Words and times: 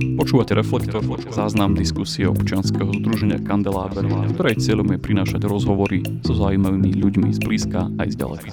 Počúvate 0.00 0.56
Reflektor, 0.56 1.04
záznam 1.32 1.76
diskusie 1.76 2.24
občianskeho 2.28 2.88
združenia 3.00 3.40
Kandeláber, 3.44 4.04
ktorej 4.36 4.60
cieľom 4.60 4.96
je 4.96 4.98
prinášať 5.00 5.44
rozhovory 5.44 6.00
so 6.24 6.32
zaujímavými 6.32 6.96
ľuďmi 7.00 7.28
z 7.36 7.40
blízka 7.44 7.88
aj 8.00 8.08
z 8.12 8.16
ďaleka. 8.20 8.48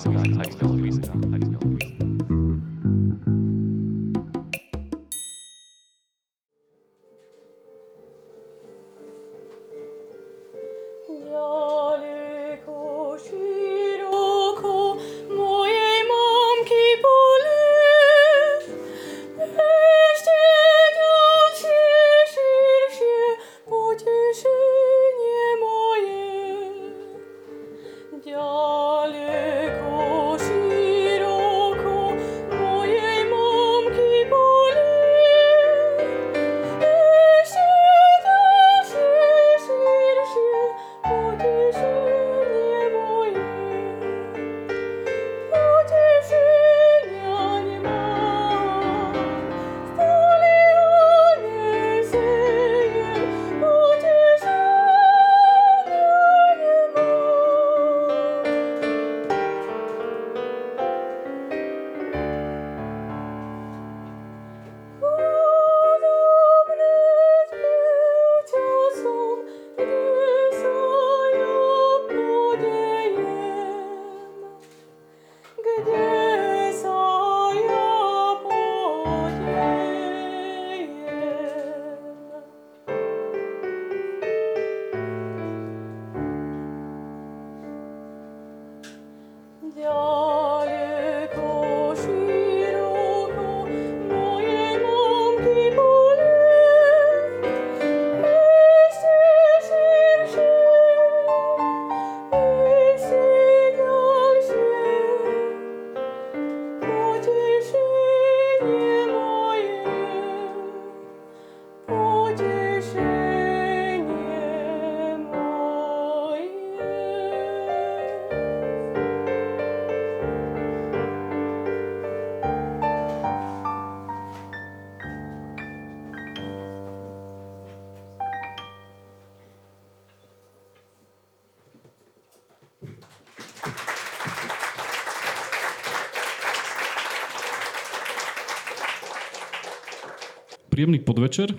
Príjemný 140.97 141.13
podvečer. 141.13 141.49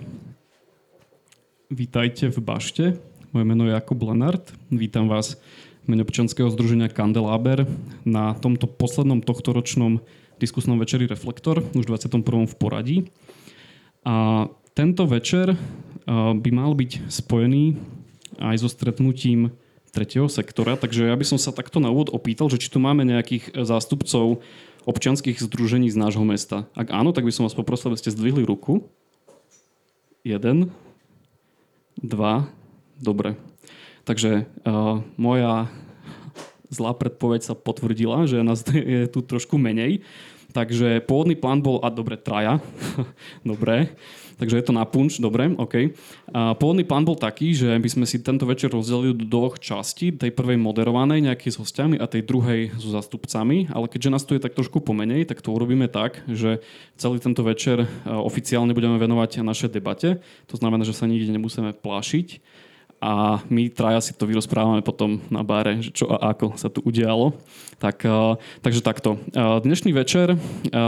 Vítajte 1.71 2.27
v 2.27 2.43
Bašte. 2.43 2.99
Moje 3.31 3.45
meno 3.47 3.63
je 3.63 3.71
Jakub 3.71 3.95
Lenart. 4.03 4.51
Vítam 4.67 5.07
vás 5.07 5.39
v 5.87 5.95
mene 5.95 6.03
občanského 6.03 6.51
združenia 6.51 6.91
Kandeláber 6.91 7.63
na 8.03 8.35
tomto 8.35 8.67
poslednom 8.67 9.23
tohtoročnom 9.23 10.03
diskusnom 10.43 10.75
večeri 10.75 11.07
Reflektor, 11.07 11.63
už 11.71 11.87
21. 11.87 12.19
v 12.51 12.55
poradí. 12.59 12.97
A 14.03 14.51
tento 14.75 15.07
večer 15.07 15.55
a, 15.55 16.35
by 16.35 16.49
mal 16.51 16.75
byť 16.75 17.07
spojený 17.07 17.79
aj 18.43 18.59
so 18.59 18.67
stretnutím 18.67 19.55
tretieho 19.95 20.27
sektora, 20.27 20.75
takže 20.75 21.07
ja 21.07 21.15
by 21.15 21.23
som 21.23 21.39
sa 21.39 21.55
takto 21.55 21.79
na 21.79 21.87
úvod 21.87 22.11
opýtal, 22.11 22.51
že 22.51 22.59
či 22.59 22.67
tu 22.67 22.83
máme 22.83 23.07
nejakých 23.07 23.55
zástupcov 23.55 24.43
občianských 24.83 25.39
združení 25.39 25.87
z 25.87 25.95
nášho 25.95 26.27
mesta. 26.27 26.67
Ak 26.75 26.91
áno, 26.91 27.15
tak 27.15 27.23
by 27.23 27.31
som 27.31 27.47
vás 27.47 27.55
poprosil, 27.55 27.87
aby 27.87 28.03
ste 28.03 28.11
zdvihli 28.11 28.43
ruku. 28.43 28.83
Jeden, 30.23 30.71
dva, 31.95 32.51
dobre. 32.99 33.39
Takže 34.03 34.45
uh, 34.67 34.99
moja 35.15 35.71
zlá 36.69 36.91
predpoveď 36.93 37.41
sa 37.43 37.55
potvrdila, 37.57 38.27
že 38.27 38.43
nás 38.43 38.61
je 38.67 39.07
tu 39.07 39.23
trošku 39.23 39.55
menej. 39.55 40.03
Takže 40.49 41.05
pôvodný 41.05 41.37
plán 41.37 41.61
bol, 41.61 41.77
a 41.85 41.93
dobre, 41.93 42.17
traja. 42.17 42.57
dobre. 43.45 43.93
Takže 44.39 44.55
je 44.55 44.65
to 44.65 44.73
na 44.73 44.87
punč, 44.87 45.19
dobre, 45.19 45.51
OK. 45.51 45.91
A 46.31 46.55
pôvodný 46.55 46.87
plán 46.87 47.03
bol 47.03 47.19
taký, 47.19 47.51
že 47.51 47.75
by 47.75 47.89
sme 47.91 48.05
si 48.07 48.23
tento 48.23 48.47
večer 48.47 48.71
rozdelili 48.71 49.11
do 49.11 49.27
dvoch 49.27 49.59
častí. 49.59 50.15
Tej 50.15 50.31
prvej 50.31 50.55
moderovanej 50.55 51.27
nejakej 51.27 51.53
s 51.53 51.59
hostiami 51.59 51.99
a 51.99 52.07
tej 52.07 52.23
druhej 52.23 52.71
so 52.79 52.87
zastupcami. 52.89 53.67
Ale 53.69 53.91
keďže 53.91 54.09
nás 54.09 54.23
tu 54.23 54.33
je 54.33 54.41
tak 54.41 54.55
trošku 54.55 54.79
pomenej, 54.79 55.27
tak 55.27 55.43
to 55.43 55.51
urobíme 55.51 55.91
tak, 55.91 56.23
že 56.31 56.63
celý 56.95 57.19
tento 57.19 57.43
večer 57.43 57.83
e, 57.83 57.87
oficiálne 58.07 58.71
budeme 58.71 58.95
venovať 58.95 59.43
našej 59.43 59.75
debate. 59.75 60.23
To 60.47 60.55
znamená, 60.55 60.87
že 60.87 60.95
sa 60.95 61.03
nikde 61.03 61.35
nemusíme 61.35 61.75
plášiť 61.75 62.39
a 62.99 63.39
my 63.47 63.71
traja 63.71 64.03
si 64.03 64.11
to 64.11 64.27
vyrozprávame 64.27 64.83
potom 64.83 65.23
na 65.31 65.39
báre, 65.39 65.79
že 65.79 65.95
čo 65.95 66.11
a 66.11 66.35
ako 66.35 66.59
sa 66.59 66.67
tu 66.67 66.83
udialo. 66.83 67.31
Tak, 67.79 68.03
eh, 68.03 68.35
takže 68.59 68.83
takto. 68.83 69.15
Eh, 69.31 69.57
Dnešný 69.63 69.95
večer 69.95 70.35
eh, 70.35 70.39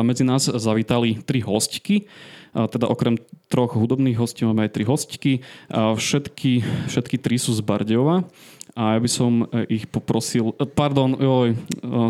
medzi 0.03 0.27
nás 0.27 0.51
zavítali 0.51 1.23
tri 1.23 1.39
hostky, 1.39 2.05
teda 2.51 2.91
okrem 2.91 3.16
troch 3.47 3.79
hudobných 3.79 4.19
hostí 4.19 4.44
máme 4.44 4.67
aj 4.67 4.75
tri 4.75 4.83
hostky. 4.83 5.39
Všetky, 5.72 6.59
všetky 6.91 7.16
tri 7.16 7.39
sú 7.39 7.55
z 7.55 7.63
Bardejova 7.63 8.28
a 8.75 8.83
ja 8.91 8.99
by 8.99 9.07
som 9.07 9.47
ich 9.72 9.88
poprosil, 9.88 10.51
pardon, 10.75 11.16
joj, 11.16 11.55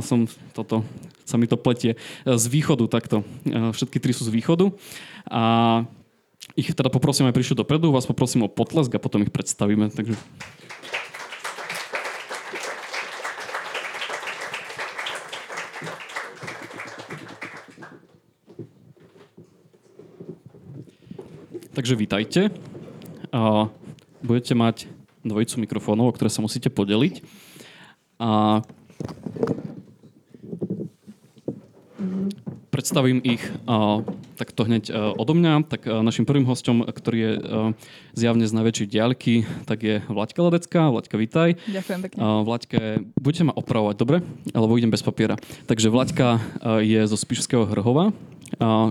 som 0.02 0.26
toto, 0.58 0.82
sa 1.30 1.38
mi 1.38 1.46
to 1.46 1.62
pletie, 1.62 1.94
z 2.26 2.46
východu 2.50 2.90
takto. 2.90 3.22
Všetky 3.46 4.02
tri 4.02 4.18
sú 4.18 4.26
z 4.26 4.34
východu 4.34 4.74
a 5.30 5.86
ich 6.56 6.72
teda 6.76 6.92
poprosím 6.92 7.28
aj 7.32 7.36
prišli 7.36 7.56
dopredu, 7.56 7.92
vás 7.92 8.08
poprosím 8.08 8.44
o 8.44 8.52
potlesk 8.52 8.92
a 8.96 9.00
potom 9.00 9.24
ich 9.24 9.32
predstavíme. 9.32 9.90
Takže... 9.92 10.16
Takže 21.72 21.96
vítajte. 21.96 22.42
A 23.32 23.72
budete 24.22 24.54
mať 24.54 24.92
dvojicu 25.24 25.56
mikrofónov, 25.64 26.12
o 26.12 26.16
ktoré 26.16 26.30
sa 26.30 26.44
musíte 26.44 26.68
podeliť. 26.68 27.24
A 28.22 28.62
predstavím 32.72 33.20
ich 33.22 33.44
takto 34.40 34.64
hneď 34.64 34.90
uh, 34.90 35.12
odo 35.20 35.36
mňa. 35.36 35.68
Tak 35.68 35.82
uh, 35.86 36.00
našim 36.02 36.24
prvým 36.24 36.48
hostom, 36.48 36.82
ktorý 36.88 37.18
je 37.20 37.34
uh, 37.36 37.44
zjavne 38.16 38.48
z 38.48 38.56
najväčšej 38.56 38.88
diaľky, 38.88 39.44
tak 39.68 39.84
je 39.84 40.00
Vlaďka 40.08 40.40
Ledecká. 40.48 40.82
Vlaďka, 40.90 41.16
vítaj. 41.20 41.50
Ďakujem 41.68 42.00
pekne. 42.08 42.20
Vlaďka, 42.48 42.80
budete 43.20 43.44
ma 43.46 43.54
opravovať, 43.54 43.96
dobre? 44.00 44.24
Alebo 44.56 44.80
idem 44.80 44.90
bez 44.90 45.04
papiera. 45.04 45.36
Takže 45.68 45.92
Vlaďka 45.92 46.40
je 46.82 47.02
zo 47.06 47.18
Spišského 47.20 47.68
Hrhova. 47.68 48.16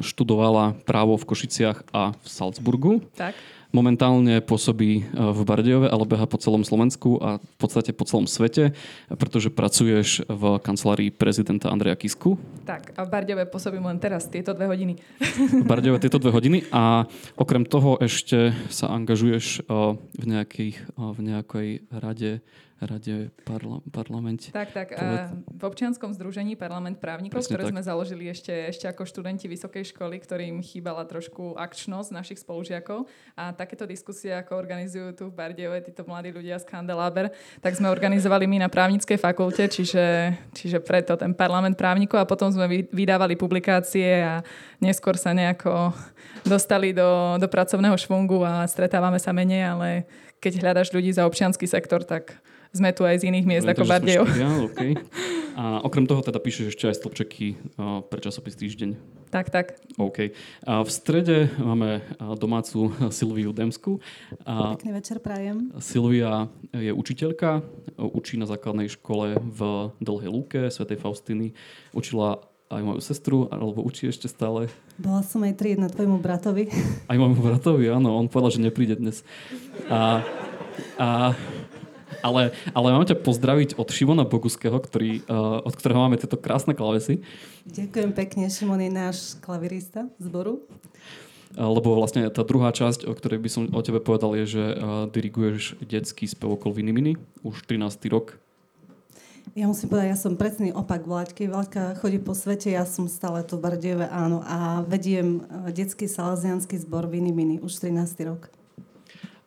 Študovala 0.04 0.76
právo 0.84 1.20
v 1.20 1.24
Košiciach 1.26 1.90
a 1.92 2.12
v 2.16 2.26
Salzburgu. 2.28 2.92
Tak. 3.16 3.36
Momentálne 3.70 4.42
pôsobí 4.42 4.90
e, 4.98 5.02
v 5.14 5.40
Bardejove, 5.46 5.86
ale 5.86 6.02
beha 6.02 6.26
po 6.26 6.42
celom 6.42 6.66
Slovensku 6.66 7.22
a 7.22 7.38
v 7.38 7.56
podstate 7.56 7.94
po 7.94 8.02
celom 8.02 8.26
svete, 8.26 8.74
pretože 9.06 9.46
pracuješ 9.54 10.26
v 10.26 10.58
kancelárii 10.58 11.14
prezidenta 11.14 11.70
Andreja 11.70 11.94
Kisku. 11.94 12.34
Tak, 12.66 12.98
a 12.98 13.06
v 13.06 13.08
Bardejove 13.14 13.46
pôsobím 13.46 13.86
len 13.86 14.02
teraz, 14.02 14.26
tieto 14.26 14.50
dve 14.58 14.66
hodiny. 14.66 14.98
V 15.62 15.66
Bardejove 15.70 16.02
tieto 16.02 16.18
dve 16.18 16.34
hodiny 16.34 16.66
a 16.74 17.06
okrem 17.38 17.62
toho 17.62 17.94
ešte 18.02 18.50
sa 18.74 18.90
angažuješ 18.90 19.62
e, 19.62 19.74
v, 20.18 20.24
nejakých, 20.26 20.76
e, 20.98 21.02
v 21.14 21.20
nejakej 21.30 21.68
rade 21.94 22.42
rade 22.80 23.28
parla, 23.44 23.84
parlamente. 23.92 24.48
Tak, 24.48 24.72
tak. 24.72 24.96
A 24.96 25.28
v 25.36 25.62
občianskom 25.62 26.16
združení 26.16 26.56
Parlament 26.56 26.96
právnikov, 26.96 27.44
Presne 27.44 27.52
ktoré 27.52 27.62
tak. 27.68 27.72
sme 27.76 27.82
založili 27.84 28.24
ešte, 28.32 28.52
ešte 28.52 28.88
ako 28.88 29.04
študenti 29.04 29.44
vysokej 29.46 29.92
školy, 29.92 30.16
ktorým 30.16 30.64
chýbala 30.64 31.04
trošku 31.04 31.60
akčnosť 31.60 32.10
našich 32.12 32.40
spolužiakov. 32.40 33.04
A 33.36 33.52
takéto 33.52 33.84
diskusie, 33.84 34.32
ako 34.32 34.56
organizujú 34.56 35.12
tu 35.12 35.24
v 35.28 35.36
Bardejove 35.36 35.84
títo 35.84 36.08
mladí 36.08 36.32
ľudia 36.32 36.56
z 36.56 36.64
Kandelaber, 36.64 37.28
tak 37.60 37.76
sme 37.76 37.92
organizovali 37.92 38.48
my 38.48 38.64
na 38.64 38.68
právnickej 38.72 39.20
fakulte, 39.20 39.68
čiže, 39.68 40.36
čiže 40.56 40.80
preto 40.80 41.20
ten 41.20 41.36
Parlament 41.36 41.76
právnikov 41.76 42.24
a 42.24 42.28
potom 42.28 42.48
sme 42.48 42.64
vy- 42.64 42.88
vydávali 42.88 43.36
publikácie 43.36 44.24
a 44.24 44.40
neskôr 44.80 45.20
sa 45.20 45.36
nejako 45.36 45.92
dostali 46.48 46.96
do, 46.96 47.36
do 47.36 47.44
pracovného 47.44 47.96
švungu 48.00 48.40
a 48.40 48.64
stretávame 48.64 49.20
sa 49.20 49.36
menej, 49.36 49.62
ale 49.68 49.88
keď 50.40 50.64
hľadaš 50.64 50.88
ľudí 50.96 51.12
za 51.12 51.28
občiansky 51.28 51.68
sektor, 51.68 52.00
tak 52.00 52.40
sme 52.70 52.94
tu 52.94 53.02
aj 53.02 53.22
z 53.22 53.34
iných 53.34 53.46
miest 53.46 53.66
ako 53.66 53.82
Bardejov. 53.86 54.26
okay. 54.70 54.94
A 55.58 55.82
okrem 55.82 56.06
toho 56.06 56.22
teda 56.22 56.38
píšeš 56.38 56.72
ešte 56.72 56.86
aj 56.86 56.96
stĺpčeky 57.02 57.46
uh, 57.76 58.00
pre 58.06 58.22
časopis 58.22 58.54
Týždeň. 58.54 59.20
Tak, 59.30 59.50
tak. 59.54 59.78
OK. 59.94 60.34
A 60.66 60.82
v 60.82 60.90
strede 60.90 61.54
máme 61.58 62.02
a, 62.18 62.34
domácu 62.34 62.90
Silviu 63.14 63.54
Demsku. 63.54 64.02
A 64.42 64.74
Pekný 64.74 64.90
večer 64.98 65.22
prajem. 65.22 65.70
Silvia 65.78 66.50
je 66.74 66.90
učiteľka, 66.90 67.62
učí 67.94 68.34
na 68.38 68.50
základnej 68.50 68.90
škole 68.90 69.38
v 69.38 69.60
Dlhej 70.02 70.30
Lúke, 70.30 70.60
Svetej 70.66 70.98
Faustiny. 70.98 71.54
Učila 71.94 72.42
aj 72.70 72.82
moju 72.86 73.00
sestru, 73.02 73.38
alebo 73.50 73.82
učí 73.82 74.06
ešte 74.06 74.30
stále. 74.30 74.70
Bola 74.94 75.26
som 75.26 75.42
aj 75.42 75.58
triedna 75.58 75.90
tvojmu 75.90 76.22
bratovi. 76.22 76.70
Aj 77.10 77.18
môjmu 77.18 77.42
bratovi, 77.42 77.90
áno, 77.90 78.14
on 78.14 78.30
povedal, 78.30 78.54
že 78.54 78.62
nepríde 78.62 78.94
dnes. 78.94 79.26
A, 79.90 80.22
a, 80.94 81.34
ale, 82.26 82.54
ale 82.72 82.88
mám 82.92 83.04
ťa 83.06 83.18
pozdraviť 83.20 83.76
od 83.76 83.88
Šimona 83.88 84.24
Boguského, 84.24 84.76
ktorý, 84.76 85.24
uh, 85.26 85.64
od 85.64 85.74
ktorého 85.74 86.00
máme 86.00 86.20
tieto 86.20 86.40
krásne 86.40 86.72
klavesy. 86.72 87.24
Ďakujem 87.68 88.10
pekne, 88.16 88.48
Šimon 88.48 88.80
je 88.80 88.90
náš 88.92 89.36
klavirista 89.42 90.08
zboru. 90.20 90.64
Uh, 91.56 91.66
lebo 91.66 91.98
vlastne 91.98 92.28
tá 92.30 92.46
druhá 92.46 92.70
časť, 92.70 93.08
o 93.08 93.12
ktorej 93.12 93.42
by 93.42 93.50
som 93.50 93.62
o 93.72 93.82
tebe 93.82 93.98
povedal, 93.98 94.38
je, 94.38 94.60
že 94.60 94.64
uh, 94.64 95.06
diriguješ 95.10 95.80
detský 95.82 96.30
spev 96.30 96.54
okolo 96.54 96.78
Vinimini 96.78 97.18
už 97.42 97.66
13. 97.66 97.96
rok. 98.12 98.38
Ja 99.58 99.66
musím 99.66 99.90
povedať, 99.90 100.14
ja 100.14 100.18
som 100.20 100.38
presný 100.38 100.70
opak 100.70 101.02
Vláďky. 101.02 101.50
Vláďka 101.50 101.98
chodí 101.98 102.22
po 102.22 102.38
svete, 102.38 102.70
ja 102.70 102.86
som 102.86 103.10
stále 103.10 103.42
tu 103.42 103.58
v 103.58 103.66
Bardejove, 103.66 104.06
áno. 104.06 104.46
A 104.46 104.86
vediem 104.86 105.42
detský 105.74 106.06
salazianský 106.06 106.78
zbor 106.78 107.10
Viny 107.10 107.34
Mini 107.34 107.56
už 107.58 107.82
13. 107.82 108.30
rok. 108.30 108.59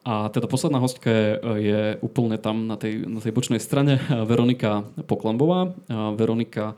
A 0.03 0.27
teda 0.27 0.51
posledná 0.51 0.83
hostka 0.83 1.07
je, 1.55 1.95
úplne 2.03 2.35
tam 2.35 2.67
na 2.67 2.75
tej, 2.75 3.07
na 3.07 3.23
tej 3.23 3.31
bočnej 3.31 3.63
strane 3.63 4.03
Veronika 4.27 4.83
Poklambová. 5.07 5.71
A 5.87 6.11
Veronika 6.11 6.75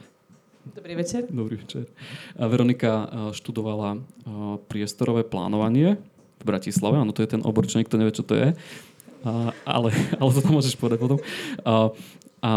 Dobrý 0.66 0.98
večer. 0.98 1.30
Dobrý 1.30 1.62
večer. 1.62 1.86
A 2.42 2.50
Veronika 2.50 3.06
uh, 3.06 3.06
študovala 3.30 4.02
uh, 4.02 4.02
priestorové 4.66 5.22
plánovanie 5.22 6.02
v 6.42 6.44
Bratislave. 6.44 6.98
Áno, 6.98 7.14
to 7.14 7.22
je 7.22 7.38
ten 7.38 7.46
obor, 7.46 7.70
čo 7.70 7.78
niekto 7.78 8.02
nevie, 8.02 8.18
čo 8.18 8.26
to 8.26 8.34
je. 8.34 8.58
Ale, 9.66 9.90
ale 10.22 10.30
to 10.34 10.42
tam 10.42 10.54
môžeš 10.58 10.78
povedať 10.78 10.98
potom. 11.02 11.20
Uh, 11.66 11.94
a 12.42 12.52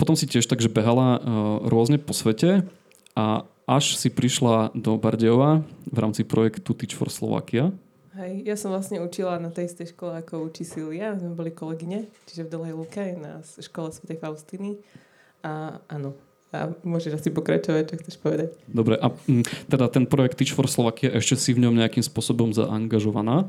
potom 0.00 0.16
si 0.16 0.24
tiež 0.24 0.48
takže 0.48 0.72
behala 0.72 1.16
uh, 1.16 1.20
rôzne 1.68 2.00
po 2.00 2.16
svete 2.16 2.64
a 3.12 3.44
až 3.68 4.00
si 4.00 4.08
prišla 4.08 4.72
do 4.72 4.96
Bardejova 4.96 5.60
v 5.88 5.98
rámci 6.00 6.24
projektu 6.24 6.72
Teach 6.72 6.96
for 6.96 7.12
Slovakia. 7.12 7.72
Hej, 8.20 8.44
ja 8.44 8.52
som 8.52 8.68
vlastne 8.68 9.00
učila 9.00 9.40
na 9.40 9.48
tej 9.48 9.72
istej 9.72 9.96
škole, 9.96 10.20
ako 10.20 10.52
učí 10.52 10.60
Silvia. 10.60 11.16
My 11.16 11.24
sme 11.24 11.32
boli 11.32 11.56
kolegyne, 11.56 12.04
čiže 12.28 12.44
v 12.44 12.52
Dlhej 12.52 12.74
Luke 12.76 13.04
na 13.16 13.40
škole 13.40 13.88
Sv. 13.96 14.12
Faustiny. 14.20 14.76
A 15.40 15.80
áno, 15.88 16.12
a 16.52 16.68
môžeš 16.84 17.16
asi 17.16 17.32
pokračovať, 17.32 17.88
čo 17.88 17.96
chceš 17.96 18.20
povedať. 18.20 18.52
Dobre, 18.68 19.00
a 19.00 19.08
mm, 19.08 19.72
teda 19.72 19.88
ten 19.88 20.04
projekt 20.04 20.36
Teach 20.36 20.52
for 20.52 20.68
Slovakia, 20.68 21.16
ešte 21.16 21.40
si 21.40 21.56
v 21.56 21.64
ňom 21.64 21.80
nejakým 21.80 22.04
spôsobom 22.04 22.52
zaangažovaná? 22.52 23.48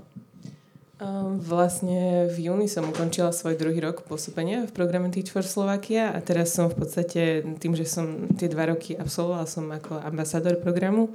Um, 1.04 1.36
vlastne 1.42 2.32
v 2.32 2.48
júni 2.48 2.72
som 2.72 2.88
ukončila 2.88 3.36
svoj 3.36 3.60
druhý 3.60 3.84
rok 3.84 4.08
pôsobenia 4.08 4.64
v 4.64 4.72
programe 4.72 5.12
Teach 5.12 5.36
for 5.36 5.44
Slovakia 5.44 6.16
a 6.16 6.24
teraz 6.24 6.56
som 6.56 6.72
v 6.72 6.80
podstate 6.80 7.44
tým, 7.60 7.76
že 7.76 7.84
som 7.84 8.32
tie 8.40 8.48
dva 8.48 8.72
roky 8.72 8.96
absolvovala 8.96 9.50
som 9.52 9.68
ako 9.68 10.00
ambasádor 10.00 10.64
programu 10.64 11.12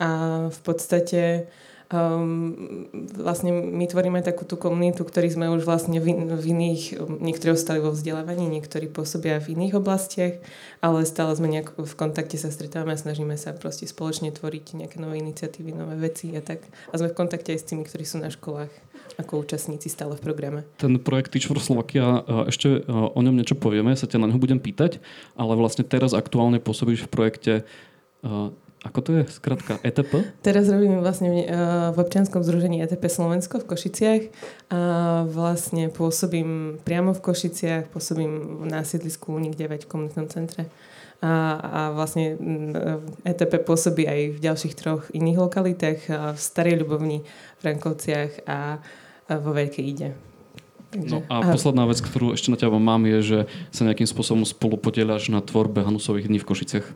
a 0.00 0.48
v 0.48 0.60
podstate 0.64 1.50
Um, 1.86 2.90
vlastne 3.14 3.54
my 3.54 3.86
tvoríme 3.86 4.18
takú 4.18 4.42
tú 4.42 4.58
komunitu, 4.58 5.06
ktorí 5.06 5.30
sme 5.30 5.46
už 5.54 5.62
vlastne 5.62 6.02
v, 6.02 6.18
in, 6.18 6.20
v 6.34 6.44
iných, 6.50 6.98
niektorí 7.22 7.54
ostali 7.54 7.78
vo 7.78 7.94
vzdelávaní, 7.94 8.50
niektorí 8.50 8.90
pôsobia 8.90 9.38
v 9.38 9.54
iných 9.54 9.78
oblastiach, 9.78 10.42
ale 10.82 11.06
stále 11.06 11.30
sme 11.38 11.46
nejak 11.46 11.78
v 11.78 11.94
kontakte 11.94 12.34
sa 12.42 12.50
stretávame 12.50 12.90
a 12.90 12.98
snažíme 12.98 13.38
sa 13.38 13.54
proste 13.54 13.86
spoločne 13.86 14.34
tvoriť 14.34 14.82
nejaké 14.82 14.98
nové 14.98 15.22
iniciatívy, 15.22 15.70
nové 15.78 15.94
veci 15.94 16.34
a 16.34 16.42
tak. 16.42 16.66
A 16.90 16.98
sme 16.98 17.14
v 17.14 17.18
kontakte 17.22 17.54
aj 17.54 17.62
s 17.62 17.68
tými, 17.70 17.86
ktorí 17.86 18.02
sú 18.02 18.18
na 18.18 18.34
školách 18.34 18.74
ako 19.16 19.46
účastníci 19.46 19.86
stále 19.86 20.18
v 20.18 20.26
programe. 20.26 20.60
Ten 20.82 20.98
projekt 20.98 21.32
Teach 21.32 21.46
for 21.46 21.62
Slovakia, 21.62 22.26
e, 22.26 22.50
ešte 22.50 22.82
e, 22.82 22.90
o 22.90 23.20
ňom 23.22 23.38
niečo 23.38 23.54
povieme, 23.54 23.94
sa 23.94 24.10
ťa 24.10 24.20
na 24.20 24.28
ňo 24.28 24.42
budem 24.42 24.58
pýtať, 24.58 24.98
ale 25.38 25.54
vlastne 25.54 25.86
teraz 25.86 26.12
aktuálne 26.12 26.58
pôsobíš 26.58 27.06
v 27.06 27.12
projekte 27.14 27.52
e, 27.62 28.32
ako 28.86 29.00
to 29.02 29.10
je? 29.18 29.22
Skratka, 29.28 29.82
ETP? 29.82 30.22
Teraz 30.40 30.70
robím 30.70 31.02
vlastne 31.02 31.28
v, 31.28 31.38
uh, 31.44 31.90
v 31.90 31.98
občianskom 31.98 32.46
združení 32.46 32.78
ETP 32.80 33.10
Slovensko 33.10 33.58
v 33.62 33.68
Košiciach 33.68 34.22
a 34.70 34.80
vlastne 35.26 35.90
pôsobím 35.90 36.78
priamo 36.86 37.10
v 37.12 37.20
Košiciach, 37.20 37.90
pôsobím 37.90 38.62
na 38.66 38.86
sídlisku 38.86 39.34
Unik 39.34 39.54
9 39.58 39.84
v 39.84 39.90
komunitnom 39.90 40.30
centre. 40.30 40.70
A, 41.24 41.32
a 41.56 41.80
vlastne 41.96 42.36
mm, 42.36 43.24
ETP 43.24 43.64
pôsobí 43.64 44.04
aj 44.04 44.20
v 44.36 44.38
ďalších 44.38 44.74
troch 44.76 45.08
iných 45.16 45.38
lokalitách, 45.40 45.98
a 46.12 46.18
v 46.36 46.38
Starej 46.38 46.84
Ľubovni, 46.84 47.24
v 47.58 47.62
Rankovciach 47.64 48.44
a, 48.44 48.78
a 49.26 49.32
vo 49.40 49.56
Veľkej 49.56 49.84
Ide. 49.84 50.08
No 50.96 51.26
a 51.28 51.42
posledná 51.52 51.84
vec, 51.84 51.98
ktorú 51.98 52.32
ešte 52.32 52.48
na 52.48 52.56
teba 52.56 52.78
mám, 52.78 53.04
je, 53.04 53.18
že 53.20 53.38
sa 53.74 53.84
nejakým 53.84 54.06
spôsobom 54.06 54.46
spolu 54.46 54.78
podieľaš 54.78 55.28
na 55.28 55.42
tvorbe 55.42 55.82
Hanusových 55.82 56.30
dní 56.30 56.38
v 56.40 56.48
Košiciach. 56.48 56.86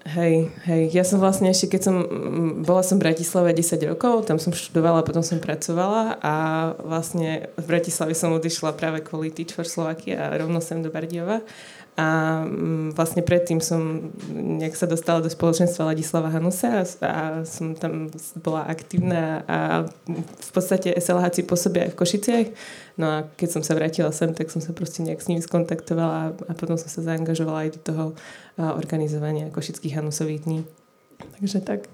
Hej, 0.00 0.48
hej. 0.64 0.96
Ja 0.96 1.04
som 1.04 1.20
vlastne 1.20 1.52
ešte, 1.52 1.76
keď 1.76 1.92
som, 1.92 1.96
mm, 2.00 2.64
bola 2.64 2.80
som 2.80 2.96
v 2.96 3.04
Bratislave 3.04 3.52
10 3.52 3.84
rokov, 3.84 4.24
tam 4.24 4.40
som 4.40 4.48
študovala, 4.48 5.04
potom 5.04 5.20
som 5.20 5.36
pracovala 5.36 6.16
a 6.24 6.34
vlastne 6.80 7.52
v 7.60 7.64
Bratislave 7.68 8.16
som 8.16 8.32
odišla 8.32 8.80
práve 8.80 9.04
kvôli 9.04 9.28
Teach 9.28 9.52
for 9.52 9.68
Slovakia 9.68 10.32
a 10.32 10.40
rovno 10.40 10.64
sem 10.64 10.80
do 10.80 10.88
Bardiova. 10.88 11.44
A 12.00 12.06
mm, 12.48 12.96
vlastne 12.96 13.20
predtým 13.20 13.60
som 13.60 14.08
nejak 14.32 14.72
sa 14.72 14.88
dostala 14.88 15.20
do 15.20 15.28
spoločenstva 15.28 15.92
Ladislava 15.92 16.32
Hanusa 16.32 16.80
a, 16.80 16.84
a 17.04 17.14
som 17.44 17.76
tam 17.76 18.08
bola 18.40 18.64
aktívna 18.64 19.44
a 19.44 19.58
v 20.08 20.50
podstate 20.56 20.96
SLHci 20.96 21.44
pôsobia 21.44 21.84
aj 21.84 21.92
v 21.92 21.98
Košiciach. 22.00 22.48
No 22.96 23.06
a 23.12 23.16
keď 23.36 23.60
som 23.60 23.62
sa 23.62 23.76
vrátila 23.76 24.08
sem, 24.16 24.32
tak 24.32 24.48
som 24.48 24.64
sa 24.64 24.72
proste 24.72 25.04
nejak 25.04 25.20
s 25.20 25.28
nimi 25.28 25.44
skontaktovala 25.44 26.32
a, 26.48 26.52
potom 26.56 26.80
som 26.80 26.88
sa 26.88 27.04
zaangažovala 27.04 27.68
aj 27.68 27.70
do 27.76 27.80
toho 27.84 28.04
organizovania 28.56 29.52
Košických 29.52 30.00
Hanusových 30.00 30.48
dní. 30.48 30.64
Takže 31.36 31.60
tak. 31.60 31.84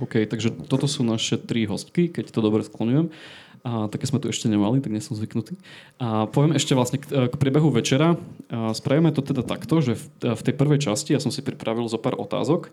OK, 0.00 0.24
takže 0.24 0.56
toto 0.64 0.88
sú 0.88 1.04
naše 1.04 1.36
tri 1.36 1.68
hostky, 1.68 2.08
keď 2.08 2.32
to 2.32 2.40
dobre 2.40 2.64
sklonujem. 2.64 3.12
A 3.60 3.92
také 3.92 4.08
sme 4.08 4.16
tu 4.16 4.32
ešte 4.32 4.48
nemali, 4.48 4.80
tak 4.80 4.88
nie 4.88 5.04
som 5.04 5.12
zvyknutý. 5.12 5.52
A 6.00 6.24
poviem 6.24 6.56
ešte 6.56 6.72
vlastne 6.72 6.96
k, 6.96 7.28
k 7.28 7.34
priebehu 7.36 7.68
večera. 7.68 8.16
A 8.48 8.72
spravíme 8.72 9.12
to 9.12 9.20
teda 9.20 9.44
takto, 9.44 9.84
že 9.84 10.00
v, 10.00 10.04
v 10.32 10.44
tej 10.48 10.54
prvej 10.56 10.80
časti 10.80 11.12
ja 11.12 11.20
som 11.20 11.28
si 11.28 11.44
pripravil 11.44 11.84
zo 11.84 12.00
pár 12.00 12.16
otázok, 12.16 12.72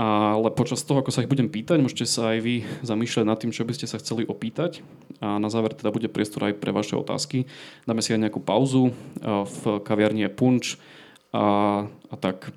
ale 0.00 0.48
počas 0.56 0.80
toho, 0.80 1.04
ako 1.04 1.12
sa 1.12 1.20
ich 1.20 1.28
budem 1.28 1.52
pýtať, 1.52 1.76
môžete 1.80 2.08
sa 2.08 2.32
aj 2.32 2.38
vy 2.40 2.54
zamýšľať 2.80 3.24
nad 3.28 3.36
tým, 3.36 3.52
čo 3.52 3.68
by 3.68 3.76
ste 3.76 3.84
sa 3.84 4.00
chceli 4.00 4.24
opýtať. 4.24 4.80
A 5.20 5.36
na 5.36 5.52
záver 5.52 5.76
teda 5.76 5.92
bude 5.92 6.08
priestor 6.08 6.48
aj 6.48 6.56
pre 6.56 6.72
vaše 6.72 6.96
otázky. 6.96 7.44
Dáme 7.84 8.00
si 8.00 8.16
aj 8.16 8.24
nejakú 8.24 8.40
pauzu 8.40 8.96
v 9.24 9.60
kaviarni 9.84 10.24
Punč 10.32 10.80
a, 11.36 11.84
a 11.84 12.14
tak. 12.16 12.48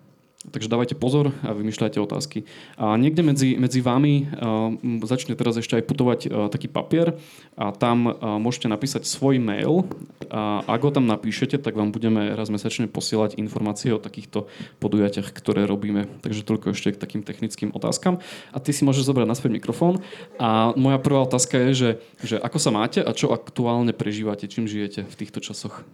Takže 0.43 0.67
dávajte 0.67 0.99
pozor 0.99 1.31
a 1.39 1.55
vymýšľajte 1.55 2.03
otázky. 2.03 2.43
A 2.75 2.99
niekde 2.99 3.23
medzi, 3.23 3.55
medzi 3.55 3.79
vami 3.79 4.27
uh, 4.27 4.75
začne 5.07 5.39
teraz 5.39 5.55
ešte 5.55 5.79
aj 5.79 5.87
putovať 5.87 6.19
uh, 6.27 6.29
taký 6.51 6.67
papier 6.67 7.15
a 7.55 7.71
tam 7.71 8.11
uh, 8.11 8.35
môžete 8.43 8.67
napísať 8.67 9.07
svoj 9.07 9.39
mail 9.39 9.87
a 10.27 10.59
ak 10.67 10.83
ho 10.83 10.91
tam 10.91 11.07
napíšete, 11.07 11.63
tak 11.63 11.79
vám 11.79 11.95
budeme 11.95 12.35
raz 12.35 12.51
mesačne 12.51 12.91
posielať 12.91 13.39
informácie 13.39 13.95
o 13.95 14.03
takýchto 14.03 14.51
podujatiach, 14.83 15.31
ktoré 15.31 15.63
robíme. 15.63 16.11
Takže 16.19 16.43
toľko 16.43 16.75
ešte 16.75 16.91
k 16.91 16.99
takým 16.99 17.23
technickým 17.23 17.71
otázkam. 17.71 18.19
A 18.51 18.59
ty 18.59 18.75
si 18.75 18.83
môžeš 18.83 19.07
zobrať 19.07 19.31
naspäť 19.31 19.55
mikrofón. 19.55 20.03
A 20.43 20.75
moja 20.75 20.99
prvá 20.99 21.23
otázka 21.23 21.55
je, 21.55 21.71
že, 21.71 21.89
že 22.19 22.35
ako 22.35 22.59
sa 22.59 22.75
máte 22.75 22.99
a 22.99 23.15
čo 23.15 23.31
aktuálne 23.31 23.95
prežívate, 23.95 24.51
čím 24.51 24.67
žijete 24.67 25.07
v 25.07 25.15
týchto 25.15 25.39
časoch? 25.39 25.87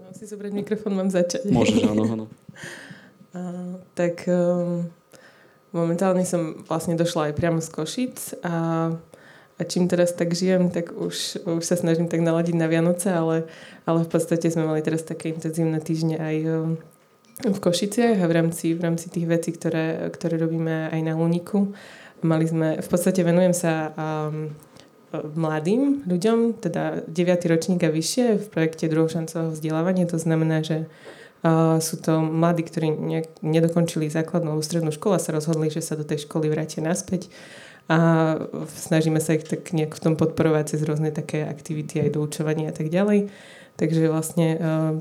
Mám 0.00 0.16
si 0.16 0.24
zobrať 0.24 0.52
mikrofón, 0.56 0.96
mám 0.96 1.12
začať. 1.12 1.52
Môžeš, 1.52 1.84
áno, 1.84 2.04
áno. 2.08 2.26
Tak 3.94 4.24
um, 4.30 4.86
momentálne 5.74 6.24
som 6.24 6.62
vlastne 6.64 6.94
došla 6.94 7.30
aj 7.30 7.36
priamo 7.36 7.60
z 7.60 7.68
Košic 7.68 8.16
a, 8.46 8.56
a 9.58 9.62
čím 9.66 9.90
teraz 9.90 10.14
tak 10.14 10.32
žijem, 10.32 10.70
tak 10.70 10.94
už, 10.94 11.44
už 11.44 11.62
sa 11.64 11.76
snažím 11.76 12.08
tak 12.08 12.22
naladiť 12.22 12.54
na 12.56 12.70
Vianoce, 12.70 13.10
ale, 13.10 13.44
ale 13.84 14.06
v 14.06 14.10
podstate 14.10 14.48
sme 14.48 14.64
mali 14.64 14.80
teraz 14.80 15.02
také 15.04 15.34
intenzívne 15.34 15.82
týždne 15.82 16.16
aj 16.16 16.36
um, 16.46 16.78
v 17.46 17.58
Košiciach 17.58 18.18
a 18.18 18.26
v 18.26 18.32
rámci, 18.34 18.74
v 18.74 18.82
rámci 18.82 19.06
tých 19.10 19.26
vecí, 19.30 19.54
ktoré, 19.54 20.10
ktoré 20.10 20.42
robíme 20.42 20.90
aj 20.90 21.00
na 21.02 21.14
Luniku. 21.14 21.70
Mali 22.18 22.50
sme, 22.50 22.82
v 22.82 22.88
podstate 22.90 23.22
venujem 23.22 23.54
sa 23.54 23.94
um, 23.94 24.50
mladým 25.14 26.04
ľuďom, 26.04 26.58
teda 26.60 27.06
9. 27.06 27.52
ročník 27.52 27.80
a 27.86 27.94
vyššie 27.94 28.42
v 28.42 28.46
projekte 28.50 28.90
druhošancového 28.90 29.54
vzdelávania. 29.54 30.10
To 30.10 30.18
znamená, 30.18 30.60
že 30.60 30.90
Uh, 31.38 31.78
sú 31.78 32.02
to 32.02 32.18
mladí, 32.18 32.66
ktorí 32.66 32.90
ne, 32.90 33.22
nedokončili 33.46 34.10
základnú 34.10 34.58
strednú 34.58 34.90
školu 34.90 35.14
a 35.14 35.22
sa 35.22 35.30
rozhodli, 35.30 35.70
že 35.70 35.78
sa 35.78 35.94
do 35.94 36.02
tej 36.02 36.26
školy 36.26 36.50
vrátia 36.50 36.82
naspäť 36.82 37.30
a 37.88 38.36
snažíme 38.68 39.16
sa 39.22 39.38
ich 39.38 39.48
tak 39.48 39.70
nejak 39.72 39.96
v 39.96 40.02
tom 40.02 40.14
podporovať 40.18 40.76
cez 40.76 40.84
rôzne 40.84 41.08
také 41.08 41.46
aktivity 41.46 42.04
aj 42.04 42.18
doučovania 42.18 42.68
a 42.68 42.74
tak 42.74 42.92
ďalej. 42.92 43.32
Takže 43.78 44.10
vlastne 44.10 44.46
uh, 44.58 44.92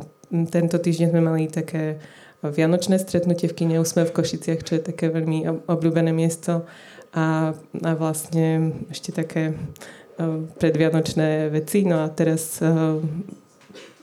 tento 0.53 0.77
týždeň 0.77 1.10
sme 1.10 1.22
mali 1.25 1.50
také 1.50 1.98
vianočné 2.46 3.01
stretnutie 3.01 3.50
v 3.50 3.58
kine 3.58 3.82
Úsmev 3.82 4.13
v 4.13 4.22
Košiciach, 4.22 4.62
čo 4.62 4.77
je 4.77 4.88
také 4.94 5.10
veľmi 5.10 5.67
obľúbené 5.67 6.13
miesto 6.13 6.70
a, 7.17 7.58
a 7.58 7.91
vlastne 7.98 8.77
ešte 8.94 9.10
také 9.10 9.58
uh, 9.58 10.46
predvianočné 10.62 11.50
veci. 11.50 11.82
No 11.82 12.06
a 12.06 12.13
teraz 12.13 12.62
uh, 12.62 13.01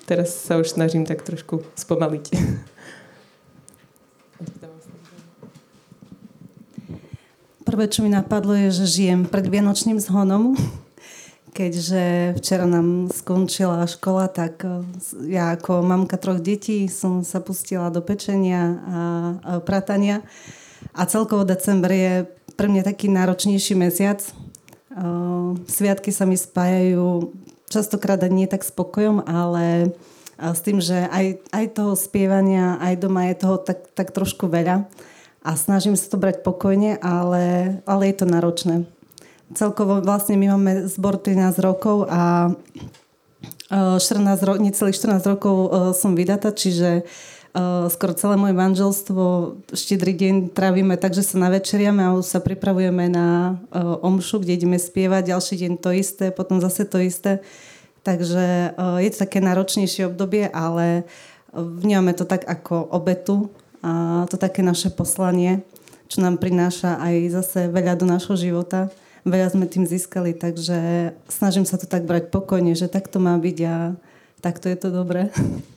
teraz 0.04 0.36
sa 0.36 0.60
už 0.60 0.76
snažím 0.76 1.08
tak 1.08 1.24
trošku 1.24 1.64
spomaliť. 1.74 2.24
Prvé, 7.64 7.88
čo 7.88 8.04
mi 8.04 8.12
napadlo, 8.12 8.52
je, 8.52 8.84
že 8.84 9.00
žijem 9.00 9.24
pred 9.24 9.48
Vianočným 9.48 9.96
zhonom. 9.96 10.52
Keďže 11.54 12.34
včera 12.42 12.66
nám 12.66 13.14
skončila 13.14 13.86
škola, 13.86 14.26
tak 14.28 14.66
eh, 14.66 14.84
ja 15.30 15.54
ako 15.54 15.86
mamka 15.86 16.18
troch 16.18 16.42
detí 16.42 16.90
som 16.90 17.22
sa 17.22 17.38
pustila 17.38 17.88
do 17.94 18.02
pečenia 18.02 18.62
a 18.84 18.98
pratania. 19.62 20.20
A 20.92 21.06
celkovo 21.06 21.46
december 21.46 21.94
je 21.94 22.12
pre 22.58 22.68
mňa 22.68 22.82
taký 22.84 23.06
náročnejší 23.08 23.78
mesiac. 23.78 24.20
Eh, 24.20 25.50
sviatky 25.64 26.12
sa 26.12 26.26
mi 26.26 26.36
spájajú 26.36 27.32
častokrát 27.74 28.22
nie 28.30 28.46
tak 28.46 28.62
spokojom, 28.62 29.26
ale 29.26 29.90
s 30.38 30.60
tým, 30.62 30.78
že 30.78 31.10
aj, 31.10 31.42
aj 31.50 31.64
toho 31.74 31.98
spievania, 31.98 32.78
aj 32.78 32.94
doma 33.02 33.30
je 33.30 33.34
toho 33.38 33.56
tak, 33.58 33.90
tak 33.94 34.14
trošku 34.14 34.46
veľa 34.46 34.86
a 35.44 35.50
snažím 35.60 35.92
sa 35.92 36.08
to 36.08 36.16
brať 36.16 36.40
pokojne, 36.40 36.96
ale, 37.04 37.78
ale 37.84 38.02
je 38.08 38.14
to 38.16 38.26
náročné. 38.26 38.88
Celkovo 39.52 40.00
vlastne 40.00 40.40
my 40.40 40.56
máme 40.56 40.88
zbor 40.88 41.20
13 41.20 41.52
rokov 41.60 42.08
a 42.08 42.54
14 43.68 44.00
ro- 44.48 44.56
necelých 44.56 44.96
14 44.96 45.20
rokov 45.28 45.56
e, 45.56 45.68
som 45.92 46.16
vydatá, 46.16 46.48
čiže 46.48 47.04
skoro 47.86 48.18
celé 48.18 48.34
moje 48.34 48.50
manželstvo 48.50 49.22
štedrý 49.70 50.10
deň 50.10 50.34
trávime 50.50 50.98
tak, 50.98 51.14
že 51.14 51.22
sa 51.22 51.38
navečeriame 51.38 52.02
a 52.02 52.18
už 52.18 52.26
sa 52.26 52.42
pripravujeme 52.42 53.06
na 53.06 53.54
uh, 53.70 53.94
omšu, 54.02 54.42
kde 54.42 54.58
ideme 54.58 54.78
spievať, 54.78 55.30
ďalší 55.30 55.54
deň 55.62 55.72
to 55.78 55.94
isté, 55.94 56.34
potom 56.34 56.58
zase 56.58 56.82
to 56.82 56.98
isté. 56.98 57.38
Takže 58.02 58.74
uh, 58.74 58.98
je 58.98 59.08
to 59.14 59.22
také 59.22 59.38
náročnejšie 59.38 60.10
obdobie, 60.10 60.50
ale 60.50 61.06
vnímame 61.54 62.10
to 62.18 62.26
tak 62.26 62.42
ako 62.42 62.90
obetu 62.90 63.54
a 63.86 64.26
to 64.26 64.34
také 64.34 64.66
naše 64.66 64.90
poslanie, 64.90 65.62
čo 66.10 66.26
nám 66.26 66.42
prináša 66.42 66.98
aj 66.98 67.14
zase 67.30 67.60
veľa 67.70 67.94
do 67.94 68.06
nášho 68.10 68.34
života. 68.34 68.90
Veľa 69.22 69.54
sme 69.54 69.70
tým 69.70 69.86
získali, 69.86 70.34
takže 70.34 71.14
snažím 71.30 71.64
sa 71.64 71.78
to 71.78 71.86
tak 71.86 72.02
brať 72.02 72.34
pokojne, 72.34 72.74
že 72.74 72.90
takto 72.90 73.22
má 73.22 73.38
byť 73.38 73.58
a 73.64 73.94
takto 74.42 74.66
je 74.66 74.76
to 74.76 74.90
dobré. 74.90 75.30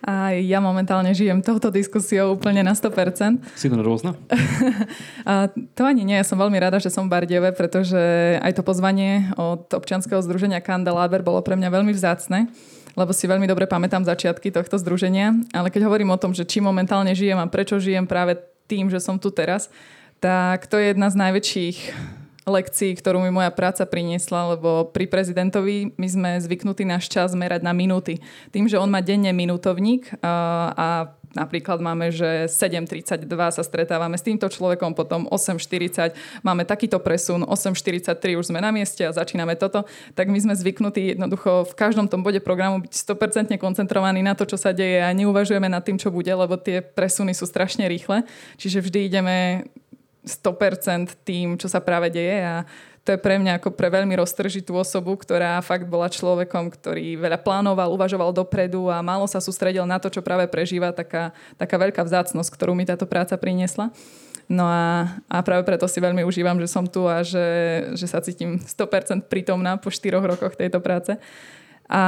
A 0.00 0.32
ja 0.32 0.64
momentálne 0.64 1.12
žijem 1.12 1.44
touto 1.44 1.68
diskusiou 1.68 2.32
úplne 2.32 2.64
na 2.64 2.72
100%. 2.72 3.44
Si 3.52 3.68
to 3.68 3.76
nervózna? 3.76 4.16
a 5.28 5.52
to 5.76 5.82
ani 5.84 6.08
nie. 6.08 6.16
Ja 6.16 6.24
som 6.24 6.40
veľmi 6.40 6.56
rada, 6.56 6.80
že 6.80 6.88
som 6.88 7.04
v 7.04 7.12
Bardieve, 7.12 7.52
pretože 7.52 8.00
aj 8.40 8.56
to 8.56 8.62
pozvanie 8.64 9.28
od 9.36 9.68
občianskeho 9.68 10.24
združenia 10.24 10.64
Kandeláber 10.64 11.20
bolo 11.20 11.44
pre 11.44 11.56
mňa 11.56 11.68
veľmi 11.68 11.92
vzácne 11.92 12.48
lebo 12.98 13.14
si 13.14 13.30
veľmi 13.30 13.46
dobre 13.46 13.70
pamätám 13.70 14.02
začiatky 14.02 14.50
tohto 14.50 14.74
združenia. 14.74 15.32
Ale 15.54 15.70
keď 15.70 15.86
hovorím 15.86 16.10
o 16.10 16.18
tom, 16.18 16.34
že 16.34 16.42
či 16.42 16.58
momentálne 16.58 17.14
žijem 17.14 17.38
a 17.38 17.46
prečo 17.46 17.78
žijem 17.78 18.02
práve 18.02 18.34
tým, 18.66 18.90
že 18.90 18.98
som 18.98 19.14
tu 19.14 19.30
teraz, 19.30 19.70
tak 20.18 20.66
to 20.66 20.76
je 20.76 20.90
jedna 20.90 21.08
z 21.08 21.16
najväčších 21.16 21.78
lekcií, 22.48 22.96
ktorú 22.96 23.20
mi 23.20 23.28
moja 23.28 23.52
práca 23.52 23.84
priniesla, 23.84 24.56
lebo 24.56 24.88
pri 24.88 25.04
prezidentovi 25.10 25.92
my 26.00 26.08
sme 26.08 26.30
zvyknutí 26.40 26.88
náš 26.88 27.12
čas 27.12 27.36
merať 27.36 27.60
na 27.60 27.76
minúty. 27.76 28.22
Tým, 28.48 28.64
že 28.64 28.80
on 28.80 28.88
má 28.88 29.04
denne 29.04 29.32
minútovník 29.36 30.08
a, 30.24 31.12
Napríklad 31.30 31.78
máme, 31.78 32.10
že 32.10 32.50
7.32 32.50 33.22
sa 33.30 33.62
stretávame 33.62 34.18
s 34.18 34.26
týmto 34.26 34.50
človekom, 34.50 34.98
potom 34.98 35.30
8.40 35.30 36.10
máme 36.42 36.66
takýto 36.66 36.98
presun, 36.98 37.46
8.43 37.46 38.34
už 38.34 38.50
sme 38.50 38.58
na 38.58 38.74
mieste 38.74 39.06
a 39.06 39.14
začíname 39.14 39.54
toto. 39.54 39.86
Tak 40.18 40.26
my 40.26 40.38
sme 40.42 40.58
zvyknutí 40.58 41.14
jednoducho 41.14 41.70
v 41.70 41.74
každom 41.78 42.10
tom 42.10 42.26
bode 42.26 42.42
programu 42.42 42.82
byť 42.82 42.92
100% 43.14 43.62
koncentrovaní 43.62 44.26
na 44.26 44.34
to, 44.34 44.42
čo 44.42 44.58
sa 44.58 44.74
deje 44.74 45.06
a 45.06 45.14
neuvažujeme 45.14 45.70
nad 45.70 45.86
tým, 45.86 46.02
čo 46.02 46.10
bude, 46.10 46.34
lebo 46.34 46.58
tie 46.58 46.82
presuny 46.82 47.30
sú 47.30 47.46
strašne 47.46 47.86
rýchle. 47.86 48.26
Čiže 48.58 48.82
vždy 48.82 48.98
ideme 49.06 49.36
100% 50.24 51.16
tým, 51.24 51.56
čo 51.56 51.66
sa 51.68 51.80
práve 51.80 52.12
deje 52.12 52.44
a 52.44 52.68
to 53.00 53.16
je 53.16 53.26
pre 53.26 53.40
mňa 53.40 53.56
ako 53.56 53.72
pre 53.72 53.88
veľmi 53.88 54.12
roztržitú 54.20 54.76
osobu, 54.76 55.16
ktorá 55.16 55.56
fakt 55.64 55.88
bola 55.88 56.12
človekom, 56.12 56.68
ktorý 56.68 57.16
veľa 57.16 57.40
plánoval, 57.40 57.96
uvažoval 57.96 58.28
dopredu 58.36 58.92
a 58.92 59.00
málo 59.00 59.24
sa 59.24 59.40
sústredil 59.40 59.88
na 59.88 59.96
to, 59.96 60.12
čo 60.12 60.20
práve 60.20 60.44
prežíva, 60.52 60.92
taká, 60.92 61.32
taká 61.56 61.80
veľká 61.80 62.04
vzácnosť, 62.04 62.52
ktorú 62.52 62.76
mi 62.76 62.84
táto 62.84 63.08
práca 63.08 63.40
priniesla. 63.40 63.88
No 64.50 64.66
a, 64.68 65.16
a 65.30 65.40
práve 65.40 65.64
preto 65.64 65.88
si 65.88 66.02
veľmi 66.02 66.26
užívam, 66.26 66.58
že 66.60 66.68
som 66.68 66.84
tu 66.84 67.06
a 67.06 67.24
že, 67.24 67.46
že 67.96 68.04
sa 68.04 68.20
cítim 68.20 68.60
100% 68.60 69.30
prítomná 69.30 69.80
po 69.80 69.88
4 69.88 70.20
rokoch 70.20 70.58
tejto 70.58 70.82
práce. 70.82 71.16
A, 71.88 72.02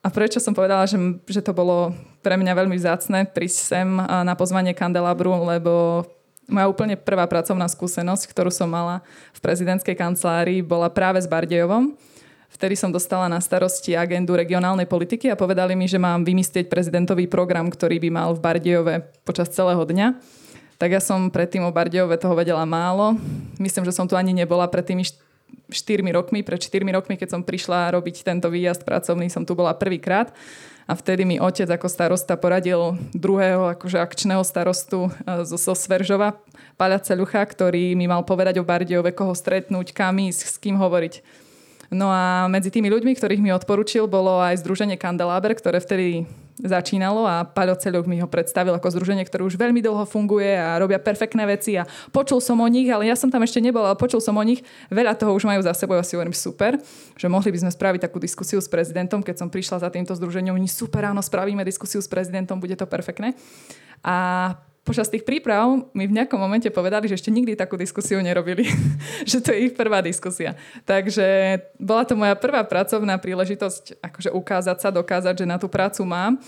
a 0.00 0.08
prečo 0.08 0.40
som 0.40 0.56
povedala, 0.56 0.88
že, 0.88 0.96
že 1.28 1.42
to 1.44 1.52
bolo 1.52 1.92
pre 2.24 2.40
mňa 2.40 2.54
veľmi 2.54 2.78
vzácne 2.78 3.28
prísť 3.28 3.58
sem 3.58 3.88
na 4.00 4.32
pozvanie 4.38 4.72
Kandelabru, 4.72 5.42
lebo 5.44 6.06
moja 6.50 6.66
úplne 6.66 6.98
prvá 6.98 7.24
pracovná 7.30 7.70
skúsenosť, 7.70 8.26
ktorú 8.28 8.50
som 8.50 8.68
mala 8.68 9.00
v 9.32 9.40
prezidentskej 9.40 9.94
kancelárii, 9.94 10.60
bola 10.60 10.90
práve 10.90 11.22
s 11.22 11.30
Bardejovom. 11.30 11.94
Vtedy 12.50 12.74
som 12.74 12.90
dostala 12.90 13.30
na 13.30 13.38
starosti 13.38 13.94
agendu 13.94 14.34
regionálnej 14.34 14.90
politiky 14.90 15.30
a 15.30 15.38
povedali 15.38 15.78
mi, 15.78 15.86
že 15.86 16.02
mám 16.02 16.26
vymyslieť 16.26 16.66
prezidentový 16.66 17.30
program, 17.30 17.70
ktorý 17.70 18.02
by 18.02 18.10
mal 18.10 18.28
v 18.34 18.42
Bardejove 18.42 18.94
počas 19.22 19.54
celého 19.54 19.80
dňa. 19.80 20.18
Tak 20.74 20.90
ja 20.90 20.98
som 20.98 21.30
predtým 21.30 21.62
o 21.62 21.70
Bardejove 21.70 22.18
toho 22.18 22.34
vedela 22.34 22.66
málo. 22.66 23.14
Myslím, 23.62 23.86
že 23.86 23.94
som 23.94 24.10
tu 24.10 24.18
ani 24.18 24.34
nebola 24.34 24.66
pred 24.66 24.82
tými 24.82 25.06
4 25.06 26.02
rokmi. 26.10 26.42
Pred 26.42 26.58
4 26.58 26.82
rokmi, 26.90 27.14
keď 27.14 27.38
som 27.38 27.46
prišla 27.46 27.94
robiť 27.94 28.26
tento 28.26 28.50
výjazd 28.50 28.82
pracovný, 28.82 29.30
som 29.30 29.46
tu 29.46 29.54
bola 29.54 29.70
prvýkrát. 29.76 30.34
A 30.90 30.98
vtedy 30.98 31.22
mi 31.22 31.38
otec 31.38 31.70
ako 31.70 31.86
starosta 31.86 32.34
poradil 32.34 32.98
druhého 33.14 33.78
akože 33.78 34.02
akčného 34.02 34.42
starostu 34.42 35.06
e, 35.22 35.46
zo, 35.46 35.54
zo 35.54 35.78
Sveržova, 35.78 36.34
Paľa 36.74 36.98
Celucha, 36.98 37.46
ktorý 37.46 37.94
mi 37.94 38.10
mal 38.10 38.26
povedať 38.26 38.58
o 38.58 38.66
Bardiove, 38.66 39.14
koho 39.14 39.30
stretnúť, 39.30 39.94
kam 39.94 40.18
ísť, 40.18 40.50
s 40.50 40.58
kým 40.58 40.74
hovoriť. 40.74 41.22
No 41.94 42.10
a 42.10 42.50
medzi 42.50 42.74
tými 42.74 42.90
ľuďmi, 42.90 43.14
ktorých 43.14 43.38
mi 43.38 43.54
odporučil, 43.54 44.10
bolo 44.10 44.42
aj 44.42 44.66
Združenie 44.66 44.98
Kandeláber, 44.98 45.54
ktoré 45.54 45.78
vtedy 45.78 46.26
začínalo 46.64 47.24
a 47.24 47.44
Paľo 47.44 47.76
Ceľok 47.76 48.06
mi 48.06 48.20
ho 48.20 48.28
predstavil 48.28 48.72
ako 48.76 48.92
združenie, 48.92 49.24
ktoré 49.24 49.44
už 49.44 49.56
veľmi 49.56 49.80
dlho 49.80 50.04
funguje 50.06 50.56
a 50.56 50.76
robia 50.80 51.00
perfektné 51.00 51.44
veci 51.48 51.76
a 51.76 51.88
počul 52.14 52.38
som 52.38 52.60
o 52.60 52.68
nich, 52.68 52.88
ale 52.88 53.08
ja 53.08 53.16
som 53.16 53.28
tam 53.28 53.42
ešte 53.42 53.60
nebol, 53.60 53.84
ale 53.84 53.96
počul 53.96 54.20
som 54.22 54.36
o 54.36 54.44
nich. 54.44 54.64
Veľa 54.88 55.16
toho 55.16 55.32
už 55.36 55.44
majú 55.48 55.60
za 55.60 55.72
sebou, 55.72 55.96
ja 55.96 56.04
si 56.04 56.14
hovorím 56.16 56.36
super, 56.36 56.78
že 57.16 57.26
mohli 57.26 57.50
by 57.52 57.58
sme 57.66 57.70
spraviť 57.72 58.00
takú 58.06 58.22
diskusiu 58.22 58.62
s 58.62 58.68
prezidentom, 58.68 59.20
keď 59.20 59.44
som 59.44 59.48
prišla 59.48 59.82
za 59.84 59.88
týmto 59.92 60.12
združením, 60.16 60.56
oni 60.56 60.68
super, 60.68 61.04
áno, 61.04 61.20
spravíme 61.20 61.66
diskusiu 61.66 62.00
s 62.00 62.08
prezidentom, 62.08 62.60
bude 62.62 62.76
to 62.78 62.88
perfektné. 62.88 63.34
A 64.00 64.56
počas 64.84 65.12
tých 65.12 65.28
príprav 65.28 65.92
mi 65.92 66.08
v 66.08 66.16
nejakom 66.16 66.40
momente 66.40 66.68
povedali, 66.72 67.06
že 67.06 67.20
ešte 67.20 67.30
nikdy 67.30 67.52
takú 67.54 67.76
diskusiu 67.76 68.18
nerobili. 68.24 68.64
že 69.30 69.44
to 69.44 69.52
je 69.52 69.70
ich 69.70 69.74
prvá 69.76 70.00
diskusia. 70.00 70.56
Takže 70.88 71.60
bola 71.76 72.04
to 72.08 72.16
moja 72.16 72.34
prvá 72.36 72.64
pracovná 72.64 73.20
príležitosť 73.20 74.00
akože 74.00 74.30
ukázať 74.32 74.76
sa, 74.80 74.88
dokázať, 74.88 75.44
že 75.44 75.46
na 75.46 75.60
tú 75.60 75.68
prácu 75.68 76.02
mám. 76.08 76.40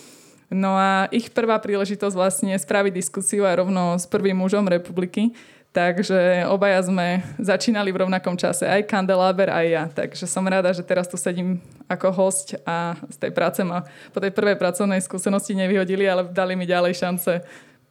No 0.53 0.77
a 0.77 1.09
ich 1.09 1.33
prvá 1.33 1.57
príležitosť 1.57 2.13
vlastne 2.13 2.53
spraviť 2.53 2.93
diskusiu 2.93 3.49
aj 3.49 3.65
rovno 3.65 3.97
s 3.97 4.05
prvým 4.05 4.37
mužom 4.37 4.69
republiky. 4.69 5.33
Takže 5.73 6.45
obaja 6.53 6.85
sme 6.85 7.25
začínali 7.41 7.89
v 7.89 8.05
rovnakom 8.05 8.37
čase, 8.37 8.69
aj 8.69 8.85
Kandeláber, 8.85 9.49
aj 9.49 9.67
ja. 9.73 9.85
Takže 9.89 10.29
som 10.29 10.45
rada, 10.45 10.69
že 10.69 10.85
teraz 10.85 11.09
tu 11.09 11.17
sedím 11.17 11.65
ako 11.89 12.13
host 12.13 12.53
a 12.69 12.93
z 13.09 13.17
tej 13.17 13.33
práce 13.33 13.65
ma 13.65 13.81
po 14.13 14.21
tej 14.21 14.37
prvej 14.37 14.61
pracovnej 14.61 15.01
skúsenosti 15.01 15.57
nevyhodili, 15.57 16.05
ale 16.05 16.29
dali 16.29 16.61
mi 16.61 16.69
ďalej 16.69 16.93
šance 16.93 17.41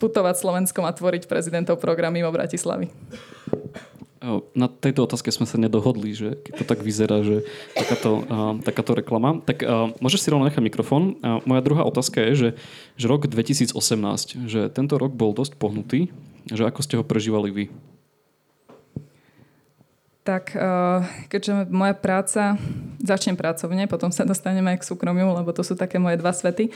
putovať 0.01 0.41
Slovenskom 0.41 0.81
a 0.89 0.91
tvoriť 0.91 1.29
prezidentov 1.29 1.77
program 1.77 2.09
mimo 2.09 2.33
Bratislavy. 2.33 2.89
Na 4.53 4.69
tejto 4.69 5.09
otázke 5.09 5.33
sme 5.33 5.49
sa 5.49 5.57
nedohodli, 5.57 6.13
že 6.13 6.37
keď 6.45 6.53
to 6.61 6.65
tak 6.69 6.85
vyzerá, 6.85 7.25
že 7.25 7.41
takáto, 7.73 8.21
uh, 8.21 8.53
takáto 8.61 8.93
reklama. 8.93 9.41
Tak 9.41 9.65
uh, 9.65 9.89
môžeš 9.97 10.21
si 10.21 10.29
rovno 10.29 10.45
nechať 10.45 10.61
mikrofón. 10.61 11.17
Uh, 11.25 11.41
moja 11.49 11.65
druhá 11.65 11.81
otázka 11.81 12.21
je, 12.29 12.33
že, 12.37 12.49
že 13.01 13.05
rok 13.09 13.25
2018, 13.25 13.73
že 14.45 14.69
tento 14.69 15.01
rok 15.01 15.17
bol 15.17 15.33
dosť 15.33 15.57
pohnutý, 15.57 16.13
že 16.45 16.69
ako 16.69 16.85
ste 16.85 17.01
ho 17.01 17.03
prežívali 17.05 17.49
vy? 17.49 17.65
Tak 20.21 20.53
keďže 21.33 21.65
moja 21.73 21.97
práca, 21.97 22.53
začnem 23.01 23.33
pracovne, 23.33 23.89
potom 23.89 24.13
sa 24.13 24.21
dostaneme 24.21 24.77
aj 24.77 24.85
k 24.85 24.87
súkromiu, 24.93 25.33
lebo 25.33 25.49
to 25.49 25.65
sú 25.65 25.73
také 25.73 25.97
moje 25.97 26.21
dva 26.21 26.29
svety. 26.29 26.69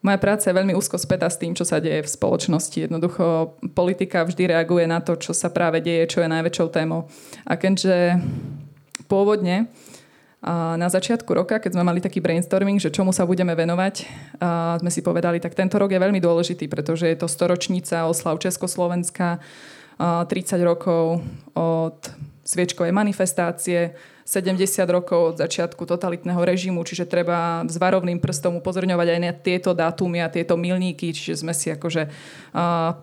Moja 0.00 0.16
práca 0.16 0.48
je 0.48 0.56
veľmi 0.56 0.72
úzko 0.72 0.96
spätá 0.96 1.28
s 1.28 1.36
tým, 1.36 1.52
čo 1.52 1.68
sa 1.68 1.76
deje 1.76 2.00
v 2.00 2.08
spoločnosti. 2.08 2.88
Jednoducho 2.88 3.52
politika 3.76 4.24
vždy 4.24 4.56
reaguje 4.56 4.88
na 4.88 5.04
to, 5.04 5.12
čo 5.20 5.36
sa 5.36 5.52
práve 5.52 5.84
deje, 5.84 6.08
čo 6.08 6.24
je 6.24 6.32
najväčšou 6.32 6.68
témou. 6.72 7.04
A 7.44 7.60
keďže 7.60 8.16
pôvodne 9.12 9.68
a 10.40 10.80
na 10.80 10.88
začiatku 10.88 11.36
roka, 11.36 11.60
keď 11.60 11.76
sme 11.76 11.84
mali 11.84 12.00
taký 12.00 12.24
brainstorming, 12.24 12.80
že 12.80 12.88
čomu 12.88 13.12
sa 13.12 13.28
budeme 13.28 13.52
venovať, 13.52 14.08
sme 14.80 14.88
si 14.88 15.04
povedali, 15.04 15.36
tak 15.36 15.52
tento 15.52 15.76
rok 15.76 15.92
je 15.92 16.00
veľmi 16.00 16.16
dôležitý, 16.16 16.64
pretože 16.64 17.04
je 17.04 17.20
to 17.20 17.28
storočnica 17.28 18.08
oslav 18.08 18.40
Československa, 18.40 19.36
30 20.00 20.32
rokov 20.64 21.20
od 21.52 22.00
sviečkovej 22.40 22.88
manifestácie, 22.88 23.92
70 24.30 24.62
rokov 24.94 25.34
od 25.34 25.36
začiatku 25.42 25.82
totalitného 25.90 26.38
režimu, 26.38 26.86
čiže 26.86 27.10
treba 27.10 27.66
s 27.66 27.74
varovným 27.74 28.22
prstom 28.22 28.62
upozorňovať 28.62 29.08
aj 29.10 29.18
na 29.18 29.34
tieto 29.34 29.74
dátumy 29.74 30.22
a 30.22 30.30
tieto 30.30 30.54
milníky, 30.54 31.10
čiže 31.10 31.42
sme 31.42 31.50
si 31.50 31.74
akože 31.74 32.06
uh, 32.06 32.94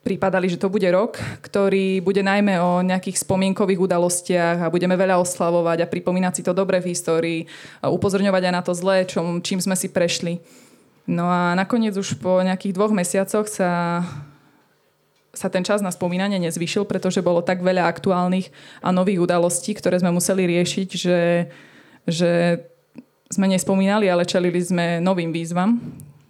pripadali, 0.00 0.48
že 0.48 0.56
to 0.56 0.72
bude 0.72 0.88
rok, 0.88 1.20
ktorý 1.44 2.00
bude 2.00 2.24
najmä 2.24 2.56
o 2.64 2.80
nejakých 2.80 3.20
spomienkových 3.20 3.76
udalostiach 3.84 4.64
a 4.64 4.72
budeme 4.72 4.96
veľa 4.96 5.20
oslavovať 5.20 5.84
a 5.84 5.90
pripomínať 5.92 6.40
si 6.40 6.42
to 6.48 6.56
dobre 6.56 6.80
v 6.80 6.96
histórii, 6.96 7.40
a 7.84 7.92
upozorňovať 7.92 8.42
aj 8.48 8.54
na 8.56 8.62
to 8.64 8.72
zlé, 8.72 9.04
čom, 9.04 9.44
čím 9.44 9.60
sme 9.60 9.76
si 9.76 9.92
prešli. 9.92 10.40
No 11.04 11.28
a 11.28 11.52
nakoniec 11.52 11.92
už 11.92 12.16
po 12.24 12.40
nejakých 12.40 12.72
dvoch 12.72 12.96
mesiacoch 12.96 13.52
sa 13.52 14.00
sa 15.30 15.46
ten 15.46 15.62
čas 15.62 15.78
na 15.78 15.94
spomínanie 15.94 16.42
nezvyšil, 16.42 16.84
pretože 16.86 17.22
bolo 17.22 17.42
tak 17.42 17.62
veľa 17.62 17.86
aktuálnych 17.86 18.50
a 18.82 18.90
nových 18.90 19.22
udalostí, 19.22 19.78
ktoré 19.78 20.02
sme 20.02 20.10
museli 20.10 20.46
riešiť, 20.46 20.88
že, 20.90 21.20
že 22.06 22.32
sme 23.30 23.46
nespomínali, 23.46 24.10
ale 24.10 24.26
čelili 24.26 24.58
sme 24.58 24.98
novým 24.98 25.30
výzvam. 25.30 25.78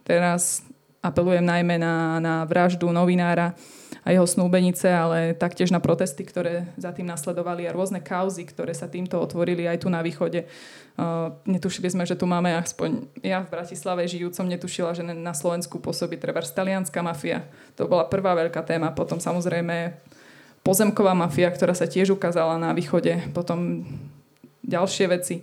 Teraz 0.04 0.60
apelujem 1.00 1.44
najmä 1.44 1.80
na, 1.80 2.20
na 2.20 2.34
vraždu 2.44 2.92
novinára 2.92 3.56
a 4.00 4.08
jeho 4.16 4.24
snúbenice, 4.24 4.88
ale 4.88 5.36
taktiež 5.36 5.68
na 5.68 5.80
protesty, 5.80 6.24
ktoré 6.24 6.72
za 6.80 6.88
tým 6.92 7.04
nasledovali 7.04 7.68
a 7.68 7.74
rôzne 7.76 8.00
kauzy, 8.00 8.48
ktoré 8.48 8.72
sa 8.72 8.88
týmto 8.88 9.20
otvorili 9.20 9.68
aj 9.68 9.84
tu 9.84 9.88
na 9.92 10.00
východe. 10.00 10.48
Uh, 10.96 11.36
netušili 11.44 11.92
sme, 11.92 12.04
že 12.08 12.16
tu 12.16 12.24
máme 12.24 12.52
aspoň 12.56 13.08
ja 13.20 13.44
v 13.44 13.52
Bratislave 13.52 14.08
žijúcom 14.08 14.48
netušila, 14.48 14.96
že 14.96 15.04
na 15.04 15.36
Slovensku 15.36 15.80
pôsobí 15.80 16.16
treba 16.16 16.40
talianská 16.40 17.04
mafia. 17.04 17.44
To 17.76 17.84
bola 17.88 18.08
prvá 18.08 18.32
veľká 18.36 18.64
téma. 18.64 18.92
Potom 18.92 19.20
samozrejme 19.20 19.96
pozemková 20.64 21.12
mafia, 21.16 21.48
ktorá 21.48 21.72
sa 21.76 21.88
tiež 21.88 22.12
ukázala 22.16 22.56
na 22.56 22.72
východe. 22.72 23.16
Potom 23.32 23.84
ďalšie 24.64 25.06
veci. 25.08 25.36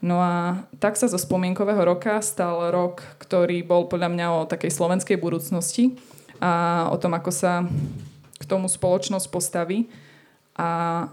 No 0.00 0.16
a 0.16 0.64
tak 0.80 0.96
sa 0.96 1.12
zo 1.12 1.20
spomienkového 1.20 1.84
roka 1.84 2.16
stal 2.24 2.72
rok, 2.72 3.04
ktorý 3.20 3.60
bol 3.60 3.84
podľa 3.84 4.08
mňa 4.08 4.26
o 4.32 4.48
takej 4.48 4.72
slovenskej 4.72 5.20
budúcnosti 5.20 6.00
a 6.40 6.88
o 6.88 6.96
tom, 6.96 7.12
ako 7.14 7.30
sa 7.30 7.68
k 8.40 8.44
tomu 8.48 8.66
spoločnosť 8.66 9.26
postaví. 9.28 9.86
A 10.56 11.06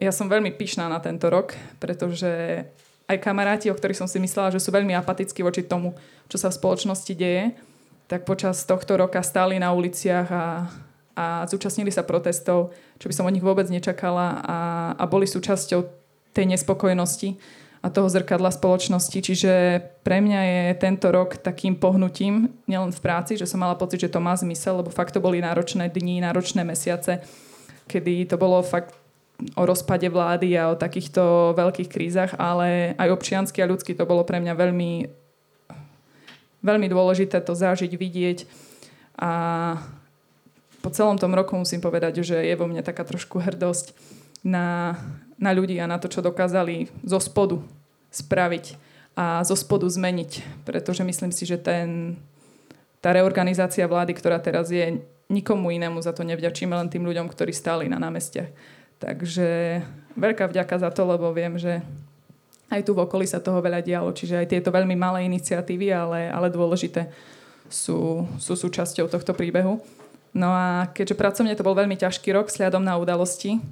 ja 0.00 0.10
som 0.10 0.26
veľmi 0.26 0.56
pyšná 0.56 0.88
na 0.88 0.98
tento 0.98 1.28
rok, 1.28 1.54
pretože 1.78 2.64
aj 3.04 3.20
kamaráti, 3.20 3.68
o 3.68 3.76
ktorých 3.76 4.00
som 4.00 4.08
si 4.08 4.16
myslela, 4.16 4.50
že 4.50 4.64
sú 4.64 4.72
veľmi 4.72 4.96
apatickí 4.96 5.44
voči 5.44 5.62
tomu, 5.62 5.92
čo 6.32 6.40
sa 6.40 6.48
v 6.48 6.56
spoločnosti 6.56 7.12
deje, 7.12 7.52
tak 8.08 8.24
počas 8.24 8.64
tohto 8.64 8.96
roka 8.96 9.20
stáli 9.20 9.60
na 9.60 9.76
uliciach 9.76 10.28
a, 10.32 10.44
a 11.12 11.24
zúčastnili 11.48 11.92
sa 11.92 12.04
protestov, 12.04 12.72
čo 12.96 13.06
by 13.08 13.14
som 13.14 13.28
od 13.28 13.34
nich 13.36 13.44
vôbec 13.44 13.68
nečakala 13.68 14.40
a, 14.40 14.58
a 14.96 15.04
boli 15.04 15.28
súčasťou 15.28 15.84
tej 16.32 16.44
nespokojnosti 16.48 17.36
a 17.84 17.92
toho 17.92 18.08
zrkadla 18.08 18.48
spoločnosti. 18.48 19.20
Čiže 19.20 19.52
pre 20.00 20.24
mňa 20.24 20.40
je 20.40 20.62
tento 20.80 21.12
rok 21.12 21.36
takým 21.36 21.76
pohnutím, 21.76 22.48
nielen 22.64 22.96
v 22.96 23.02
práci, 23.04 23.36
že 23.36 23.44
som 23.44 23.60
mala 23.60 23.76
pocit, 23.76 24.00
že 24.00 24.08
to 24.08 24.24
má 24.24 24.32
zmysel, 24.32 24.80
lebo 24.80 24.88
fakt 24.88 25.12
to 25.12 25.20
boli 25.20 25.44
náročné 25.44 25.92
dni, 25.92 26.24
náročné 26.24 26.64
mesiace, 26.64 27.20
kedy 27.84 28.24
to 28.24 28.40
bolo 28.40 28.64
fakt 28.64 28.96
o 29.52 29.62
rozpade 29.68 30.08
vlády 30.08 30.56
a 30.56 30.72
o 30.72 30.80
takýchto 30.80 31.52
veľkých 31.60 31.92
krízach, 31.92 32.32
ale 32.40 32.96
aj 32.96 33.12
občiansky 33.12 33.60
a 33.60 33.68
ľudsky 33.68 33.92
to 33.92 34.08
bolo 34.08 34.24
pre 34.24 34.40
mňa 34.40 34.54
veľmi, 34.56 34.92
veľmi 36.64 36.86
dôležité 36.88 37.44
to 37.44 37.52
zažiť, 37.52 37.92
vidieť 37.92 38.38
a 39.20 39.32
po 40.80 40.88
celom 40.92 41.16
tom 41.16 41.32
roku 41.32 41.56
musím 41.56 41.80
povedať, 41.80 42.20
že 42.20 42.36
je 42.40 42.54
vo 42.56 42.68
mne 42.68 42.84
taká 42.84 43.04
trošku 43.04 43.40
hrdosť 43.40 43.96
na, 44.44 45.00
na 45.38 45.50
ľudí 45.50 45.78
a 45.82 45.90
na 45.90 45.98
to, 45.98 46.06
čo 46.06 46.22
dokázali 46.22 46.90
zo 47.02 47.18
spodu 47.18 47.58
spraviť 48.14 48.78
a 49.14 49.42
zo 49.42 49.54
spodu 49.58 49.86
zmeniť. 49.86 50.62
Pretože 50.66 51.02
myslím 51.06 51.30
si, 51.34 51.46
že 51.46 51.58
ten, 51.58 52.18
tá 53.02 53.14
reorganizácia 53.14 53.86
vlády, 53.86 54.14
ktorá 54.14 54.38
teraz 54.38 54.70
je, 54.70 55.02
nikomu 55.30 55.72
inému 55.72 55.98
za 56.02 56.12
to 56.12 56.22
nevďačíme, 56.22 56.74
len 56.74 56.92
tým 56.92 57.06
ľuďom, 57.06 57.30
ktorí 57.30 57.50
stáli 57.50 57.88
na 57.90 57.98
námestiach. 57.98 58.50
Takže 59.02 59.80
veľká 60.14 60.50
vďaka 60.50 60.76
za 60.78 60.90
to, 60.94 61.02
lebo 61.08 61.34
viem, 61.34 61.58
že 61.58 61.82
aj 62.70 62.82
tu 62.86 62.96
v 62.96 63.04
okolí 63.04 63.26
sa 63.28 63.42
toho 63.42 63.60
veľa 63.60 63.84
dialo, 63.84 64.10
čiže 64.14 64.40
aj 64.40 64.50
tieto 64.50 64.70
veľmi 64.72 64.96
malé 64.96 65.26
iniciatívy, 65.28 65.92
ale, 65.92 66.30
ale 66.30 66.48
dôležité 66.50 67.12
sú, 67.68 68.24
sú 68.40 68.52
súčasťou 68.56 69.06
tohto 69.06 69.32
príbehu. 69.36 69.78
No 70.34 70.50
a 70.50 70.90
keďže 70.90 71.14
pracovne 71.14 71.54
to 71.54 71.62
bol 71.62 71.78
veľmi 71.78 71.94
ťažký 71.94 72.34
rok 72.34 72.50
sľadom 72.50 72.82
na 72.82 72.98
udalosti, 72.98 73.62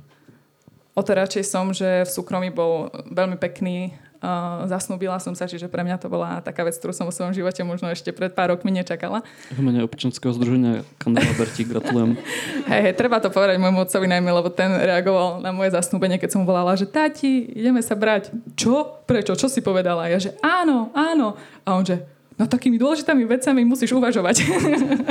o 0.92 1.00
to 1.00 1.11
radšej 1.12 1.44
som, 1.44 1.72
že 1.72 2.05
v 2.05 2.11
súkromí 2.11 2.48
bol 2.52 2.92
veľmi 3.12 3.37
pekný 3.40 3.96
Uh, 4.22 4.70
zasnúbila 4.70 5.18
som 5.18 5.35
sa, 5.35 5.50
čiže 5.50 5.66
pre 5.66 5.83
mňa 5.83 5.98
to 5.98 6.07
bola 6.07 6.38
taká 6.46 6.62
vec, 6.62 6.78
ktorú 6.78 6.94
som 6.94 7.11
vo 7.11 7.11
svojom 7.11 7.35
živote 7.35 7.59
možno 7.66 7.90
ešte 7.90 8.14
pred 8.14 8.31
pár 8.31 8.55
rokmi 8.55 8.70
nečakala. 8.70 9.26
V 9.50 9.59
mene 9.59 9.83
občanského 9.83 10.31
združenia 10.31 10.87
Kandela 11.02 11.35
Berti 11.35 11.66
gratulujem. 11.66 12.14
Hej, 12.70 12.81
hej, 12.87 12.94
treba 12.94 13.18
to 13.18 13.35
povedať 13.35 13.59
môjmu 13.59 13.83
otcovi 13.83 14.07
najmä, 14.07 14.31
lebo 14.31 14.46
ten 14.55 14.70
reagoval 14.78 15.42
na 15.42 15.50
moje 15.50 15.74
zasnúbenie, 15.74 16.22
keď 16.22 16.38
som 16.38 16.46
volala, 16.46 16.78
že 16.78 16.87
tati, 16.87 17.50
ideme 17.50 17.83
sa 17.83 17.98
brať. 17.98 18.31
Čo? 18.55 19.02
Prečo? 19.11 19.35
Čo 19.35 19.50
si 19.50 19.59
povedala? 19.59 20.07
Ja, 20.07 20.22
že 20.22 20.38
áno, 20.38 20.94
áno. 20.94 21.35
A 21.66 21.74
on, 21.74 21.83
že 21.83 22.07
no 22.38 22.46
takými 22.46 22.78
dôležitými 22.78 23.26
vecami 23.26 23.66
musíš 23.66 23.90
uvažovať. 23.90 24.46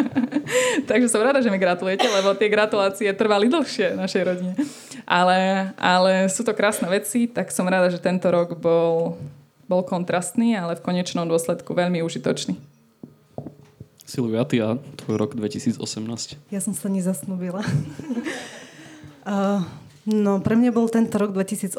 Takže 0.90 1.12
som 1.12 1.20
rada, 1.20 1.44
že 1.44 1.52
mi 1.52 1.60
gratulujete, 1.60 2.08
lebo 2.08 2.32
tie 2.40 2.48
gratulácie 2.48 3.12
trvali 3.12 3.52
dlhšie 3.52 4.00
našej 4.00 4.24
rodine 4.24 4.56
ale, 5.12 5.72
ale 5.76 6.32
sú 6.32 6.48
to 6.48 6.56
krásne 6.56 6.88
veci, 6.88 7.28
tak 7.28 7.52
som 7.52 7.68
rada, 7.68 7.92
že 7.92 8.00
tento 8.00 8.32
rok 8.32 8.56
bol, 8.56 9.20
bol 9.68 9.84
kontrastný, 9.84 10.56
ale 10.56 10.80
v 10.80 10.86
konečnom 10.88 11.28
dôsledku 11.28 11.76
veľmi 11.76 12.00
užitočný. 12.00 12.56
Silvia, 14.08 14.48
ty 14.48 14.64
a 14.64 14.80
tvoj 15.04 15.16
rok 15.20 15.32
2018? 15.36 15.84
Ja 16.48 16.64
som 16.64 16.72
sa 16.72 16.88
nezasnúbila. 16.88 17.64
uh, 19.28 19.68
No, 20.02 20.42
pre 20.42 20.58
mňa 20.58 20.74
bol 20.74 20.90
tento 20.90 21.14
rok 21.22 21.30
2018 21.30 21.78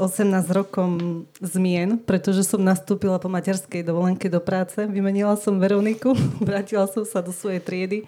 rokom 0.55 1.27
zmien, 1.43 1.99
pretože 1.99 2.47
som 2.47 2.63
nastúpila 2.63 3.19
po 3.19 3.27
materskej 3.27 3.83
dovolenke 3.83 4.31
do 4.31 4.39
práce, 4.39 4.79
vymenila 4.87 5.35
som 5.35 5.59
Veroniku, 5.59 6.15
vrátila 6.39 6.87
som 6.87 7.03
sa 7.03 7.19
do 7.19 7.35
svojej 7.35 7.59
triedy 7.59 8.07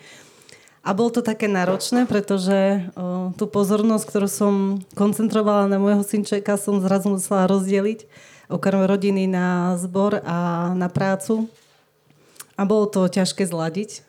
a 0.85 0.93
bolo 0.93 1.09
to 1.09 1.25
také 1.25 1.49
náročné, 1.49 2.05
pretože 2.05 2.85
o, 2.93 3.33
tú 3.41 3.49
pozornosť, 3.49 4.05
ktorú 4.05 4.29
som 4.29 4.55
koncentrovala 4.93 5.65
na 5.65 5.81
môjho 5.81 6.05
synčeka, 6.05 6.61
som 6.61 6.85
zrazu 6.85 7.17
musela 7.17 7.49
rozdeliť 7.49 8.05
okrem 8.53 8.85
rodiny 8.85 9.25
na 9.25 9.81
zbor 9.81 10.21
a 10.21 10.71
na 10.77 10.93
prácu. 10.93 11.49
A 12.55 12.69
bolo 12.69 12.85
to 12.85 13.09
ťažké 13.09 13.49
zladiť, 13.49 14.05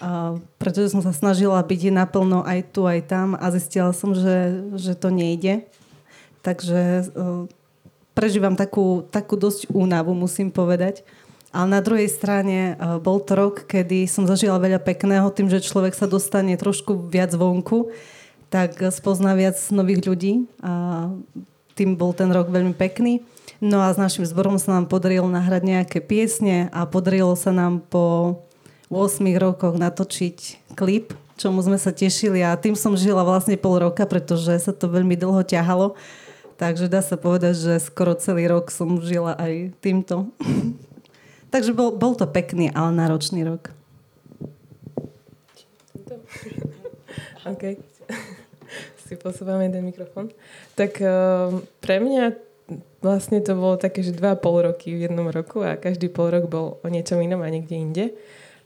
a 0.00 0.40
pretože 0.60 0.92
som 0.92 1.04
sa 1.04 1.12
snažila 1.12 1.60
byť 1.60 1.92
naplno 1.92 2.44
aj 2.44 2.72
tu, 2.72 2.88
aj 2.88 3.00
tam 3.06 3.36
a 3.36 3.46
zistila 3.52 3.92
som, 3.92 4.16
že, 4.16 4.66
že 4.76 4.92
to 4.96 5.08
nejde. 5.08 5.64
Takže 6.44 7.12
uh, 7.12 7.48
prežívam 8.16 8.56
takú, 8.56 9.04
takú 9.08 9.36
dosť 9.36 9.68
únavu, 9.72 10.16
musím 10.16 10.48
povedať. 10.48 11.04
Ale 11.56 11.72
na 11.72 11.80
druhej 11.80 12.12
strane 12.12 12.76
uh, 12.76 13.00
bol 13.00 13.16
to 13.24 13.32
rok, 13.32 13.64
kedy 13.64 14.04
som 14.04 14.28
zažila 14.28 14.60
veľa 14.60 14.76
pekného 14.84 15.32
tým, 15.32 15.48
že 15.48 15.64
človek 15.64 15.96
sa 15.96 16.04
dostane 16.04 16.52
trošku 16.60 17.08
viac 17.08 17.32
vonku, 17.32 17.88
tak 18.52 18.76
spozná 18.92 19.32
viac 19.32 19.56
nových 19.72 20.04
ľudí 20.04 20.32
a 20.60 21.08
tým 21.72 21.96
bol 21.96 22.12
ten 22.12 22.28
rok 22.28 22.52
veľmi 22.52 22.76
pekný. 22.76 23.24
No 23.64 23.80
a 23.80 23.88
s 23.88 23.96
našim 23.96 24.28
zborom 24.28 24.60
sa 24.60 24.76
nám 24.76 24.92
podarilo 24.92 25.32
nahrať 25.32 25.62
nejaké 25.64 25.98
piesne 26.04 26.68
a 26.76 26.84
podarilo 26.84 27.32
sa 27.40 27.56
nám 27.56 27.80
po 27.88 28.36
8 28.92 29.24
rokoch 29.40 29.80
natočiť 29.80 30.68
klip, 30.76 31.16
čomu 31.40 31.64
sme 31.64 31.80
sa 31.80 31.88
tešili 31.90 32.44
a 32.44 32.52
tým 32.54 32.76
som 32.76 32.92
žila 32.94 33.24
vlastne 33.24 33.56
pol 33.56 33.80
roka, 33.80 34.04
pretože 34.04 34.52
sa 34.60 34.72
to 34.76 34.92
veľmi 34.92 35.16
dlho 35.16 35.40
ťahalo. 35.40 35.96
Takže 36.56 36.88
dá 36.88 37.04
sa 37.04 37.20
povedať, 37.20 37.56
že 37.56 37.72
skoro 37.80 38.16
celý 38.16 38.48
rok 38.48 38.72
som 38.72 39.00
žila 39.00 39.36
aj 39.36 39.76
týmto. 39.80 40.28
Takže 41.56 41.72
bol, 41.72 41.96
bol 41.96 42.12
to 42.12 42.28
pekný, 42.28 42.68
ale 42.76 42.92
náročný 42.92 43.40
rok. 43.48 43.72
OK. 47.48 47.80
si 49.08 49.16
posúvame 49.16 49.72
ten 49.72 49.80
mikrofón. 49.80 50.36
Tak 50.76 51.00
uh, 51.00 51.56
pre 51.80 51.96
mňa 51.96 52.36
vlastne 53.00 53.40
to 53.40 53.56
bolo 53.56 53.80
také, 53.80 54.04
že 54.04 54.12
dva 54.12 54.36
pol 54.36 54.68
roky 54.68 54.92
v 54.92 55.08
jednom 55.08 55.32
roku 55.32 55.64
a 55.64 55.80
každý 55.80 56.12
pol 56.12 56.28
rok 56.28 56.44
bol 56.44 56.76
o 56.84 56.86
niečom 56.92 57.24
inom 57.24 57.40
a 57.40 57.48
niekde 57.48 57.72
inde 57.72 58.12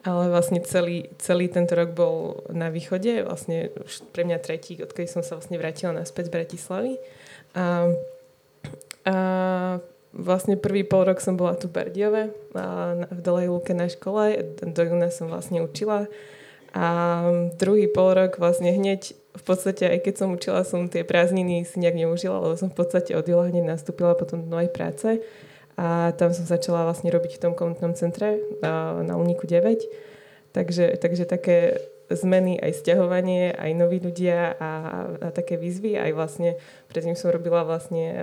ale 0.00 0.33
vlastne 0.33 0.64
celý, 0.64 1.12
celý 1.20 1.53
tento 1.53 1.76
rok 1.76 1.92
bol 1.92 2.40
na 2.48 2.72
východe, 2.72 3.20
vlastne 3.20 3.68
už 3.85 4.00
pre 4.16 4.24
mňa 4.24 4.40
tretí, 4.40 4.81
odkedy 4.81 5.05
som 5.05 5.20
sa 5.20 5.37
vlastne 5.37 5.61
vrátila 5.61 5.92
naspäť 5.92 6.33
z 6.33 6.35
Bratislavy. 6.40 6.96
A, 7.53 7.92
a 9.05 9.16
vlastne 10.11 10.59
prvý 10.59 10.83
pol 10.83 11.07
rok 11.07 11.23
som 11.23 11.38
bola 11.38 11.55
tu 11.55 11.70
v 11.70 11.77
Bardiove, 11.81 12.23
a 12.55 12.94
v 12.99 13.20
Dolej 13.23 13.49
Lúke 13.51 13.73
na 13.75 13.87
škole, 13.87 14.38
do 14.59 14.83
júna 14.83 15.09
som 15.14 15.31
vlastne 15.31 15.62
učila. 15.62 16.11
A 16.70 16.87
druhý 17.59 17.90
pol 17.90 18.14
rok 18.14 18.38
vlastne 18.38 18.70
hneď 18.70 19.14
v 19.31 19.42
podstate, 19.42 19.87
aj 19.87 19.99
keď 20.07 20.14
som 20.14 20.35
učila, 20.35 20.66
som 20.66 20.90
tie 20.90 21.07
prázdniny 21.07 21.62
si 21.66 21.79
nejak 21.79 21.99
neužila, 21.99 22.42
lebo 22.42 22.55
som 22.59 22.70
v 22.70 22.79
podstate 22.79 23.14
od 23.14 23.27
hneď 23.27 23.62
nastúpila 23.62 24.18
potom 24.18 24.42
do 24.42 24.49
novej 24.51 24.70
práce 24.70 25.23
a 25.81 26.12
tam 26.12 26.35
som 26.35 26.44
začala 26.44 26.85
vlastne 26.85 27.09
robiť 27.09 27.38
v 27.38 27.42
tom 27.42 27.53
komunitnom 27.57 27.94
centre 27.94 28.37
na, 28.61 29.01
na 29.01 29.14
Uniku 29.16 29.46
9. 29.49 29.87
Takže, 30.51 30.99
takže 30.99 31.25
také 31.31 31.79
zmeny, 32.11 32.59
aj 32.59 32.83
stiahovanie, 32.83 33.55
aj 33.55 33.70
noví 33.79 34.03
ľudia 34.03 34.59
a, 34.59 34.70
a 35.09 35.27
také 35.31 35.55
výzvy. 35.57 35.94
Aj 35.94 36.11
vlastne 36.11 36.59
predtým 36.90 37.14
som 37.14 37.31
robila 37.31 37.62
vlastne 37.62 38.18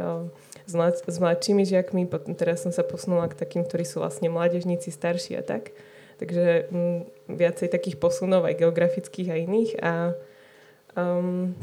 s, 0.67 0.73
mlad, 0.75 0.99
s 0.99 1.17
mladšími 1.17 1.63
žiakmi, 1.63 2.03
potom 2.11 2.35
teraz 2.35 2.67
som 2.67 2.75
sa 2.75 2.83
posunula 2.83 3.31
k 3.31 3.39
takým, 3.39 3.63
ktorí 3.63 3.87
sú 3.87 4.03
vlastne 4.03 4.27
mládežníci, 4.27 4.91
starší 4.91 5.39
a 5.39 5.43
tak. 5.43 5.71
Takže 6.19 6.67
m, 6.69 7.07
viacej 7.31 7.71
takých 7.71 7.95
posunov 7.97 8.43
aj 8.43 8.59
geografických 8.59 9.29
a 9.31 9.35
iných. 9.39 9.71
A, 9.79 9.91
um, 10.99 11.55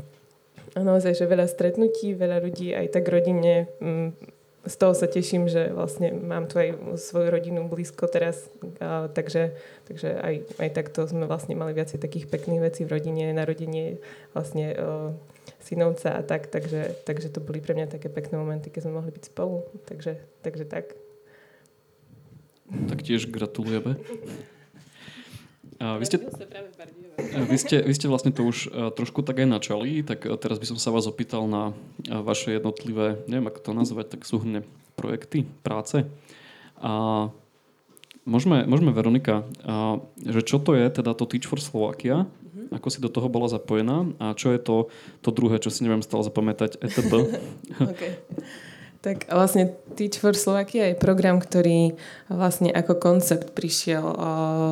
naozaj, 0.72 1.20
že 1.20 1.28
veľa 1.28 1.46
stretnutí, 1.46 2.16
veľa 2.16 2.40
ľudí 2.40 2.72
aj 2.72 2.96
tak 2.96 3.04
rodine 3.12 3.68
m, 3.78 4.16
z 4.64 4.74
toho 4.80 4.96
sa 4.96 5.04
teším, 5.04 5.44
že 5.44 5.68
vlastne 5.76 6.08
mám 6.08 6.48
tu 6.48 6.56
aj 6.56 6.96
svoju 6.96 7.28
rodinu 7.28 7.68
blízko 7.68 8.08
teraz, 8.08 8.48
a, 8.80 9.12
takže, 9.12 9.52
takže 9.84 10.16
aj, 10.16 10.34
aj 10.56 10.68
takto 10.72 11.04
sme 11.04 11.28
vlastne 11.28 11.52
mali 11.52 11.76
viacej 11.76 12.00
takých 12.00 12.32
pekných 12.32 12.64
vecí 12.64 12.88
v 12.88 12.96
rodine, 12.96 13.36
narodenie 13.36 14.00
vlastne 14.32 14.72
o, 14.72 15.12
synovca 15.64 16.20
a 16.20 16.22
tak, 16.22 16.52
takže, 16.52 16.92
takže 17.08 17.32
to 17.32 17.40
boli 17.40 17.64
pre 17.64 17.72
mňa 17.72 17.96
také 17.96 18.12
pekné 18.12 18.36
momenty, 18.36 18.68
keď 18.68 18.84
sme 18.84 19.00
mohli 19.00 19.10
byť 19.16 19.24
spolu, 19.32 19.64
takže, 19.88 20.20
takže 20.44 20.64
tak. 20.68 20.92
Tak 22.68 23.00
tiež 23.00 23.32
gratulujeme. 23.32 23.96
A 25.82 25.98
vy 25.98 26.04
ste, 26.06 26.16
vy, 27.50 27.58
ste, 27.58 27.76
vy 27.82 27.92
ste 27.92 28.06
vlastne 28.06 28.30
to 28.30 28.46
už 28.46 28.70
trošku 28.94 29.26
tak 29.26 29.42
aj 29.42 29.48
načali, 29.48 30.06
tak 30.06 30.22
teraz 30.38 30.62
by 30.62 30.66
som 30.70 30.78
sa 30.78 30.94
vás 30.94 31.08
opýtal 31.10 31.50
na 31.50 31.74
vaše 32.06 32.54
jednotlivé, 32.54 33.20
neviem 33.26 33.50
ako 33.50 33.60
to 33.60 33.70
nazvať, 33.74 34.06
tak 34.16 34.28
súhrne 34.28 34.62
projekty, 34.94 35.48
práce. 35.66 36.06
A 36.78 37.26
môžeme, 38.22 38.62
môžeme 38.64 38.94
Veronika, 38.94 39.42
a, 39.66 39.98
že 40.22 40.46
čo 40.46 40.62
to 40.62 40.78
je 40.78 40.86
teda 40.88 41.10
to 41.12 41.26
Teach 41.26 41.50
for 41.50 41.58
Slovakia, 41.58 42.30
mm-hmm. 42.54 42.70
ako 42.70 42.88
si 42.88 43.02
do 43.02 43.10
toho 43.10 43.26
bola 43.26 43.50
zapojená 43.50 44.14
a 44.22 44.38
čo 44.38 44.54
je 44.54 44.62
to, 44.62 44.76
to 45.26 45.34
druhé, 45.34 45.58
čo 45.58 45.74
si 45.74 45.82
neviem 45.82 46.06
stále 46.06 46.22
zapamätať, 46.22 46.78
ETB. 46.78 47.12
okay. 47.90 48.22
Tak 49.04 49.28
vlastne 49.28 49.76
Teach 50.00 50.16
for 50.16 50.32
Slovakia 50.32 50.88
je 50.88 50.96
program, 50.96 51.36
ktorý 51.36 51.92
vlastne 52.32 52.72
ako 52.72 52.96
koncept 52.96 53.52
prišiel 53.52 54.00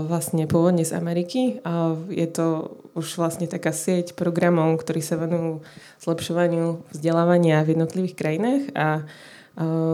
vlastne 0.08 0.48
pôvodne 0.48 0.88
z 0.88 0.96
Ameriky. 0.96 1.60
A 1.68 1.92
je 2.08 2.24
to 2.32 2.80
už 2.96 3.20
vlastne 3.20 3.44
taká 3.44 3.76
sieť 3.76 4.16
programov, 4.16 4.80
ktorí 4.80 5.04
sa 5.04 5.20
venujú 5.20 5.60
zlepšovaniu 6.00 6.80
vzdelávania 6.96 7.60
v 7.60 7.76
jednotlivých 7.76 8.16
krajinách 8.16 8.64
a 8.72 9.04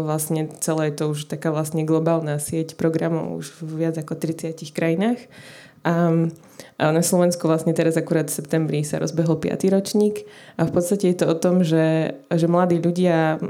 vlastne 0.07 0.46
celé 0.62 0.94
je 0.94 1.03
to 1.03 1.05
už 1.18 1.27
taká 1.27 1.51
vlastne 1.51 1.83
globálna 1.83 2.38
sieť 2.38 2.79
programov 2.79 3.42
už 3.42 3.59
v 3.59 3.87
viac 3.87 3.98
ako 3.98 4.14
30 4.14 4.55
krajinách. 4.70 5.18
A 6.79 6.95
na 6.95 7.03
Slovensku 7.03 7.51
vlastne 7.51 7.75
teraz 7.75 7.99
akurát 7.99 8.31
v 8.31 8.38
septembri 8.38 8.87
sa 8.87 9.03
rozbehol 9.03 9.43
5. 9.43 9.67
ročník 9.67 10.31
a 10.55 10.62
v 10.62 10.71
podstate 10.71 11.11
je 11.11 11.17
to 11.19 11.27
o 11.27 11.35
tom, 11.35 11.67
že, 11.67 12.14
že 12.31 12.47
mladí 12.47 12.79
ľudia 12.79 13.43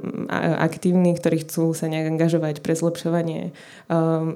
aktívni, 0.57 1.13
ktorí 1.13 1.45
chcú 1.45 1.77
sa 1.77 1.93
nejak 1.93 2.17
angažovať 2.17 2.65
pre 2.65 2.73
zlepšovanie 2.73 3.53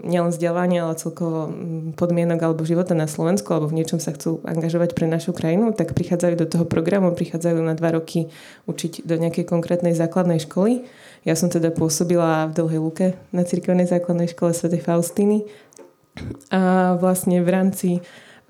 nielen 0.05 0.28
vzdelávania, 0.28 0.85
ale 0.85 1.00
celkovo 1.00 1.48
podmienok 1.96 2.40
alebo 2.44 2.68
života 2.68 2.92
na 2.92 3.09
Slovensku 3.09 3.48
alebo 3.57 3.72
v 3.72 3.81
niečom 3.81 3.96
sa 3.96 4.12
chcú 4.12 4.44
angažovať 4.44 4.92
pre 4.92 5.09
našu 5.09 5.33
krajinu, 5.33 5.72
tak 5.72 5.96
prichádzajú 5.96 6.35
do 6.37 6.46
toho 6.52 6.64
programu, 6.68 7.16
prichádzajú 7.16 7.64
na 7.64 7.72
dva 7.72 7.96
roky 7.96 8.28
učiť 8.68 9.09
do 9.09 9.16
nejakej 9.16 9.48
konkrétnej 9.48 9.96
základnej 9.96 10.44
školy. 10.44 10.85
Ja 11.24 11.33
som 11.33 11.48
teda 11.48 11.72
pôsobila 11.72 12.50
v 12.50 12.61
Dlhej 12.61 12.81
Luke 12.83 13.07
na 13.33 13.46
cirkevnej 13.46 13.88
základnej 13.88 14.28
škole 14.28 14.52
Sv. 14.52 14.74
Faustiny 14.83 15.48
a 16.53 16.94
vlastne 17.01 17.40
v 17.40 17.48
rámci 17.48 17.90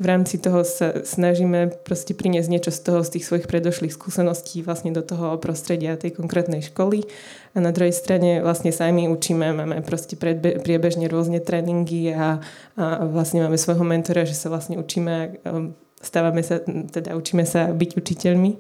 v 0.03 0.07
rámci 0.11 0.42
toho 0.42 0.66
sa 0.66 1.07
snažíme 1.07 1.70
proste 1.87 2.11
priniesť 2.11 2.48
niečo 2.51 2.72
z 2.75 2.81
toho, 2.83 2.98
z 3.07 3.18
tých 3.18 3.25
svojich 3.29 3.46
predošlých 3.46 3.94
skúseností 3.94 4.64
vlastne 4.66 4.90
do 4.90 4.98
toho 4.98 5.38
prostredia 5.38 5.94
tej 5.94 6.18
konkrétnej 6.18 6.59
školy. 6.59 7.07
A 7.55 7.62
na 7.62 7.70
druhej 7.70 7.94
strane 7.94 8.42
vlastne 8.42 8.75
sa 8.75 8.90
aj 8.90 8.98
my 8.98 9.05
učíme, 9.07 9.55
máme 9.55 9.79
proste 9.87 10.18
predbe- 10.18 10.59
priebežne 10.59 11.07
rôzne 11.07 11.38
tréningy 11.38 12.11
a, 12.18 12.42
a 12.75 12.85
vlastne 13.07 13.46
máme 13.46 13.55
svojho 13.55 13.87
mentora, 13.87 14.27
že 14.27 14.35
sa 14.35 14.51
vlastne 14.51 14.75
učíme, 14.75 15.38
um, 15.46 15.79
stávame 16.03 16.42
sa, 16.42 16.59
teda 16.66 17.14
učíme 17.14 17.46
sa 17.46 17.70
byť 17.70 17.90
učiteľmi. 17.94 18.59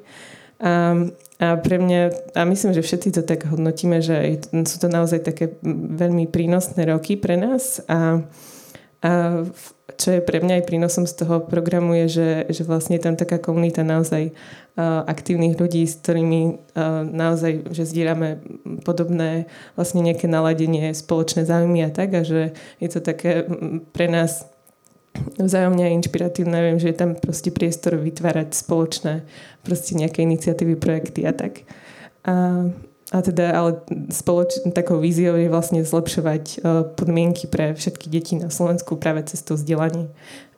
A, 0.62 0.94
a 1.42 1.46
pre 1.58 1.76
mňa, 1.82 2.00
a 2.38 2.46
myslím, 2.46 2.70
že 2.70 2.86
všetci 2.86 3.18
to 3.18 3.26
tak 3.26 3.50
hodnotíme, 3.50 3.98
že 3.98 4.38
sú 4.46 4.76
to 4.78 4.86
naozaj 4.86 5.26
také 5.26 5.58
veľmi 5.90 6.30
prínosné 6.30 6.86
roky 6.86 7.18
pre 7.18 7.34
nás 7.34 7.82
a, 7.90 8.22
a 9.02 9.42
čo 9.98 10.08
je 10.14 10.20
pre 10.22 10.38
mňa 10.38 10.62
aj 10.62 10.66
prínosom 10.70 11.04
z 11.10 11.26
toho 11.26 11.42
programu 11.42 11.98
je, 12.06 12.06
že, 12.08 12.28
že 12.54 12.62
vlastne 12.62 12.96
je 12.96 13.02
tam 13.02 13.18
taká 13.18 13.42
komunita 13.42 13.82
naozaj 13.82 14.30
aktívnych 15.10 15.58
ľudí, 15.58 15.84
s 15.84 16.00
ktorými 16.00 16.72
naozaj, 17.12 17.74
že 17.74 17.84
zdieľame 17.84 18.40
podobné 18.86 19.50
vlastne 19.76 20.00
nejaké 20.00 20.30
naladenie, 20.30 20.94
spoločné 20.96 21.44
záujmy 21.44 21.84
a 21.84 21.90
tak 21.90 22.14
a 22.14 22.22
že 22.22 22.56
je 22.78 22.88
to 22.88 23.02
také 23.02 23.44
pre 23.92 24.06
nás 24.08 24.46
vzájomne 25.36 25.92
inšpiratívne. 26.00 26.72
Viem, 26.72 26.78
že 26.80 26.94
je 26.94 26.96
tam 26.96 27.12
proste 27.18 27.52
priestor 27.52 28.00
vytvárať 28.00 28.56
spoločné 28.56 29.28
proste 29.60 29.92
nejaké 29.92 30.24
iniciatívy, 30.24 30.78
projekty 30.80 31.28
a 31.28 31.36
tak. 31.36 31.68
A 32.24 32.64
a 33.12 33.20
teda, 33.20 33.52
ale 33.52 33.70
spoloč- 34.08 34.64
takou 34.72 34.96
víziou 34.96 35.36
je 35.36 35.52
vlastne 35.52 35.84
zlepšovať 35.84 36.44
uh, 36.64 36.88
podmienky 36.96 37.44
pre 37.44 37.76
všetky 37.76 38.08
deti 38.08 38.40
na 38.40 38.48
Slovensku 38.48 38.96
práve 38.96 39.28
cez 39.28 39.44
to 39.44 39.60
vzdelanie. 39.60 40.08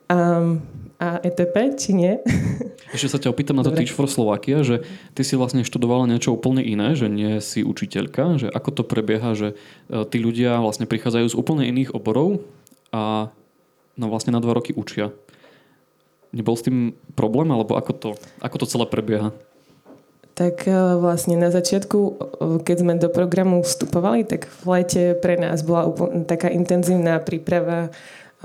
A, 0.07 0.15
a 0.15 0.75
a 1.05 1.19
ETP, 1.21 1.75
či 1.75 1.91
nie? 1.93 2.13
Ešte 2.95 3.09
sa 3.11 3.19
ťa 3.19 3.35
opýtam 3.35 3.59
na 3.59 3.67
to 3.67 3.75
Dobre. 3.75 3.83
Teach 3.83 3.95
for 3.95 4.07
Slovakia, 4.07 4.63
že 4.63 4.87
ty 5.13 5.27
si 5.27 5.35
vlastne 5.35 5.67
študovala 5.67 6.07
niečo 6.07 6.31
úplne 6.31 6.63
iné, 6.63 6.95
že 6.95 7.11
nie 7.11 7.43
si 7.43 7.67
učiteľka, 7.67 8.39
že 8.39 8.49
ako 8.49 8.71
to 8.71 8.83
prebieha, 8.87 9.35
že 9.35 9.59
e, 9.91 10.07
tí 10.07 10.23
ľudia 10.23 10.63
vlastne 10.63 10.87
prichádzajú 10.87 11.27
z 11.35 11.39
úplne 11.39 11.67
iných 11.67 11.93
oborov 11.93 12.47
a 12.95 13.35
no 13.99 14.07
vlastne 14.07 14.31
na 14.31 14.41
dva 14.41 14.55
roky 14.55 14.71
učia. 14.71 15.11
Nebol 16.31 16.55
s 16.55 16.67
tým 16.67 16.95
problém, 17.19 17.51
alebo 17.51 17.75
ako 17.75 17.93
to, 17.95 18.11
ako 18.39 18.57
to 18.63 18.67
celé 18.71 18.87
prebieha? 18.87 19.35
Tak 20.35 20.67
e, 20.67 20.75
vlastne 20.99 21.39
na 21.39 21.55
začiatku, 21.55 21.99
e, 21.99 22.13
keď 22.67 22.77
sme 22.83 22.99
do 22.99 23.07
programu 23.07 23.63
vstupovali, 23.63 24.27
tak 24.27 24.51
v 24.51 24.63
lete 24.67 25.03
pre 25.15 25.39
nás 25.39 25.63
bola 25.63 25.87
úplne 25.87 26.27
taká 26.27 26.51
intenzívna 26.51 27.23
príprava. 27.23 27.95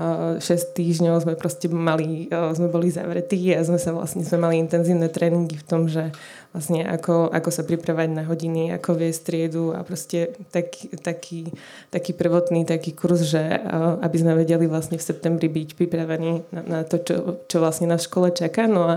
6 0.00 0.40
týždňov 0.72 1.20
sme 1.20 1.36
proste 1.36 1.68
mali, 1.68 2.24
e, 2.24 2.56
sme 2.56 2.72
boli 2.72 2.88
zavretí 2.88 3.52
a 3.52 3.60
sme 3.60 3.76
sa 3.76 3.92
vlastne 3.92 4.24
sme 4.24 4.40
mali 4.40 4.56
intenzívne 4.56 5.12
tréningy 5.12 5.60
v 5.60 5.66
tom, 5.68 5.92
že 5.92 6.08
vlastne 6.56 6.88
ako, 6.88 7.28
ako 7.28 7.50
sa 7.52 7.68
pripravať 7.68 8.08
na 8.08 8.24
hodiny, 8.24 8.72
ako 8.72 8.96
viesť 8.96 9.20
triedu 9.28 9.76
a 9.76 9.84
proste 9.84 10.32
taký, 10.48 10.88
taký, 10.96 11.40
taký 11.92 12.16
prvotný 12.16 12.64
taký 12.64 12.96
kurz, 12.96 13.28
že 13.28 13.44
e, 13.44 13.60
aby 14.00 14.16
sme 14.16 14.40
vedeli 14.40 14.64
vlastne 14.64 14.96
v 14.96 15.04
septembri 15.04 15.52
byť 15.52 15.76
pripravení 15.76 16.48
na, 16.48 16.60
na 16.64 16.80
to, 16.80 16.96
čo, 17.04 17.44
čo 17.44 17.60
vlastne 17.60 17.84
na 17.84 18.00
škole 18.00 18.32
čaká. 18.32 18.64
No 18.64 18.88
a 18.88 18.96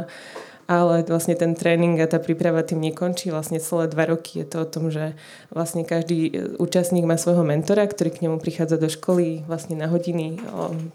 ale 0.82 1.06
vlastne 1.06 1.38
ten 1.38 1.54
tréning 1.54 2.02
a 2.02 2.10
tá 2.10 2.18
príprava 2.18 2.66
tým 2.66 2.82
nekončí. 2.82 3.30
Vlastne 3.30 3.62
celé 3.62 3.86
dva 3.92 4.10
roky 4.10 4.42
je 4.42 4.48
to 4.50 4.58
o 4.64 4.68
tom, 4.68 4.90
že 4.90 5.14
vlastne 5.54 5.86
každý 5.86 6.20
e, 6.30 6.32
účastník 6.58 7.06
má 7.06 7.20
svojho 7.20 7.46
mentora, 7.46 7.86
ktorý 7.86 8.10
k 8.10 8.22
nemu 8.26 8.42
prichádza 8.42 8.82
do 8.82 8.90
školy 8.90 9.46
vlastne 9.46 9.78
na 9.78 9.92
hodiny. 9.92 10.42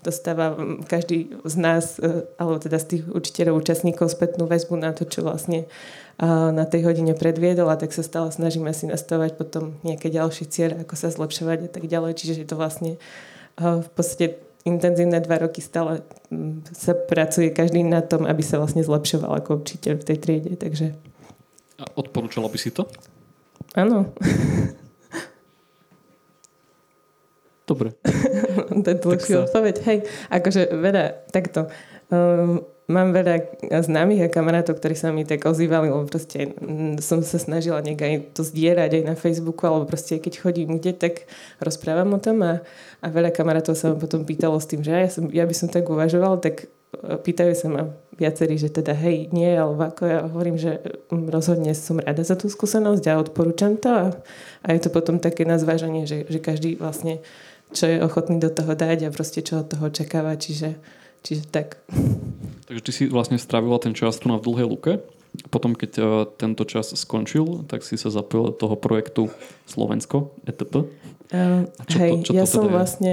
Dostáva 0.03 0.59
každý 0.91 1.31
z 1.47 1.55
nás, 1.61 2.03
e, 2.03 2.27
alebo 2.41 2.59
teda 2.59 2.83
z 2.83 2.87
tých 2.99 3.03
učiteľov, 3.07 3.63
účastníkov 3.63 4.11
spätnú 4.11 4.51
väzbu 4.51 4.75
na 4.75 4.91
to, 4.91 5.07
čo 5.07 5.23
vlastne 5.23 5.71
a 6.19 6.51
na 6.51 6.67
tej 6.67 6.83
hodine 6.83 7.15
predviedol 7.15 7.71
a 7.71 7.79
tak 7.79 7.95
sa 7.95 8.03
stále 8.03 8.35
snažíme 8.35 8.75
si 8.75 8.91
nastavať 8.91 9.39
potom 9.39 9.79
nejaké 9.87 10.11
ďalšie 10.11 10.51
cieľe, 10.51 10.83
ako 10.83 10.95
sa 10.99 11.15
zlepšovať 11.15 11.59
a 11.67 11.71
tak 11.71 11.87
ďalej. 11.87 12.19
Čiže 12.19 12.43
je 12.43 12.49
to 12.51 12.59
vlastne 12.59 12.99
v 13.59 13.89
podstate 13.95 14.43
intenzívne 14.69 15.19
dva 15.25 15.41
roky 15.41 15.65
stále 15.65 16.05
mm, 16.29 16.69
sa 16.77 16.93
pracuje 16.93 17.49
každý 17.51 17.81
na 17.83 18.05
tom, 18.05 18.29
aby 18.29 18.45
sa 18.45 18.61
vlastne 18.61 18.85
zlepšoval 18.85 19.41
ako 19.41 19.65
učiteľ 19.65 19.99
v 19.99 20.07
tej 20.07 20.17
triede. 20.21 20.53
Takže 20.55 20.93
A 21.81 21.85
odporúčala 21.97 22.53
by 22.53 22.59
si 22.61 22.71
to? 22.71 22.85
áno, 23.73 24.13
Dobre. 27.69 27.93
to 28.85 28.89
je 28.89 28.97
dlhšia 28.97 29.45
odpoveď. 29.45 29.77
Hej, 29.85 29.99
akože 30.33 30.73
veľa, 30.73 31.29
takto. 31.29 31.69
Um, 32.09 32.65
mám 32.89 33.13
veľa 33.13 33.61
známych 33.85 34.25
a 34.25 34.33
kamarátov, 34.33 34.81
ktorí 34.81 34.97
sa 34.97 35.13
mi 35.13 35.29
tak 35.29 35.45
ozývali, 35.45 35.93
lebo 35.93 36.09
proste 36.09 36.57
mm, 36.57 37.05
som 37.05 37.21
sa 37.21 37.37
snažila 37.37 37.85
nejak 37.85 38.01
aj 38.01 38.15
to 38.33 38.41
zdierať 38.41 38.91
aj 38.99 39.03
na 39.05 39.15
Facebooku, 39.15 39.69
alebo 39.69 39.85
proste 39.85 40.17
keď 40.17 40.41
chodím 40.41 40.81
kde, 40.81 40.97
tak 40.97 41.29
rozprávam 41.61 42.17
o 42.17 42.21
tom 42.21 42.41
a, 42.41 42.65
a 43.05 43.07
veľa 43.13 43.29
kamarátov 43.37 43.77
sa 43.77 43.93
ma 43.93 44.01
potom 44.01 44.25
pýtalo 44.25 44.57
s 44.57 44.67
tým, 44.73 44.81
že 44.81 44.91
ja, 44.97 45.11
som, 45.13 45.29
ja 45.29 45.45
by 45.45 45.55
som 45.55 45.69
tak 45.69 45.85
uvažoval, 45.85 46.41
tak 46.41 46.65
e, 46.65 47.21
pýtajú 47.21 47.53
sa 47.53 47.69
ma 47.69 47.83
viacerí, 48.17 48.57
že 48.57 48.73
teda 48.73 48.97
hej, 48.97 49.29
nie, 49.37 49.53
alebo 49.53 49.85
ako 49.85 50.03
ja 50.09 50.19
hovorím, 50.25 50.57
že 50.57 50.81
mm, 51.13 51.29
rozhodne 51.29 51.77
som 51.77 52.01
rada 52.01 52.25
za 52.25 52.41
tú 52.41 52.49
skúsenosť 52.49 53.05
a 53.05 53.21
odporúčam 53.21 53.77
to 53.77 53.93
a, 53.93 54.05
a 54.65 54.69
je 54.73 54.81
to 54.81 54.89
potom 54.89 55.21
také 55.21 55.45
na 55.45 55.61
zváženie, 55.61 56.09
že, 56.09 56.25
že 56.25 56.41
každý 56.41 56.81
vlastne 56.81 57.21
čo 57.69 57.85
je 57.85 58.01
ochotný 58.01 58.41
do 58.41 58.49
toho 58.49 58.73
dať 58.73 59.09
a 59.09 59.13
proste 59.13 59.45
čo 59.45 59.61
od 59.61 59.69
toho 59.69 59.93
očakáva, 59.93 60.41
čiže, 60.41 60.81
čiže 61.23 61.49
tak. 61.49 61.81
Takže 62.69 62.83
ty 62.85 62.91
si 62.93 63.03
vlastne 63.09 63.41
strávila 63.41 63.81
ten 63.81 63.97
čas 63.97 64.21
tu 64.21 64.29
na 64.29 64.37
v 64.37 64.45
Dlhej 64.45 64.69
Luke. 64.69 64.93
Potom, 65.53 65.77
keď 65.77 65.93
e, 65.99 66.03
tento 66.41 66.65
čas 66.65 66.93
skončil, 66.97 67.69
tak 67.69 67.85
si 67.85 68.01
sa 68.01 68.09
zapojila 68.09 68.53
do 68.53 68.57
toho 68.57 68.77
projektu 68.77 69.23
Slovensko, 69.69 70.33
ETP. 70.49 70.89
Uh, 71.29 71.69
A 71.69 71.83
čo 71.85 71.97
to- 71.97 72.01
hej, 72.01 72.11
čo 72.25 72.33
to 72.33 72.39
ja 72.41 72.45
teda 72.49 72.55
som 72.57 72.65
je? 72.65 72.73
vlastne 72.73 73.13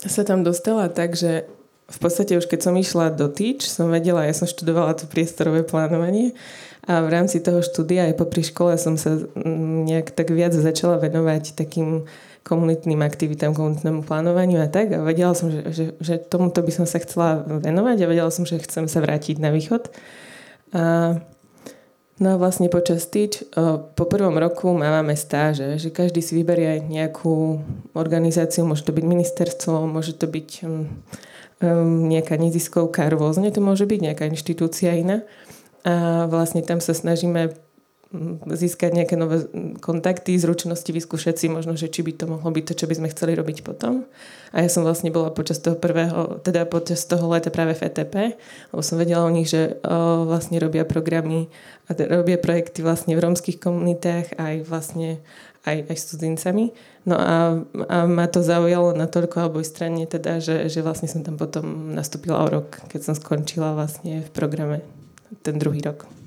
sa 0.00 0.22
tam 0.24 0.40
dostala 0.46 0.88
tak, 0.88 1.18
že 1.18 1.44
v 1.90 1.98
podstate 1.98 2.38
už 2.38 2.46
keď 2.46 2.60
som 2.62 2.74
išla 2.78 3.10
do 3.10 3.26
Teach, 3.26 3.66
som 3.66 3.90
vedela, 3.90 4.22
ja 4.22 4.34
som 4.34 4.46
študovala 4.46 4.94
to 4.94 5.10
priestorové 5.10 5.66
plánovanie 5.66 6.38
a 6.86 7.02
v 7.02 7.08
rámci 7.10 7.42
toho 7.42 7.60
štúdia 7.60 8.06
aj 8.08 8.14
popri 8.16 8.46
škole 8.46 8.78
som 8.78 8.94
sa 8.94 9.18
mm, 9.18 9.90
nejak 9.90 10.14
tak 10.14 10.30
viac 10.30 10.54
začala 10.54 11.02
venovať 11.02 11.58
takým 11.58 12.06
komunitným 12.50 12.98
aktivitám, 13.06 13.54
komunitnému 13.54 14.02
plánovaniu 14.02 14.58
a 14.58 14.66
tak 14.66 14.90
a 14.90 15.06
vedela 15.06 15.38
som, 15.38 15.54
že, 15.54 15.70
že, 15.70 15.84
že 16.02 16.18
tomuto 16.18 16.58
by 16.66 16.72
som 16.74 16.86
sa 16.90 16.98
chcela 16.98 17.46
venovať 17.46 17.96
a 18.02 18.10
vedela 18.10 18.30
som, 18.34 18.42
že 18.42 18.58
chcem 18.58 18.90
sa 18.90 18.98
vrátiť 18.98 19.38
na 19.38 19.54
východ. 19.54 19.86
A 20.74 21.22
No 22.20 22.36
a 22.36 22.36
vlastne 22.36 22.68
počas 22.68 23.08
o, 23.08 23.80
po 23.96 24.04
prvom 24.04 24.36
roku 24.36 24.68
máme 24.76 25.16
stáže, 25.16 25.80
že 25.80 25.88
každý 25.88 26.20
si 26.20 26.36
vyberie 26.36 26.84
nejakú 26.84 27.64
organizáciu, 27.96 28.68
môže 28.68 28.84
to 28.84 28.92
byť 28.92 29.04
ministerstvo, 29.08 29.88
môže 29.88 30.12
to 30.20 30.28
byť 30.28 30.48
um, 30.68 30.84
nejaká 32.12 32.36
neziskovka, 32.36 33.08
rôzne 33.08 33.48
to 33.48 33.64
môže 33.64 33.88
byť, 33.88 34.00
nejaká 34.12 34.28
inštitúcia 34.28 35.00
iná. 35.00 35.24
A 35.80 36.28
vlastne 36.28 36.60
tam 36.60 36.76
sa 36.84 36.92
snažíme 36.92 37.56
získať 38.50 38.90
nejaké 38.90 39.14
nové 39.14 39.46
kontakty, 39.78 40.34
zručnosti, 40.34 40.90
vyskúšať 40.90 41.34
si 41.38 41.46
možno, 41.46 41.78
že 41.78 41.86
či 41.86 42.02
by 42.02 42.12
to 42.18 42.26
mohlo 42.26 42.50
byť 42.50 42.64
to, 42.66 42.74
čo 42.74 42.86
by 42.90 42.94
sme 42.98 43.12
chceli 43.14 43.38
robiť 43.38 43.62
potom. 43.62 44.02
A 44.50 44.66
ja 44.66 44.68
som 44.68 44.82
vlastne 44.82 45.14
bola 45.14 45.30
počas 45.30 45.62
toho 45.62 45.78
prvého, 45.78 46.42
teda 46.42 46.66
počas 46.66 47.06
toho 47.06 47.30
leta 47.30 47.54
práve 47.54 47.78
v 47.78 47.86
ETP, 47.86 48.14
lebo 48.74 48.82
som 48.82 48.98
vedela 48.98 49.22
o 49.22 49.30
nich, 49.30 49.46
že 49.46 49.78
o, 49.86 50.26
vlastne 50.26 50.58
robia 50.58 50.82
programy 50.82 51.46
a 51.86 51.94
robia 51.94 52.34
projekty 52.34 52.82
vlastne 52.82 53.14
v 53.14 53.22
rómskych 53.22 53.62
komunitách 53.62 54.34
aj 54.42 54.66
vlastne 54.66 55.22
aj, 55.62 55.86
aj 55.86 55.96
s 55.96 56.04
cudzincami. 56.10 56.74
No 57.06 57.14
a, 57.14 57.62
a 57.86 57.96
ma 58.10 58.26
to 58.26 58.42
zaujalo 58.42 58.90
natoľko 58.90 59.36
alebo 59.38 59.62
strane 59.62 60.02
teda, 60.10 60.42
že, 60.42 60.66
že 60.66 60.82
vlastne 60.82 61.06
som 61.06 61.22
tam 61.22 61.38
potom 61.38 61.94
nastúpila 61.94 62.42
o 62.42 62.50
rok, 62.50 62.82
keď 62.90 63.06
som 63.06 63.14
skončila 63.14 63.78
vlastne 63.78 64.26
v 64.26 64.30
programe 64.34 64.82
ten 65.46 65.62
druhý 65.62 65.78
rok. 65.78 66.19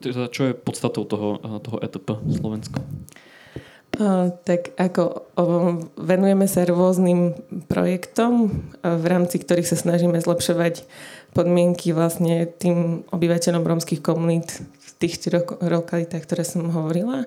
Teda 0.00 0.28
čo 0.28 0.50
je 0.50 0.52
podstatou 0.52 1.04
toho, 1.04 1.40
e, 1.40 1.60
toho 1.64 1.78
ETP 1.80 2.08
Slovensko? 2.36 2.80
Uh, 3.90 4.30
tak 4.46 4.70
ako 4.78 5.26
venujeme 5.98 6.46
sa 6.46 6.62
rôznym 6.62 7.34
projektom, 7.66 8.62
a 8.86 8.94
v 8.94 9.04
rámci 9.10 9.42
ktorých 9.42 9.66
sa 9.66 9.74
snažíme 9.74 10.14
zlepšovať 10.22 10.86
podmienky 11.34 11.90
vlastne 11.90 12.46
tým 12.46 13.02
obyvateľom 13.10 13.66
rómskych 13.66 13.98
komunít 13.98 14.62
v 14.62 14.88
tých 15.02 15.18
štyroch 15.18 15.58
lokalitách, 15.58 16.22
ktoré 16.22 16.46
som 16.46 16.70
hovorila. 16.70 17.26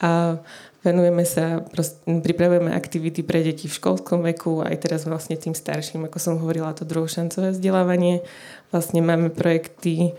A 0.00 0.40
venujeme 0.80 1.28
sa, 1.28 1.60
prost, 1.60 2.00
pripravujeme 2.06 2.72
aktivity 2.72 3.20
pre 3.20 3.44
deti 3.44 3.68
v 3.68 3.76
školskom 3.76 4.24
veku, 4.24 4.64
aj 4.64 4.88
teraz 4.88 5.04
vlastne 5.04 5.36
tým 5.36 5.52
starším, 5.52 6.08
ako 6.08 6.18
som 6.22 6.34
hovorila, 6.40 6.72
to 6.72 6.88
druhošancové 6.88 7.52
vzdelávanie. 7.52 8.24
Vlastne 8.72 9.04
máme 9.04 9.28
projekty, 9.28 10.16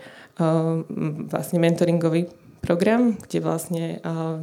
vlastne 1.28 1.58
mentoringový 1.60 2.32
program, 2.64 3.16
kde 3.16 3.38
vlastne 3.40 3.84
uh, 4.04 4.40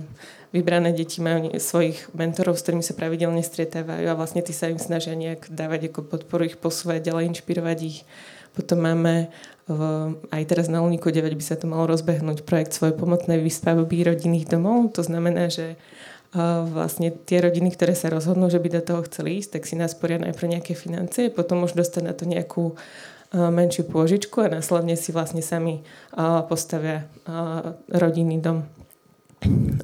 vybrané 0.55 0.93
deti 0.93 1.21
majú 1.21 1.53
svojich 1.57 2.09
mentorov, 2.17 2.57
s 2.57 2.65
ktorými 2.65 2.85
sa 2.85 2.97
pravidelne 2.97 3.43
stretávajú 3.45 4.05
a 4.09 4.17
vlastne 4.17 4.41
tí 4.41 4.53
sa 4.55 4.71
im 4.71 4.81
snažia 4.81 5.13
nejak 5.13 5.49
dávať 5.53 5.93
ako 5.93 6.07
podporu 6.07 6.47
ich 6.47 6.57
posúvať 6.57 7.13
ďalej, 7.13 7.33
inšpirovať 7.35 7.77
ich. 7.85 7.99
Potom 8.57 8.81
máme 8.81 9.29
v, 9.69 9.81
aj 10.33 10.43
teraz 10.49 10.65
na 10.65 10.81
Uniku 10.81 11.13
9 11.13 11.29
by 11.37 11.45
sa 11.45 11.59
to 11.59 11.69
malo 11.69 11.85
rozbehnúť 11.85 12.41
projekt 12.41 12.73
svojej 12.73 12.97
pomocnej 12.97 13.37
výstavby 13.37 14.01
rodinných 14.01 14.49
domov. 14.49 14.97
To 14.97 15.05
znamená, 15.05 15.53
že 15.53 15.77
a 16.35 16.67
vlastne 16.67 17.07
tie 17.09 17.39
rodiny, 17.39 17.71
ktoré 17.71 17.95
sa 17.95 18.11
rozhodnú, 18.11 18.51
že 18.51 18.59
by 18.59 18.67
do 18.67 18.81
toho 18.83 19.01
chceli 19.07 19.39
ísť, 19.39 19.57
tak 19.57 19.63
si 19.63 19.79
nasporia 19.79 20.19
najprv 20.19 20.59
nejaké 20.59 20.75
financie, 20.75 21.31
potom 21.31 21.63
už 21.63 21.71
dostať 21.71 22.03
na 22.03 22.11
to 22.11 22.27
nejakú 22.27 22.75
a, 22.75 23.16
menšiu 23.33 23.87
pôžičku 23.87 24.39
a 24.43 24.51
následne 24.59 24.95
si 24.95 25.11
vlastne 25.11 25.43
sami 25.43 25.83
a, 26.15 26.43
postavia 26.47 27.07
a, 27.27 27.75
rodinný 27.91 28.39
dom. 28.39 28.63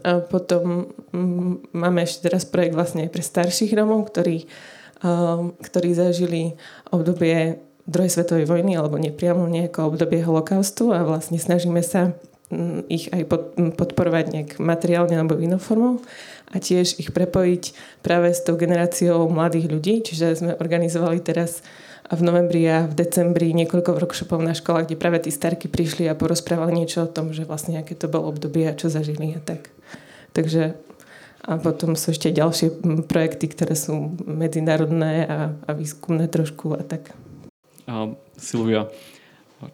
A 0.01 0.23
potom 0.23 0.89
máme 1.71 2.01
ešte 2.03 2.27
teraz 2.32 2.43
projekt 2.43 2.73
vlastne 2.73 3.06
pre 3.06 3.21
starších 3.21 3.77
Romov, 3.77 4.10
ktorí, 4.10 4.49
ktorí 5.62 5.89
zažili 5.93 6.58
obdobie 6.89 7.62
druhej 7.86 8.12
svetovej 8.12 8.49
vojny 8.49 8.79
alebo 8.79 8.97
nepriamo 8.97 9.45
nejako 9.45 9.93
obdobie 9.93 10.25
holokaustu 10.25 10.89
a 10.89 11.06
vlastne 11.06 11.38
snažíme 11.38 11.86
sa 11.86 12.17
ich 12.89 13.10
aj 13.10 13.23
pod, 13.29 13.43
podporovať 13.77 14.25
nejak 14.29 14.51
materiálne 14.62 15.17
alebo 15.17 15.38
inou 15.41 15.62
formou 15.62 16.01
a 16.53 16.62
tiež 16.62 17.01
ich 17.01 17.10
prepojiť 17.10 17.73
práve 18.06 18.29
s 18.29 18.45
tou 18.45 18.53
generáciou 18.53 19.25
mladých 19.25 19.73
ľudí. 19.73 20.06
Čiže 20.06 20.38
sme 20.38 20.51
organizovali 20.58 21.17
teraz 21.21 21.65
v 22.11 22.21
novembri 22.21 22.67
a 22.67 22.83
v 22.83 22.93
decembri 22.99 23.55
niekoľko 23.55 23.95
workshopov 23.95 24.43
na 24.43 24.51
školách, 24.51 24.91
kde 24.91 24.99
práve 24.99 25.23
tí 25.23 25.31
starky 25.31 25.71
prišli 25.71 26.07
a 26.11 26.17
porozprávali 26.17 26.75
niečo 26.75 27.07
o 27.07 27.11
tom, 27.11 27.31
že 27.31 27.47
vlastne 27.47 27.79
aké 27.79 27.95
to 27.95 28.11
bolo 28.11 28.27
obdobie 28.27 28.67
a 28.67 28.75
čo 28.75 28.91
zažili 28.91 29.35
a 29.35 29.39
tak. 29.39 29.71
Takže 30.35 30.75
a 31.43 31.59
potom 31.59 31.99
sú 31.99 32.15
ešte 32.15 32.31
ďalšie 32.31 32.79
projekty, 33.03 33.51
ktoré 33.51 33.75
sú 33.75 34.15
medzinárodné 34.23 35.27
a, 35.27 35.51
a 35.67 35.71
výskumné 35.75 36.31
trošku 36.31 36.71
a 36.71 36.83
tak. 36.87 37.11
A 37.83 38.15
Silvia, 38.39 38.87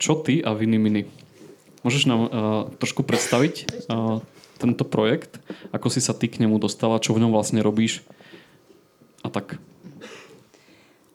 čo 0.02 0.18
ty 0.18 0.42
a 0.42 0.58
Viny 0.58 0.82
Mini? 0.82 1.06
Môžeš 1.86 2.10
nám 2.10 2.22
uh, 2.26 2.30
trošku 2.82 3.06
predstaviť 3.06 3.86
uh, 3.86 4.18
tento 4.58 4.82
projekt? 4.82 5.38
Ako 5.70 5.94
si 5.94 6.02
sa 6.02 6.18
ty 6.18 6.26
k 6.26 6.42
nemu 6.42 6.58
dostala? 6.58 6.98
Čo 6.98 7.14
v 7.14 7.22
ňom 7.22 7.32
vlastne 7.38 7.62
robíš? 7.62 8.02
A 9.22 9.30
tak. 9.30 9.62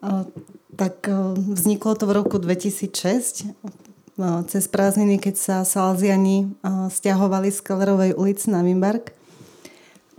O, 0.07 0.31
tak 0.75 1.07
o, 1.07 1.35
vzniklo 1.35 1.95
to 1.95 2.05
v 2.07 2.17
roku 2.19 2.37
2006 2.39 3.49
o, 4.19 4.43
cez 4.47 4.65
prázdniny, 4.69 5.23
keď 5.23 5.35
sa 5.35 5.57
Salziani 5.63 6.51
o, 6.61 6.91
stiahovali 6.91 7.51
z 7.51 7.59
Kellerovej 7.63 8.13
ulici 8.19 8.51
na 8.51 8.61
Wimberg. 8.61 9.15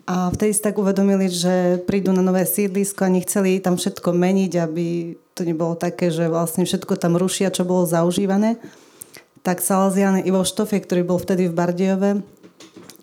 A 0.06 0.30
vtedy 0.30 0.54
si 0.54 0.62
tak 0.62 0.78
uvedomili, 0.78 1.34
že 1.34 1.82
prídu 1.82 2.14
na 2.14 2.22
nové 2.22 2.46
sídlisko 2.46 3.10
a 3.10 3.14
nechceli 3.14 3.58
tam 3.58 3.74
všetko 3.74 4.14
meniť, 4.14 4.52
aby 4.62 5.18
to 5.34 5.42
nebolo 5.42 5.74
také, 5.74 6.14
že 6.14 6.30
vlastne 6.30 6.62
všetko 6.62 6.94
tam 6.96 7.18
rušia, 7.18 7.50
čo 7.50 7.66
bolo 7.66 7.90
zaužívané. 7.90 8.62
Tak 9.42 9.66
Salesian 9.66 10.22
Ivo 10.22 10.46
Štofe, 10.46 10.78
ktorý 10.78 11.02
bol 11.02 11.18
vtedy 11.18 11.50
v 11.50 11.58
Bardejove, 11.58 12.12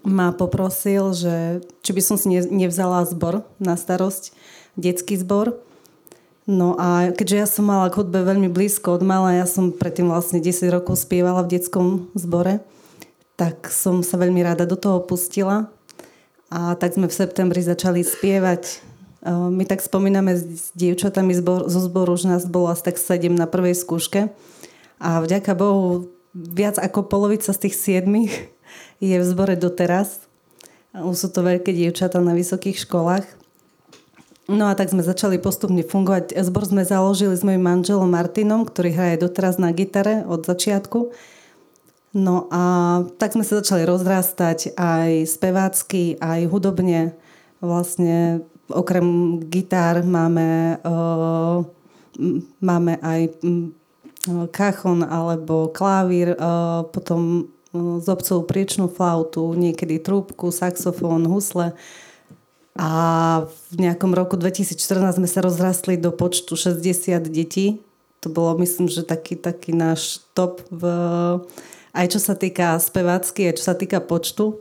ma 0.07 0.35
poprosil, 0.35 1.15
že 1.15 1.63
či 1.83 1.91
by 1.95 2.03
som 2.03 2.17
si 2.19 2.31
nevzala 2.31 3.07
zbor 3.07 3.47
na 3.63 3.79
starosť, 3.79 4.35
detský 4.79 5.19
zbor. 5.19 5.59
No 6.43 6.75
a 6.75 7.15
keďže 7.15 7.37
ja 7.39 7.47
som 7.47 7.71
mala 7.71 7.87
k 7.87 8.03
hudbe 8.03 8.27
veľmi 8.27 8.51
blízko 8.51 8.99
od 8.99 9.03
mala, 9.07 9.39
ja 9.39 9.47
som 9.47 9.71
predtým 9.71 10.11
vlastne 10.11 10.43
10 10.43 10.75
rokov 10.75 10.99
spievala 10.99 11.47
v 11.47 11.55
detskom 11.55 12.11
zbore, 12.19 12.59
tak 13.39 13.71
som 13.71 14.03
sa 14.03 14.19
veľmi 14.19 14.43
rada 14.43 14.67
do 14.67 14.75
toho 14.75 14.99
pustila. 15.07 15.71
A 16.53 16.75
tak 16.77 16.99
sme 16.99 17.07
v 17.09 17.15
septembri 17.15 17.63
začali 17.63 18.03
spievať. 18.03 18.83
My 19.25 19.65
tak 19.65 19.81
spomíname 19.81 20.35
s 20.35 20.75
dievčatami 20.75 21.33
zbor, 21.33 21.71
zo 21.71 21.81
zboru, 21.81 22.13
že 22.19 22.29
nás 22.29 22.45
bolo 22.45 22.69
asi 22.69 22.91
tak 22.91 22.99
7 22.99 23.31
na 23.33 23.47
prvej 23.47 23.79
skúške. 23.79 24.29
A 24.99 25.23
vďaka 25.23 25.55
Bohu 25.55 26.11
viac 26.35 26.77
ako 26.77 27.07
polovica 27.07 27.55
z 27.55 27.63
tých 27.69 27.79
siedmých 27.79 28.33
je 29.01 29.15
v 29.15 29.25
zbore 29.25 29.55
doteraz. 29.55 30.27
Už 30.93 31.17
sú 31.17 31.29
to 31.33 31.41
veľké 31.41 31.73
dievčatá 31.73 32.21
na 32.21 32.35
vysokých 32.37 32.83
školách. 32.83 33.25
No 34.53 34.69
a 34.69 34.77
tak 34.77 34.93
sme 34.93 35.01
začali 35.01 35.41
postupne 35.41 35.81
fungovať. 35.81 36.37
Zbor 36.37 36.69
sme 36.69 36.85
založili 36.85 37.33
s 37.33 37.41
mojim 37.41 37.65
manželom 37.65 38.05
Martinom, 38.05 38.69
ktorý 38.69 38.93
hraje 38.93 39.25
doteraz 39.25 39.57
na 39.57 39.73
gitare 39.73 40.29
od 40.29 40.45
začiatku. 40.45 41.09
No 42.13 42.53
a 42.53 42.63
tak 43.17 43.33
sme 43.33 43.49
sa 43.49 43.65
začali 43.65 43.89
rozrastať 43.89 44.77
aj 44.77 45.25
spevácky, 45.25 46.21
aj 46.21 46.45
hudobne. 46.53 47.17
Vlastne 47.65 48.45
okrem 48.69 49.41
gitár 49.49 50.05
máme, 50.05 50.77
uh, 50.85 51.65
máme 52.61 53.01
aj 53.01 53.33
kachon 54.53 55.01
alebo 55.01 55.73
klavír, 55.73 56.37
uh, 56.37 56.85
potom 56.93 57.49
s 57.73 58.05
obcov 58.05 58.45
priečnú 58.45 58.93
flautu, 58.93 59.57
niekedy 59.57 59.97
trúbku, 59.97 60.53
saxofón, 60.53 61.25
husle. 61.25 61.73
A 62.73 62.91
v 63.73 63.75
nejakom 63.77 64.17
roku 64.17 64.41
2014 64.41 65.21
sme 65.21 65.29
sa 65.29 65.45
rozrastli 65.45 66.01
do 66.01 66.09
počtu 66.09 66.57
60 66.57 67.21
detí. 67.29 67.85
To 68.25 68.33
bolo, 68.33 68.57
myslím, 68.65 68.89
že 68.89 69.05
taký, 69.05 69.37
taký 69.37 69.77
náš 69.77 70.25
top 70.33 70.65
v, 70.73 70.83
aj 71.93 72.07
čo 72.17 72.21
sa 72.23 72.33
týka 72.33 72.79
spevácky, 72.81 73.53
aj 73.53 73.61
čo 73.61 73.65
sa 73.69 73.75
týka 73.77 74.01
počtu. 74.01 74.57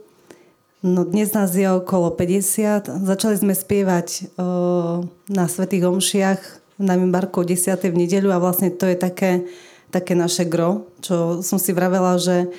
No 0.82 1.06
dnes 1.06 1.30
nás 1.32 1.54
je 1.54 1.64
okolo 1.70 2.10
50. 2.12 3.06
Začali 3.06 3.36
sme 3.38 3.54
spievať 3.54 4.34
uh, 4.34 5.06
na 5.30 5.46
Svetých 5.46 5.86
Omšiach 5.86 6.62
na 6.82 6.98
Mimbarku 6.98 7.46
10. 7.46 7.78
v 7.78 7.96
nedeľu 7.96 8.34
a 8.34 8.42
vlastne 8.42 8.74
to 8.74 8.90
je 8.90 8.98
také, 8.98 9.46
také 9.94 10.18
naše 10.18 10.42
gro, 10.42 10.90
čo 10.98 11.38
som 11.40 11.62
si 11.62 11.70
vravela, 11.70 12.18
že 12.18 12.50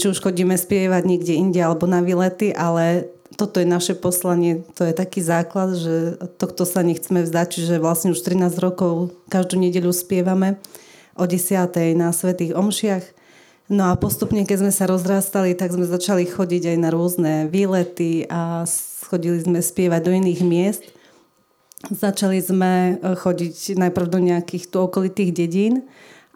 či 0.00 0.04
už 0.08 0.20
chodíme 0.20 0.56
spievať 0.56 1.02
niekde 1.04 1.36
inde 1.36 1.60
alebo 1.60 1.88
na 1.88 2.04
výlety, 2.04 2.52
ale 2.52 3.08
toto 3.34 3.58
je 3.58 3.66
naše 3.66 3.98
poslanie, 3.98 4.62
to 4.78 4.86
je 4.86 4.94
taký 4.94 5.20
základ, 5.20 5.74
že 5.74 6.18
tohto 6.38 6.62
sa 6.62 6.86
nechceme 6.86 7.26
vzdať, 7.26 7.46
čiže 7.50 7.82
vlastne 7.82 8.14
už 8.14 8.22
13 8.22 8.54
rokov 8.62 9.14
každú 9.30 9.58
nedeľu 9.58 9.90
spievame 9.90 10.56
o 11.18 11.24
10. 11.26 11.66
na 11.98 12.10
Svetých 12.14 12.54
Omšiach. 12.54 13.04
No 13.72 13.88
a 13.90 13.96
postupne, 13.96 14.44
keď 14.44 14.68
sme 14.68 14.72
sa 14.74 14.84
rozrastali, 14.84 15.56
tak 15.56 15.72
sme 15.72 15.88
začali 15.88 16.28
chodiť 16.28 16.76
aj 16.76 16.78
na 16.78 16.90
rôzne 16.92 17.32
výlety 17.48 18.28
a 18.28 18.68
chodili 19.08 19.40
sme 19.40 19.64
spievať 19.64 20.00
do 20.04 20.12
iných 20.12 20.40
miest. 20.44 20.84
Začali 21.88 22.38
sme 22.40 22.72
eh, 22.94 23.16
chodiť 23.16 23.76
najprv 23.80 24.06
do 24.08 24.20
nejakých 24.20 24.68
tu 24.68 24.84
okolitých 24.84 25.32
dedín, 25.32 25.88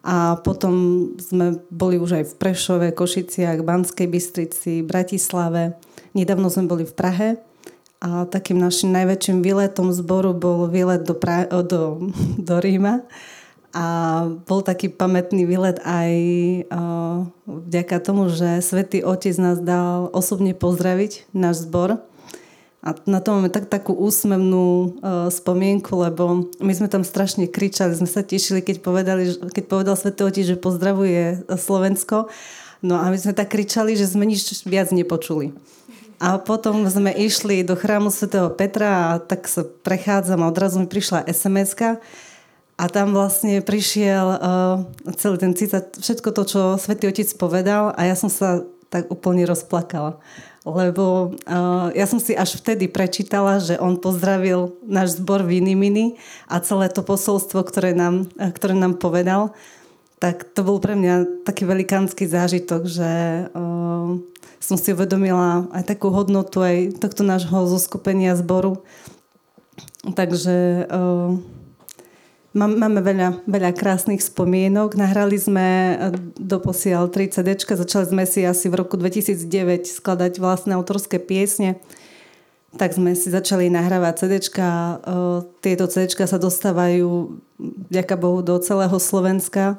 a 0.08 0.38
potom 0.38 0.74
sme 1.18 1.58
boli 1.68 1.98
už 1.98 2.22
aj 2.22 2.24
v 2.32 2.34
Prešove, 2.38 2.88
Košiciach, 2.94 3.66
Banskej 3.66 4.06
Bystrici, 4.06 4.86
Bratislave. 4.86 5.74
Nedávno 6.12 6.48
sme 6.48 6.70
boli 6.70 6.84
v 6.88 6.94
Prahe 6.94 7.28
a 7.98 8.24
takým 8.30 8.62
našim 8.62 8.94
najväčším 8.94 9.42
výletom 9.42 9.90
zboru 9.90 10.30
bol 10.32 10.70
výlet 10.70 11.02
do, 11.02 11.18
pra- 11.18 11.50
do, 11.50 12.10
do 12.48 12.54
Ríma. 12.62 13.02
A 13.76 13.86
bol 14.48 14.64
taký 14.64 14.88
pamätný 14.88 15.44
výlet 15.44 15.76
aj 15.84 16.12
uh, 16.72 17.28
vďaka 17.44 18.00
tomu, 18.00 18.32
že 18.32 18.64
Svetý 18.64 19.04
Otec 19.04 19.36
nás 19.36 19.60
dal 19.60 20.08
osobne 20.16 20.56
pozdraviť 20.56 21.28
náš 21.36 21.68
zbor 21.68 22.00
a 22.78 22.94
na 23.10 23.18
to 23.18 23.34
máme 23.34 23.50
tak, 23.50 23.66
takú 23.66 23.90
úsmevnú 23.90 24.66
uh, 25.02 25.28
spomienku, 25.28 25.90
lebo 25.98 26.46
my 26.62 26.72
sme 26.72 26.86
tam 26.86 27.02
strašne 27.02 27.50
kričali, 27.50 27.92
sme 27.92 28.06
sa 28.06 28.22
tešili, 28.22 28.62
keď, 28.62 28.80
povedali, 28.80 29.34
keď 29.50 29.64
povedal 29.66 29.98
Svetý 29.98 30.22
Otec, 30.22 30.44
že 30.46 30.56
pozdravuje 30.56 31.42
Slovensko. 31.58 32.30
No 32.78 32.96
a 33.02 33.10
my 33.10 33.18
sme 33.18 33.34
tak 33.34 33.50
kričali, 33.50 33.98
že 33.98 34.06
sme 34.06 34.22
nič 34.22 34.62
viac 34.62 34.94
nepočuli. 34.94 35.50
A 36.18 36.42
potom 36.42 36.82
sme 36.90 37.14
išli 37.14 37.62
do 37.62 37.78
chrámu 37.78 38.10
svätého 38.10 38.50
Petra 38.50 39.14
a 39.14 39.22
tak 39.22 39.46
sa 39.46 39.62
prechádzam 39.62 40.42
a 40.42 40.50
odrazu 40.50 40.82
mi 40.82 40.90
prišla 40.90 41.30
sms 41.30 41.78
a 42.78 42.84
tam 42.86 43.10
vlastne 43.10 43.58
prišiel 43.58 44.26
uh, 44.38 44.86
celý 45.18 45.38
ten 45.38 45.54
citát, 45.58 45.90
všetko 45.98 46.30
to, 46.30 46.42
čo 46.46 46.60
Svetý 46.78 47.10
Otec 47.10 47.26
povedal 47.34 47.90
a 47.90 48.06
ja 48.06 48.14
som 48.14 48.30
sa 48.30 48.62
tak 48.86 49.10
úplne 49.10 49.42
rozplakala. 49.46 50.22
Lebo 50.62 51.34
uh, 51.34 51.90
ja 51.94 52.06
som 52.06 52.22
si 52.22 52.38
až 52.38 52.54
vtedy 52.62 52.86
prečítala, 52.86 53.58
že 53.58 53.78
on 53.82 53.98
pozdravil 53.98 54.78
náš 54.86 55.18
zbor 55.18 55.42
Vinimini 55.42 56.18
a 56.46 56.62
celé 56.62 56.86
to 56.86 57.02
posolstvo, 57.02 57.66
ktoré 57.66 57.98
nám, 57.98 58.30
ktoré 58.38 58.78
nám 58.78 59.02
povedal, 59.02 59.54
tak 60.22 60.46
to 60.50 60.62
bol 60.62 60.78
pre 60.82 60.94
mňa 60.98 61.46
taký 61.46 61.66
velikánsky 61.66 62.30
zážitok, 62.30 62.86
že 62.86 63.10
uh, 63.54 64.22
som 64.58 64.76
si 64.76 64.92
uvedomila 64.92 65.70
aj 65.70 65.86
takú 65.86 66.10
hodnotu 66.10 66.60
aj 66.62 66.98
tohto 66.98 67.22
nášho 67.22 67.66
zoskupenia 67.70 68.34
zboru. 68.34 68.82
Takže 70.14 70.86
uh, 70.88 71.38
Máme 72.56 73.04
veľa, 73.04 73.44
veľa 73.44 73.70
krásnych 73.76 74.24
spomienok. 74.24 74.96
Nahrali 74.96 75.36
sme 75.36 75.66
e, 75.68 75.94
doposiaľ 76.40 77.12
3 77.12 77.30
CD, 77.30 77.54
začali 77.54 78.08
sme 78.08 78.24
si 78.24 78.40
asi 78.40 78.72
v 78.72 78.82
roku 78.82 78.96
2009 78.96 79.84
skladať 79.84 80.40
vlastné 80.40 80.72
autorské 80.74 81.20
piesne. 81.20 81.76
Tak 82.74 82.96
sme 82.96 83.12
si 83.12 83.28
začali 83.30 83.68
nahrávať 83.68 84.14
CD. 84.26 84.34
E, 84.40 84.64
tieto 85.60 85.86
CD 85.92 86.08
sa 86.08 86.40
dostávajú, 86.40 87.36
ďaká 87.94 88.16
Bohu, 88.16 88.40
do 88.40 88.56
celého 88.58 88.96
Slovenska 88.96 89.76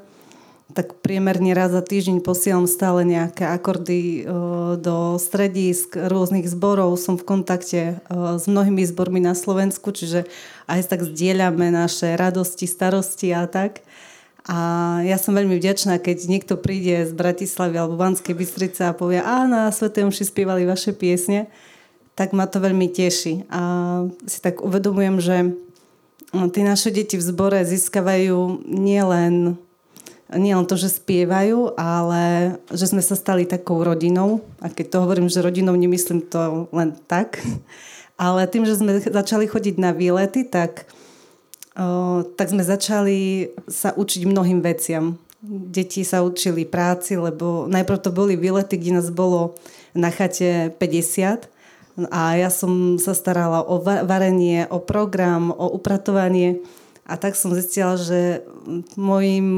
tak 0.70 1.02
priemerne 1.02 1.58
raz 1.58 1.74
za 1.74 1.82
týždeň 1.82 2.22
posielam 2.22 2.70
stále 2.70 3.02
nejaké 3.02 3.42
akordy 3.42 4.22
e, 4.22 4.34
do 4.78 5.18
stredisk 5.18 5.98
rôznych 5.98 6.46
zborov. 6.46 6.94
Som 7.02 7.18
v 7.18 7.26
kontakte 7.26 7.82
e, 7.82 7.94
s 8.38 8.46
mnohými 8.46 8.86
zbormi 8.86 9.18
na 9.18 9.34
Slovensku, 9.34 9.90
čiže 9.90 10.30
aj 10.70 10.94
tak 10.94 11.02
zdieľame 11.10 11.74
naše 11.74 12.14
radosti, 12.14 12.70
starosti 12.70 13.34
a 13.34 13.50
tak. 13.50 13.82
A 14.46 14.58
ja 15.06 15.18
som 15.18 15.38
veľmi 15.38 15.58
vďačná, 15.58 15.98
keď 16.02 16.26
niekto 16.26 16.54
príde 16.58 17.06
z 17.06 17.14
Bratislavy 17.14 17.76
alebo 17.78 17.98
Banskej 17.98 18.34
Bystrice 18.34 18.90
a 18.90 18.98
povie, 18.98 19.22
a 19.22 19.46
na 19.50 19.70
Svetom 19.70 20.10
Omši 20.10 20.26
spievali 20.26 20.66
vaše 20.70 20.94
piesne, 20.94 21.50
tak 22.14 22.34
ma 22.34 22.50
to 22.50 22.62
veľmi 22.62 22.90
teší. 22.90 23.46
A 23.50 23.62
si 24.26 24.38
tak 24.42 24.62
uvedomujem, 24.66 25.18
že 25.22 25.36
tie 26.34 26.64
naše 26.66 26.90
deti 26.94 27.18
v 27.18 27.26
zbore 27.26 27.62
získavajú 27.66 28.66
nielen 28.70 29.58
nie 30.38 30.54
len 30.54 30.70
to, 30.70 30.78
že 30.78 31.02
spievajú, 31.02 31.74
ale 31.74 32.54
že 32.70 32.86
sme 32.86 33.02
sa 33.02 33.18
stali 33.18 33.50
takou 33.50 33.82
rodinou. 33.82 34.46
A 34.62 34.70
keď 34.70 34.86
to 34.94 35.02
hovorím, 35.02 35.26
že 35.26 35.42
rodinou, 35.42 35.74
nemyslím 35.74 36.22
to 36.22 36.70
len 36.70 36.94
tak. 37.10 37.42
Ale 38.20 38.52
tým, 38.52 38.68
že 38.68 38.76
sme 38.76 39.00
začali 39.00 39.48
chodiť 39.48 39.80
na 39.80 39.96
výlety, 39.96 40.44
tak, 40.44 40.92
o, 41.80 42.20
tak 42.36 42.52
sme 42.52 42.68
začali 42.68 43.48
sa 43.72 43.96
učiť 43.96 44.28
mnohým 44.28 44.60
veciam. 44.60 45.16
Deti 45.48 46.04
sa 46.04 46.20
učili 46.20 46.68
práci, 46.68 47.16
lebo 47.16 47.64
najprv 47.72 48.04
to 48.04 48.12
boli 48.12 48.36
výlety, 48.36 48.76
kde 48.76 49.00
nás 49.00 49.08
bolo 49.08 49.56
na 49.96 50.12
chate 50.12 50.76
50 50.76 51.48
a 52.12 52.36
ja 52.36 52.52
som 52.52 52.96
sa 53.00 53.12
starala 53.12 53.64
o 53.64 53.80
varenie, 53.84 54.68
o 54.68 54.84
program, 54.84 55.52
o 55.52 55.72
upratovanie 55.76 56.60
A 57.10 57.18
tak 57.18 57.34
som 57.34 57.50
zistila, 57.58 57.98
že 57.98 58.46
môjim, 58.94 59.58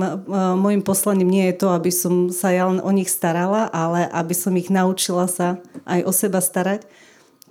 môjim 0.55 0.79
poslaním 0.79 1.27
nie 1.27 1.51
je 1.51 1.59
to, 1.59 1.67
aby 1.75 1.91
som 1.91 2.31
sa 2.31 2.47
ja 2.55 2.71
len 2.71 2.79
o 2.79 2.87
nich 2.95 3.11
starala, 3.11 3.67
ale 3.75 4.07
aby 4.07 4.31
som 4.31 4.55
ich 4.55 4.71
naučila 4.71 5.27
sa 5.27 5.59
aj 5.83 5.99
o 6.07 6.11
seba 6.15 6.39
starať. 6.39 6.87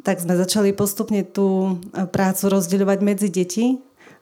Tak 0.00 0.24
sme 0.24 0.40
začali 0.40 0.72
postupne 0.72 1.20
tú 1.20 1.76
prácu 1.92 2.48
rozdeľovať 2.48 2.98
medzi 3.04 3.28
deti 3.28 3.66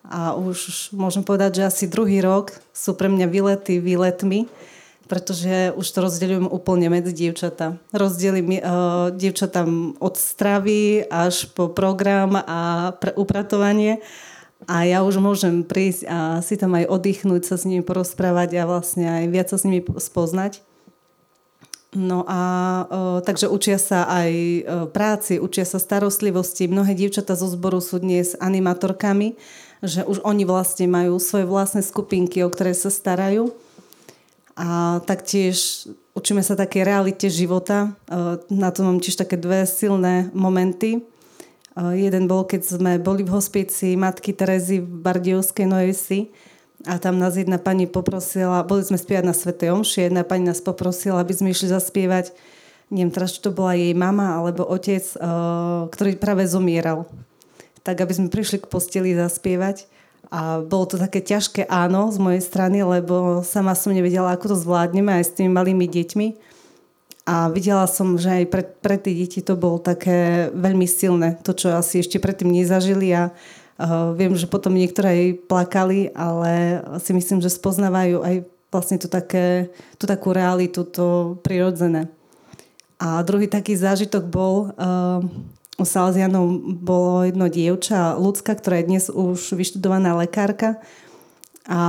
a 0.03 0.35
už 0.35 0.91
môžem 0.99 1.23
povedať, 1.23 1.63
že 1.63 1.69
asi 1.71 1.85
druhý 1.87 2.19
rok 2.19 2.51
sú 2.75 2.99
pre 2.99 3.07
mňa 3.07 3.31
výlety 3.31 3.79
výletmi, 3.79 4.51
pretože 5.07 5.71
už 5.79 5.87
to 5.87 5.99
rozdeľujem 6.05 6.51
úplne 6.51 6.91
medzi 6.91 7.15
dievčatá. 7.15 7.79
Rozdelím 7.95 8.59
uh, 8.59 9.15
dievčatám 9.15 9.97
od 10.03 10.15
stravy 10.19 11.07
až 11.07 11.49
po 11.55 11.71
program 11.71 12.35
a 12.35 12.93
pre 12.99 13.15
upratovanie 13.15 14.03
a 14.67 14.83
ja 14.83 15.07
už 15.07 15.23
môžem 15.23 15.63
prísť 15.63 16.03
a 16.11 16.43
si 16.43 16.59
tam 16.59 16.75
aj 16.75 16.91
oddychnúť, 16.91 17.47
sa 17.47 17.55
s 17.55 17.63
nimi 17.63 17.87
porozprávať 17.87 18.59
a 18.59 18.67
vlastne 18.67 19.07
aj 19.07 19.25
viac 19.31 19.47
sa 19.47 19.61
s 19.61 19.63
nimi 19.63 19.87
spoznať. 19.87 20.67
No 21.95 22.27
a 22.29 22.41
o, 22.85 22.97
takže 23.25 23.49
učia 23.49 23.81
sa 23.81 24.05
aj 24.05 24.33
o, 24.35 24.61
práci, 24.93 25.41
učia 25.41 25.65
sa 25.65 25.81
starostlivosti. 25.81 26.69
Mnohé 26.69 26.93
dievčatá 26.93 27.33
zo 27.33 27.49
zboru 27.49 27.81
sú 27.81 27.97
dnes 28.03 28.37
animatorkami, 28.37 29.39
že 29.81 30.05
už 30.05 30.21
oni 30.21 30.45
vlastne 30.45 30.85
majú 30.85 31.17
svoje 31.17 31.49
vlastné 31.49 31.81
skupinky, 31.81 32.45
o 32.45 32.53
ktoré 32.53 32.77
sa 32.77 32.93
starajú. 32.93 33.57
A 34.59 35.01
taktiež 35.09 35.89
učíme 36.13 36.45
sa 36.45 36.61
také 36.61 36.85
realite 36.85 37.33
života. 37.33 37.97
O, 38.05 38.37
na 38.53 38.69
to 38.69 38.85
mám 38.85 39.01
tiež 39.01 39.17
také 39.17 39.41
dve 39.41 39.65
silné 39.65 40.29
momenty 40.37 41.09
Jeden 41.79 42.27
bol, 42.27 42.43
keď 42.43 42.75
sme 42.75 42.99
boli 42.99 43.23
v 43.23 43.31
hospici 43.39 43.95
matky 43.95 44.35
Terezy 44.35 44.83
v 44.83 44.91
Bardiovskej 44.99 45.67
Noesi 45.71 46.35
a 46.91 46.99
tam 46.99 47.23
nás 47.23 47.39
jedna 47.39 47.63
pani 47.63 47.87
poprosila, 47.87 48.67
boli 48.67 48.83
sme 48.83 48.99
spievať 48.99 49.23
na 49.23 49.31
Svete 49.31 49.71
Omši, 49.71 50.11
jedna 50.11 50.27
pani 50.27 50.51
nás 50.51 50.59
poprosila, 50.59 51.23
aby 51.23 51.39
sme 51.39 51.55
išli 51.55 51.71
zaspievať, 51.71 52.35
neviem 52.91 53.15
teraz, 53.15 53.39
či 53.39 53.47
to 53.47 53.55
bola 53.55 53.79
jej 53.79 53.95
mama 53.95 54.43
alebo 54.43 54.67
otec, 54.67 55.07
ktorý 55.95 56.19
práve 56.19 56.51
zomieral. 56.51 57.07
Tak, 57.87 58.03
aby 58.03 58.11
sme 58.11 58.29
prišli 58.29 58.59
k 58.59 58.67
posteli 58.67 59.15
zaspievať. 59.15 59.87
A 60.29 60.61
bolo 60.61 60.85
to 60.85 61.01
také 61.01 61.25
ťažké 61.25 61.65
áno 61.73 62.13
z 62.13 62.21
mojej 62.21 62.43
strany, 62.45 62.85
lebo 62.85 63.41
sama 63.47 63.73
som 63.73 63.97
nevedela, 63.97 64.35
ako 64.35 64.53
to 64.53 64.57
zvládneme 64.61 65.09
aj 65.15 65.25
s 65.25 65.35
tými 65.39 65.49
malými 65.49 65.89
deťmi. 65.89 66.27
A 67.29 67.53
videla 67.53 67.85
som, 67.85 68.17
že 68.17 68.41
aj 68.41 68.45
pre, 68.49 68.65
pre 68.65 68.97
tie 68.97 69.13
deti 69.13 69.45
to 69.45 69.53
bolo 69.53 69.77
také 69.77 70.49
veľmi 70.57 70.89
silné, 70.89 71.37
to, 71.45 71.53
čo 71.53 71.77
asi 71.77 72.01
ešte 72.01 72.17
predtým 72.17 72.49
nezažili 72.49 73.13
a 73.13 73.29
uh, 73.29 74.17
viem, 74.17 74.33
že 74.33 74.49
potom 74.49 74.73
niektoré 74.73 75.09
aj 75.13 75.45
plakali, 75.45 76.09
ale 76.17 76.81
si 77.05 77.13
myslím, 77.13 77.45
že 77.45 77.53
spoznávajú 77.53 78.25
aj 78.25 78.49
vlastne 78.73 78.97
to 78.97 79.13
také, 79.13 79.69
tú 80.01 80.09
takú 80.09 80.33
realitu, 80.33 80.89
to 80.89 81.37
prirodzené. 81.45 82.09
A 82.97 83.21
druhý 83.21 83.45
taký 83.45 83.77
zážitok 83.77 84.25
bol, 84.25 84.73
uh, 84.73 85.21
u 85.77 85.85
Salzianov 85.85 86.49
bolo 86.81 87.29
jedno 87.29 87.53
dievča, 87.53 88.17
ľudská, 88.17 88.57
ktorá 88.57 88.81
je 88.81 88.89
dnes 88.89 89.05
už 89.13 89.53
vyštudovaná 89.53 90.17
lekárka, 90.17 90.81
a 91.69 91.81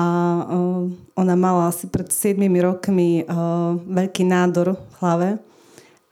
uh, 0.44 0.84
ona 1.16 1.36
mala 1.40 1.72
asi 1.72 1.88
pred 1.88 2.12
7 2.12 2.36
rokmi 2.60 3.24
uh, 3.24 3.80
veľký 3.80 4.28
nádor 4.28 4.76
v 4.76 4.94
hlave. 5.00 5.30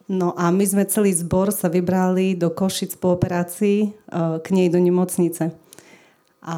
No 0.08 0.32
a 0.40 0.48
my 0.48 0.64
sme 0.64 0.88
celý 0.88 1.12
zbor 1.12 1.52
sa 1.52 1.68
vybrali 1.68 2.32
do 2.32 2.48
Košic 2.48 2.96
po 2.96 3.12
operácii 3.12 3.92
uh, 4.08 4.40
k 4.40 4.46
nej 4.56 4.72
do 4.72 4.80
nemocnice. 4.80 5.52
A 6.38 6.56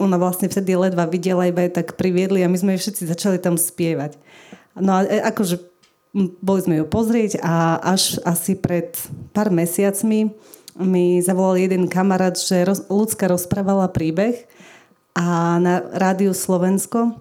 ona 0.00 0.16
vlastne 0.16 0.48
vtedy 0.48 0.72
ledva 0.72 1.04
videla, 1.04 1.44
iba 1.44 1.60
je 1.68 1.76
tak 1.76 2.00
priviedli 2.00 2.40
a 2.40 2.48
my 2.48 2.56
sme 2.56 2.80
všetci 2.80 3.04
začali 3.04 3.36
tam 3.36 3.60
spievať. 3.60 4.16
No 4.80 4.96
a 4.96 5.04
akože 5.28 5.60
boli 6.40 6.60
sme 6.64 6.74
ju 6.82 6.86
pozrieť 6.88 7.38
a 7.44 7.78
až 7.78 8.18
asi 8.26 8.58
pred 8.58 8.96
pár 9.36 9.52
mesiacmi 9.52 10.32
mi 10.80 11.20
zavolal 11.20 11.60
jeden 11.60 11.86
kamarát, 11.86 12.34
že 12.34 12.64
roz, 12.64 12.88
ľudská 12.88 13.28
rozprávala 13.28 13.92
príbeh, 13.92 14.48
a 15.14 15.58
na 15.58 15.82
Rádiu 15.94 16.34
Slovensko 16.36 17.20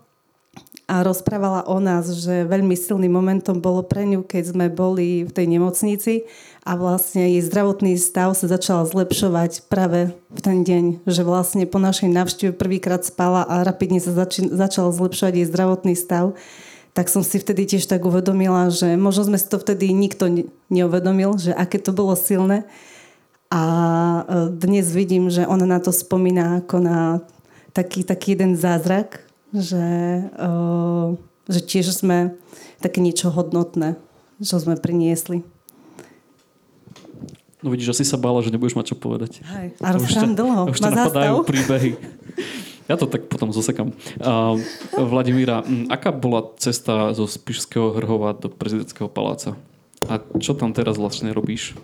a 0.90 1.06
rozprávala 1.06 1.70
o 1.70 1.78
nás, 1.78 2.10
že 2.10 2.50
veľmi 2.50 2.74
silným 2.74 3.14
momentom 3.14 3.62
bolo 3.62 3.86
pre 3.86 4.10
ňu, 4.10 4.26
keď 4.26 4.58
sme 4.58 4.66
boli 4.74 5.22
v 5.22 5.32
tej 5.32 5.46
nemocnici 5.46 6.26
a 6.66 6.74
vlastne 6.74 7.30
jej 7.30 7.46
zdravotný 7.46 7.94
stav 7.94 8.34
sa 8.34 8.50
začal 8.50 8.90
zlepšovať 8.90 9.70
práve 9.70 10.18
v 10.34 10.40
ten 10.42 10.66
deň, 10.66 11.06
že 11.06 11.22
vlastne 11.22 11.70
po 11.70 11.78
našej 11.78 12.10
návšteve 12.10 12.52
prvýkrát 12.58 13.06
spala 13.06 13.46
a 13.46 13.62
rapidne 13.62 14.02
sa 14.02 14.18
zači- 14.18 14.50
začal 14.50 14.90
zlepšovať 14.90 15.34
jej 15.38 15.48
zdravotný 15.48 15.94
stav 15.94 16.34
tak 16.94 17.08
som 17.08 17.24
si 17.24 17.38
vtedy 17.40 17.64
tiež 17.64 17.86
tak 17.88 18.04
uvedomila, 18.04 18.68
že 18.74 18.98
možno 19.00 19.30
sme 19.30 19.38
si 19.40 19.48
to 19.48 19.62
vtedy 19.62 19.94
nikto 19.94 20.50
neuvedomil, 20.68 21.38
že 21.38 21.54
aké 21.54 21.78
to 21.80 21.94
bolo 21.94 22.18
silné. 22.18 22.66
A 23.48 23.62
e, 23.64 24.22
dnes 24.52 24.90
vidím, 24.92 25.32
že 25.32 25.46
ona 25.46 25.64
na 25.64 25.80
to 25.80 25.96
spomína 25.96 26.60
ako 26.60 26.78
na 26.84 27.24
taký, 27.80 28.04
taký 28.04 28.36
jeden 28.36 28.60
zázrak, 28.60 29.24
že, 29.56 29.88
uh, 30.36 31.16
že 31.48 31.60
tiež 31.64 31.96
sme 31.96 32.36
také 32.84 33.00
niečo 33.00 33.32
hodnotné, 33.32 33.96
čo 34.44 34.60
sme 34.60 34.76
priniesli. 34.76 35.48
No 37.64 37.72
vidíš, 37.72 37.96
asi 37.96 38.04
sa 38.08 38.20
bála, 38.20 38.44
že 38.44 38.52
nebudeš 38.52 38.76
mať 38.76 38.96
čo 38.96 38.98
povedať. 39.00 39.44
Hej, 39.44 39.76
a 39.84 39.88
rozprávam 39.96 40.36
dlho. 40.36 40.62
Už 40.72 40.80
ťa 40.80 40.92
napadajú 40.96 41.36
príbehy. 41.44 41.92
Ja 42.88 42.96
to 42.96 43.06
tak 43.06 43.28
potom 43.28 43.52
zosekam. 43.52 43.94
Uh, 44.18 44.58
Vladimíra, 44.96 45.62
aká 45.92 46.10
bola 46.10 46.56
cesta 46.58 47.12
zo 47.14 47.28
Spišského 47.28 47.96
Hrhova 47.96 48.34
do 48.34 48.48
prezidentského 48.50 49.12
paláca? 49.12 49.60
A 50.08 50.24
čo 50.40 50.56
tam 50.56 50.72
teraz 50.72 50.96
vlastne 50.96 51.36
robíš? 51.36 51.76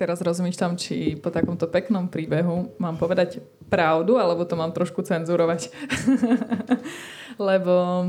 Teraz 0.00 0.24
rozmýšľam, 0.24 0.80
či 0.80 1.20
po 1.20 1.28
takomto 1.28 1.68
peknom 1.68 2.08
príbehu 2.08 2.72
mám 2.80 2.96
povedať 2.96 3.44
pravdu, 3.68 4.16
alebo 4.16 4.48
to 4.48 4.56
mám 4.56 4.72
trošku 4.72 5.04
cenzurovať. 5.04 5.68
lebo 7.36 8.08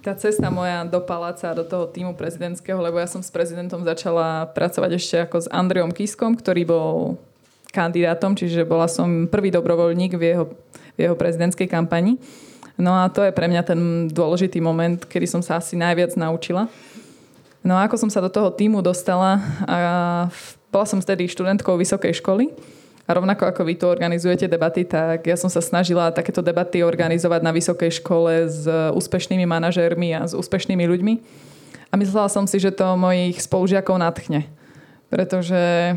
tá 0.00 0.16
cesta 0.16 0.48
moja 0.48 0.88
do 0.88 1.04
paláca, 1.04 1.52
do 1.52 1.62
toho 1.62 1.84
týmu 1.86 2.16
prezidentského, 2.16 2.80
lebo 2.80 2.96
ja 2.96 3.06
som 3.06 3.20
s 3.20 3.28
prezidentom 3.28 3.84
začala 3.84 4.48
pracovať 4.50 4.90
ešte 4.96 5.16
ako 5.28 5.36
s 5.44 5.48
Andreom 5.52 5.92
Kiskom, 5.92 6.34
ktorý 6.34 6.64
bol 6.64 7.20
kandidátom, 7.70 8.32
čiže 8.32 8.64
bola 8.64 8.88
som 8.88 9.28
prvý 9.28 9.52
dobrovoľník 9.52 10.16
v 10.16 10.22
jeho, 10.24 10.44
v 10.96 10.98
jeho 11.04 11.16
prezidentskej 11.16 11.68
kampani. 11.68 12.16
No 12.80 12.96
a 12.96 13.12
to 13.12 13.22
je 13.22 13.32
pre 13.36 13.46
mňa 13.46 13.62
ten 13.62 13.80
dôležitý 14.08 14.58
moment, 14.58 14.96
kedy 15.04 15.28
som 15.28 15.44
sa 15.44 15.60
asi 15.60 15.76
najviac 15.76 16.16
naučila. 16.16 16.66
No 17.62 17.78
a 17.78 17.86
ako 17.86 17.94
som 17.94 18.10
sa 18.10 18.18
do 18.18 18.26
toho 18.26 18.50
týmu 18.50 18.82
dostala, 18.82 19.38
a 19.70 20.26
bola 20.72 20.88
som 20.88 21.04
vtedy 21.04 21.28
študentkou 21.28 21.76
vysokej 21.76 22.16
školy 22.24 22.48
a 23.04 23.10
rovnako 23.12 23.44
ako 23.44 23.62
vy 23.68 23.76
tu 23.76 23.84
organizujete 23.84 24.48
debaty, 24.48 24.88
tak 24.88 25.28
ja 25.28 25.36
som 25.36 25.52
sa 25.52 25.60
snažila 25.60 26.14
takéto 26.16 26.40
debaty 26.40 26.80
organizovať 26.80 27.40
na 27.44 27.52
vysokej 27.52 28.00
škole 28.00 28.48
s 28.48 28.64
úspešnými 28.96 29.44
manažérmi 29.44 30.16
a 30.16 30.24
s 30.24 30.32
úspešnými 30.32 30.88
ľuďmi. 30.88 31.14
A 31.92 32.00
myslela 32.00 32.32
som 32.32 32.48
si, 32.48 32.56
že 32.56 32.72
to 32.72 32.96
mojich 32.96 33.36
spolužiakov 33.44 34.00
natchne. 34.00 34.48
Pretože 35.12 35.94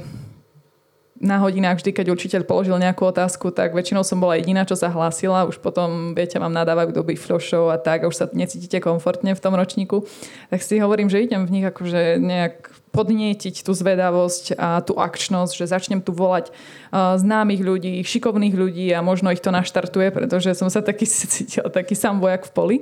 na 1.16 1.40
hodinách 1.40 1.80
vždy, 1.80 1.96
keď 1.96 2.08
učiteľ 2.12 2.42
položil 2.44 2.76
nejakú 2.76 3.08
otázku, 3.08 3.48
tak 3.56 3.72
väčšinou 3.72 4.04
som 4.04 4.20
bola 4.20 4.36
jediná, 4.36 4.68
čo 4.68 4.76
sa 4.76 4.92
hlásila. 4.92 5.48
Už 5.48 5.64
potom, 5.64 6.12
viete, 6.12 6.36
vám 6.36 6.52
nadávajú 6.52 6.92
do 6.92 7.08
biflošov 7.08 7.72
a 7.72 7.80
tak, 7.80 8.04
a 8.04 8.12
už 8.12 8.16
sa 8.20 8.26
necítite 8.36 8.84
komfortne 8.84 9.32
v 9.32 9.40
tom 9.40 9.56
ročníku. 9.56 10.04
Tak 10.52 10.60
si 10.60 10.76
hovorím, 10.84 11.08
že 11.08 11.24
idem 11.24 11.48
v 11.48 11.54
nich 11.56 11.66
akože 11.72 12.20
nejak 12.20 12.68
podnietiť 12.92 13.64
tú 13.64 13.72
zvedavosť 13.72 14.60
a 14.60 14.84
tú 14.84 15.00
akčnosť, 15.00 15.54
že 15.56 15.72
začnem 15.72 16.04
tu 16.04 16.12
volať 16.12 16.52
známych 16.96 17.64
ľudí, 17.64 18.04
šikovných 18.04 18.56
ľudí 18.56 18.88
a 18.92 19.00
možno 19.00 19.32
ich 19.32 19.44
to 19.44 19.56
naštartuje, 19.56 20.12
pretože 20.12 20.52
som 20.56 20.68
sa 20.68 20.84
taký 20.84 21.08
cítila, 21.12 21.72
taký 21.72 21.96
sám 21.96 22.20
vojak 22.20 22.44
v 22.48 22.52
poli. 22.52 22.78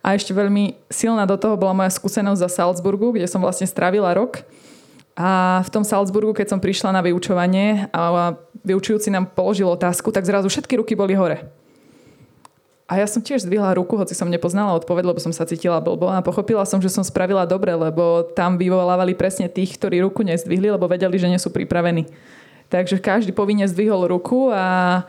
A 0.00 0.16
ešte 0.16 0.32
veľmi 0.32 0.72
silná 0.88 1.28
do 1.28 1.36
toho 1.36 1.60
bola 1.60 1.76
moja 1.76 1.92
skúsenosť 1.92 2.40
za 2.40 2.48
Salzburgu, 2.48 3.12
kde 3.12 3.28
som 3.28 3.44
vlastne 3.44 3.68
strávila 3.68 4.16
rok 4.16 4.40
a 5.18 5.58
v 5.66 5.72
tom 5.74 5.82
Salzburgu, 5.82 6.30
keď 6.30 6.54
som 6.54 6.62
prišla 6.62 6.94
na 6.94 7.02
vyučovanie 7.02 7.90
a 7.90 8.38
vyučujúci 8.62 9.10
nám 9.10 9.34
položil 9.34 9.66
otázku, 9.66 10.14
tak 10.14 10.22
zrazu 10.22 10.46
všetky 10.46 10.78
ruky 10.78 10.94
boli 10.94 11.18
hore. 11.18 11.42
A 12.86 13.02
ja 13.02 13.06
som 13.10 13.18
tiež 13.20 13.42
zdvihla 13.42 13.74
ruku, 13.74 13.98
hoci 13.98 14.14
som 14.14 14.30
nepoznala 14.30 14.78
odpoveď, 14.78 15.10
lebo 15.10 15.18
som 15.18 15.34
sa 15.34 15.44
cítila 15.44 15.82
blbo 15.82 16.06
a 16.08 16.22
pochopila 16.22 16.62
som, 16.62 16.78
že 16.78 16.88
som 16.88 17.02
spravila 17.02 17.44
dobre, 17.50 17.74
lebo 17.74 18.30
tam 18.32 18.56
vyvolávali 18.56 19.18
presne 19.18 19.50
tých, 19.50 19.74
ktorí 19.74 20.00
ruku 20.06 20.22
nezdvihli, 20.22 20.70
lebo 20.70 20.86
vedeli, 20.86 21.18
že 21.18 21.28
nie 21.28 21.36
sú 21.42 21.50
pripravení. 21.50 22.06
Takže 22.70 23.02
každý 23.02 23.34
povinne 23.34 23.66
zdvihol 23.66 24.06
ruku 24.06 24.54
a, 24.54 25.02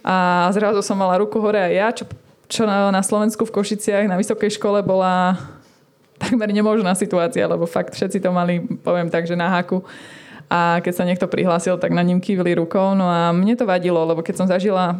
a 0.00 0.16
zrazu 0.56 0.80
som 0.80 0.96
mala 0.96 1.20
ruku 1.20 1.36
hore 1.36 1.60
aj 1.60 1.74
ja, 1.76 1.88
čo, 1.92 2.04
čo 2.48 2.62
na, 2.64 2.88
na 2.88 3.04
Slovensku 3.04 3.44
v 3.44 3.54
Košiciach 3.60 4.08
na 4.08 4.16
vysokej 4.16 4.56
škole 4.56 4.80
bola 4.80 5.36
takmer 6.22 6.52
nemožná 6.52 6.92
situácia, 6.92 7.48
lebo 7.48 7.64
fakt 7.64 7.96
všetci 7.96 8.20
to 8.20 8.30
mali, 8.30 8.60
poviem 8.84 9.08
tak, 9.08 9.24
že 9.24 9.34
na 9.34 9.48
haku. 9.48 9.80
A 10.50 10.82
keď 10.82 10.92
sa 10.92 11.06
niekto 11.06 11.30
prihlásil, 11.30 11.78
tak 11.78 11.94
na 11.94 12.02
ním 12.02 12.18
kývili 12.18 12.58
rukou. 12.58 12.92
No 12.98 13.06
a 13.06 13.30
mne 13.30 13.54
to 13.54 13.64
vadilo, 13.64 14.02
lebo 14.02 14.18
keď 14.18 14.34
som 14.34 14.50
zažila 14.50 14.98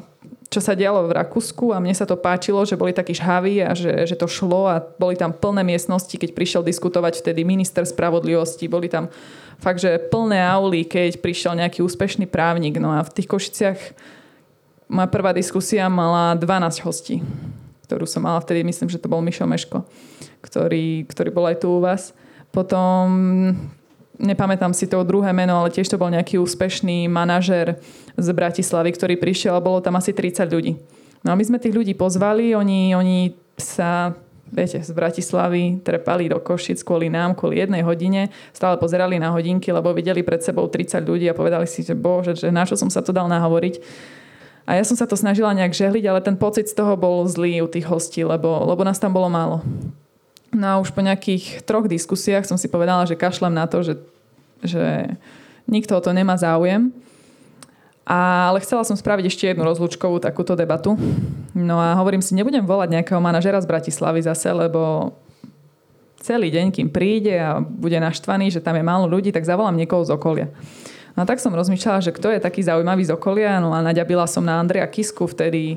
čo 0.50 0.58
sa 0.58 0.74
dialo 0.74 1.06
v 1.06 1.14
Rakúsku 1.14 1.70
a 1.70 1.78
mne 1.78 1.94
sa 1.94 2.02
to 2.02 2.18
páčilo, 2.18 2.66
že 2.66 2.74
boli 2.74 2.90
takí 2.90 3.14
žhaví 3.14 3.62
a 3.62 3.70
že, 3.70 4.02
že 4.02 4.18
to 4.18 4.26
šlo 4.26 4.66
a 4.66 4.82
boli 4.82 5.14
tam 5.14 5.30
plné 5.30 5.62
miestnosti, 5.62 6.10
keď 6.10 6.34
prišiel 6.34 6.62
diskutovať 6.66 7.22
vtedy 7.22 7.46
minister 7.46 7.86
spravodlivosti, 7.86 8.66
boli 8.66 8.90
tam 8.90 9.06
fakt, 9.62 9.78
že 9.78 10.02
plné 10.10 10.42
auly, 10.42 10.82
keď 10.82 11.22
prišiel 11.22 11.54
nejaký 11.54 11.86
úspešný 11.86 12.26
právnik. 12.26 12.82
No 12.82 12.90
a 12.90 13.06
v 13.06 13.14
tých 13.14 13.30
Košiciach 13.30 13.78
moja 14.90 15.06
prvá 15.06 15.30
diskusia 15.30 15.86
mala 15.86 16.34
12 16.34 16.82
hostí, 16.82 17.22
ktorú 17.90 18.06
som 18.06 18.22
mala 18.22 18.38
vtedy, 18.38 18.62
myslím, 18.62 18.86
že 18.86 19.02
to 19.02 19.10
bol 19.10 19.18
Mišo 19.18 19.50
Meško, 19.50 19.82
ktorý, 20.46 21.10
ktorý 21.10 21.34
bol 21.34 21.50
aj 21.50 21.58
tu 21.58 21.74
u 21.74 21.82
vás. 21.82 22.14
Potom 22.54 23.10
nepamätám 24.14 24.70
si 24.70 24.86
to 24.86 25.02
druhé 25.02 25.34
meno, 25.34 25.58
ale 25.58 25.74
tiež 25.74 25.90
to 25.90 25.98
bol 25.98 26.06
nejaký 26.06 26.38
úspešný 26.38 27.10
manažer 27.10 27.82
z 28.14 28.28
Bratislavy, 28.30 28.94
ktorý 28.94 29.18
prišiel 29.18 29.58
a 29.58 29.64
bolo 29.64 29.82
tam 29.82 29.98
asi 29.98 30.14
30 30.14 30.46
ľudí. 30.46 30.78
No 31.26 31.34
a 31.34 31.34
my 31.34 31.42
sme 31.42 31.58
tých 31.58 31.74
ľudí 31.74 31.98
pozvali, 31.98 32.54
oni, 32.54 32.94
oni 32.94 33.34
sa 33.58 34.14
viete, 34.46 34.78
z 34.78 34.90
Bratislavy 34.94 35.82
trepali 35.82 36.30
do 36.30 36.38
Košic 36.38 36.86
kvôli 36.86 37.10
nám, 37.10 37.34
kvôli 37.34 37.58
jednej 37.58 37.82
hodine, 37.82 38.30
stále 38.54 38.78
pozerali 38.78 39.18
na 39.18 39.34
hodinky, 39.34 39.74
lebo 39.74 39.90
videli 39.90 40.22
pred 40.22 40.46
sebou 40.46 40.70
30 40.70 41.02
ľudí 41.02 41.26
a 41.26 41.34
povedali 41.34 41.66
si, 41.66 41.82
že 41.82 41.98
bože, 41.98 42.38
že 42.38 42.54
na 42.54 42.62
čo 42.62 42.78
som 42.78 42.86
sa 42.86 43.02
to 43.02 43.10
dal 43.10 43.26
nahovoriť. 43.26 43.74
A 44.70 44.78
ja 44.78 44.86
som 44.86 44.94
sa 44.94 45.02
to 45.02 45.18
snažila 45.18 45.50
nejak 45.50 45.74
žehliť, 45.74 46.06
ale 46.06 46.22
ten 46.22 46.38
pocit 46.38 46.70
z 46.70 46.78
toho 46.78 46.94
bol 46.94 47.26
zlý 47.26 47.58
u 47.58 47.66
tých 47.66 47.90
hostí, 47.90 48.22
lebo, 48.22 48.62
lebo 48.70 48.86
nás 48.86 49.02
tam 49.02 49.10
bolo 49.10 49.26
málo. 49.26 49.66
No 50.54 50.66
a 50.70 50.78
už 50.78 50.94
po 50.94 51.02
nejakých 51.02 51.66
troch 51.66 51.90
diskusiách 51.90 52.46
som 52.46 52.54
si 52.54 52.70
povedala, 52.70 53.02
že 53.02 53.18
kašlem 53.18 53.50
na 53.50 53.66
to, 53.66 53.82
že, 53.82 53.98
že 54.62 55.10
nikto 55.66 55.98
o 55.98 56.02
to 56.02 56.14
nemá 56.14 56.38
záujem. 56.38 56.94
A, 58.06 58.50
ale 58.54 58.62
chcela 58.62 58.86
som 58.86 58.94
spraviť 58.94 59.26
ešte 59.26 59.50
jednu 59.50 59.66
rozlúčkovú 59.66 60.22
takúto 60.22 60.54
debatu. 60.54 60.94
No 61.50 61.82
a 61.82 61.98
hovorím 61.98 62.22
si, 62.22 62.38
nebudem 62.38 62.62
volať 62.62 62.94
nejakého 62.94 63.18
manažera 63.18 63.58
z 63.58 63.66
Bratislavy 63.66 64.22
zase, 64.22 64.54
lebo 64.54 65.10
celý 66.22 66.46
deň, 66.54 66.70
kým 66.70 66.88
príde 66.94 67.34
a 67.42 67.58
bude 67.58 67.98
naštvaný, 67.98 68.54
že 68.54 68.62
tam 68.62 68.78
je 68.78 68.86
málo 68.86 69.10
ľudí, 69.10 69.34
tak 69.34 69.42
zavolám 69.42 69.74
niekoho 69.74 70.06
z 70.06 70.14
okolia. 70.14 70.46
No 71.20 71.28
a 71.28 71.28
tak 71.28 71.36
som 71.36 71.52
rozmýšľala, 71.52 72.00
že 72.00 72.16
kto 72.16 72.32
je 72.32 72.40
taký 72.40 72.64
zaujímavý 72.64 73.04
z 73.04 73.12
okolia. 73.12 73.60
No 73.60 73.76
a 73.76 73.84
naďabila 73.84 74.24
som 74.24 74.40
na 74.40 74.56
Andrea 74.56 74.88
Kisku, 74.88 75.28
vtedy 75.28 75.76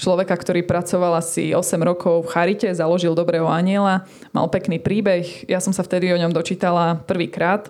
človeka, 0.00 0.32
ktorý 0.32 0.64
pracoval 0.64 1.20
asi 1.20 1.52
8 1.52 1.60
rokov 1.84 2.24
v 2.24 2.32
Charite, 2.32 2.72
založil 2.72 3.12
Dobrého 3.12 3.44
aniela, 3.52 4.08
mal 4.32 4.48
pekný 4.48 4.80
príbeh. 4.80 5.44
Ja 5.44 5.60
som 5.60 5.76
sa 5.76 5.84
vtedy 5.84 6.08
o 6.08 6.16
ňom 6.16 6.32
dočítala 6.32 7.04
prvýkrát. 7.04 7.68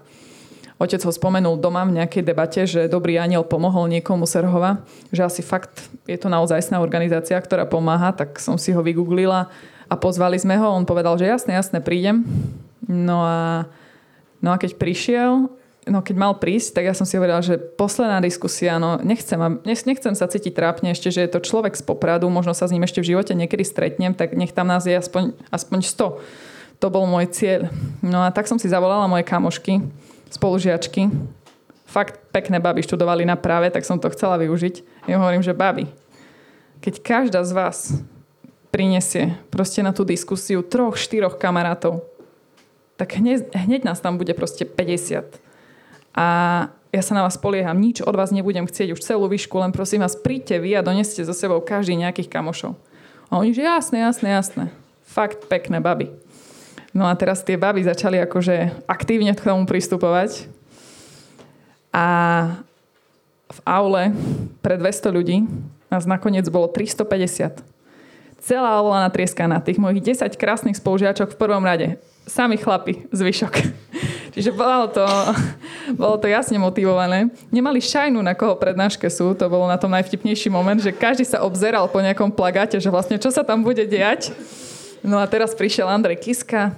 Otec 0.79 1.03
ho 1.03 1.11
spomenul 1.11 1.59
doma 1.59 1.83
v 1.91 1.99
nejakej 1.99 2.23
debate, 2.23 2.63
že 2.71 2.87
Dobrý 2.87 3.19
aniel 3.19 3.43
pomohol 3.43 3.91
niekomu 3.91 4.23
Serhova, 4.23 4.87
že 5.11 5.27
asi 5.27 5.43
fakt 5.43 5.91
je 6.07 6.15
to 6.15 6.31
naozajstná 6.31 6.79
organizácia, 6.79 7.35
ktorá 7.35 7.67
pomáha, 7.67 8.15
tak 8.15 8.39
som 8.39 8.55
si 8.55 8.71
ho 8.71 8.79
vygooglila 8.79 9.51
a 9.91 9.95
pozvali 9.99 10.39
sme 10.39 10.55
ho. 10.55 10.71
On 10.71 10.87
povedal, 10.87 11.19
že 11.19 11.27
jasne, 11.27 11.59
jasne, 11.59 11.83
prídem. 11.83 12.23
No 12.87 13.27
a, 13.27 13.67
no 14.39 14.55
a 14.55 14.57
keď 14.63 14.79
prišiel, 14.79 15.59
no 15.89 16.05
keď 16.05 16.17
mal 16.21 16.33
prísť, 16.37 16.79
tak 16.79 16.85
ja 16.87 16.95
som 16.95 17.09
si 17.09 17.17
hovorila, 17.17 17.41
že 17.41 17.57
posledná 17.59 18.21
diskusia, 18.21 18.77
no 18.77 19.01
nechcem, 19.01 19.41
nechcem 19.65 20.15
sa 20.15 20.29
cítiť 20.29 20.53
trápne 20.55 20.93
ešte, 20.93 21.09
že 21.09 21.25
je 21.25 21.31
to 21.33 21.41
človek 21.43 21.75
z 21.75 21.83
Popradu, 21.83 22.29
možno 22.29 22.53
sa 22.53 22.69
s 22.69 22.73
ním 22.73 22.85
ešte 22.85 23.01
v 23.01 23.17
živote 23.17 23.33
niekedy 23.33 23.65
stretnem, 23.65 24.13
tak 24.13 24.37
nech 24.37 24.53
tam 24.53 24.69
nás 24.69 24.85
je 24.85 24.95
aspoň, 24.95 25.35
aspoň 25.49 25.79
100. 25.83 26.79
To 26.79 26.87
bol 26.95 27.11
môj 27.11 27.27
cieľ. 27.35 27.73
No 28.05 28.23
a 28.23 28.31
tak 28.31 28.47
som 28.47 28.61
si 28.61 28.71
zavolala 28.71 29.11
moje 29.11 29.27
kamošky, 29.27 29.83
spolužiačky. 30.31 31.11
Fakt 31.89 32.21
pekné 32.31 32.61
baby 32.63 32.85
študovali 32.85 33.25
na 33.25 33.35
práve, 33.35 33.73
tak 33.73 33.83
som 33.83 33.99
to 33.99 34.13
chcela 34.13 34.39
využiť. 34.39 35.09
Ja 35.11 35.19
hovorím, 35.19 35.43
že 35.43 35.57
baby, 35.57 35.91
keď 36.85 36.95
každá 37.03 37.41
z 37.43 37.53
vás 37.57 37.79
prinesie 38.69 39.35
proste 39.49 39.81
na 39.83 39.91
tú 39.91 40.05
diskusiu 40.05 40.61
troch, 40.63 41.01
štyroch 41.01 41.41
kamarátov, 41.41 42.05
tak 43.01 43.17
hneď, 43.17 43.51
hneď 43.57 43.89
nás 43.89 43.99
tam 43.99 44.21
bude 44.21 44.37
proste 44.37 44.69
50 44.69 45.48
a 46.19 46.27
ja 46.91 47.03
sa 47.05 47.15
na 47.15 47.23
vás 47.23 47.39
polieham, 47.39 47.79
nič 47.79 48.03
od 48.03 48.11
vás 48.19 48.35
nebudem 48.35 48.67
chcieť 48.67 48.99
už 48.99 49.07
celú 49.07 49.31
výšku, 49.31 49.55
len 49.63 49.71
prosím 49.71 50.03
vás, 50.03 50.19
príďte 50.19 50.59
vy 50.59 50.75
a 50.75 50.83
doneste 50.83 51.23
so 51.23 51.31
sebou 51.31 51.63
každý 51.63 51.95
nejakých 51.95 52.27
kamošov. 52.27 52.75
A 53.31 53.39
oni, 53.39 53.55
že 53.55 53.63
jasné, 53.63 54.03
jasné, 54.03 54.35
jasné. 54.35 54.65
Fakt 55.07 55.47
pekné 55.47 55.79
baby. 55.79 56.11
No 56.91 57.07
a 57.07 57.15
teraz 57.15 57.47
tie 57.47 57.55
baby 57.55 57.87
začali 57.87 58.19
akože 58.25 58.89
aktívne 58.91 59.31
k 59.37 59.45
tomu 59.47 59.63
pristupovať. 59.69 60.51
A 61.95 62.07
v 63.47 63.59
aule 63.63 64.11
pre 64.59 64.75
200 64.75 65.15
ľudí 65.15 65.47
nás 65.87 66.09
nakoniec 66.09 66.49
bolo 66.51 66.67
350. 66.67 67.63
Celá 68.43 68.71
aula 68.81 69.05
natrieskaná. 69.07 69.61
Tých 69.61 69.79
mojich 69.79 70.19
10 70.19 70.35
krásnych 70.41 70.81
spolužiačok 70.81 71.37
v 71.37 71.41
prvom 71.41 71.63
rade. 71.63 72.01
Sami 72.25 72.57
chlapi, 72.57 73.07
zvyšok. 73.13 73.55
Čiže 74.39 74.55
bolo 74.55 74.87
to, 74.87 75.03
bolo 75.99 76.15
to 76.15 76.31
jasne 76.31 76.63
motivované. 76.63 77.27
Nemali 77.51 77.83
šajnu, 77.83 78.23
na 78.23 78.39
koho 78.39 78.55
prednáške 78.55 79.11
sú. 79.11 79.35
To 79.35 79.51
bolo 79.51 79.67
na 79.67 79.75
tom 79.75 79.91
najvtipnejší 79.91 80.47
moment, 80.47 80.79
že 80.79 80.95
každý 80.95 81.27
sa 81.27 81.43
obzeral 81.43 81.91
po 81.91 81.99
nejakom 81.99 82.31
plagáte, 82.31 82.79
že 82.79 82.87
vlastne 82.87 83.19
čo 83.19 83.35
sa 83.35 83.43
tam 83.43 83.67
bude 83.67 83.83
diať. 83.83 84.31
No 85.03 85.19
a 85.19 85.27
teraz 85.27 85.59
prišiel 85.59 85.91
Andrej 85.91 86.23
Kiska, 86.23 86.71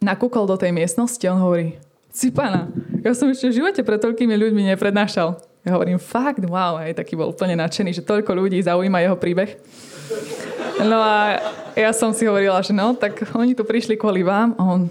nakúkol 0.00 0.48
do 0.48 0.56
tej 0.56 0.72
miestnosti, 0.72 1.20
on 1.28 1.36
hovorí, 1.36 1.76
Cipana, 2.08 2.72
ja 3.04 3.12
som 3.12 3.28
ešte 3.28 3.52
v 3.52 3.60
živote 3.60 3.84
pred 3.84 4.00
toľkými 4.00 4.32
ľuďmi 4.32 4.72
neprednášal. 4.72 5.36
Ja 5.68 5.70
hovorím, 5.76 6.00
fakt, 6.00 6.40
wow, 6.48 6.80
aj 6.80 6.96
taký 6.96 7.12
bol 7.12 7.28
úplne 7.28 7.60
nadšený, 7.60 7.92
že 7.92 8.08
toľko 8.08 8.32
ľudí 8.32 8.56
zaujíma 8.64 9.04
jeho 9.04 9.20
príbeh. 9.20 9.60
No 10.80 10.96
a 10.96 11.44
ja 11.76 11.92
som 11.92 12.16
si 12.16 12.24
hovorila, 12.24 12.64
že 12.64 12.72
no, 12.72 12.96
tak 12.96 13.20
oni 13.36 13.52
tu 13.52 13.68
prišli 13.68 14.00
kvôli 14.00 14.24
vám. 14.24 14.56
A 14.56 14.62
on, 14.64 14.88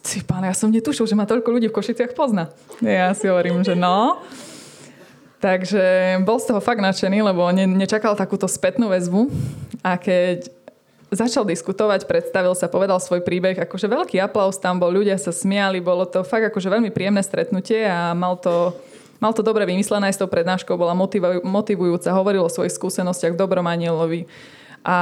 si 0.00 0.24
pán, 0.24 0.44
ja 0.44 0.56
som 0.56 0.72
netušil, 0.72 1.04
že 1.04 1.18
ma 1.18 1.28
toľko 1.28 1.60
ľudí 1.60 1.68
v 1.68 1.76
Košiciach 1.76 2.16
pozná. 2.16 2.48
Ja 2.80 3.12
si 3.12 3.28
hovorím, 3.28 3.60
že 3.60 3.76
no. 3.76 4.20
Takže 5.40 6.20
bol 6.24 6.36
z 6.36 6.52
toho 6.52 6.60
fakt 6.60 6.84
nadšený, 6.84 7.24
lebo 7.24 7.48
ne, 7.48 7.64
nečakal 7.64 8.12
takúto 8.12 8.44
spätnú 8.44 8.92
väzbu. 8.92 9.32
A 9.80 9.96
keď 9.96 10.52
začal 11.10 11.48
diskutovať, 11.48 12.06
predstavil 12.06 12.54
sa, 12.54 12.70
povedal 12.70 13.02
svoj 13.02 13.24
príbeh, 13.24 13.56
akože 13.58 13.90
veľký 13.90 14.22
aplaus 14.22 14.60
tam 14.62 14.78
bol, 14.78 14.92
ľudia 14.92 15.18
sa 15.18 15.34
smiali, 15.34 15.82
bolo 15.82 16.06
to 16.06 16.22
fakt 16.22 16.46
akože 16.52 16.70
veľmi 16.70 16.94
príjemné 16.94 17.24
stretnutie 17.24 17.82
a 17.82 18.14
mal 18.14 18.38
to, 18.38 18.76
mal 19.18 19.34
to 19.34 19.42
dobre 19.42 19.66
vymyslené 19.66 20.12
aj 20.12 20.14
s 20.16 20.20
tou 20.22 20.30
prednáškou, 20.30 20.78
bola 20.78 20.94
motivujúca, 21.42 22.14
hovoril 22.14 22.46
o 22.46 22.52
svojich 22.52 22.76
skúsenostiach 22.78 23.34
v 23.34 23.40
dobrom 23.40 23.66
anielovi. 23.66 24.30
A 24.86 24.98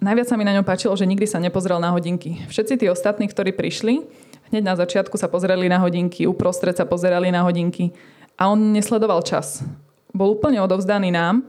najviac 0.00 0.26
sa 0.30 0.36
mi 0.38 0.46
na 0.46 0.54
ňom 0.54 0.66
páčilo, 0.66 0.94
že 0.94 1.06
nikdy 1.06 1.26
sa 1.26 1.42
nepozrel 1.42 1.78
na 1.82 1.90
hodinky. 1.94 2.42
Všetci 2.46 2.74
tí 2.80 2.86
ostatní, 2.90 3.26
ktorí 3.26 3.54
prišli, 3.54 4.02
hneď 4.50 4.62
na 4.64 4.74
začiatku 4.78 5.14
sa 5.18 5.28
pozreli 5.28 5.68
na 5.68 5.78
hodinky, 5.82 6.24
uprostred 6.24 6.74
sa 6.74 6.88
pozerali 6.88 7.28
na 7.28 7.44
hodinky 7.44 7.92
a 8.38 8.50
on 8.50 8.72
nesledoval 8.72 9.20
čas. 9.26 9.62
Bol 10.14 10.38
úplne 10.38 10.62
odovzdaný 10.62 11.12
nám 11.12 11.44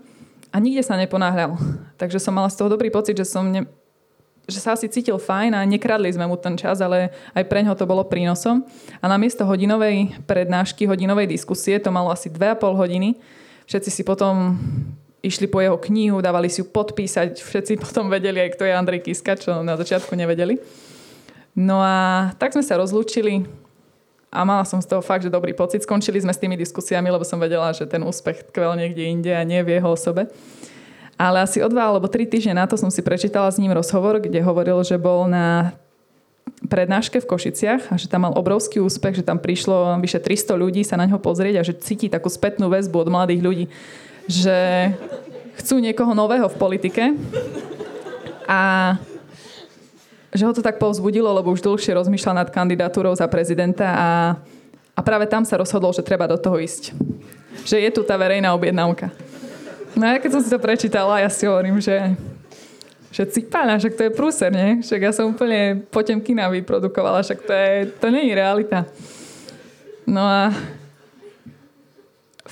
a 0.49 0.57
nikde 0.57 0.81
sa 0.83 0.97
neponáhľal. 0.97 1.55
Takže 1.95 2.17
som 2.19 2.35
mala 2.35 2.49
z 2.49 2.57
toho 2.59 2.73
dobrý 2.73 2.89
pocit, 2.89 3.15
že 3.15 3.25
som 3.25 3.45
ne, 3.45 3.69
že 4.49 4.59
sa 4.59 4.73
asi 4.73 4.89
cítil 4.89 5.21
fajn 5.21 5.53
a 5.53 5.61
nekradli 5.63 6.09
sme 6.09 6.25
mu 6.25 6.35
ten 6.35 6.57
čas, 6.57 6.81
ale 6.81 7.13
aj 7.37 7.45
pre 7.45 7.61
ňo 7.61 7.77
to 7.77 7.85
bolo 7.85 8.01
prínosom. 8.01 8.65
A 8.99 9.05
namiesto 9.05 9.45
hodinovej 9.45 10.25
prednášky, 10.25 10.89
hodinovej 10.89 11.29
diskusie, 11.29 11.77
to 11.77 11.93
malo 11.93 12.09
asi 12.09 12.33
2,5 12.33 12.73
hodiny. 12.73 13.15
Všetci 13.69 13.89
si 13.93 14.01
potom 14.01 14.57
išli 15.19 15.47
po 15.51 15.59
jeho 15.59 15.75
knihu, 15.77 16.23
dávali 16.23 16.47
si 16.47 16.63
ju 16.63 16.65
podpísať, 16.67 17.39
všetci 17.39 17.79
potom 17.83 18.07
vedeli 18.07 18.39
aj 18.39 18.55
kto 18.55 18.63
je 18.67 18.73
Andrej 18.73 19.01
Kiska, 19.05 19.35
čo 19.39 19.59
na 19.63 19.75
začiatku 19.75 20.15
nevedeli. 20.15 20.59
No 21.59 21.81
a 21.83 22.29
tak 22.39 22.55
sme 22.55 22.63
sa 22.63 22.79
rozlúčili 22.79 23.43
a 24.29 24.45
mala 24.45 24.61
som 24.61 24.77
z 24.77 24.85
toho 24.85 25.01
fakt, 25.01 25.25
že 25.25 25.33
dobrý 25.33 25.57
pocit. 25.57 25.81
Skončili 25.81 26.21
sme 26.21 26.29
s 26.29 26.39
tými 26.39 26.53
diskusiami, 26.53 27.09
lebo 27.09 27.25
som 27.25 27.41
vedela, 27.41 27.73
že 27.73 27.89
ten 27.89 28.05
úspech 28.05 28.53
tkvel 28.53 28.77
niekde 28.77 29.03
inde 29.09 29.33
a 29.33 29.41
nie 29.41 29.59
v 29.65 29.81
jeho 29.81 29.89
osobe. 29.97 30.29
Ale 31.19 31.43
asi 31.43 31.59
o 31.59 31.67
dva 31.67 31.91
alebo 31.91 32.07
tri 32.07 32.23
týždne 32.23 32.55
na 32.55 32.69
to 32.69 32.79
som 32.79 32.87
si 32.93 33.03
prečítala 33.03 33.49
s 33.51 33.59
ním 33.59 33.75
rozhovor, 33.75 34.23
kde 34.23 34.39
hovoril, 34.39 34.79
že 34.85 35.01
bol 35.01 35.27
na 35.27 35.75
prednáške 36.69 37.19
v 37.19 37.27
Košiciach 37.27 37.91
a 37.91 37.95
že 37.97 38.07
tam 38.07 38.29
mal 38.29 38.33
obrovský 38.37 38.79
úspech, 38.79 39.19
že 39.19 39.27
tam 39.27 39.41
prišlo 39.41 39.99
vyše 39.99 40.21
300 40.21 40.55
ľudí 40.55 40.81
sa 40.85 40.95
na 40.95 41.09
ňo 41.09 41.19
pozrieť 41.19 41.55
a 41.59 41.65
že 41.65 41.75
cíti 41.75 42.07
takú 42.07 42.31
spätnú 42.31 42.71
väzbu 42.71 43.03
od 43.03 43.09
mladých 43.11 43.41
ľudí 43.41 43.65
že 44.27 44.91
chcú 45.61 45.79
niekoho 45.79 46.15
nového 46.15 46.47
v 46.47 46.59
politike 46.59 47.03
a 48.47 48.95
že 50.29 50.45
ho 50.45 50.53
to 50.53 50.61
tak 50.61 50.77
povzbudilo, 50.77 51.29
lebo 51.33 51.53
už 51.53 51.65
dlhšie 51.65 51.97
rozmýšľal 51.97 52.45
nad 52.45 52.49
kandidatúrou 52.53 53.13
za 53.17 53.25
prezidenta 53.25 53.87
a, 53.89 54.09
a 54.93 54.99
práve 55.01 55.25
tam 55.25 55.41
sa 55.45 55.57
rozhodol, 55.57 55.89
že 55.93 56.05
treba 56.05 56.29
do 56.29 56.37
toho 56.37 56.61
ísť. 56.61 56.93
Že 57.65 57.77
je 57.81 57.89
tu 57.93 58.01
tá 58.05 58.13
verejná 58.17 58.53
objednávka. 58.53 59.09
No 59.97 60.05
a 60.05 60.21
keď 60.21 60.37
som 60.37 60.41
si 60.45 60.53
to 60.53 60.61
prečítala, 60.61 61.21
ja 61.21 61.29
si 61.29 61.49
hovorím, 61.49 61.81
že 61.81 62.13
že 63.09 63.25
cipána, 63.25 63.81
však 63.81 63.97
to 63.97 64.05
je 64.05 64.11
prúser, 64.13 64.53
nie? 64.53 64.85
Však 64.85 65.01
ja 65.01 65.09
som 65.09 65.33
úplne 65.33 65.81
Potemkina 65.89 66.45
vyprodukovala, 66.53 67.25
však 67.25 67.41
to, 67.41 67.53
je, 67.53 67.73
to 67.97 68.07
nie 68.13 68.29
je 68.29 68.33
realita. 68.37 68.85
No 70.05 70.21
a 70.21 70.53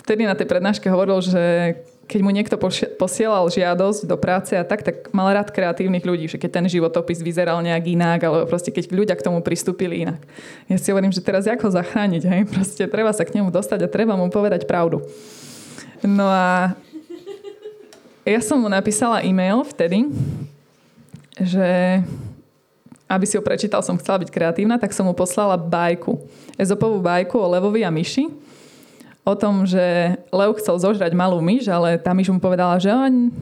vtedy 0.03 0.29
na 0.29 0.37
tej 0.37 0.47
prednáške 0.49 0.87
hovoril, 0.89 1.19
že 1.21 1.75
keď 2.07 2.19
mu 2.23 2.31
niekto 2.31 2.55
posielal 2.95 3.51
žiadosť 3.51 4.07
do 4.07 4.15
práce 4.15 4.55
a 4.55 4.63
tak, 4.63 4.79
tak 4.79 5.11
mal 5.11 5.27
rád 5.35 5.51
kreatívnych 5.51 6.07
ľudí, 6.07 6.31
že 6.31 6.39
keď 6.39 6.63
ten 6.63 6.65
životopis 6.71 7.19
vyzeral 7.19 7.59
nejak 7.59 7.83
inak, 7.83 8.19
alebo 8.23 8.47
proste 8.47 8.71
keď 8.71 8.95
ľudia 8.95 9.15
k 9.19 9.27
tomu 9.27 9.43
pristúpili 9.43 10.07
inak. 10.07 10.23
Ja 10.71 10.79
si 10.79 10.87
hovorím, 10.87 11.11
že 11.11 11.19
teraz 11.19 11.43
ako 11.51 11.67
zachrániť, 11.67 12.23
hej? 12.23 12.41
Proste 12.55 12.87
treba 12.87 13.11
sa 13.11 13.27
k 13.27 13.35
nemu 13.35 13.51
dostať 13.51 13.83
a 13.83 13.91
treba 13.91 14.15
mu 14.15 14.31
povedať 14.31 14.63
pravdu. 14.63 15.03
No 15.99 16.31
a 16.31 16.79
ja 18.23 18.39
som 18.39 18.63
mu 18.63 18.71
napísala 18.71 19.19
e-mail 19.27 19.67
vtedy, 19.67 20.07
že 21.35 21.99
aby 23.07 23.23
si 23.23 23.39
ho 23.39 23.43
prečítal, 23.43 23.83
som 23.83 23.99
chcela 23.99 24.19
byť 24.19 24.31
kreatívna, 24.31 24.79
tak 24.79 24.91
som 24.91 25.07
mu 25.07 25.15
poslala 25.15 25.55
bajku. 25.55 26.19
Ezopovú 26.59 26.99
bajku 26.99 27.39
o 27.39 27.47
levovi 27.51 27.83
a 27.83 27.91
myši 27.91 28.46
o 29.27 29.33
tom, 29.35 29.67
že 29.67 30.15
lev 30.31 30.55
chcel 30.63 30.79
zožrať 30.79 31.11
malú 31.11 31.43
myš, 31.43 31.67
ale 31.67 31.99
tá 31.99 32.15
myš 32.15 32.31
mu 32.31 32.39
povedala, 32.39 32.79
že 32.79 32.87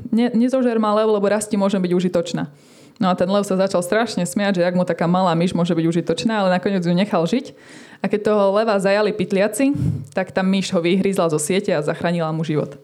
ne, 0.10 0.34
nezožer 0.34 0.82
ma 0.82 0.98
lev, 0.98 1.06
lebo 1.14 1.30
raz 1.30 1.46
ti 1.46 1.54
môže 1.54 1.78
byť 1.78 1.92
užitočná. 1.94 2.50
No 2.98 3.12
a 3.12 3.14
ten 3.14 3.28
lev 3.30 3.46
sa 3.46 3.60
začal 3.60 3.86
strašne 3.86 4.26
smiať, 4.26 4.64
že 4.64 4.66
ak 4.66 4.74
mu 4.74 4.88
taká 4.88 5.06
malá 5.06 5.38
myš 5.38 5.54
môže 5.54 5.78
byť 5.78 5.86
užitočná, 5.86 6.42
ale 6.42 6.50
nakoniec 6.50 6.82
ju 6.82 6.96
nechal 6.96 7.22
žiť. 7.28 7.54
A 8.02 8.10
keď 8.10 8.34
toho 8.34 8.56
leva 8.56 8.80
zajali 8.82 9.14
pytliaci, 9.14 9.76
tak 10.16 10.34
tá 10.34 10.42
myš 10.42 10.74
ho 10.74 10.82
vyhryzla 10.82 11.30
zo 11.30 11.38
siete 11.38 11.70
a 11.76 11.86
zachránila 11.86 12.34
mu 12.34 12.42
život. 12.42 12.80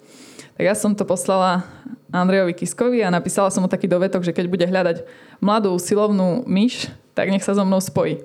Tak 0.59 0.63
ja 0.67 0.75
som 0.75 0.93
to 0.93 1.07
poslala 1.07 1.65
Andrejovi 2.11 2.53
Kiskovi 2.53 2.99
a 3.01 3.09
napísala 3.09 3.49
som 3.49 3.63
mu 3.63 3.71
taký 3.71 3.87
dovetok, 3.87 4.21
že 4.21 4.35
keď 4.35 4.45
bude 4.51 4.65
hľadať 4.67 5.07
mladú 5.39 5.73
silovnú 5.79 6.43
myš, 6.43 6.91
tak 7.15 7.31
nech 7.31 7.41
sa 7.41 7.55
so 7.55 7.63
mnou 7.63 7.79
spojí. 7.79 8.19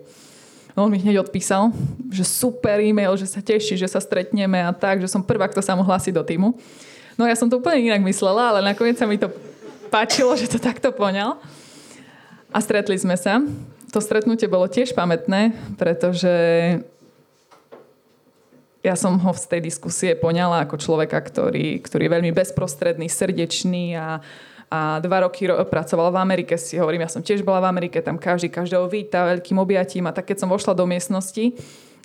No 0.76 0.84
on 0.84 0.92
mi 0.92 1.00
hneď 1.00 1.24
odpísal, 1.24 1.72
že 2.12 2.20
super 2.20 2.76
e-mail, 2.84 3.16
že 3.16 3.24
sa 3.24 3.40
teší, 3.40 3.80
že 3.80 3.88
sa 3.88 3.96
stretneme 3.96 4.60
a 4.60 4.76
tak, 4.76 5.00
že 5.00 5.08
som 5.08 5.24
prvá, 5.24 5.48
kto 5.48 5.64
sa 5.64 5.72
mu 5.72 5.80
hlási 5.80 6.12
do 6.12 6.20
týmu. 6.20 6.52
No 7.16 7.24
ja 7.24 7.32
som 7.32 7.48
to 7.48 7.56
úplne 7.56 7.88
inak 7.88 8.04
myslela, 8.04 8.52
ale 8.52 8.60
nakoniec 8.60 9.00
sa 9.00 9.08
mi 9.08 9.16
to 9.16 9.32
páčilo, 9.88 10.36
že 10.36 10.52
to 10.52 10.60
takto 10.60 10.92
poňal. 10.92 11.40
A 12.52 12.60
stretli 12.60 13.00
sme 13.00 13.16
sa. 13.16 13.40
To 13.88 14.04
stretnutie 14.04 14.52
bolo 14.52 14.68
tiež 14.68 14.92
pamätné, 14.92 15.56
pretože 15.80 16.36
ja 18.84 18.94
som 18.94 19.16
ho 19.16 19.32
z 19.32 19.48
tej 19.48 19.60
diskusie 19.64 20.12
poňala 20.12 20.68
ako 20.68 20.76
človeka, 20.76 21.18
ktorý, 21.18 21.80
ktorý 21.80 22.06
je 22.06 22.14
veľmi 22.20 22.30
bezprostredný, 22.36 23.08
srdečný 23.08 23.96
a, 23.96 24.20
a 24.70 24.98
dva 24.98 25.26
roky 25.26 25.46
ro- 25.46 25.62
pracoval 25.62 26.10
v 26.10 26.18
Amerike, 26.18 26.58
si 26.58 26.74
hovorím, 26.78 27.06
ja 27.06 27.10
som 27.10 27.22
tiež 27.22 27.46
bola 27.46 27.62
v 27.62 27.70
Amerike, 27.70 28.02
tam 28.02 28.18
každý 28.18 28.50
každého 28.50 28.90
víta 28.90 29.22
veľkým 29.26 29.58
objatím 29.62 30.10
a 30.10 30.14
tak 30.14 30.26
keď 30.26 30.42
som 30.42 30.50
vošla 30.50 30.74
do 30.74 30.84
miestnosti 30.90 31.54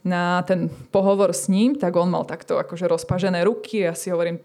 na 0.05 0.41
ten 0.45 0.69
pohovor 0.89 1.33
s 1.33 1.49
ním, 1.49 1.77
tak 1.77 1.93
on 1.97 2.09
mal 2.09 2.25
takto 2.25 2.57
akože 2.57 2.89
rozpažené 2.89 3.45
ruky 3.45 3.85
a 3.85 3.91
ja 3.91 3.93
si 3.97 4.09
hovorím, 4.13 4.41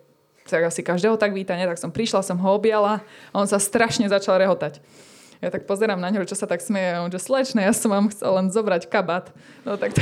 tak 0.48 0.68
asi 0.68 0.80
každého 0.80 1.16
tak 1.16 1.34
víta, 1.34 1.56
ne? 1.56 1.66
tak 1.66 1.80
som 1.80 1.92
prišla, 1.92 2.22
som 2.24 2.38
ho 2.40 2.50
objala 2.54 3.02
a 3.32 3.34
on 3.36 3.48
sa 3.48 3.60
strašne 3.60 4.06
začal 4.08 4.40
rehotať. 4.40 4.80
Ja 5.44 5.52
tak 5.52 5.68
pozerám 5.68 6.00
na 6.00 6.08
neho, 6.08 6.24
čo 6.24 6.32
sa 6.32 6.48
tak 6.48 6.64
smieje. 6.64 6.96
On, 6.96 7.12
že 7.12 7.20
slečne, 7.20 7.60
ja 7.60 7.74
som 7.76 7.92
vám 7.92 8.08
chcel 8.08 8.32
len 8.32 8.48
zobrať 8.48 8.88
kabát. 8.88 9.28
No 9.68 9.76
tak 9.76 9.92
to, 9.92 10.00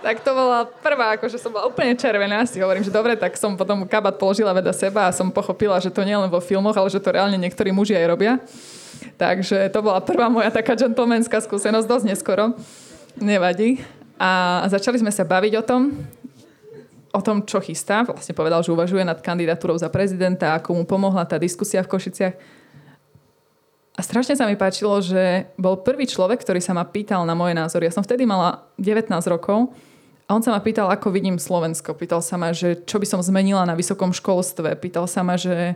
tak 0.00 0.24
to 0.24 0.32
bola 0.32 0.64
prvá, 0.64 1.20
akože 1.20 1.36
som 1.36 1.52
bola 1.52 1.68
úplne 1.68 1.92
červená. 1.92 2.44
Si 2.48 2.56
hovorím, 2.60 2.80
že 2.80 2.92
dobre, 2.92 3.14
tak 3.16 3.36
som 3.36 3.52
potom 3.54 3.84
kabát 3.84 4.16
položila 4.16 4.56
veda 4.56 4.72
seba 4.72 5.08
a 5.08 5.14
som 5.14 5.28
pochopila, 5.28 5.76
že 5.76 5.92
to 5.92 6.00
nie 6.04 6.16
len 6.16 6.32
vo 6.32 6.40
filmoch, 6.40 6.76
ale 6.76 6.88
že 6.88 7.00
to 7.00 7.12
reálne 7.12 7.36
niektorí 7.36 7.68
muži 7.68 7.94
aj 7.96 8.06
robia. 8.08 8.32
Takže 9.20 9.68
to 9.68 9.80
bola 9.84 10.00
prvá 10.00 10.32
moja 10.32 10.48
taká 10.48 10.72
gentlemanská 10.76 11.44
skúsenosť, 11.44 11.86
dosť 11.86 12.06
neskoro. 12.08 12.56
Nevadí. 13.20 13.80
A 14.20 14.64
začali 14.68 15.00
sme 15.00 15.12
sa 15.12 15.24
baviť 15.24 15.52
o 15.60 15.62
tom, 15.64 15.92
o 17.12 17.20
tom, 17.20 17.44
čo 17.44 17.60
chystá. 17.60 18.04
Vlastne 18.04 18.36
povedal, 18.36 18.60
že 18.64 18.72
uvažuje 18.72 19.04
nad 19.04 19.20
kandidatúrou 19.20 19.76
za 19.76 19.92
prezidenta, 19.92 20.56
ako 20.56 20.76
mu 20.76 20.84
pomohla 20.84 21.24
tá 21.28 21.36
diskusia 21.36 21.84
v 21.84 21.92
Košiciach. 21.92 22.34
A 23.96 24.00
strašne 24.00 24.32
sa 24.32 24.48
mi 24.48 24.56
páčilo, 24.56 24.96
že 25.04 25.52
bol 25.60 25.76
prvý 25.84 26.08
človek, 26.08 26.40
ktorý 26.40 26.64
sa 26.64 26.72
ma 26.72 26.88
pýtal 26.88 27.20
na 27.28 27.36
moje 27.36 27.52
názory. 27.52 27.84
Ja 27.84 27.92
som 27.92 28.06
vtedy 28.06 28.24
mala 28.24 28.64
19 28.80 29.12
rokov 29.28 29.76
a 30.30 30.38
on 30.38 30.46
sa 30.46 30.54
ma 30.54 30.62
pýtal, 30.62 30.86
ako 30.86 31.10
vidím 31.10 31.42
Slovensko. 31.42 31.90
Pýtal 31.90 32.22
sa 32.22 32.38
ma, 32.38 32.54
že 32.54 32.78
čo 32.86 33.02
by 33.02 33.06
som 33.10 33.18
zmenila 33.18 33.66
na 33.66 33.74
vysokom 33.74 34.14
školstve. 34.14 34.78
Pýtal 34.78 35.10
sa 35.10 35.26
ma, 35.26 35.34
že, 35.34 35.74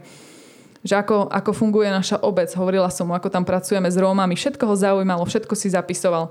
že 0.86 0.94
ako, 0.94 1.26
ako 1.26 1.50
funguje 1.50 1.90
naša 1.90 2.22
obec. 2.22 2.46
Hovorila 2.54 2.86
som 2.86 3.10
mu, 3.10 3.18
ako 3.18 3.34
tam 3.34 3.42
pracujeme 3.42 3.90
s 3.90 3.98
Rómami. 3.98 4.38
Všetko 4.38 4.62
ho 4.62 4.78
zaujímalo, 4.78 5.26
všetko 5.26 5.58
si 5.58 5.74
zapisoval. 5.74 6.30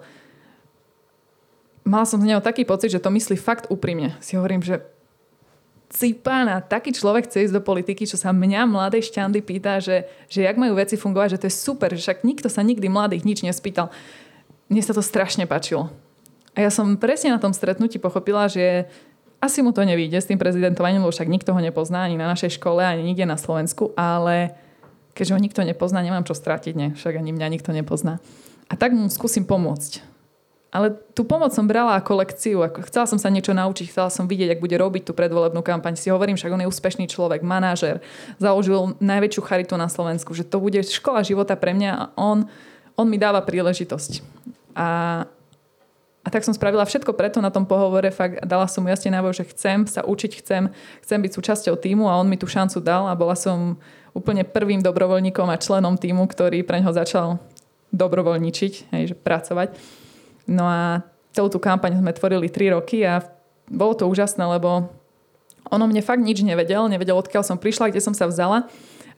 Mala 1.84 2.08
som 2.08 2.24
z 2.24 2.32
neho 2.32 2.40
taký 2.40 2.64
pocit, 2.64 2.96
že 2.96 3.04
to 3.04 3.12
myslí 3.12 3.36
fakt 3.36 3.68
úprimne. 3.68 4.16
Si 4.24 4.40
hovorím, 4.40 4.64
že 4.64 4.80
cipána, 5.92 6.64
taký 6.64 6.96
človek 6.96 7.28
chce 7.28 7.52
ísť 7.52 7.60
do 7.60 7.62
politiky, 7.62 8.08
čo 8.08 8.16
sa 8.16 8.32
mňa, 8.32 8.64
mladej 8.72 9.12
šťandy, 9.12 9.44
pýta, 9.44 9.84
že, 9.84 10.08
že 10.32 10.48
jak 10.48 10.56
majú 10.56 10.80
veci 10.80 10.96
fungovať, 10.96 11.36
že 11.36 11.40
to 11.44 11.48
je 11.52 11.60
super, 11.60 11.92
že 11.92 12.08
však 12.08 12.24
nikto 12.24 12.48
sa 12.48 12.64
nikdy 12.64 12.88
mladých 12.88 13.28
nič 13.28 13.44
nespýtal. 13.44 13.92
Mne 14.72 14.80
sa 14.80 14.96
to 14.96 15.04
strašne 15.04 15.44
páčilo. 15.44 15.92
A 16.54 16.62
ja 16.62 16.70
som 16.70 16.98
presne 17.02 17.34
na 17.34 17.42
tom 17.42 17.52
stretnutí 17.52 17.98
pochopila, 17.98 18.46
že 18.46 18.86
asi 19.42 19.60
mu 19.60 19.74
to 19.76 19.84
nevíde 19.84 20.16
s 20.16 20.30
tým 20.30 20.40
prezidentovaním, 20.40 21.04
lebo 21.04 21.12
však 21.12 21.28
nikto 21.28 21.52
ho 21.52 21.60
nepozná 21.60 22.06
ani 22.06 22.16
na 22.16 22.30
našej 22.32 22.62
škole, 22.62 22.80
ani 22.80 23.04
nikde 23.04 23.26
na 23.28 23.36
Slovensku, 23.36 23.92
ale 23.98 24.56
keďže 25.18 25.34
ho 25.36 25.40
nikto 25.42 25.62
nepozná, 25.66 26.00
nemám 26.00 26.24
čo 26.24 26.38
strátiť, 26.38 26.74
ne? 26.78 26.88
však 26.96 27.20
ani 27.20 27.36
mňa 27.36 27.48
nikto 27.60 27.76
nepozná. 27.76 28.24
A 28.72 28.80
tak 28.80 28.96
mu 28.96 29.10
skúsim 29.12 29.44
pomôcť 29.44 30.14
ale 30.74 30.98
tú 31.14 31.22
pomoc 31.22 31.54
som 31.54 31.70
brala 31.70 31.94
ako 32.02 32.26
lekciu. 32.26 32.66
Ako 32.66 32.82
chcela 32.90 33.06
som 33.06 33.22
sa 33.22 33.30
niečo 33.30 33.54
naučiť, 33.54 33.94
chcela 33.94 34.10
som 34.10 34.26
vidieť, 34.26 34.58
ak 34.58 34.64
bude 34.66 34.74
robiť 34.74 35.06
tú 35.06 35.14
predvolebnú 35.14 35.62
kampaň. 35.62 35.94
Si 35.94 36.10
hovorím, 36.10 36.34
však 36.34 36.50
on 36.50 36.66
je 36.66 36.72
úspešný 36.74 37.06
človek, 37.06 37.46
manažer, 37.46 38.02
založil 38.42 38.98
najväčšiu 38.98 39.42
charitu 39.46 39.78
na 39.78 39.86
Slovensku, 39.86 40.34
že 40.34 40.42
to 40.42 40.58
bude 40.58 40.82
škola 40.82 41.22
života 41.22 41.54
pre 41.54 41.78
mňa 41.78 41.92
a 41.94 42.04
on, 42.18 42.50
on 42.98 43.06
mi 43.06 43.22
dáva 43.22 43.46
príležitosť. 43.46 44.26
A, 44.74 44.90
a 46.24 46.32
tak 46.32 46.48
som 46.48 46.56
spravila 46.56 46.88
všetko 46.88 47.12
preto 47.20 47.44
na 47.44 47.52
tom 47.52 47.68
pohovore, 47.68 48.08
fakt 48.08 48.40
dala 48.48 48.64
som 48.72 48.88
mu 48.88 48.88
jasne 48.88 49.12
návoj, 49.12 49.44
že 49.44 49.52
chcem 49.52 49.84
sa 49.84 50.08
učiť, 50.08 50.40
chcem, 50.40 50.72
chcem 51.04 51.20
byť 51.20 51.32
súčasťou 51.36 51.76
týmu 51.76 52.08
a 52.08 52.16
on 52.16 52.32
mi 52.32 52.40
tú 52.40 52.48
šancu 52.48 52.80
dal 52.80 53.12
a 53.12 53.14
bola 53.14 53.36
som 53.36 53.76
úplne 54.16 54.48
prvým 54.48 54.80
dobrovoľníkom 54.80 55.52
a 55.52 55.60
členom 55.60 56.00
týmu, 56.00 56.24
ktorý 56.32 56.64
pre 56.64 56.80
ňoho 56.80 56.96
začal 56.96 57.28
dobrovoľničiť, 57.92 58.74
hej, 58.96 59.04
že 59.12 59.16
pracovať. 59.20 59.76
No 60.48 60.64
a 60.64 61.04
celú 61.36 61.52
tú 61.52 61.60
kampaň 61.60 62.00
sme 62.00 62.16
tvorili 62.16 62.48
3 62.48 62.80
roky 62.80 63.04
a 63.04 63.20
bolo 63.68 63.92
to 63.92 64.08
úžasné, 64.08 64.48
lebo 64.48 64.88
ono 65.68 65.86
mne 65.92 66.00
fakt 66.00 66.24
nič 66.24 66.40
nevedel, 66.40 66.88
nevedel 66.88 67.20
odkiaľ 67.20 67.44
som 67.44 67.60
prišla, 67.60 67.92
kde 67.92 68.00
som 68.00 68.16
sa 68.16 68.32
vzala, 68.32 68.72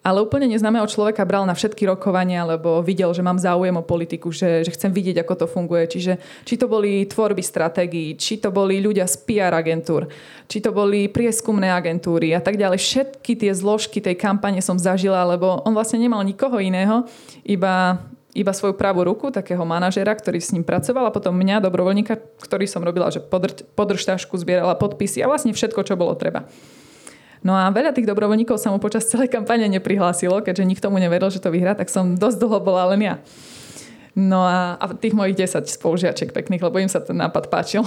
ale 0.05 0.21
úplne 0.21 0.45
neznámeho 0.45 0.85
človeka 0.85 1.25
bral 1.25 1.49
na 1.49 1.57
všetky 1.57 1.89
rokovania, 1.89 2.45
lebo 2.45 2.85
videl, 2.85 3.09
že 3.09 3.25
mám 3.25 3.41
záujem 3.41 3.73
o 3.73 3.81
politiku, 3.81 4.29
že, 4.29 4.61
že 4.61 4.69
chcem 4.77 4.93
vidieť, 4.93 5.25
ako 5.25 5.33
to 5.33 5.45
funguje. 5.49 5.89
Čiže 5.89 6.21
či 6.45 6.61
to 6.61 6.69
boli 6.69 7.09
tvorby 7.09 7.41
stratégií, 7.41 8.13
či 8.13 8.37
to 8.37 8.53
boli 8.53 8.77
ľudia 8.77 9.09
z 9.09 9.17
PR 9.25 9.57
agentúr, 9.57 10.05
či 10.45 10.61
to 10.61 10.69
boli 10.69 11.09
prieskumné 11.09 11.73
agentúry 11.73 12.37
a 12.37 12.41
tak 12.45 12.61
ďalej. 12.61 12.77
Všetky 12.77 13.33
tie 13.33 13.49
zložky 13.57 13.97
tej 13.97 14.13
kampane 14.13 14.61
som 14.61 14.77
zažila, 14.77 15.25
lebo 15.25 15.65
on 15.65 15.73
vlastne 15.73 15.97
nemal 15.97 16.21
nikoho 16.21 16.61
iného, 16.61 17.09
iba 17.41 17.97
iba 18.35 18.51
svoju 18.51 18.75
pravú 18.75 19.07
ruku, 19.07 19.31
takého 19.31 19.63
manažera, 19.63 20.11
ktorý 20.11 20.43
s 20.43 20.51
ním 20.51 20.67
pracoval 20.67 21.07
a 21.07 21.15
potom 21.15 21.31
mňa, 21.31 21.63
dobrovoľníka, 21.63 22.19
ktorý 22.43 22.67
som 22.67 22.83
robila, 22.83 23.07
že 23.07 23.23
podrž, 23.23 23.63
podržtašku, 23.79 24.35
zbierala 24.35 24.75
podpisy 24.75 25.23
a 25.23 25.31
vlastne 25.31 25.55
všetko, 25.55 25.87
čo 25.87 25.95
bolo 25.95 26.11
treba. 26.19 26.43
No 27.43 27.57
a 27.57 27.67
veľa 27.73 27.91
tých 27.91 28.07
dobrovoľníkov 28.07 28.57
sa 28.61 28.71
mu 28.71 28.79
počas 28.79 29.09
celej 29.09 29.31
kampane 29.33 29.67
neprihlásilo, 29.67 30.43
keďže 30.45 30.65
nikto 30.65 30.87
mu 30.91 30.97
neveril, 30.97 31.29
že 31.29 31.41
to 31.41 31.51
vyhrá, 31.51 31.75
tak 31.75 31.91
som 31.91 32.15
dosť 32.15 32.37
dlho 32.39 32.59
bola 32.63 32.91
len 32.93 33.01
ja. 33.01 33.15
No 34.15 34.47
a, 34.47 34.79
a 34.79 34.85
tých 34.95 35.11
mojich 35.11 35.35
10 35.35 35.67
spolužiačiek 35.67 36.31
pekných, 36.31 36.63
lebo 36.63 36.79
im 36.79 36.87
sa 36.87 37.03
ten 37.03 37.19
nápad 37.19 37.51
páčil. 37.51 37.83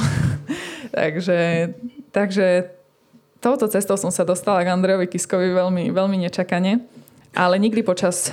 takže, 0.96 1.72
takže 2.12 2.68
touto 3.40 3.64
cestou 3.72 3.96
som 3.96 4.12
sa 4.12 4.28
dostala 4.28 4.60
k 4.60 4.68
Andrejovi 4.68 5.08
Kiskovi 5.08 5.56
veľmi, 5.56 5.88
veľmi 5.88 6.16
nečakane. 6.28 6.84
Ale 7.32 7.56
nikdy 7.56 7.80
počas 7.80 8.28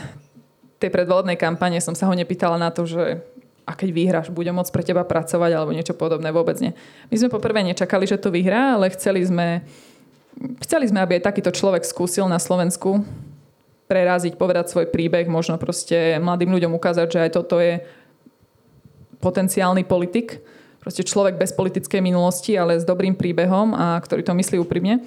tej 0.75 0.91
predvolebnej 0.91 1.39
kampane 1.39 1.79
som 1.79 1.95
sa 1.95 2.11
ho 2.11 2.13
nepýtala 2.13 2.59
na 2.59 2.67
to, 2.67 2.83
že 2.83 3.23
a 3.65 3.73
keď 3.73 3.89
vyhráš, 3.89 4.27
budem 4.29 4.53
môcť 4.53 4.69
pre 4.69 4.85
teba 4.85 5.01
pracovať 5.01 5.51
alebo 5.57 5.73
niečo 5.73 5.97
podobné, 5.97 6.29
vôbec 6.29 6.53
nie. 6.61 6.77
My 7.09 7.15
sme 7.17 7.33
poprvé 7.33 7.65
nečakali, 7.65 8.05
že 8.05 8.21
to 8.21 8.29
vyhrá, 8.29 8.77
ale 8.77 8.93
chceli 8.93 9.25
sme, 9.25 9.65
chceli 10.63 10.85
sme, 10.89 11.01
aby 11.01 11.19
aj 11.19 11.27
takýto 11.31 11.51
človek 11.51 11.83
skúsil 11.87 12.27
na 12.27 12.39
Slovensku 12.41 13.03
preraziť, 13.85 14.35
povedať 14.35 14.73
svoj 14.73 14.89
príbeh, 14.89 15.29
možno 15.29 15.61
proste 15.61 16.17
mladým 16.17 16.49
ľuďom 16.57 16.73
ukázať, 16.73 17.07
že 17.09 17.19
aj 17.21 17.31
toto 17.37 17.61
je 17.61 17.85
potenciálny 19.21 19.85
politik, 19.85 20.41
proste 20.81 21.05
človek 21.05 21.37
bez 21.37 21.53
politickej 21.53 22.01
minulosti, 22.01 22.57
ale 22.57 22.77
s 22.77 22.85
dobrým 22.85 23.13
príbehom 23.13 23.73
a 23.73 23.97
ktorý 24.01 24.25
to 24.25 24.37
myslí 24.37 24.57
úprimne. 24.61 25.05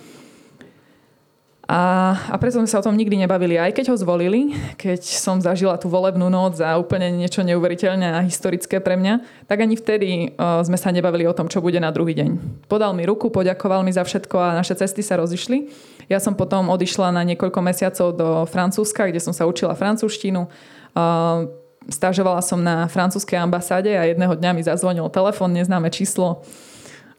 A, 1.69 2.16
a 2.33 2.37
preto 2.41 2.57
sme 2.57 2.64
sa 2.64 2.81
o 2.81 2.87
tom 2.89 2.97
nikdy 2.97 3.21
nebavili. 3.21 3.61
Aj 3.61 3.69
keď 3.69 3.93
ho 3.93 4.01
zvolili, 4.01 4.57
keď 4.81 5.05
som 5.05 5.37
zažila 5.37 5.77
tú 5.77 5.93
volebnú 5.93 6.33
noc 6.33 6.57
a 6.64 6.81
úplne 6.81 7.12
niečo 7.12 7.45
neuveriteľné 7.45 8.09
a 8.09 8.25
historické 8.25 8.81
pre 8.81 8.97
mňa, 8.97 9.45
tak 9.45 9.61
ani 9.61 9.77
vtedy 9.77 10.33
uh, 10.33 10.64
sme 10.64 10.81
sa 10.81 10.89
nebavili 10.89 11.29
o 11.29 11.37
tom, 11.37 11.45
čo 11.45 11.61
bude 11.61 11.77
na 11.77 11.93
druhý 11.93 12.16
deň. 12.16 12.64
Podal 12.73 12.97
mi 12.97 13.05
ruku, 13.05 13.29
poďakoval 13.29 13.85
mi 13.85 13.93
za 13.93 14.01
všetko 14.01 14.37
a 14.41 14.57
naše 14.57 14.81
cesty 14.81 15.05
sa 15.05 15.21
rozišli. 15.21 15.69
Ja 16.09 16.25
som 16.25 16.33
potom 16.33 16.73
odišla 16.73 17.12
na 17.12 17.21
niekoľko 17.29 17.61
mesiacov 17.61 18.16
do 18.16 18.29
Francúzska, 18.49 19.05
kde 19.05 19.21
som 19.21 19.37
sa 19.37 19.45
učila 19.45 19.77
francúzštinu. 19.77 20.49
Uh, 20.97 21.53
Stážovala 21.89 22.45
som 22.45 22.61
na 22.61 22.85
francúzskej 22.85 23.41
ambasáde 23.41 23.97
a 23.97 24.05
jedného 24.05 24.37
dňa 24.37 24.51
mi 24.53 24.61
zazvonil 24.61 25.09
telefón, 25.09 25.57
neznáme 25.57 25.89
číslo. 25.89 26.45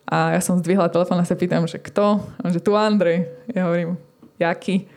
A 0.05 0.37
ja 0.37 0.41
som 0.45 0.61
zdvihla 0.61 0.93
telefón 0.93 1.17
a 1.17 1.25
sa 1.25 1.33
pýtam, 1.33 1.65
že 1.65 1.81
kto? 1.81 2.21
A 2.21 2.53
že 2.53 2.61
tu 2.61 2.77
Andrej. 2.77 3.25
Ja 3.49 3.65
hovorím, 3.65 3.97
jaký? 4.39 4.87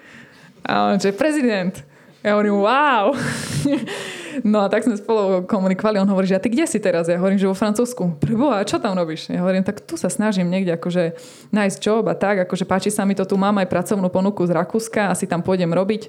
A 0.63 0.95
on, 0.95 0.97
že 1.03 1.11
prezident. 1.13 1.75
Ja 2.23 2.39
hovorím, 2.39 2.63
wow. 2.63 3.13
No 4.41 4.65
a 4.65 4.73
tak 4.73 4.89
sme 4.89 4.97
spolu 4.97 5.45
komunikovali. 5.45 6.01
On 6.01 6.09
hovorí, 6.09 6.25
že 6.25 6.41
a 6.41 6.41
ty 6.41 6.49
kde 6.49 6.65
si 6.65 6.81
teraz? 6.81 7.05
Ja 7.05 7.21
hovorím, 7.21 7.37
že 7.37 7.45
vo 7.45 7.53
Francúzsku. 7.53 8.17
Preboha, 8.17 8.65
čo 8.65 8.81
tam 8.81 8.97
robíš? 8.97 9.29
Ja 9.29 9.45
hovorím, 9.45 9.61
tak 9.61 9.85
tu 9.85 10.01
sa 10.01 10.09
snažím 10.09 10.49
niekde 10.49 10.73
akože 10.81 11.13
nájsť 11.53 11.77
job 11.77 12.09
a 12.09 12.17
tak, 12.17 12.49
akože 12.49 12.65
páči 12.65 12.89
sa 12.89 13.05
mi 13.05 13.13
to, 13.13 13.29
tu 13.29 13.37
mám 13.37 13.61
aj 13.61 13.69
pracovnú 13.69 14.09
ponuku 14.09 14.41
z 14.49 14.57
Rakúska, 14.57 15.13
asi 15.13 15.29
tam 15.29 15.45
pôjdem 15.45 15.69
robiť. 15.69 16.09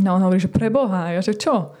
No 0.00 0.16
on 0.16 0.22
hovorí, 0.24 0.40
že 0.40 0.48
preboha. 0.48 1.12
Ja, 1.12 1.20
že 1.20 1.36
čo? 1.36 1.76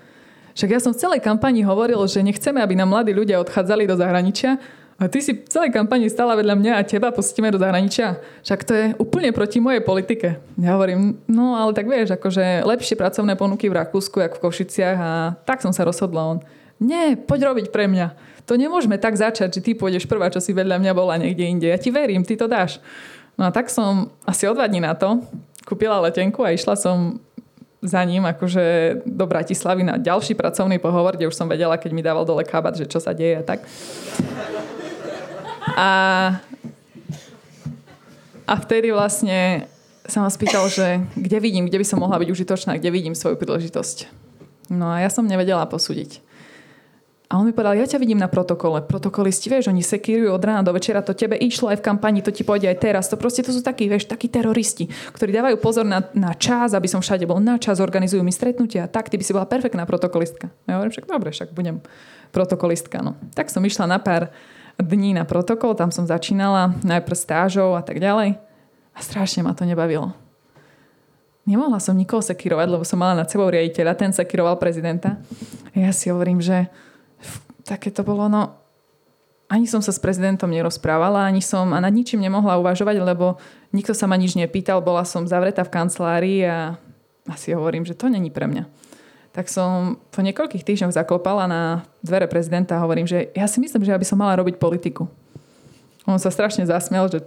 Však 0.52 0.70
ja 0.76 0.80
som 0.82 0.92
v 0.92 1.00
celej 1.00 1.20
kampani 1.24 1.64
hovoril, 1.64 2.02
že 2.04 2.20
nechceme, 2.20 2.60
aby 2.60 2.76
nám 2.76 2.92
mladí 2.92 3.14
ľudia 3.14 3.40
odchádzali 3.40 3.88
do 3.88 3.96
zahraničia, 3.96 4.60
a 5.00 5.08
ty 5.08 5.24
si 5.24 5.32
v 5.32 5.48
celej 5.48 5.72
kampani 5.72 6.12
stála 6.12 6.36
vedľa 6.36 6.60
mňa 6.60 6.72
a 6.76 6.84
teba 6.84 7.08
pustíme 7.08 7.48
do 7.48 7.56
zahraničia. 7.56 8.20
Však 8.44 8.60
to 8.68 8.72
je 8.76 8.84
úplne 9.00 9.32
proti 9.32 9.56
mojej 9.56 9.80
politike. 9.80 10.36
Ja 10.60 10.76
hovorím, 10.76 11.16
no 11.24 11.56
ale 11.56 11.72
tak 11.72 11.88
vieš, 11.88 12.12
akože 12.12 12.68
lepšie 12.68 13.00
pracovné 13.00 13.32
ponuky 13.32 13.72
v 13.72 13.80
Rakúsku, 13.80 14.20
ako 14.20 14.36
v 14.36 14.44
Košiciach 14.44 14.98
a 15.00 15.12
tak 15.48 15.64
som 15.64 15.72
sa 15.72 15.88
rozhodla. 15.88 16.36
On, 16.36 16.38
nie, 16.76 17.16
poď 17.16 17.48
robiť 17.48 17.72
pre 17.72 17.88
mňa. 17.88 18.12
To 18.44 18.60
nemôžeme 18.60 19.00
tak 19.00 19.16
začať, 19.16 19.56
že 19.56 19.64
ty 19.64 19.72
pôjdeš 19.72 20.04
prvá, 20.04 20.28
čo 20.28 20.36
si 20.36 20.52
vedľa 20.52 20.76
mňa 20.76 20.92
bola 20.92 21.16
niekde 21.16 21.48
inde. 21.48 21.66
Ja 21.72 21.80
ti 21.80 21.88
verím, 21.88 22.20
ty 22.20 22.36
to 22.36 22.44
dáš. 22.44 22.76
No 23.40 23.48
a 23.48 23.50
tak 23.56 23.72
som 23.72 24.12
asi 24.28 24.44
o 24.44 24.52
dva 24.52 24.68
dní 24.68 24.84
na 24.84 24.92
to 24.92 25.24
kúpila 25.64 25.96
letenku 26.04 26.44
a 26.44 26.52
išla 26.52 26.76
som 26.76 27.20
za 27.80 28.04
ním 28.04 28.28
akože 28.28 29.00
do 29.08 29.24
Bratislavy 29.24 29.80
na 29.80 29.96
ďalší 29.96 30.36
pracovný 30.36 30.76
pohovor, 30.76 31.16
kde 31.16 31.32
už 31.32 31.36
som 31.36 31.48
vedela, 31.48 31.80
keď 31.80 31.90
mi 31.96 32.04
dával 32.04 32.28
dole 32.28 32.44
kabat, 32.44 32.76
že 32.76 32.84
čo 32.84 33.00
sa 33.00 33.16
deje 33.16 33.40
a 33.40 33.44
tak. 33.44 33.64
A, 35.64 35.90
a 38.48 38.54
vtedy 38.56 38.90
vlastne 38.90 39.68
sa 40.08 40.24
ma 40.24 40.30
spýtal, 40.32 40.66
že 40.66 41.04
kde 41.14 41.38
vidím, 41.38 41.68
kde 41.70 41.78
by 41.78 41.86
som 41.86 42.02
mohla 42.02 42.18
byť 42.18 42.28
užitočná, 42.32 42.76
kde 42.80 42.90
vidím 42.90 43.14
svoju 43.14 43.38
príležitosť. 43.38 44.10
No 44.72 44.90
a 44.90 45.02
ja 45.02 45.10
som 45.10 45.26
nevedela 45.26 45.66
posúdiť. 45.66 46.22
A 47.30 47.38
on 47.38 47.46
mi 47.46 47.54
povedal, 47.54 47.78
ja 47.78 47.86
ťa 47.86 48.02
vidím 48.02 48.18
na 48.18 48.26
protokole. 48.26 48.82
Protokolisti, 48.82 49.46
vieš, 49.46 49.70
oni 49.70 49.86
sekírujú 49.86 50.34
od 50.34 50.42
rána 50.42 50.66
do 50.66 50.74
večera, 50.74 50.98
to 50.98 51.14
tebe 51.14 51.38
išlo 51.38 51.70
aj 51.70 51.78
v 51.78 51.86
kampani, 51.86 52.26
to 52.26 52.34
ti 52.34 52.42
pôjde 52.42 52.66
aj 52.66 52.82
teraz. 52.82 53.06
To 53.06 53.14
proste 53.14 53.46
to 53.46 53.54
sú 53.54 53.62
takí, 53.62 53.86
vieš, 53.86 54.10
takí 54.10 54.26
teroristi, 54.26 54.90
ktorí 55.14 55.30
dávajú 55.30 55.62
pozor 55.62 55.86
na, 55.86 56.02
na 56.10 56.34
čas, 56.34 56.74
aby 56.74 56.90
som 56.90 56.98
všade 56.98 57.30
bol 57.30 57.38
na 57.38 57.54
čas, 57.54 57.78
organizujú 57.78 58.26
mi 58.26 58.34
stretnutia. 58.34 58.90
Tak, 58.90 59.14
ty 59.14 59.14
by 59.14 59.22
si 59.22 59.30
bola 59.30 59.46
perfektná 59.46 59.86
protokolistka. 59.86 60.50
Ja 60.66 60.82
hovorím, 60.82 60.90
však 60.90 61.06
dobre, 61.06 61.30
však 61.30 61.54
budem 61.54 61.78
protokolistka. 62.34 62.98
No. 62.98 63.14
Tak 63.38 63.46
som 63.46 63.62
išla 63.62 63.86
na 63.86 64.02
pár 64.02 64.34
dní 64.88 65.12
na 65.12 65.28
protokol, 65.28 65.76
tam 65.76 65.92
som 65.92 66.08
začínala 66.08 66.72
najprv 66.80 67.16
stážou 67.16 67.76
a 67.76 67.82
tak 67.84 68.00
ďalej. 68.00 68.40
A 68.96 68.98
strašne 69.02 69.44
ma 69.44 69.52
to 69.52 69.68
nebavilo. 69.68 70.16
Nemohla 71.48 71.80
som 71.82 71.96
nikoho 71.96 72.22
sekírovať, 72.22 72.68
lebo 72.68 72.84
som 72.84 73.00
mala 73.00 73.24
nad 73.24 73.28
sebou 73.28 73.48
riaditeľa, 73.48 73.98
ten 73.98 74.12
sekíroval 74.14 74.60
prezidenta. 74.60 75.18
Ja 75.72 75.90
si 75.90 76.12
hovorím, 76.12 76.38
že 76.38 76.68
také 77.64 77.90
to 77.90 78.06
bolo, 78.06 78.28
no 78.30 78.60
ani 79.50 79.66
som 79.66 79.82
sa 79.82 79.90
s 79.90 79.98
prezidentom 79.98 80.46
nerozprávala, 80.46 81.26
ani 81.26 81.42
som 81.42 81.74
a 81.74 81.82
nad 81.82 81.90
ničím 81.90 82.22
nemohla 82.22 82.62
uvažovať, 82.62 83.02
lebo 83.02 83.34
nikto 83.74 83.98
sa 83.98 84.06
ma 84.06 84.14
nič 84.14 84.38
nepýtal, 84.38 84.78
bola 84.78 85.02
som 85.02 85.26
zavretá 85.26 85.66
v 85.66 85.74
kancelárii 85.74 86.40
a 86.46 86.78
asi 87.26 87.50
hovorím, 87.50 87.82
že 87.82 87.98
to 87.98 88.06
není 88.06 88.30
pre 88.30 88.46
mňa. 88.46 88.64
Tak 89.30 89.46
som 89.46 89.98
po 90.10 90.20
niekoľkých 90.26 90.66
týždňoch 90.66 90.94
zaklopala 90.94 91.46
na 91.46 91.62
dvere 92.02 92.26
prezidenta 92.26 92.74
a 92.74 92.82
hovorím, 92.82 93.06
že 93.06 93.30
ja 93.30 93.46
si 93.46 93.62
myslím, 93.62 93.86
že 93.86 93.94
ja 93.94 94.00
by 94.00 94.06
som 94.06 94.18
mala 94.18 94.34
robiť 94.42 94.58
politiku. 94.58 95.06
On 96.02 96.18
sa 96.18 96.34
strašne 96.34 96.66
zasmiel, 96.66 97.06
že, 97.06 97.22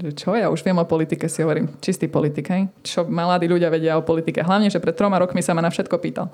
že 0.00 0.10
čo, 0.16 0.32
ja 0.32 0.48
už 0.48 0.64
viem 0.64 0.80
o 0.80 0.88
politike, 0.88 1.28
si 1.28 1.44
hovorím, 1.44 1.68
čistý 1.84 2.08
politik, 2.08 2.48
hej? 2.48 2.72
čo 2.80 3.04
mladí 3.04 3.52
ľudia 3.52 3.68
vedia 3.68 4.00
o 4.00 4.06
politike. 4.06 4.40
Hlavne, 4.40 4.72
že 4.72 4.80
pred 4.80 4.96
troma 4.96 5.20
rokmi 5.20 5.44
sa 5.44 5.52
ma 5.52 5.60
na 5.60 5.68
všetko 5.68 5.96
pýtal. 6.00 6.32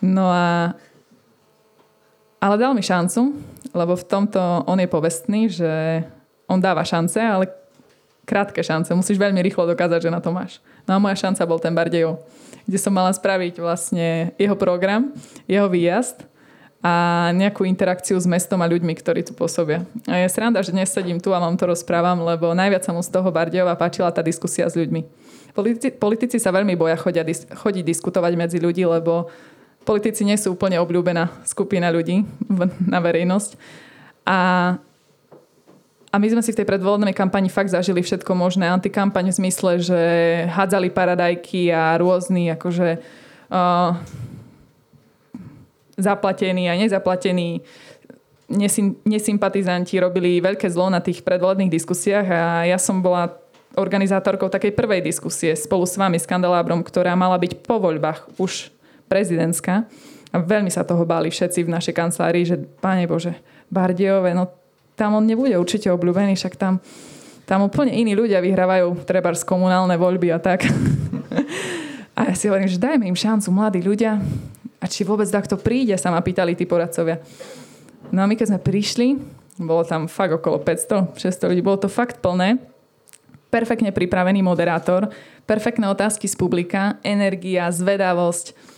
No 0.00 0.32
a 0.32 0.72
ale 2.42 2.58
dal 2.58 2.74
mi 2.74 2.82
šancu, 2.82 3.38
lebo 3.70 3.94
v 3.94 4.04
tomto 4.08 4.66
on 4.66 4.80
je 4.82 4.90
povestný, 4.90 5.46
že 5.46 6.02
on 6.50 6.58
dáva 6.58 6.82
šance, 6.82 7.22
ale 7.22 7.46
krátke 8.26 8.66
šance. 8.66 8.90
Musíš 8.98 9.22
veľmi 9.22 9.38
rýchlo 9.38 9.62
dokázať, 9.70 10.10
že 10.10 10.10
na 10.10 10.18
to 10.18 10.34
máš. 10.34 10.58
No 10.88 10.96
a 10.96 11.02
moja 11.02 11.16
šanca 11.18 11.42
bol 11.46 11.62
ten 11.62 11.74
Bardejov, 11.74 12.18
kde 12.66 12.78
som 12.78 12.94
mala 12.94 13.14
spraviť 13.14 13.58
vlastne 13.62 14.34
jeho 14.38 14.58
program, 14.58 15.14
jeho 15.46 15.70
výjazd 15.70 16.26
a 16.82 17.30
nejakú 17.30 17.62
interakciu 17.62 18.18
s 18.18 18.26
mestom 18.26 18.58
a 18.58 18.66
ľuďmi, 18.66 18.90
ktorí 18.98 19.22
tu 19.22 19.38
pôsobia. 19.38 19.86
A 20.10 20.18
je 20.18 20.26
sranda, 20.26 20.66
že 20.66 20.74
dnes 20.74 20.90
sedím 20.90 21.22
tu 21.22 21.30
a 21.30 21.38
vám 21.38 21.54
to 21.54 21.70
rozprávam, 21.70 22.26
lebo 22.26 22.50
najviac 22.58 22.82
sa 22.82 22.90
mu 22.90 22.98
z 23.06 23.14
toho 23.14 23.30
Bardejova 23.30 23.78
páčila 23.78 24.10
tá 24.10 24.18
diskusia 24.18 24.66
s 24.66 24.74
ľuďmi. 24.74 25.06
Politici, 25.54 25.88
politici 25.94 26.36
sa 26.42 26.50
veľmi 26.50 26.74
boja 26.74 26.98
chodia, 26.98 27.22
chodiť 27.54 27.84
diskutovať 27.86 28.32
medzi 28.34 28.58
ľudí, 28.58 28.82
lebo 28.82 29.30
politici 29.86 30.26
nie 30.26 30.34
sú 30.34 30.58
úplne 30.58 30.82
obľúbená 30.82 31.46
skupina 31.46 31.86
ľudí 31.86 32.26
na 32.82 32.98
verejnosť. 32.98 33.54
A, 34.26 34.38
a 36.12 36.20
my 36.20 36.28
sme 36.28 36.44
si 36.44 36.52
v 36.52 36.60
tej 36.60 36.68
predvolebnej 36.68 37.16
kampani 37.16 37.48
fakt 37.48 37.72
zažili 37.72 38.04
všetko 38.04 38.36
možné. 38.36 38.68
Antikampaň 38.68 39.32
v 39.32 39.38
zmysle, 39.40 39.80
že 39.80 40.00
hádzali 40.52 40.92
paradajky 40.92 41.72
a 41.72 41.96
rôzni 41.96 42.52
akože 42.52 43.00
uh, 43.48 43.96
zaplatení 45.96 46.68
a 46.68 46.76
nezaplatení 46.76 47.64
nesym, 48.52 49.00
nesympatizanti 49.08 49.96
robili 49.96 50.36
veľké 50.44 50.68
zlo 50.68 50.92
na 50.92 51.00
tých 51.00 51.24
predvolebných 51.24 51.72
diskusiách 51.72 52.28
a 52.28 52.68
ja 52.68 52.76
som 52.76 53.00
bola 53.00 53.32
organizátorkou 53.72 54.52
takej 54.52 54.76
prvej 54.76 55.00
diskusie 55.00 55.56
spolu 55.56 55.88
s 55.88 55.96
vami, 55.96 56.20
s 56.20 56.28
Kandelabrom, 56.28 56.84
ktorá 56.84 57.16
mala 57.16 57.40
byť 57.40 57.64
po 57.64 57.80
voľbách 57.80 58.36
už 58.36 58.68
prezidentská. 59.08 59.88
A 60.32 60.36
veľmi 60.40 60.68
sa 60.68 60.84
toho 60.84 61.08
báli 61.08 61.32
všetci 61.32 61.64
v 61.64 61.72
našej 61.72 61.96
kancelárii, 61.96 62.44
že 62.44 62.56
páne 62.80 63.08
Bože, 63.08 63.36
Bardiové, 63.72 64.36
no 64.36 64.61
tam 64.96 65.18
on 65.18 65.24
nebude 65.24 65.54
určite 65.56 65.88
obľúbený, 65.90 66.36
však 66.36 66.54
tam, 66.56 66.78
tam 67.48 67.66
úplne 67.66 67.92
iní 67.92 68.12
ľudia 68.16 68.38
vyhrávajú 68.44 69.04
treba 69.08 69.32
z 69.32 69.44
komunálne 69.44 69.96
voľby 69.96 70.32
a 70.32 70.38
tak. 70.38 70.68
a 72.18 72.20
ja 72.30 72.34
si 72.36 72.46
hovorím, 72.48 72.68
že 72.68 72.80
dajme 72.80 73.04
im 73.08 73.16
šancu, 73.16 73.48
mladí 73.52 73.80
ľudia. 73.80 74.20
A 74.82 74.84
či 74.90 75.06
vôbec 75.06 75.30
takto 75.30 75.54
príde, 75.54 75.94
sa 75.94 76.10
ma 76.10 76.18
pýtali 76.18 76.58
tí 76.58 76.66
poradcovia. 76.66 77.22
No 78.10 78.22
a 78.22 78.26
my 78.26 78.34
keď 78.34 78.54
sme 78.54 78.60
prišli, 78.60 79.08
bolo 79.62 79.86
tam 79.86 80.10
fakt 80.10 80.34
okolo 80.34 80.58
500-600 80.60 81.50
ľudí, 81.54 81.62
bolo 81.62 81.78
to 81.78 81.88
fakt 81.88 82.18
plné. 82.18 82.58
Perfektne 83.52 83.92
pripravený 83.92 84.42
moderátor, 84.42 85.12
perfektné 85.46 85.86
otázky 85.92 86.26
z 86.26 86.34
publika, 86.40 86.96
energia, 87.04 87.68
zvedavosť, 87.68 88.72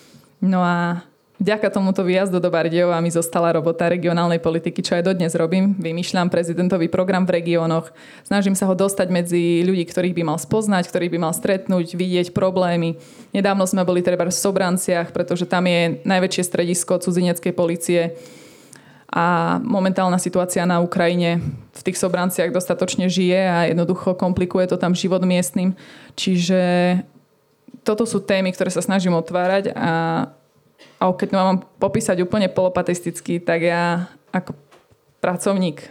No 0.45 0.61
a 0.61 1.01
Vďaka 1.35 1.67
tomuto 1.67 2.07
výjazdu 2.07 2.39
do 2.39 2.47
Bardejova 2.47 3.03
mi 3.03 3.11
zostala 3.11 3.51
robota 3.51 3.91
regionálnej 3.91 4.39
politiky, 4.39 4.79
čo 4.87 4.95
aj 4.95 5.03
dodnes 5.03 5.35
robím. 5.35 5.75
Vymýšľam 5.83 6.31
prezidentový 6.31 6.87
program 6.87 7.27
v 7.27 7.43
regiónoch. 7.43 7.91
Snažím 8.23 8.55
sa 8.55 8.71
ho 8.71 8.75
dostať 8.79 9.11
medzi 9.11 9.67
ľudí, 9.67 9.83
ktorých 9.83 10.15
by 10.15 10.23
mal 10.23 10.39
spoznať, 10.39 10.87
ktorých 10.87 11.13
by 11.13 11.19
mal 11.19 11.35
stretnúť, 11.35 11.99
vidieť 11.99 12.31
problémy. 12.31 13.03
Nedávno 13.35 13.67
sme 13.67 13.83
boli 13.83 13.99
treba 13.99 14.31
v 14.31 14.31
Sobranciach, 14.31 15.11
pretože 15.11 15.43
tam 15.51 15.67
je 15.67 15.99
najväčšie 16.07 16.43
stredisko 16.47 17.03
cudzineckej 17.03 17.51
policie 17.51 18.15
a 19.15 19.59
momentálna 19.63 20.19
situácia 20.19 20.67
na 20.67 20.83
Ukrajine 20.83 21.39
v 21.71 21.83
tých 21.87 21.99
Sobranciach 21.99 22.51
dostatočne 22.51 23.07
žije 23.07 23.41
a 23.47 23.59
jednoducho 23.71 24.19
komplikuje 24.19 24.67
to 24.67 24.75
tam 24.75 24.95
život 24.95 25.23
miestnym. 25.23 25.79
Čiže 26.19 26.63
toto 27.87 28.07
sú 28.07 28.23
témy, 28.23 28.51
ktoré 28.51 28.75
sa 28.75 28.83
snažím 28.83 29.15
otvárať 29.15 29.71
a 29.75 29.91
a 31.05 31.13
keď 31.13 31.29
to 31.29 31.37
mám 31.37 31.59
popísať 31.77 32.25
úplne 32.25 32.49
polopatisticky, 32.49 33.45
tak 33.45 33.69
ja 33.69 34.09
ako 34.33 34.57
pracovník 35.21 35.85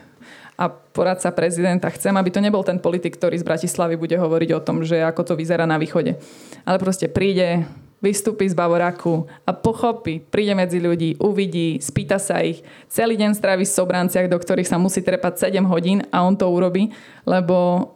a 0.58 0.70
poradca 0.70 1.30
prezidenta 1.30 1.90
chcem, 1.94 2.14
aby 2.18 2.30
to 2.34 2.42
nebol 2.42 2.66
ten 2.66 2.82
politik, 2.82 3.18
ktorý 3.18 3.38
z 3.38 3.46
Bratislavy 3.46 3.94
bude 3.94 4.18
hovoriť 4.18 4.50
o 4.58 4.64
tom, 4.66 4.82
že 4.82 5.06
ako 5.06 5.22
to 5.22 5.34
vyzerá 5.38 5.70
na 5.70 5.78
východe. 5.78 6.18
Ale 6.66 6.78
proste 6.82 7.10
príde, 7.10 7.66
vystúpi 8.02 8.50
z 8.50 8.58
Bavoraku 8.58 9.30
a 9.46 9.54
pochopí, 9.54 10.22
príde 10.22 10.54
medzi 10.58 10.82
ľudí, 10.82 11.18
uvidí, 11.22 11.78
spýta 11.78 12.18
sa 12.18 12.42
ich, 12.42 12.66
celý 12.90 13.18
deň 13.18 13.38
strávi 13.38 13.66
v 13.66 13.76
sobranciach, 13.76 14.28
do 14.30 14.38
ktorých 14.38 14.70
sa 14.70 14.82
musí 14.82 15.06
trepať 15.06 15.50
7 15.50 15.62
hodín 15.66 16.06
a 16.10 16.26
on 16.26 16.38
to 16.38 16.50
urobí, 16.50 16.94
lebo, 17.26 17.90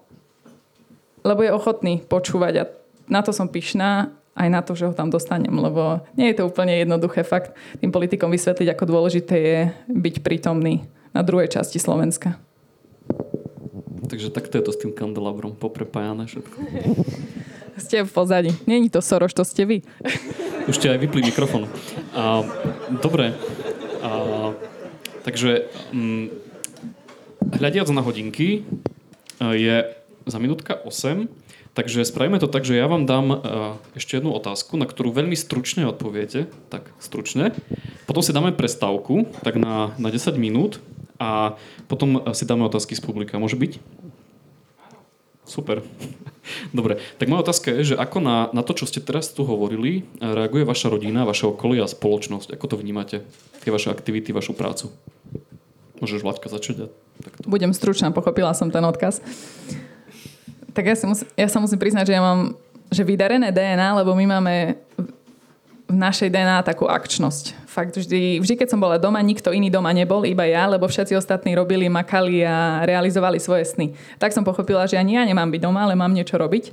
lebo 1.22 1.42
je 1.42 1.52
ochotný 1.52 1.94
počúvať 2.06 2.54
a 2.62 2.64
na 3.08 3.20
to 3.22 3.36
som 3.36 3.52
pyšná, 3.52 4.16
aj 4.38 4.50
na 4.54 4.62
to, 4.62 4.78
že 4.78 4.86
ho 4.86 4.94
tam 4.94 5.10
dostanem, 5.10 5.52
lebo 5.52 6.06
nie 6.14 6.30
je 6.30 6.38
to 6.38 6.48
úplne 6.48 6.78
jednoduché 6.78 7.26
fakt 7.26 7.58
tým 7.82 7.90
politikom 7.90 8.30
vysvetliť, 8.30 8.70
ako 8.70 8.84
dôležité 8.86 9.36
je 9.36 9.60
byť 9.90 10.16
prítomný 10.22 10.86
na 11.12 11.26
druhej 11.26 11.50
časti 11.50 11.82
Slovenska. 11.82 12.38
Takže 14.08 14.30
takto 14.32 14.62
je 14.62 14.64
to 14.64 14.72
s 14.72 14.80
tým 14.80 14.94
kandelabrom 14.94 15.58
poprepájané 15.58 16.30
všetko. 16.30 16.58
Ste 17.78 18.06
v 18.06 18.12
pozadí. 18.14 18.52
Není 18.66 18.90
to 18.90 19.06
Soroš, 19.06 19.38
to 19.38 19.46
ste 19.46 19.62
vy. 19.62 19.86
Už 20.66 20.82
ste 20.82 20.90
aj 20.90 20.98
vypli 20.98 21.22
mikrofón. 21.22 21.70
A, 22.18 22.42
dobre. 22.90 23.38
A, 24.02 24.10
takže 25.22 25.70
mm, 25.94 26.26
hľadiac 27.54 27.86
na 27.94 28.02
hodinky 28.02 28.66
a, 29.38 29.54
je 29.54 29.94
za 30.26 30.38
minútka 30.42 30.74
8, 30.74 31.30
takže 31.78 32.02
spravíme 32.10 32.42
to 32.42 32.50
tak, 32.50 32.66
že 32.66 32.74
ja 32.74 32.90
vám 32.90 33.06
dám 33.06 33.28
a, 33.30 33.38
ešte 33.94 34.18
jednu 34.18 34.34
otázku, 34.34 34.82
na 34.82 34.90
ktorú 34.90 35.14
veľmi 35.14 35.38
stručne 35.38 35.86
odpoviete. 35.86 36.50
Tak, 36.74 36.90
stručne. 36.98 37.54
Potom 38.10 38.26
si 38.26 38.34
dáme 38.34 38.50
prestávku, 38.50 39.30
tak 39.46 39.62
na, 39.62 39.94
na 40.02 40.10
10 40.10 40.34
minút 40.42 40.82
a 41.22 41.54
potom 41.86 42.26
si 42.34 42.50
dáme 42.50 42.66
otázky 42.66 42.98
z 42.98 43.06
publika. 43.06 43.38
Môže 43.38 43.62
byť? 43.62 43.78
Super. 45.46 45.86
Dobre, 46.78 46.98
tak 47.22 47.30
moja 47.30 47.46
otázka 47.46 47.70
je, 47.78 47.94
že 47.94 47.96
ako 47.96 48.26
na, 48.26 48.50
na 48.58 48.66
to, 48.66 48.74
čo 48.74 48.90
ste 48.90 48.98
teraz 48.98 49.30
tu 49.30 49.46
hovorili, 49.46 50.10
reaguje 50.18 50.66
vaša 50.66 50.90
rodina, 50.90 51.30
vaše 51.30 51.46
okolie 51.46 51.86
a 51.86 51.88
spoločnosť? 51.88 52.58
Ako 52.58 52.74
to 52.74 52.76
vnímate? 52.82 53.22
Tie 53.62 53.70
vaše 53.70 53.94
aktivity, 53.94 54.34
vašu 54.34 54.58
prácu? 54.58 54.90
Môžeš, 56.02 56.22
Vláďka, 56.26 56.50
začať? 56.50 56.90
Takto. 57.22 57.46
Budem 57.50 57.74
stručná, 57.74 58.10
pochopila 58.10 58.54
som 58.54 58.70
ten 58.70 58.86
odkaz. 58.86 59.22
Tak 60.78 60.86
ja, 60.86 60.94
si 60.94 61.10
musí, 61.10 61.26
ja 61.34 61.50
sa 61.50 61.58
musím 61.58 61.82
priznať, 61.82 62.06
že 62.06 62.14
ja 62.14 62.22
mám 62.22 62.54
že 62.94 63.02
vydarené 63.02 63.50
DNA, 63.50 63.98
lebo 63.98 64.14
my 64.14 64.38
máme 64.38 64.78
v 65.90 65.96
našej 65.98 66.30
DNA 66.30 66.62
takú 66.62 66.86
akčnosť. 66.86 67.66
Fakt 67.66 67.98
vždy, 67.98 68.38
vždy, 68.38 68.54
keď 68.62 68.76
som 68.76 68.80
bola 68.80 69.02
doma, 69.02 69.18
nikto 69.26 69.50
iný 69.50 69.74
doma 69.74 69.90
nebol, 69.90 70.22
iba 70.22 70.46
ja, 70.46 70.70
lebo 70.70 70.86
všetci 70.86 71.18
ostatní 71.18 71.58
robili, 71.58 71.90
makali 71.90 72.46
a 72.46 72.86
realizovali 72.86 73.42
svoje 73.42 73.66
sny. 73.66 73.98
Tak 74.22 74.38
som 74.38 74.46
pochopila, 74.46 74.86
že 74.86 75.02
ani 75.02 75.18
ja 75.18 75.24
nemám 75.26 75.50
byť 75.50 75.62
doma, 75.66 75.90
ale 75.90 75.98
mám 75.98 76.14
niečo 76.14 76.38
robiť. 76.38 76.70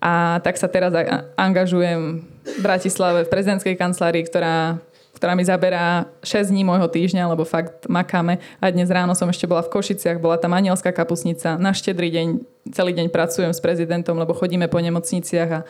A 0.00 0.38
tak 0.40 0.56
sa 0.56 0.70
teraz 0.70 0.94
angažujem 1.34 2.24
v 2.24 2.60
Bratislave 2.64 3.26
v 3.26 3.32
prezidentskej 3.34 3.74
kancelárii, 3.74 4.24
ktorá, 4.24 4.78
ktorá 5.18 5.34
mi 5.34 5.42
zaberá 5.42 6.06
6 6.22 6.54
dní 6.54 6.62
môjho 6.62 6.86
týždňa, 6.86 7.34
lebo 7.34 7.42
fakt 7.42 7.90
makáme. 7.90 8.38
A 8.62 8.70
dnes 8.70 8.86
ráno 8.86 9.18
som 9.18 9.26
ešte 9.26 9.50
bola 9.50 9.66
v 9.66 9.74
Košiciach, 9.74 10.22
bola 10.22 10.38
tam 10.38 10.54
anielská 10.54 10.94
kapusnica. 10.94 11.58
Na 11.58 11.74
štedrý 11.74 12.06
deň 12.14 12.26
celý 12.70 12.94
deň 12.94 13.10
pracujem 13.10 13.50
s 13.50 13.58
prezidentom, 13.58 14.14
lebo 14.14 14.30
chodíme 14.30 14.70
po 14.70 14.78
nemocniciach 14.78 15.50
a 15.50 15.60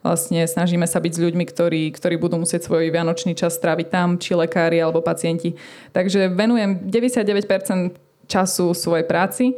vlastne 0.00 0.48
snažíme 0.48 0.88
sa 0.88 1.04
byť 1.04 1.12
s 1.12 1.20
ľuďmi, 1.20 1.44
ktorí, 1.44 1.92
ktorí 1.92 2.16
budú 2.16 2.40
musieť 2.40 2.64
svoj 2.64 2.88
vianočný 2.88 3.36
čas 3.36 3.60
stráviť 3.60 3.92
tam, 3.92 4.16
či 4.16 4.32
lekári 4.32 4.80
alebo 4.80 5.04
pacienti. 5.04 5.52
Takže 5.92 6.32
venujem 6.32 6.88
99% 6.88 8.00
času 8.24 8.72
svojej 8.72 9.04
práci. 9.04 9.52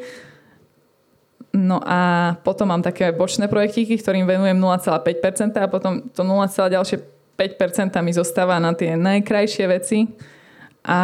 No 1.56 1.80
a 1.80 2.34
potom 2.44 2.68
mám 2.68 2.84
také 2.84 3.14
bočné 3.14 3.48
projektíky, 3.48 3.96
ktorým 3.96 4.28
venujem 4.28 4.58
0,5% 4.58 5.56
a 5.56 5.70
potom 5.70 6.04
to 6.12 6.20
0, 6.20 6.50
ďalšie 6.50 7.15
5% 7.36 7.92
mi 8.00 8.12
zostáva 8.16 8.56
na 8.56 8.72
tie 8.72 8.96
najkrajšie 8.96 9.64
veci. 9.68 10.08
A 10.86 10.98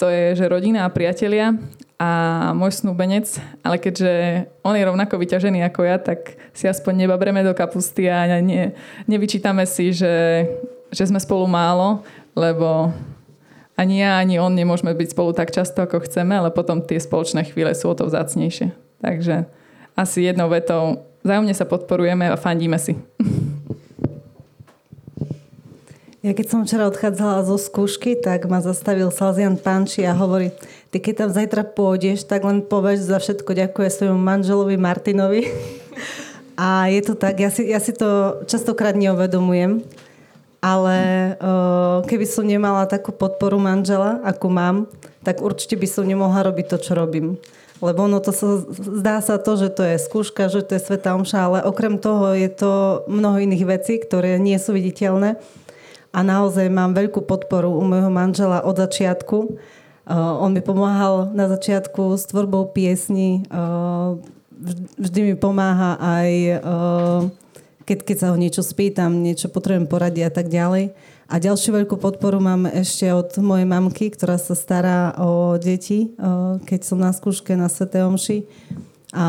to 0.00 0.08
je, 0.08 0.34
že 0.34 0.50
rodina 0.50 0.88
a 0.88 0.92
priatelia 0.92 1.54
a 2.00 2.10
môj 2.56 2.80
snúbenec, 2.80 3.28
ale 3.60 3.76
keďže 3.76 4.48
on 4.64 4.72
je 4.72 4.88
rovnako 4.88 5.20
vyťažený 5.20 5.60
ako 5.68 5.80
ja, 5.84 6.00
tak 6.00 6.40
si 6.56 6.64
aspoň 6.64 7.04
nebabreme 7.04 7.44
do 7.44 7.52
kapusty 7.52 8.08
a 8.08 8.24
ne, 8.40 8.72
nevyčítame 9.04 9.68
si, 9.68 9.92
že, 9.92 10.48
že 10.88 11.04
sme 11.04 11.20
spolu 11.20 11.44
málo, 11.44 12.00
lebo 12.32 12.88
ani 13.76 14.00
ja, 14.00 14.16
ani 14.16 14.40
on 14.40 14.56
nemôžeme 14.56 14.96
byť 14.96 15.12
spolu 15.12 15.36
tak 15.36 15.52
často, 15.52 15.84
ako 15.84 16.00
chceme, 16.08 16.40
ale 16.40 16.48
potom 16.48 16.80
tie 16.80 16.96
spoločné 16.96 17.44
chvíle 17.52 17.76
sú 17.76 17.92
o 17.92 17.96
to 17.96 18.08
vzácnejšie. 18.08 18.72
Takže 19.04 19.44
asi 19.92 20.24
jednou 20.24 20.48
vetou 20.48 21.04
vzájomne 21.20 21.52
sa 21.52 21.68
podporujeme 21.68 22.32
a 22.32 22.40
fandíme 22.40 22.80
si. 22.80 22.96
Ja 26.20 26.36
keď 26.36 26.46
som 26.52 26.60
včera 26.68 26.84
odchádzala 26.84 27.48
zo 27.48 27.56
skúšky, 27.56 28.12
tak 28.12 28.44
ma 28.44 28.60
zastavil 28.60 29.08
Salzian 29.08 29.56
Panči 29.56 30.04
a 30.04 30.12
hovorí, 30.12 30.52
ty 30.92 31.00
keď 31.00 31.24
tam 31.24 31.30
zajtra 31.32 31.64
pôjdeš, 31.64 32.28
tak 32.28 32.44
len 32.44 32.60
povieš 32.60 33.08
za 33.08 33.16
všetko 33.16 33.56
ďakuje 33.56 33.88
svojmu 33.88 34.20
manželovi 34.20 34.76
Martinovi. 34.76 35.48
A 36.60 36.92
je 36.92 37.00
to 37.00 37.16
tak, 37.16 37.40
ja 37.40 37.48
si, 37.48 37.72
ja 37.72 37.80
si 37.80 37.96
to 37.96 38.36
častokrát 38.44 38.92
neuvedomujem, 38.92 39.80
ale 40.60 40.96
uh, 41.40 42.04
keby 42.04 42.28
som 42.28 42.44
nemala 42.44 42.84
takú 42.84 43.16
podporu 43.16 43.56
manžela, 43.56 44.20
ako 44.20 44.46
mám, 44.52 44.76
tak 45.24 45.40
určite 45.40 45.80
by 45.80 45.88
som 45.88 46.04
nemohla 46.04 46.44
robiť 46.52 46.68
to, 46.68 46.76
čo 46.84 46.92
robím. 46.92 47.40
Lebo 47.80 48.04
ono 48.04 48.20
to 48.20 48.28
sa, 48.28 48.60
zdá 48.76 49.24
sa 49.24 49.40
to, 49.40 49.56
že 49.56 49.72
to 49.72 49.88
je 49.88 49.96
skúška, 49.96 50.52
že 50.52 50.60
to 50.68 50.76
je 50.76 50.84
sveta 50.84 51.16
omša, 51.16 51.48
ale 51.48 51.58
okrem 51.64 51.96
toho 51.96 52.36
je 52.36 52.52
to 52.52 52.72
mnoho 53.08 53.40
iných 53.40 53.64
vecí, 53.64 53.96
ktoré 53.96 54.36
nie 54.36 54.60
sú 54.60 54.76
viditeľné. 54.76 55.40
A 56.10 56.20
naozaj 56.26 56.66
mám 56.70 56.94
veľkú 56.96 57.22
podporu 57.22 57.70
u 57.70 57.82
môjho 57.86 58.10
manžela 58.10 58.66
od 58.66 58.74
začiatku. 58.74 59.36
Uh, 60.10 60.42
on 60.42 60.50
mi 60.50 60.62
pomáhal 60.62 61.30
na 61.30 61.46
začiatku 61.46 62.18
s 62.18 62.26
tvorbou 62.26 62.70
piesni. 62.74 63.46
Uh, 63.46 64.18
vždy 64.98 65.32
mi 65.32 65.34
pomáha 65.38 65.96
aj 66.02 66.30
uh, 66.60 67.20
keď, 67.90 67.98
keď 68.06 68.16
sa 68.22 68.30
ho 68.30 68.38
niečo 68.38 68.62
spýtam, 68.62 69.18
niečo 69.18 69.50
potrebujem 69.50 69.90
poradiť 69.90 70.30
a 70.30 70.32
tak 70.32 70.46
ďalej. 70.46 70.94
A 71.26 71.42
ďalšiu 71.42 71.74
veľkú 71.74 71.98
podporu 71.98 72.38
mám 72.38 72.70
ešte 72.70 73.10
od 73.10 73.34
mojej 73.42 73.66
mamky, 73.66 74.14
ktorá 74.14 74.38
sa 74.38 74.54
stará 74.54 75.14
o 75.18 75.58
deti, 75.58 76.14
keď 76.66 76.80
som 76.86 77.02
na 77.02 77.10
skúške 77.10 77.54
na 77.58 77.66
Svete 77.66 78.02
Omši. 78.06 78.46
A 79.10 79.26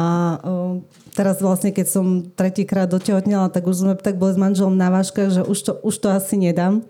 teraz 1.16 1.43
vlastne, 1.43 1.76
keď 1.76 1.88
som 1.88 2.05
tretíkrát 2.24 2.88
dotehotnela, 2.88 3.51
tak 3.51 3.68
už 3.68 3.76
sme 3.84 3.93
tak 3.99 4.18
boli 4.18 4.36
s 4.36 4.39
manželom 4.39 4.76
na 4.76 4.89
váškach, 4.89 5.30
že 5.30 5.41
už 5.43 5.59
to, 5.59 5.72
už 5.84 5.95
to 5.99 6.07
asi 6.12 6.36
nedám. 6.39 6.84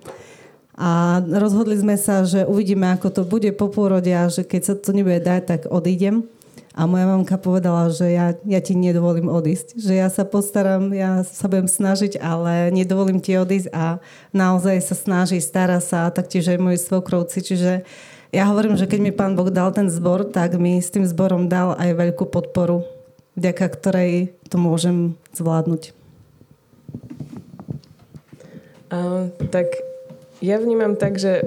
A 0.81 1.21
rozhodli 1.21 1.77
sme 1.77 1.93
sa, 1.99 2.25
že 2.25 2.47
uvidíme, 2.47 2.89
ako 2.95 3.07
to 3.11 3.21
bude 3.27 3.49
po 3.53 3.69
pôrode 3.69 4.09
a 4.09 4.31
že 4.31 4.41
keď 4.41 4.61
sa 4.65 4.73
to 4.73 4.95
nebude 4.95 5.21
dať, 5.21 5.41
tak 5.45 5.61
odídem. 5.69 6.25
A 6.71 6.87
moja 6.87 7.03
mamka 7.03 7.35
povedala, 7.35 7.91
že 7.91 8.15
ja, 8.15 8.31
ja 8.47 8.63
ti 8.63 8.79
nedovolím 8.79 9.27
odísť. 9.27 9.75
Že 9.75 9.93
ja 9.93 10.07
sa 10.07 10.23
postaram, 10.23 10.95
ja 10.95 11.27
sa 11.27 11.51
budem 11.51 11.67
snažiť, 11.67 12.15
ale 12.23 12.71
nedovolím 12.71 13.19
ti 13.19 13.35
odísť 13.35 13.75
a 13.75 13.99
naozaj 14.31 14.79
sa 14.79 14.95
snaží, 14.95 15.43
stará 15.43 15.83
sa 15.83 16.07
a 16.07 16.13
taktiež 16.15 16.47
aj 16.47 16.63
moji 16.63 16.79
svokrovci. 16.79 17.43
Čiže 17.43 17.83
ja 18.31 18.47
hovorím, 18.47 18.79
že 18.79 18.87
keď 18.87 18.99
mi 19.03 19.11
pán 19.11 19.35
Boh 19.35 19.51
dal 19.51 19.75
ten 19.75 19.91
zbor, 19.91 20.31
tak 20.31 20.55
mi 20.55 20.79
s 20.79 20.87
tým 20.87 21.03
zborom 21.03 21.51
dal 21.51 21.75
aj 21.75 21.91
veľkú 21.91 22.31
podporu, 22.31 22.87
vďaka 23.41 23.65
ktorej 23.73 24.29
to 24.53 24.61
môžem 24.61 25.17
zvládnuť. 25.33 25.97
Uh, 28.91 29.33
tak 29.49 29.81
ja 30.41 30.57
vnímam 30.57 30.97
tak, 30.97 31.21
že 31.21 31.41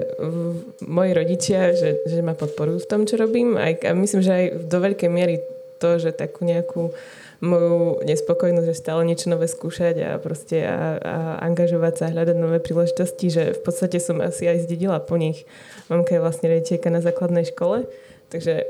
moji 0.83 1.11
rodičia, 1.11 1.75
že, 1.75 2.03
že 2.07 2.23
ma 2.23 2.31
podporujú 2.31 2.83
v 2.83 2.89
tom, 2.89 3.03
čo 3.03 3.19
robím. 3.19 3.59
Aj, 3.59 3.75
a 3.83 3.91
myslím, 3.91 4.23
že 4.23 4.31
aj 4.31 4.45
do 4.71 4.77
veľkej 4.79 5.09
miery 5.11 5.43
to, 5.79 5.99
že 5.99 6.15
takú 6.15 6.47
nejakú 6.47 6.95
moju 7.43 7.99
nespokojnosť, 8.07 8.67
že 8.71 8.79
stále 8.79 9.03
niečo 9.03 9.27
nové 9.27 9.51
skúšať 9.51 9.95
a 9.99 10.09
proste 10.17 10.63
a, 10.63 10.95
a 10.97 11.15
angažovať 11.43 11.93
sa, 11.99 12.13
hľadať 12.15 12.37
nové 12.39 12.63
príležitosti, 12.63 13.27
že 13.27 13.43
v 13.51 13.61
podstate 13.61 13.99
som 13.99 14.23
asi 14.23 14.47
aj 14.47 14.63
zdedila 14.63 15.03
po 15.03 15.19
nich. 15.19 15.43
Mamka 15.91 16.15
je 16.15 16.23
vlastne 16.23 16.47
rediteľka 16.47 16.87
na 16.87 17.03
základnej 17.03 17.45
škole, 17.51 17.91
takže 18.31 18.63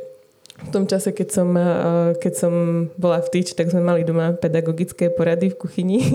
v 0.56 0.70
tom 0.72 0.88
čase, 0.88 1.12
keď 1.12 1.30
som, 1.36 1.50
keď 2.16 2.34
som 2.34 2.54
bola 2.96 3.20
v 3.20 3.28
TIČ, 3.28 3.60
tak 3.60 3.68
sme 3.76 3.84
mali 3.84 4.08
doma 4.08 4.32
pedagogické 4.32 5.12
porady 5.12 5.52
v 5.52 5.60
kuchyni. 5.60 6.00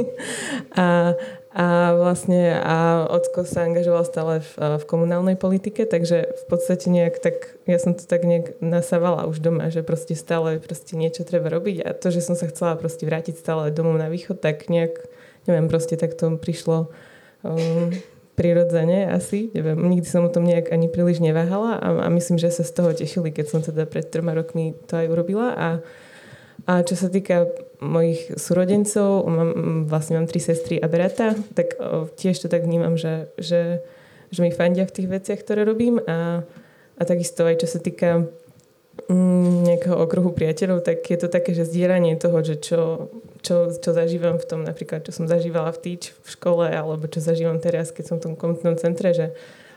A, 0.80 1.18
a 1.51 1.99
vlastne 1.99 2.55
a 2.62 3.11
ocko 3.11 3.43
sa 3.43 3.66
angažoval 3.66 4.07
stále 4.07 4.38
v, 4.38 4.78
v 4.78 4.84
komunálnej 4.86 5.34
politike, 5.34 5.82
takže 5.82 6.30
v 6.30 6.45
podstate 6.47 6.86
nejak 6.86 7.18
tak, 7.18 7.59
ja 7.66 7.74
som 7.82 7.99
to 7.99 8.07
tak 8.07 8.22
nejak 8.22 8.55
nasávala 8.62 9.26
už 9.26 9.43
doma, 9.43 9.66
že 9.66 9.82
proste 9.82 10.14
stále 10.14 10.62
proste 10.62 10.95
niečo 10.95 11.26
treba 11.26 11.51
robiť. 11.51 11.82
A 11.82 11.91
to, 11.91 12.14
že 12.14 12.22
som 12.22 12.38
sa 12.38 12.47
chcela 12.47 12.78
proste 12.78 13.03
vrátiť 13.03 13.34
stále 13.34 13.74
domov 13.74 13.99
na 13.99 14.07
východ, 14.07 14.38
tak 14.38 14.70
nejak, 14.70 14.95
neviem, 15.51 15.66
proste 15.66 15.99
tak 15.99 16.14
to 16.14 16.38
prišlo 16.38 16.86
um, 17.43 17.91
prirodzene 18.41 19.12
asi. 19.12 19.53
Neviem, 19.53 19.76
nikdy 19.84 20.09
som 20.09 20.24
o 20.24 20.32
tom 20.32 20.49
nejak 20.49 20.72
ani 20.72 20.88
príliš 20.88 21.20
neváhala 21.20 21.76
a, 21.76 21.88
a 22.05 22.09
myslím, 22.09 22.41
že 22.41 22.49
sa 22.49 22.64
z 22.64 22.72
toho 22.72 22.97
tešili, 22.97 23.28
keď 23.28 23.47
som 23.53 23.61
teda 23.61 23.84
pred 23.84 24.09
troma 24.09 24.32
rokmi 24.32 24.72
to 24.88 24.97
aj 24.97 25.12
urobila. 25.12 25.53
A, 25.53 25.68
a 26.64 26.72
čo 26.80 26.97
sa 26.97 27.12
týka 27.12 27.53
mojich 27.84 28.32
súrodencov, 28.41 29.28
mám, 29.28 29.51
vlastne 29.84 30.16
mám 30.16 30.24
tri 30.24 30.41
sestry 30.41 30.80
a 30.80 30.88
brata, 30.88 31.36
tak 31.53 31.76
o, 31.76 32.09
tiež 32.09 32.41
to 32.41 32.49
tak 32.49 32.64
vnímam, 32.64 32.97
že, 32.97 33.28
že, 33.36 33.84
že 34.32 34.41
mi 34.41 34.49
fandia 34.49 34.88
v 34.88 34.95
tých 34.97 35.09
veciach, 35.12 35.45
ktoré 35.45 35.68
robím 35.68 36.01
a, 36.01 36.41
a 36.97 37.03
takisto 37.05 37.45
aj 37.45 37.61
čo 37.61 37.68
sa 37.68 37.76
týka 37.76 38.24
nejakého 39.64 39.96
okruhu 39.96 40.34
priateľov, 40.34 40.84
tak 40.84 41.07
je 41.07 41.18
to 41.18 41.32
také, 41.32 41.57
že 41.57 41.64
zdieľanie 41.64 42.18
toho, 42.20 42.44
že 42.44 42.61
čo, 42.61 43.09
čo, 43.40 43.72
čo 43.72 43.90
zažívam 43.94 44.36
v 44.36 44.46
tom, 44.46 44.61
napríklad, 44.66 45.07
čo 45.07 45.14
som 45.14 45.30
zažívala 45.30 45.72
v 45.72 45.80
týč 45.80 46.12
v 46.20 46.28
škole, 46.28 46.66
alebo 46.68 47.09
čo 47.09 47.22
zažívam 47.22 47.62
teraz, 47.62 47.94
keď 47.94 48.05
som 48.05 48.16
v 48.18 48.24
tom 48.28 48.34
komunitnom 48.36 48.76
centre, 48.76 49.14
že 49.14 49.32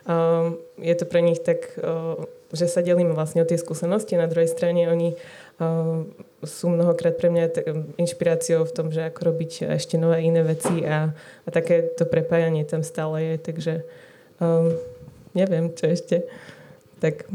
um, 0.09 0.59
je 0.82 0.95
to 0.97 1.05
pre 1.07 1.21
nich 1.24 1.39
tak, 1.39 1.78
uh, 1.80 2.19
že 2.51 2.67
sa 2.67 2.84
delíme 2.84 3.13
vlastne 3.13 3.41
o 3.41 3.49
tie 3.49 3.57
skúsenosti. 3.57 4.19
Na 4.19 4.28
druhej 4.28 4.49
strane 4.51 4.89
oni 4.89 5.15
uh, 5.15 6.03
sú 6.43 6.74
mnohokrát 6.74 7.15
pre 7.15 7.30
mňa 7.32 7.45
t- 7.53 7.65
inšpiráciou 8.01 8.65
v 8.65 8.76
tom, 8.76 8.88
že 8.89 9.07
ako 9.07 9.34
robiť 9.34 9.71
ešte 9.78 9.95
nové 9.95 10.26
iné 10.26 10.41
veci 10.41 10.84
a, 10.84 11.13
a 11.45 11.49
také 11.53 11.95
to 11.95 12.09
prepájanie 12.09 12.65
tam 12.65 12.82
stále 12.82 13.21
je, 13.21 13.36
takže 13.39 13.74
um, 14.41 14.74
neviem, 15.38 15.71
čo 15.74 15.89
ešte. 15.89 16.28
Tak 16.99 17.30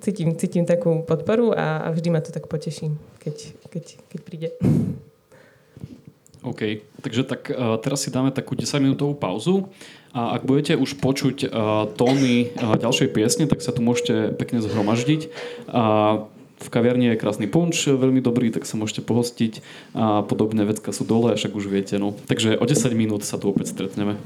cítim, 0.00 0.34
cítim 0.34 0.64
takú 0.66 1.02
podporu 1.06 1.54
a, 1.54 1.86
a 1.86 1.88
vždy 1.94 2.08
ma 2.10 2.20
to 2.20 2.34
tak 2.34 2.50
poteší, 2.50 2.90
keď, 3.22 3.36
keď, 3.70 3.84
keď 4.10 4.20
príde. 4.22 4.48
OK, 6.46 6.86
takže 7.02 7.26
tak 7.26 7.50
uh, 7.50 7.74
teraz 7.82 8.06
si 8.06 8.14
dáme 8.14 8.30
takú 8.30 8.54
10-minútovú 8.54 9.18
pauzu 9.18 9.66
a 10.14 10.38
ak 10.38 10.46
budete 10.46 10.78
už 10.78 10.94
počuť 11.02 11.50
uh, 11.50 11.50
tóny 11.98 12.54
uh, 12.54 12.78
ďalšej 12.78 13.08
piesne, 13.10 13.44
tak 13.50 13.58
sa 13.66 13.74
tu 13.74 13.82
môžete 13.82 14.38
pekne 14.38 14.62
zhromaždiť. 14.62 15.26
Uh, 15.66 16.30
v 16.56 16.68
kaviarni 16.72 17.12
je 17.12 17.20
krásny 17.20 17.46
punč, 17.50 17.84
veľmi 17.84 18.24
dobrý, 18.24 18.48
tak 18.48 18.64
sa 18.64 18.80
môžete 18.80 19.04
pohostiť 19.04 19.60
a 19.92 20.24
podobné 20.24 20.64
vecka 20.64 20.88
sú 20.88 21.04
dole, 21.04 21.36
však 21.36 21.52
už 21.52 21.68
viete. 21.68 22.00
No. 22.00 22.16
Takže 22.30 22.56
o 22.56 22.64
10 22.64 22.96
minút 22.96 23.28
sa 23.28 23.36
tu 23.36 23.52
opäť 23.52 23.76
stretneme. 23.76 24.16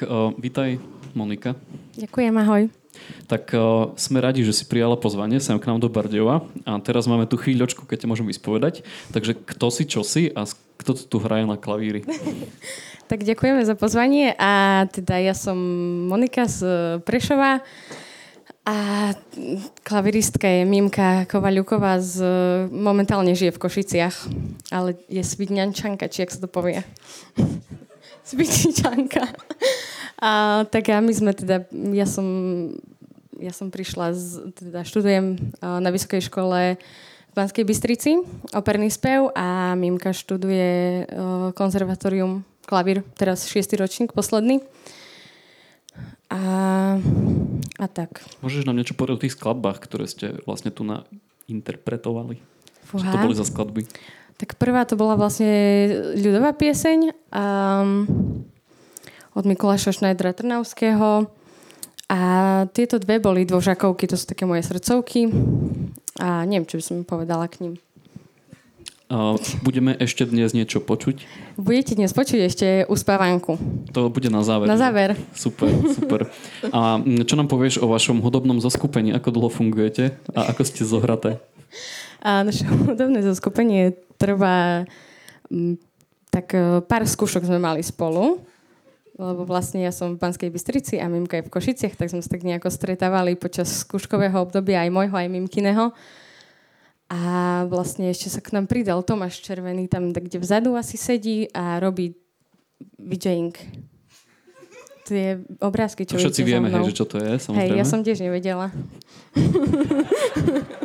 Tak, 0.00 0.08
uh, 0.08 0.32
vítaj 0.40 0.80
Monika. 1.12 1.52
Ďakujem, 1.92 2.32
ahoj. 2.40 2.72
Tak 3.28 3.52
uh, 3.52 3.92
sme 4.00 4.24
radi, 4.24 4.40
že 4.40 4.56
si 4.56 4.64
prijala 4.64 4.96
pozvanie 4.96 5.36
sem 5.44 5.60
k 5.60 5.68
nám 5.68 5.76
do 5.76 5.92
Bardejova 5.92 6.40
a 6.64 6.80
teraz 6.80 7.04
máme 7.04 7.28
tu 7.28 7.36
chvíľočku, 7.36 7.84
keď 7.84 8.00
ťa 8.00 8.08
môžem 8.08 8.24
vyspovedať. 8.24 8.80
Takže 9.12 9.36
kto 9.36 9.66
si, 9.68 9.84
čo 9.84 10.00
si 10.00 10.32
a 10.32 10.48
kto 10.80 10.96
tu 11.04 11.20
hraje 11.20 11.44
na 11.44 11.60
klavíri? 11.60 12.00
Tak 13.12 13.28
ďakujeme 13.28 13.60
za 13.60 13.76
pozvanie 13.76 14.32
a 14.40 14.86
teda 14.88 15.20
ja 15.20 15.36
som 15.36 15.58
Monika 16.08 16.48
z 16.48 16.64
Prešova 17.04 17.60
a 18.64 18.76
klaviristka 19.84 20.46
je 20.48 20.62
Mimka 20.64 21.28
Kovaľuková 21.28 22.00
z, 22.00 22.24
momentálne 22.72 23.36
žije 23.36 23.52
v 23.52 23.62
Košiciach, 23.66 24.16
ale 24.72 24.96
je 25.10 25.20
svidňančanka, 25.26 26.08
či 26.08 26.24
jak 26.24 26.32
sa 26.32 26.40
to 26.40 26.48
povie. 26.48 26.86
Svidňančanka. 28.30 29.26
A, 30.20 30.64
tak 30.68 30.92
a 30.92 31.00
my 31.00 31.12
sme 31.16 31.32
teda, 31.32 31.64
ja 31.72 32.04
som, 32.04 32.26
ja 33.40 33.56
som 33.56 33.72
prišla, 33.72 34.12
z, 34.12 34.52
teda 34.52 34.84
študujem 34.84 35.40
na 35.60 35.88
vysokej 35.88 36.28
škole 36.28 36.76
v 37.30 37.32
Banskej 37.32 37.64
Bystrici, 37.64 38.20
operný 38.52 38.92
spev 38.92 39.32
a 39.32 39.72
Mimka 39.80 40.12
študuje 40.12 41.08
konzervatórium 41.56 42.44
klavír, 42.68 43.02
teraz 43.16 43.48
šiestý 43.48 43.80
ročník, 43.80 44.12
posledný. 44.12 44.60
A, 46.30 46.40
a 47.82 47.86
tak. 47.90 48.22
Môžeš 48.38 48.62
nám 48.62 48.78
niečo 48.78 48.94
povedať 48.94 49.14
o 49.18 49.22
tých 49.26 49.34
skladbách, 49.34 49.82
ktoré 49.82 50.06
ste 50.06 50.38
vlastne 50.46 50.70
tu 50.70 50.86
interpretovali? 51.50 52.38
Čo 52.86 53.02
Fúha. 53.02 53.10
to 53.10 53.18
boli 53.18 53.34
za 53.34 53.46
skladby? 53.46 53.82
Tak 54.38 54.56
prvá 54.56 54.86
to 54.86 54.94
bola 54.94 55.18
vlastne 55.18 55.90
ľudová 56.16 56.54
pieseň 56.54 57.12
um, 57.34 58.06
od 59.40 59.48
Mikuláša 59.48 59.96
Schneidera 59.96 60.36
Trnavského. 60.36 61.32
A 62.12 62.20
tieto 62.76 63.00
dve 63.00 63.16
boli 63.16 63.48
dvožakovky, 63.48 64.04
to 64.04 64.20
sú 64.20 64.28
také 64.28 64.44
moje 64.44 64.68
srdcovky. 64.68 65.32
A 66.20 66.44
neviem, 66.44 66.68
čo 66.68 66.76
by 66.76 66.84
som 66.84 66.96
povedala 67.08 67.48
k 67.48 67.64
ním. 67.64 67.74
Uh, 69.10 69.34
budeme 69.66 69.96
ešte 69.98 70.22
dnes 70.22 70.54
niečo 70.54 70.78
počuť. 70.78 71.26
Budete 71.58 71.98
dnes 71.98 72.14
počuť 72.14 72.40
ešte 72.46 72.66
uspávanku. 72.86 73.58
To 73.96 74.06
bude 74.06 74.30
na 74.30 74.44
záver. 74.46 74.70
Na 74.70 74.78
záver. 74.78 75.18
Super, 75.34 75.72
super. 75.90 76.20
A 76.70 77.00
čo 77.02 77.34
nám 77.34 77.50
povieš 77.50 77.82
o 77.82 77.90
vašom 77.90 78.22
hudobnom 78.22 78.62
zoskupení? 78.62 79.10
Ako 79.16 79.34
dlho 79.34 79.50
fungujete 79.50 80.14
a 80.30 80.54
ako 80.54 80.62
ste 80.62 80.86
zohraté? 80.86 81.42
A 82.22 82.46
naše 82.46 82.68
hudobné 82.68 83.24
zoskupenie 83.26 83.98
trvá 84.14 84.86
mm, 85.50 85.74
tak 86.30 86.54
e, 86.54 86.78
pár 86.86 87.02
skúšok 87.02 87.42
sme 87.42 87.58
mali 87.58 87.82
spolu, 87.82 88.38
lebo 89.20 89.44
vlastne 89.44 89.84
ja 89.84 89.92
som 89.92 90.16
v 90.16 90.20
Banskej 90.24 90.48
Bystrici 90.48 90.96
a 90.96 91.12
Mimka 91.12 91.36
je 91.38 91.44
v 91.44 91.52
Košiciach, 91.52 91.92
tak 91.92 92.08
sme 92.08 92.24
sa 92.24 92.32
tak 92.32 92.40
nejako 92.40 92.72
stretávali 92.72 93.36
počas 93.36 93.68
skúškového 93.84 94.40
obdobia 94.40 94.80
aj 94.80 94.90
môjho, 94.90 95.12
aj 95.12 95.28
Mimkiného. 95.28 95.92
A 97.10 97.20
vlastne 97.68 98.08
ešte 98.08 98.32
sa 98.32 98.40
k 98.40 98.56
nám 98.56 98.70
pridal 98.70 99.02
Tomáš 99.04 99.44
Červený, 99.44 99.90
tam 99.90 100.14
kde 100.14 100.40
vzadu 100.40 100.78
asi 100.78 100.96
sedí 100.96 101.50
a 101.52 101.82
robí 101.82 102.16
DJing. 102.96 103.52
Tie 105.10 105.42
obrázky, 105.58 106.06
čo 106.06 106.22
všetci 106.22 106.42
vieme, 106.46 106.70
hej, 106.70 106.94
že 106.94 107.02
čo 107.02 107.06
to 107.10 107.18
je, 107.18 107.34
samozrejme. 107.34 107.66
Hej, 107.66 107.82
ja 107.82 107.84
som 107.84 108.00
tiež 108.06 108.22
nevedela. 108.22 108.70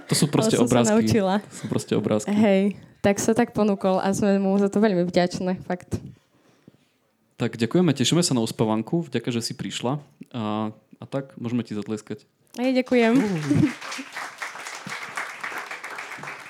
To 0.09 0.13
sú 0.17 0.25
proste 0.25 0.57
Ale 0.57 0.65
som 0.65 0.67
sa 0.67 0.71
obrázky. 0.81 0.93
naučila. 0.97 1.35
To 1.45 1.55
sú 1.55 1.65
proste 1.69 1.93
obrázky. 1.93 2.33
Hej, 2.33 2.61
tak 3.05 3.21
sa 3.21 3.37
tak 3.37 3.53
ponúkol 3.53 4.01
a 4.01 4.09
sme 4.17 4.41
mu 4.41 4.57
za 4.57 4.65
to 4.65 4.81
veľmi 4.81 5.05
vďačné, 5.05 5.61
fakt. 5.69 6.01
Tak 7.35 7.59
ďakujeme, 7.59 7.91
tešíme 7.91 8.23
sa 8.23 8.31
na 8.31 8.39
uspávanku, 8.39 9.11
vďaka, 9.11 9.27
že 9.27 9.43
si 9.43 9.51
prišla. 9.51 9.99
A, 10.31 10.71
a 10.71 11.03
tak, 11.03 11.35
môžeme 11.35 11.67
ti 11.67 11.75
zatlieskať. 11.75 12.23
Hej, 12.55 12.79
ďakujem. 12.79 13.11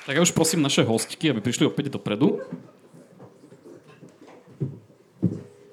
Tak 0.06 0.14
ja 0.14 0.22
už 0.22 0.38
prosím 0.38 0.62
naše 0.62 0.86
hostky, 0.86 1.34
aby 1.34 1.42
prišli 1.42 1.66
opäť 1.66 1.90
dopredu. 1.90 2.38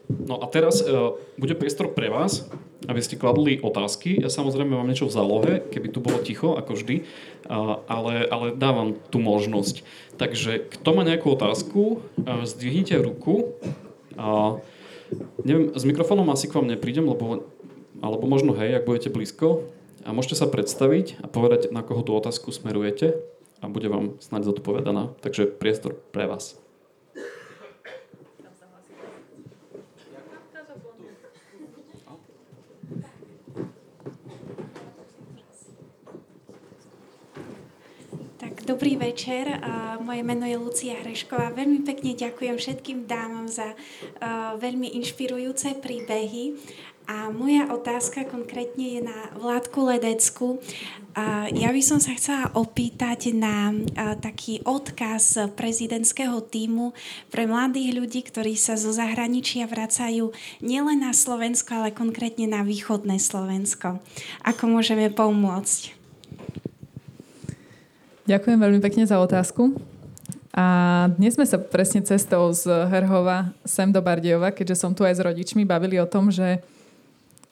No 0.08 0.40
a 0.40 0.48
teraz 0.48 0.80
uh, 0.80 1.12
bude 1.36 1.60
priestor 1.60 1.92
pre 1.92 2.08
vás, 2.08 2.48
aby 2.88 3.04
ste 3.04 3.20
kladli 3.20 3.60
otázky. 3.60 4.16
Ja 4.16 4.32
samozrejme 4.32 4.72
mám 4.72 4.88
niečo 4.88 5.04
v 5.04 5.12
zálohe, 5.12 5.52
keby 5.68 5.92
tu 5.92 6.00
bolo 6.00 6.24
ticho, 6.24 6.56
ako 6.56 6.72
vždy, 6.72 7.04
uh, 7.52 7.84
ale, 7.84 8.24
ale 8.32 8.56
dávam 8.56 8.96
tú 9.12 9.20
možnosť. 9.20 9.84
Takže 10.16 10.72
kto 10.72 10.88
má 10.96 11.04
nejakú 11.04 11.36
otázku, 11.36 12.00
uh, 12.00 12.48
zdvihnite 12.48 12.96
ruku. 12.96 13.52
Uh, 14.16 14.64
neviem, 15.42 15.74
s 15.74 15.84
mikrofónom 15.84 16.28
asi 16.30 16.46
k 16.46 16.56
vám 16.56 16.70
neprídem, 16.70 17.04
lebo, 17.04 17.50
alebo 17.98 18.24
možno 18.30 18.54
hej, 18.54 18.78
ak 18.78 18.86
budete 18.86 19.10
blízko. 19.10 19.66
A 20.02 20.10
môžete 20.10 20.38
sa 20.38 20.50
predstaviť 20.50 21.22
a 21.22 21.30
povedať, 21.30 21.70
na 21.70 21.82
koho 21.86 22.02
tú 22.02 22.14
otázku 22.14 22.50
smerujete 22.50 23.22
a 23.62 23.70
bude 23.70 23.86
vám 23.86 24.18
snáď 24.18 24.50
zodpovedaná. 24.50 25.14
Takže 25.22 25.46
priestor 25.46 25.94
pre 26.10 26.26
vás. 26.26 26.61
Dobrý 38.62 38.94
večer. 38.94 39.58
Moje 40.06 40.22
meno 40.22 40.46
je 40.46 40.54
Lucia 40.54 40.94
Hrešková. 41.02 41.50
Veľmi 41.50 41.82
pekne 41.82 42.14
ďakujem 42.14 42.54
všetkým 42.54 43.10
dámam 43.10 43.50
za 43.50 43.74
uh, 43.74 44.54
veľmi 44.54 44.94
inšpirujúce 45.02 45.82
príbehy. 45.82 46.54
A 47.10 47.34
moja 47.34 47.66
otázka 47.74 48.22
konkrétne 48.30 48.86
je 48.86 49.00
na 49.02 49.34
Vládku 49.34 49.90
Ledecku. 49.90 50.62
Ja 51.50 51.74
by 51.74 51.82
som 51.82 51.98
sa 51.98 52.14
chcela 52.14 52.54
opýtať 52.54 53.34
na 53.34 53.74
uh, 53.74 54.14
taký 54.22 54.62
odkaz 54.62 55.42
prezidentského 55.58 56.38
týmu 56.46 56.94
pre 57.34 57.50
mladých 57.50 57.98
ľudí, 57.98 58.22
ktorí 58.22 58.54
sa 58.54 58.78
zo 58.78 58.94
zahraničia 58.94 59.66
vracajú 59.66 60.30
nielen 60.62 61.02
na 61.02 61.10
Slovensko, 61.10 61.82
ale 61.82 61.90
konkrétne 61.90 62.46
na 62.46 62.62
východné 62.62 63.18
Slovensko. 63.18 63.98
Ako 64.46 64.70
môžeme 64.70 65.10
pomôcť? 65.10 66.01
Ďakujem 68.22 68.54
veľmi 68.54 68.78
pekne 68.78 69.02
za 69.02 69.18
otázku. 69.18 69.74
A 70.54 70.66
dnes 71.18 71.34
sme 71.34 71.42
sa 71.42 71.58
presne 71.58 72.06
cestou 72.06 72.54
z 72.54 72.70
Herhova 72.86 73.50
sem 73.66 73.90
do 73.90 73.98
Bardejova, 73.98 74.54
keďže 74.54 74.78
som 74.78 74.94
tu 74.94 75.02
aj 75.02 75.18
s 75.18 75.24
rodičmi, 75.26 75.66
bavili 75.66 75.98
o 75.98 76.06
tom, 76.06 76.30
že, 76.30 76.62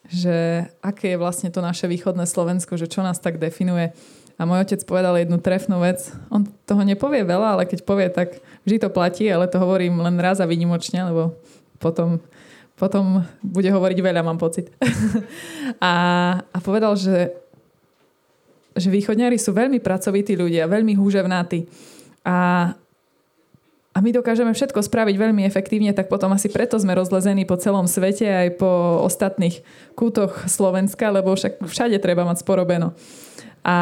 že 0.06 0.70
aké 0.78 1.10
je 1.10 1.18
vlastne 1.18 1.50
to 1.50 1.58
naše 1.58 1.90
východné 1.90 2.22
Slovensko, 2.22 2.78
že 2.78 2.86
čo 2.86 3.02
nás 3.02 3.18
tak 3.18 3.42
definuje. 3.42 3.90
A 4.38 4.46
môj 4.46 4.62
otec 4.62 4.78
povedal 4.86 5.18
jednu 5.18 5.42
trefnú 5.42 5.82
vec. 5.82 6.14
On 6.30 6.46
toho 6.46 6.86
nepovie 6.86 7.26
veľa, 7.26 7.58
ale 7.58 7.62
keď 7.66 7.82
povie, 7.82 8.06
tak 8.06 8.38
vždy 8.62 8.86
to 8.86 8.94
platí, 8.94 9.26
ale 9.26 9.50
to 9.50 9.58
hovorím 9.58 9.98
len 9.98 10.22
raz 10.22 10.38
a 10.38 10.46
výnimočne, 10.46 11.02
lebo 11.02 11.34
potom, 11.82 12.22
potom 12.78 13.26
bude 13.42 13.74
hovoriť 13.74 13.98
veľa, 13.98 14.22
mám 14.22 14.38
pocit. 14.38 14.70
a, 15.82 15.92
a 16.46 16.58
povedal, 16.62 16.94
že 16.94 17.39
že 18.76 18.88
východňari 18.90 19.36
sú 19.36 19.50
veľmi 19.50 19.82
pracovití 19.82 20.38
ľudia, 20.38 20.70
veľmi 20.70 20.94
húževnátí. 20.94 21.66
A, 22.22 22.70
a 23.90 23.98
my 23.98 24.10
dokážeme 24.14 24.52
všetko 24.54 24.84
spraviť 24.84 25.16
veľmi 25.18 25.42
efektívne, 25.42 25.90
tak 25.90 26.06
potom 26.06 26.30
asi 26.30 26.46
preto 26.52 26.78
sme 26.78 26.94
rozlezení 26.94 27.48
po 27.48 27.58
celom 27.58 27.90
svete 27.90 28.26
aj 28.26 28.48
po 28.60 29.02
ostatných 29.02 29.64
kútoch 29.98 30.46
Slovenska, 30.46 31.10
lebo 31.10 31.34
však 31.34 31.64
všade 31.64 31.98
treba 31.98 32.22
mať 32.22 32.46
sporobeno. 32.46 32.94
A, 33.66 33.78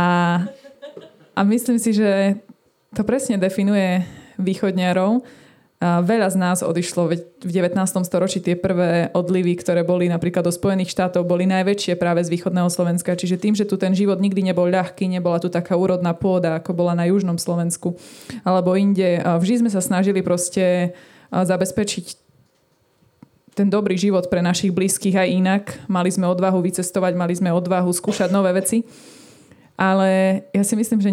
a 1.36 1.41
myslím 1.45 1.78
si, 1.78 1.95
že 1.95 2.41
to 2.97 3.05
presne 3.05 3.36
definuje 3.36 4.03
východňarov. 4.41 5.22
A 5.79 6.03
veľa 6.03 6.26
z 6.26 6.37
nás 6.43 6.59
odišlo 6.66 7.07
v 7.39 7.51
19. 7.55 7.79
storočí 8.03 8.43
tie 8.43 8.59
prvé 8.59 9.14
odlivy, 9.14 9.55
ktoré 9.55 9.87
boli 9.87 10.11
napríklad 10.11 10.43
do 10.43 10.51
Spojených 10.51 10.91
štátov, 10.91 11.22
boli 11.22 11.47
najväčšie 11.47 11.95
práve 11.95 12.18
z 12.26 12.35
východného 12.35 12.66
Slovenska. 12.66 13.14
Čiže 13.14 13.39
tým, 13.39 13.55
že 13.55 13.62
tu 13.62 13.79
ten 13.79 13.95
život 13.95 14.18
nikdy 14.18 14.43
nebol 14.43 14.66
ľahký, 14.66 15.07
nebola 15.07 15.39
tu 15.39 15.47
taká 15.47 15.79
úrodná 15.79 16.18
pôda, 16.18 16.59
ako 16.59 16.74
bola 16.74 16.99
na 16.99 17.07
južnom 17.07 17.39
Slovensku 17.39 17.95
alebo 18.43 18.74
inde. 18.74 19.22
Vždy 19.22 19.63
sme 19.63 19.71
sa 19.71 19.79
snažili 19.79 20.18
proste 20.18 20.99
zabezpečiť 21.30 22.26
ten 23.55 23.71
dobrý 23.71 23.95
život 23.95 24.26
pre 24.26 24.42
našich 24.42 24.75
blízkych 24.75 25.14
aj 25.14 25.29
inak. 25.30 25.64
Mali 25.87 26.11
sme 26.11 26.26
odvahu 26.26 26.59
vycestovať, 26.59 27.14
mali 27.14 27.38
sme 27.38 27.55
odvahu 27.55 27.95
skúšať 27.95 28.34
nové 28.34 28.50
veci. 28.50 28.83
Ale 29.79 30.42
ja 30.50 30.67
si 30.67 30.75
myslím, 30.75 30.99
že 30.99 31.11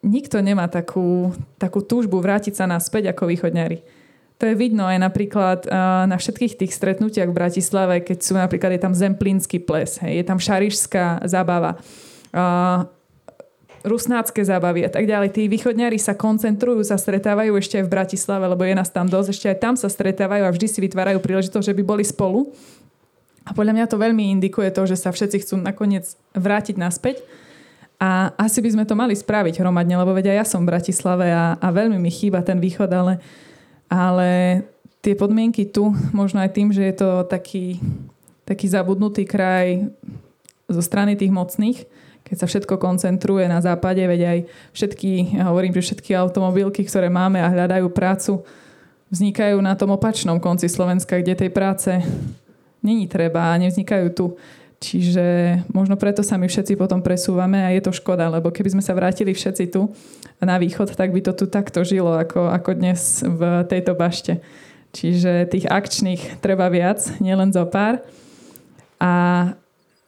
nikto 0.00 0.40
nemá 0.40 0.68
takú, 0.68 1.32
takú 1.60 1.84
túžbu 1.84 2.20
vrátiť 2.20 2.56
sa 2.56 2.64
naspäť 2.64 3.12
ako 3.12 3.28
východňari. 3.28 3.78
To 4.40 4.48
je 4.48 4.56
vidno 4.56 4.88
aj 4.88 4.96
napríklad 5.04 5.68
uh, 5.68 6.08
na 6.08 6.16
všetkých 6.16 6.56
tých 6.64 6.72
stretnutiach 6.72 7.28
v 7.28 7.36
Bratislave, 7.36 8.00
keď 8.00 8.18
sú 8.24 8.32
napríklad, 8.40 8.72
je 8.72 8.80
tam 8.80 8.96
zemplínsky 8.96 9.60
ples, 9.60 10.00
hej, 10.00 10.16
je 10.16 10.24
tam 10.24 10.40
šarišská 10.40 11.28
zábava, 11.28 11.76
uh, 12.32 12.88
rusnácké 13.84 14.40
zábavy 14.44 14.88
a 14.88 14.90
tak 14.92 15.04
ďalej. 15.04 15.36
Tí 15.36 15.42
východňari 15.48 15.96
sa 16.00 16.16
koncentrujú, 16.16 16.84
sa 16.84 16.96
stretávajú 16.96 17.52
ešte 17.56 17.80
aj 17.80 17.84
v 17.88 17.92
Bratislave, 17.92 18.44
lebo 18.48 18.64
je 18.64 18.76
nás 18.76 18.88
tam 18.92 19.08
dosť, 19.08 19.28
ešte 19.28 19.46
aj 19.52 19.58
tam 19.60 19.74
sa 19.76 19.88
stretávajú 19.88 20.48
a 20.48 20.52
vždy 20.52 20.66
si 20.68 20.78
vytvárajú 20.84 21.20
príležitosť, 21.20 21.72
že 21.72 21.76
by 21.76 21.82
boli 21.84 22.04
spolu. 22.04 22.52
A 23.48 23.56
podľa 23.56 23.72
mňa 23.76 23.86
to 23.88 23.96
veľmi 23.96 24.36
indikuje 24.36 24.68
to, 24.68 24.84
že 24.84 25.00
sa 25.00 25.12
všetci 25.12 25.48
chcú 25.48 25.54
nakoniec 25.60 26.12
vrátiť 26.36 26.76
naspäť. 26.76 27.24
A 28.00 28.32
asi 28.40 28.64
by 28.64 28.72
sme 28.72 28.84
to 28.88 28.96
mali 28.96 29.12
spraviť 29.12 29.60
hromadne, 29.60 29.92
lebo 29.92 30.16
vedia, 30.16 30.32
ja 30.32 30.46
som 30.48 30.64
v 30.64 30.72
Bratislave 30.72 31.28
a, 31.28 31.60
a 31.60 31.68
veľmi 31.68 32.00
mi 32.00 32.08
chýba 32.08 32.40
ten 32.40 32.56
východ, 32.56 32.88
ale, 32.88 33.20
ale 33.92 34.28
tie 35.04 35.12
podmienky 35.12 35.68
tu, 35.68 35.92
možno 36.16 36.40
aj 36.40 36.50
tým, 36.56 36.72
že 36.72 36.80
je 36.80 36.94
to 36.96 37.28
taký, 37.28 37.76
taký 38.48 38.72
zabudnutý 38.72 39.28
kraj 39.28 39.84
zo 40.64 40.80
strany 40.80 41.12
tých 41.12 41.28
mocných, 41.28 41.84
keď 42.24 42.36
sa 42.40 42.46
všetko 42.46 42.80
koncentruje 42.80 43.44
na 43.50 43.60
západe, 43.60 44.00
veď 44.00 44.20
aj 44.22 44.38
všetky, 44.72 45.36
ja 45.36 45.52
hovorím, 45.52 45.76
že 45.76 45.84
všetky 45.84 46.16
automobilky, 46.16 46.86
ktoré 46.86 47.12
máme 47.12 47.42
a 47.42 47.52
hľadajú 47.52 47.90
prácu, 47.92 48.40
vznikajú 49.10 49.58
na 49.58 49.74
tom 49.74 49.92
opačnom 49.92 50.38
konci 50.38 50.70
Slovenska, 50.70 51.18
kde 51.18 51.34
tej 51.34 51.50
práce 51.50 51.90
není 52.80 53.10
treba 53.10 53.50
a 53.50 53.58
nevznikajú 53.60 54.06
tu. 54.14 54.38
Čiže 54.80 55.60
možno 55.76 56.00
preto 56.00 56.24
sa 56.24 56.40
my 56.40 56.48
všetci 56.48 56.72
potom 56.72 57.04
presúvame 57.04 57.60
a 57.60 57.68
je 57.76 57.84
to 57.84 57.92
škoda, 57.92 58.32
lebo 58.32 58.48
keby 58.48 58.72
sme 58.72 58.82
sa 58.82 58.96
vrátili 58.96 59.36
všetci 59.36 59.68
tu 59.68 59.92
na 60.40 60.56
východ, 60.56 60.96
tak 60.96 61.12
by 61.12 61.20
to 61.20 61.36
tu 61.36 61.44
takto 61.52 61.84
žilo, 61.84 62.16
ako, 62.16 62.48
ako 62.48 62.80
dnes 62.80 63.20
v 63.20 63.68
tejto 63.68 63.92
bašte. 63.92 64.40
Čiže 64.96 65.52
tých 65.52 65.68
akčných 65.68 66.40
treba 66.40 66.72
viac, 66.72 66.96
nielen 67.20 67.52
zo 67.52 67.68
pár. 67.68 68.00
A 68.96 69.12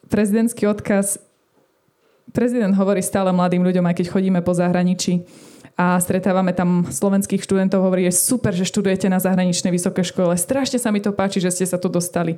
prezidentský 0.09 0.65
odkaz, 0.65 1.21
prezident 2.33 2.73
hovorí 2.73 3.05
stále 3.05 3.29
mladým 3.29 3.61
ľuďom, 3.61 3.85
aj 3.85 3.97
keď 4.01 4.07
chodíme 4.09 4.41
po 4.41 4.57
zahraničí, 4.57 5.21
a 5.73 5.97
stretávame 5.97 6.53
tam 6.53 6.85
slovenských 6.85 7.41
študentov, 7.41 7.81
hovorí, 7.81 8.05
je 8.05 8.13
super, 8.13 8.53
že 8.53 8.69
študujete 8.69 9.09
na 9.09 9.17
zahraničnej 9.17 9.73
vysoké 9.73 10.05
škole, 10.05 10.37
strašne 10.37 10.77
sa 10.77 10.93
mi 10.93 11.01
to 11.01 11.17
páči, 11.17 11.41
že 11.41 11.49
ste 11.49 11.65
sa 11.65 11.81
tu 11.81 11.89
dostali, 11.89 12.37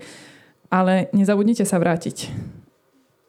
ale 0.68 1.08
nezabudnite 1.16 1.64
sa 1.64 1.80
vrátiť. 1.80 2.30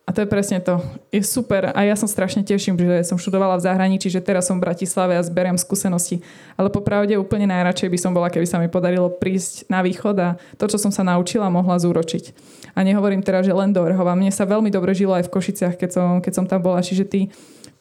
A 0.05 0.13
to 0.13 0.21
je 0.21 0.29
presne 0.29 0.61
to. 0.61 0.77
Je 1.09 1.25
super 1.25 1.73
a 1.73 1.81
ja 1.81 1.97
som 1.97 2.05
strašne 2.05 2.45
teším, 2.45 2.77
že 2.77 3.09
som 3.09 3.17
študovala 3.17 3.57
v 3.57 3.65
zahraničí, 3.65 4.13
že 4.13 4.21
teraz 4.21 4.45
som 4.45 4.61
v 4.61 4.69
Bratislave 4.69 5.17
a 5.17 5.25
zberiem 5.25 5.57
skúsenosti. 5.57 6.21
Ale 6.53 6.69
popravde 6.69 7.17
úplne 7.17 7.49
najradšej 7.49 7.89
by 7.89 7.97
som 7.97 8.13
bola, 8.13 8.29
keby 8.29 8.45
sa 8.45 8.61
mi 8.61 8.69
podarilo 8.69 9.09
prísť 9.09 9.65
na 9.65 9.81
východ 9.81 10.15
a 10.21 10.29
to, 10.61 10.69
čo 10.69 10.77
som 10.77 10.93
sa 10.93 11.01
naučila, 11.01 11.49
mohla 11.49 11.81
zúročiť. 11.81 12.37
A 12.77 12.85
nehovorím 12.85 13.25
teraz, 13.25 13.49
že 13.49 13.57
len 13.57 13.73
do 13.73 13.81
Vrhova. 13.81 14.13
Mne 14.13 14.29
sa 14.29 14.45
veľmi 14.45 14.69
dobre 14.69 14.93
žilo 14.93 15.17
aj 15.17 15.25
v 15.25 15.33
Košiciach, 15.33 15.73
keď 15.73 15.89
som, 15.89 16.09
keď 16.21 16.33
som 16.37 16.45
tam 16.45 16.61
bola. 16.61 16.85
Čiže 16.85 17.09
tí 17.09 17.21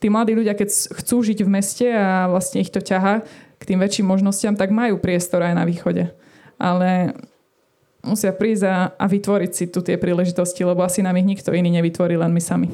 tí 0.05 0.12
mladí 0.12 0.36
ľudia, 0.36 0.52
keď 0.52 0.68
chcú 1.01 1.24
žiť 1.24 1.40
v 1.40 1.48
meste 1.48 1.89
a 1.89 2.28
vlastne 2.28 2.60
ich 2.60 2.68
to 2.68 2.85
ťaha 2.85 3.24
k 3.56 3.62
tým 3.64 3.81
väčším 3.81 4.05
možnostiam, 4.05 4.52
tak 4.52 4.68
majú 4.68 5.01
priestor 5.01 5.40
aj 5.40 5.56
na 5.56 5.64
východe. 5.64 6.12
Ale 6.60 7.16
musia 8.05 8.31
prísť 8.31 8.64
a, 8.68 8.76
a 8.94 9.05
vytvoriť 9.09 9.51
si 9.51 9.64
tu 9.72 9.81
tie 9.81 9.97
príležitosti, 9.97 10.62
lebo 10.62 10.85
asi 10.85 11.01
nám 11.01 11.16
ich 11.18 11.26
nikto 11.26 11.51
iný 11.56 11.72
nevytvorí, 11.74 12.14
len 12.14 12.31
my 12.31 12.43
sami. 12.44 12.68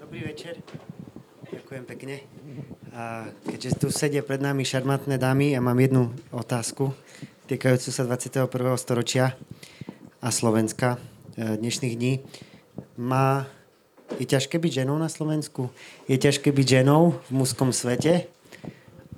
Dobrý 0.00 0.20
večer. 0.24 0.58
Ďakujem 1.52 1.84
pekne. 1.84 2.16
A 2.96 3.30
keďže 3.46 3.78
tu 3.78 3.86
sedia 3.94 4.26
pred 4.26 4.42
nami 4.42 4.66
šarmantné 4.66 5.20
dámy, 5.20 5.54
ja 5.54 5.62
mám 5.62 5.78
jednu 5.78 6.10
otázku 6.34 6.90
týkajúcu 7.48 7.88
sa 7.88 8.04
21. 8.04 8.44
storočia 8.76 9.32
a 10.20 10.28
Slovenska 10.28 11.00
e, 11.32 11.56
dnešných 11.56 11.94
dní. 11.96 12.14
Má, 13.00 13.48
je 14.16 14.24
ťažké 14.24 14.56
byť 14.56 14.84
ženou 14.84 14.96
na 14.96 15.12
Slovensku? 15.12 15.68
Je 16.08 16.16
ťažké 16.16 16.48
byť 16.48 16.66
ženou 16.80 17.20
v 17.28 17.30
mužskom 17.36 17.76
svete? 17.76 18.24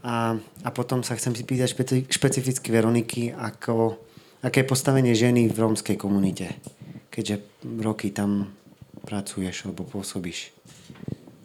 A, 0.03 0.35
a 0.65 0.69
potom 0.75 1.07
sa 1.07 1.15
chcem 1.15 1.37
si 1.37 1.47
pýtať 1.47 1.69
špeci, 1.71 1.97
špecificky 2.09 2.73
Veroniky, 2.73 3.31
ako, 3.31 4.01
aké 4.43 4.65
je 4.65 4.71
postavenie 4.71 5.13
ženy 5.13 5.47
v 5.53 5.57
rómskej 5.61 6.01
komunite, 6.01 6.57
keďže 7.13 7.45
roky 7.85 8.11
tam 8.11 8.51
pracuješ 9.05 9.69
alebo 9.69 9.85
pôsobíš. 9.87 10.51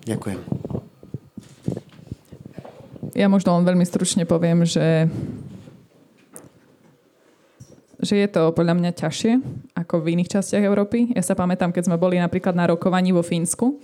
Ďakujem. 0.07 0.39
Ja 3.15 3.31
možno 3.31 3.55
len 3.59 3.67
veľmi 3.67 3.85
stručne 3.87 4.27
poviem, 4.27 4.65
že 4.65 5.07
že 8.05 8.21
je 8.21 8.27
to 8.29 8.53
podľa 8.53 8.77
mňa 8.77 8.91
ťažšie 8.93 9.33
ako 9.85 10.01
v 10.01 10.17
iných 10.17 10.33
častiach 10.41 10.65
Európy. 10.65 11.13
Ja 11.13 11.21
sa 11.21 11.37
pamätám, 11.37 11.69
keď 11.69 11.93
sme 11.93 12.01
boli 12.01 12.17
napríklad 12.17 12.57
na 12.57 12.65
rokovaní 12.65 13.13
vo 13.13 13.21
Fínsku. 13.21 13.77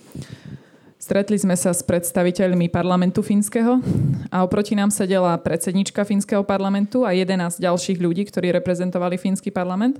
Stretli 1.01 1.37
sme 1.37 1.57
sa 1.57 1.73
s 1.73 1.81
predstaviteľmi 1.81 2.69
parlamentu 2.69 3.25
fínskeho 3.25 3.81
a 4.29 4.45
oproti 4.45 4.77
nám 4.77 4.93
sedela 4.93 5.33
predsednička 5.33 6.05
fínskeho 6.05 6.45
parlamentu 6.45 7.09
a 7.09 7.13
11 7.17 7.57
ďalších 7.57 7.97
ľudí, 7.97 8.29
ktorí 8.29 8.53
reprezentovali 8.53 9.17
fínsky 9.17 9.49
parlament. 9.49 9.97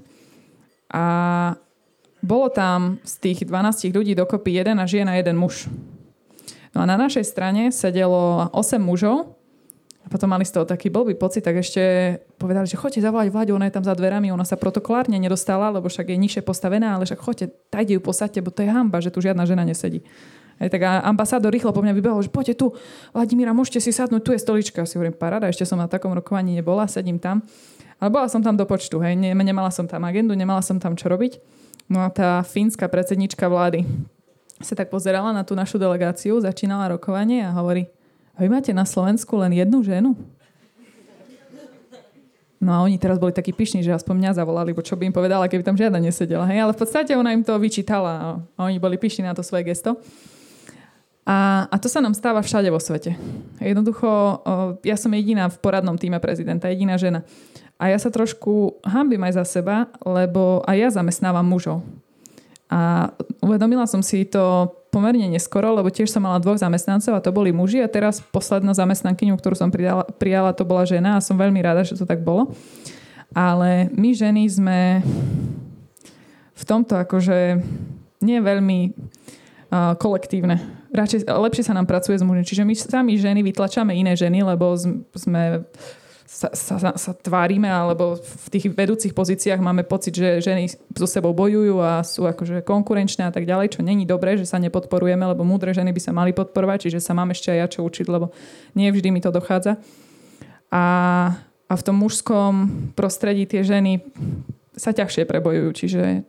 A 0.93 1.57
bolo 2.21 2.53
tam 2.53 3.01
z 3.01 3.13
tých 3.17 3.49
12 3.49 3.97
ľudí 3.97 4.13
dokopy 4.13 4.61
jeden 4.61 4.77
a 4.77 4.85
žien 4.85 5.09
a 5.09 5.17
jeden 5.17 5.41
muž. 5.41 5.65
No 6.77 6.85
a 6.85 6.85
na 6.85 7.01
našej 7.01 7.25
strane 7.25 7.73
sedelo 7.73 8.53
8 8.53 8.77
mužov 8.77 9.40
a 10.01 10.07
potom 10.09 10.33
mali 10.33 10.41
z 10.41 10.57
toho 10.57 10.65
taký 10.65 10.89
blbý 10.89 11.13
pocit, 11.13 11.45
tak 11.45 11.61
ešte 11.61 12.17
povedali, 12.41 12.65
že 12.65 12.73
choďte 12.73 13.05
zavolať 13.05 13.29
vládu, 13.29 13.53
ona 13.53 13.69
je 13.69 13.75
tam 13.77 13.85
za 13.85 13.93
dverami, 13.93 14.33
ona 14.33 14.41
sa 14.41 14.57
protokolárne 14.57 15.21
nedostala, 15.21 15.69
lebo 15.69 15.93
však 15.93 16.09
je 16.09 16.17
nižšie 16.17 16.41
postavená, 16.41 16.97
ale 16.97 17.05
však 17.05 17.21
choďte, 17.21 17.53
tajte 17.69 17.93
ju 17.93 18.01
posadte, 18.01 18.41
bo 18.41 18.49
to 18.49 18.65
je 18.65 18.69
hamba, 18.73 18.97
že 18.97 19.13
tu 19.13 19.21
žiadna 19.21 19.45
žena 19.45 19.61
nesedí. 19.61 20.01
Aj 20.61 20.69
tak 20.69 20.81
ambasádor 20.81 21.49
rýchlo 21.49 21.73
po 21.73 21.81
mňa 21.81 21.93
vybehol, 21.97 22.21
že 22.21 22.29
poďte 22.29 22.61
tu, 22.61 22.65
Vladimíra, 23.13 23.49
môžete 23.53 23.81
si 23.81 23.89
sadnúť, 23.89 24.21
tu 24.21 24.31
je 24.33 24.41
stolička. 24.41 24.85
Si 24.85 24.93
hovorím, 24.93 25.17
paráda, 25.17 25.49
ešte 25.49 25.65
som 25.65 25.77
na 25.77 25.89
takom 25.89 26.13
rokovaní 26.13 26.53
nebola, 26.53 26.85
sedím 26.85 27.17
tam. 27.17 27.41
Ale 27.97 28.13
bola 28.13 28.29
som 28.29 28.45
tam 28.45 28.57
do 28.57 28.65
počtu, 28.65 29.01
hej, 29.01 29.17
nemala 29.17 29.73
som 29.73 29.89
tam 29.89 30.05
agendu, 30.05 30.37
nemala 30.37 30.61
som 30.61 30.77
tam 30.77 30.93
čo 30.93 31.09
robiť. 31.09 31.41
No 31.89 32.05
a 32.05 32.13
tá 32.13 32.41
fínska 32.45 32.85
predsednička 32.89 33.49
vlády 33.49 33.89
sa 34.61 34.77
tak 34.77 34.93
pozerala 34.93 35.33
na 35.33 35.41
tú 35.41 35.57
našu 35.57 35.81
delegáciu, 35.81 36.37
začínala 36.37 36.93
rokovanie 36.93 37.41
a 37.41 37.53
hovorí, 37.57 37.89
vy 38.39 38.47
máte 38.47 38.71
na 38.71 38.87
Slovensku 38.87 39.35
len 39.35 39.51
jednu 39.51 39.83
ženu? 39.83 40.15
No 42.61 42.77
a 42.77 42.85
oni 42.85 43.01
teraz 43.01 43.17
boli 43.17 43.33
takí 43.33 43.49
pyšní, 43.57 43.81
že 43.81 43.89
aspoň 43.89 44.21
mňa 44.21 44.37
zavolali, 44.37 44.69
bo 44.69 44.85
čo 44.85 44.93
by 44.93 45.09
im 45.09 45.15
povedala, 45.17 45.49
keby 45.49 45.65
tam 45.65 45.73
žiadna 45.73 45.97
nesedela. 45.97 46.45
Hej? 46.45 46.61
Ale 46.61 46.77
v 46.77 46.79
podstate 46.85 47.17
ona 47.17 47.33
im 47.33 47.41
to 47.41 47.57
vyčítala 47.57 48.37
a 48.53 48.59
oni 48.61 48.77
boli 48.77 49.01
pyšní 49.01 49.25
na 49.25 49.33
to 49.33 49.41
svoje 49.41 49.65
gesto. 49.65 49.97
A, 51.25 51.65
a 51.65 51.75
to 51.81 51.89
sa 51.89 52.05
nám 52.05 52.13
stáva 52.13 52.45
všade 52.45 52.69
vo 52.69 52.77
svete. 52.77 53.17
Jednoducho, 53.57 54.41
ja 54.85 54.93
som 54.93 55.09
jediná 55.09 55.49
v 55.49 55.57
poradnom 55.57 55.97
týme 55.97 56.21
prezidenta, 56.21 56.69
jediná 56.69 57.01
žena. 57.01 57.25
A 57.81 57.89
ja 57.89 57.97
sa 57.97 58.13
trošku 58.13 58.77
hambím 58.85 59.25
aj 59.25 59.41
za 59.41 59.57
seba, 59.57 59.89
lebo 60.05 60.61
aj 60.69 60.77
ja 60.77 60.89
zamestnávam 60.93 61.45
mužov. 61.45 61.81
A 62.69 63.09
uvedomila 63.41 63.89
som 63.89 64.05
si 64.05 64.21
to 64.29 64.69
pomerne 64.91 65.31
neskoro, 65.31 65.71
lebo 65.79 65.87
tiež 65.87 66.11
som 66.11 66.27
mala 66.27 66.43
dvoch 66.43 66.59
zamestnancov 66.59 67.15
a 67.15 67.23
to 67.23 67.31
boli 67.31 67.55
muži 67.55 67.79
a 67.79 67.87
teraz 67.87 68.19
posledná 68.19 68.75
zamestnankyňu, 68.75 69.39
ktorú 69.39 69.55
som 69.55 69.71
prijala, 69.71 70.03
prijala, 70.19 70.51
to 70.51 70.67
bola 70.67 70.83
žena 70.83 71.15
a 71.17 71.23
som 71.23 71.39
veľmi 71.39 71.63
rada, 71.63 71.87
že 71.87 71.95
to 71.95 72.03
tak 72.03 72.21
bolo. 72.21 72.51
Ale 73.31 73.87
my 73.95 74.11
ženy 74.11 74.43
sme 74.51 74.99
v 76.51 76.63
tomto 76.67 76.99
akože 76.99 77.63
nie 78.21 78.37
veľmi 78.43 78.79
uh, 78.91 79.95
kolektívne. 79.95 80.59
Radšej, 80.91 81.25
lepšie 81.25 81.63
sa 81.63 81.73
nám 81.73 81.87
pracuje 81.87 82.19
s 82.19 82.27
mužmi. 82.27 82.43
Čiže 82.43 82.67
my 82.67 82.73
sami 82.75 83.15
ženy 83.15 83.41
vytlačame 83.41 83.95
iné 83.95 84.13
ženy, 84.13 84.43
lebo 84.43 84.75
sme 85.15 85.63
sa, 86.31 86.47
sa, 86.55 86.95
sa 86.95 87.11
tvárime, 87.11 87.67
alebo 87.67 88.15
v 88.15 88.47
tých 88.47 88.71
vedúcich 88.71 89.11
pozíciách 89.11 89.59
máme 89.59 89.83
pocit, 89.83 90.15
že 90.15 90.39
ženy 90.39 90.71
so 90.95 91.03
sebou 91.03 91.35
bojujú 91.35 91.83
a 91.83 91.99
sú 92.07 92.23
akože 92.23 92.63
konkurenčné 92.63 93.27
a 93.27 93.35
tak 93.35 93.43
ďalej, 93.43 93.75
čo 93.75 93.83
není 93.83 94.07
dobré, 94.07 94.39
že 94.39 94.47
sa 94.47 94.55
nepodporujeme, 94.55 95.27
lebo 95.27 95.43
múdre 95.43 95.75
ženy 95.75 95.91
by 95.91 95.99
sa 95.99 96.15
mali 96.15 96.31
podporovať, 96.31 96.87
čiže 96.87 97.03
sa 97.03 97.11
mám 97.11 97.35
ešte 97.35 97.51
aj 97.51 97.59
ja 97.59 97.67
čo 97.67 97.83
učiť, 97.83 98.07
lebo 98.07 98.31
nie 98.79 98.87
vždy 98.87 99.11
mi 99.11 99.19
to 99.19 99.27
dochádza. 99.27 99.75
A, 100.71 100.83
a 101.67 101.73
v 101.75 101.83
tom 101.83 101.99
mužskom 101.99 102.53
prostredí 102.95 103.43
tie 103.43 103.67
ženy 103.67 103.99
sa 104.71 104.95
ťažšie 104.95 105.27
prebojujú, 105.27 105.69
čiže 105.75 106.23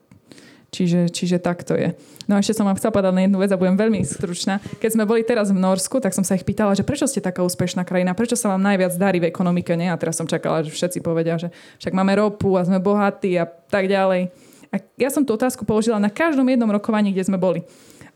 Čiže, 0.73 1.13
čiže 1.13 1.37
tak 1.37 1.69
to 1.69 1.77
je. 1.77 1.93
No 2.25 2.33
a 2.33 2.41
ešte 2.41 2.57
som 2.57 2.65
vám 2.65 2.81
chcela 2.81 2.97
povedať 2.97 3.13
na 3.13 3.29
jednu 3.29 3.37
vec 3.45 3.53
a 3.53 3.61
budem 3.61 3.77
veľmi 3.77 4.01
stručná. 4.09 4.57
Keď 4.81 4.97
sme 4.97 5.05
boli 5.05 5.21
teraz 5.21 5.53
v 5.53 5.61
Norsku, 5.61 6.01
tak 6.01 6.17
som 6.17 6.25
sa 6.25 6.33
ich 6.33 6.49
pýtala, 6.49 6.73
že 6.73 6.81
prečo 6.81 7.05
ste 7.05 7.21
taká 7.21 7.45
úspešná 7.45 7.85
krajina, 7.85 8.17
prečo 8.17 8.41
sa 8.41 8.49
vám 8.49 8.65
najviac 8.65 8.97
darí 8.97 9.21
v 9.21 9.29
ekonomike, 9.29 9.77
nie? 9.77 9.93
A 9.93 10.01
teraz 10.01 10.17
som 10.17 10.25
čakala, 10.25 10.65
že 10.65 10.73
všetci 10.73 11.05
povedia, 11.05 11.37
že 11.37 11.53
však 11.77 11.93
máme 11.93 12.17
ropu 12.17 12.57
a 12.57 12.65
sme 12.65 12.81
bohatí 12.81 13.37
a 13.37 13.45
tak 13.45 13.85
ďalej. 13.85 14.33
A 14.73 14.81
ja 14.97 15.13
som 15.13 15.21
tú 15.29 15.37
otázku 15.37 15.69
položila 15.69 16.01
na 16.01 16.09
každom 16.09 16.49
jednom 16.49 16.73
rokovaní, 16.73 17.13
kde 17.13 17.29
sme 17.29 17.37
boli. 17.37 17.61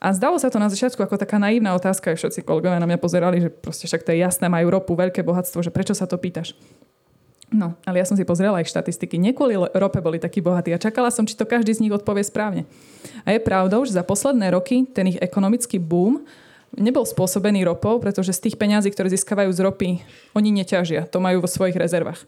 A 0.00 0.16
zdalo 0.16 0.40
sa 0.40 0.48
to 0.48 0.56
na 0.56 0.72
začiatku 0.72 0.96
ako 0.96 1.20
taká 1.20 1.36
naivná 1.36 1.76
otázka, 1.76 2.16
aj 2.16 2.24
všetci 2.24 2.40
kolegovia 2.40 2.80
na 2.80 2.88
mňa 2.88 3.00
pozerali, 3.00 3.36
že 3.36 3.52
proste 3.52 3.84
však 3.84 4.00
to 4.00 4.16
je 4.16 4.24
jasné, 4.24 4.48
majú 4.48 4.72
ropu, 4.72 4.96
veľké 4.96 5.20
bohatstvo, 5.20 5.60
že 5.60 5.68
prečo 5.68 5.92
sa 5.92 6.08
to 6.08 6.16
pýtaš. 6.16 6.56
No, 7.46 7.78
ale 7.86 8.02
ja 8.02 8.06
som 8.06 8.18
si 8.18 8.26
pozrela 8.26 8.58
ich 8.58 8.66
štatistiky. 8.66 9.22
Nie 9.22 9.30
kvôli 9.30 9.54
rope 9.54 10.02
boli 10.02 10.18
takí 10.18 10.42
bohatí 10.42 10.74
a 10.74 10.82
čakala 10.82 11.14
som, 11.14 11.22
či 11.22 11.38
to 11.38 11.46
každý 11.46 11.70
z 11.70 11.86
nich 11.86 11.94
odpovie 11.94 12.26
správne. 12.26 12.66
A 13.22 13.32
je 13.32 13.40
pravdou, 13.40 13.86
že 13.86 13.94
za 13.94 14.02
posledné 14.02 14.50
roky 14.50 14.82
ten 14.90 15.14
ich 15.14 15.18
ekonomický 15.22 15.78
boom 15.78 16.26
nebol 16.74 17.06
spôsobený 17.06 17.62
ropou, 17.62 18.02
pretože 18.02 18.34
z 18.34 18.50
tých 18.50 18.58
peňazí, 18.58 18.90
ktoré 18.90 19.08
získavajú 19.14 19.50
z 19.54 19.60
ropy, 19.62 19.88
oni 20.34 20.50
neťažia. 20.50 21.06
To 21.08 21.22
majú 21.22 21.46
vo 21.46 21.48
svojich 21.48 21.78
rezervách. 21.78 22.20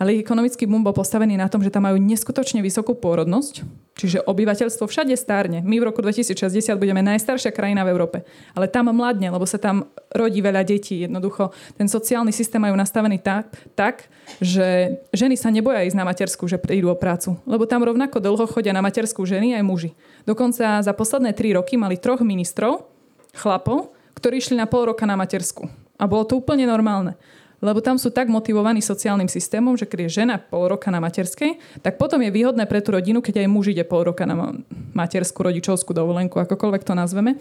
Ale 0.00 0.16
ich 0.16 0.24
ekonomický 0.24 0.64
boom 0.64 0.80
bol 0.80 0.96
postavený 0.96 1.36
na 1.36 1.52
tom, 1.52 1.60
že 1.60 1.68
tam 1.68 1.84
majú 1.84 2.00
neskutočne 2.00 2.64
vysokú 2.64 2.96
pôrodnosť, 2.96 3.60
čiže 4.00 4.24
obyvateľstvo 4.24 4.88
všade 4.88 5.12
stárne. 5.12 5.60
My 5.60 5.76
v 5.76 5.92
roku 5.92 6.00
2060 6.00 6.72
budeme 6.80 7.04
najstaršia 7.04 7.52
krajina 7.52 7.84
v 7.84 7.92
Európe, 7.92 8.24
ale 8.56 8.64
tam 8.64 8.88
mladne, 8.88 9.28
lebo 9.28 9.44
sa 9.44 9.60
tam 9.60 9.92
rodí 10.08 10.40
veľa 10.40 10.64
detí. 10.64 11.04
Jednoducho 11.04 11.52
ten 11.76 11.84
sociálny 11.84 12.32
systém 12.32 12.56
majú 12.56 12.80
nastavený 12.80 13.20
tak, 13.20 13.52
tak, 13.76 14.08
že 14.40 14.96
ženy 15.12 15.36
sa 15.36 15.52
neboja 15.52 15.84
ísť 15.84 16.00
na 16.00 16.08
matersku, 16.08 16.48
že 16.48 16.56
prídu 16.56 16.88
o 16.88 16.96
prácu, 16.96 17.36
lebo 17.44 17.68
tam 17.68 17.84
rovnako 17.84 18.24
dlho 18.24 18.48
chodia 18.48 18.72
na 18.72 18.80
matersku 18.80 19.20
ženy 19.28 19.52
aj 19.60 19.64
muži. 19.68 19.92
Dokonca 20.24 20.80
za 20.80 20.92
posledné 20.96 21.36
tri 21.36 21.52
roky 21.52 21.76
mali 21.76 22.00
troch 22.00 22.24
ministrov, 22.24 22.88
chlapov, 23.36 23.92
ktorí 24.16 24.40
išli 24.40 24.56
na 24.56 24.64
pol 24.64 24.88
roka 24.88 25.04
na 25.04 25.20
matersku. 25.20 25.68
A 26.00 26.08
bolo 26.08 26.24
to 26.24 26.40
úplne 26.40 26.64
normálne 26.64 27.20
lebo 27.60 27.84
tam 27.84 28.00
sú 28.00 28.08
tak 28.08 28.32
motivovaní 28.32 28.80
sociálnym 28.80 29.28
systémom, 29.28 29.76
že 29.76 29.84
keď 29.84 30.08
je 30.08 30.24
žena 30.24 30.40
pol 30.40 30.72
roka 30.72 30.88
na 30.88 30.96
materskej, 30.98 31.60
tak 31.84 32.00
potom 32.00 32.20
je 32.24 32.32
výhodné 32.32 32.64
pre 32.64 32.80
tú 32.80 32.96
rodinu, 32.96 33.20
keď 33.20 33.44
aj 33.44 33.48
muž 33.52 33.76
ide 33.76 33.84
pol 33.84 34.08
roka 34.08 34.24
na 34.24 34.56
materskú, 34.96 35.44
rodičovskú 35.44 35.92
dovolenku, 35.92 36.40
akokoľvek 36.40 36.82
to 36.82 36.96
nazveme. 36.96 37.36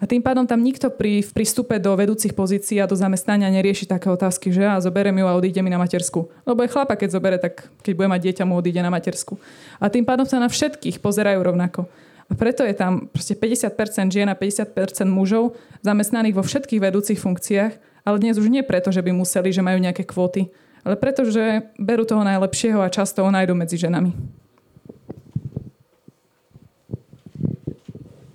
A 0.00 0.08
tým 0.08 0.24
pádom 0.24 0.48
tam 0.48 0.64
nikto 0.64 0.88
pri 0.90 1.20
v 1.20 1.30
prístupe 1.30 1.76
do 1.76 1.92
vedúcich 1.92 2.32
pozícií 2.32 2.80
a 2.80 2.88
do 2.88 2.96
zamestnania 2.96 3.52
nerieši 3.52 3.84
také 3.84 4.08
otázky, 4.08 4.48
že 4.48 4.64
ja 4.64 4.80
zoberiem 4.80 5.12
ju 5.12 5.26
a 5.28 5.36
odíde 5.36 5.60
mi 5.60 5.68
na 5.68 5.76
matersku. 5.76 6.26
Lebo 6.48 6.64
aj 6.64 6.72
chlapa, 6.72 6.96
keď 6.96 7.08
zobere, 7.20 7.36
tak 7.36 7.68
keď 7.84 7.92
bude 7.94 8.08
mať 8.08 8.20
dieťa, 8.26 8.48
mu 8.48 8.56
odíde 8.56 8.80
na 8.80 8.88
matersku. 8.88 9.36
A 9.76 9.92
tým 9.92 10.08
pádom 10.08 10.24
sa 10.24 10.40
na 10.40 10.48
všetkých 10.48 11.04
pozerajú 11.04 11.44
rovnako. 11.44 11.84
A 12.30 12.32
preto 12.32 12.62
je 12.62 12.72
tam 12.72 13.10
proste 13.12 13.36
50% 13.36 14.08
žien 14.08 14.28
a 14.30 14.38
50% 14.38 14.72
mužov 15.10 15.58
zamestnaných 15.84 16.38
vo 16.38 16.46
všetkých 16.46 16.80
vedúcich 16.80 17.18
funkciách 17.20 17.89
ale 18.04 18.16
dnes 18.18 18.36
už 18.40 18.48
nie 18.48 18.64
preto, 18.64 18.92
že 18.92 19.04
by 19.04 19.12
museli, 19.12 19.52
že 19.52 19.64
majú 19.64 19.78
nejaké 19.80 20.04
kvóty, 20.04 20.48
ale 20.86 20.96
preto, 20.96 21.28
že 21.28 21.68
berú 21.76 22.08
toho 22.08 22.24
najlepšieho 22.24 22.80
a 22.80 22.92
často 22.92 23.20
ho 23.20 23.30
nájdu 23.30 23.52
medzi 23.52 23.76
ženami. 23.76 24.16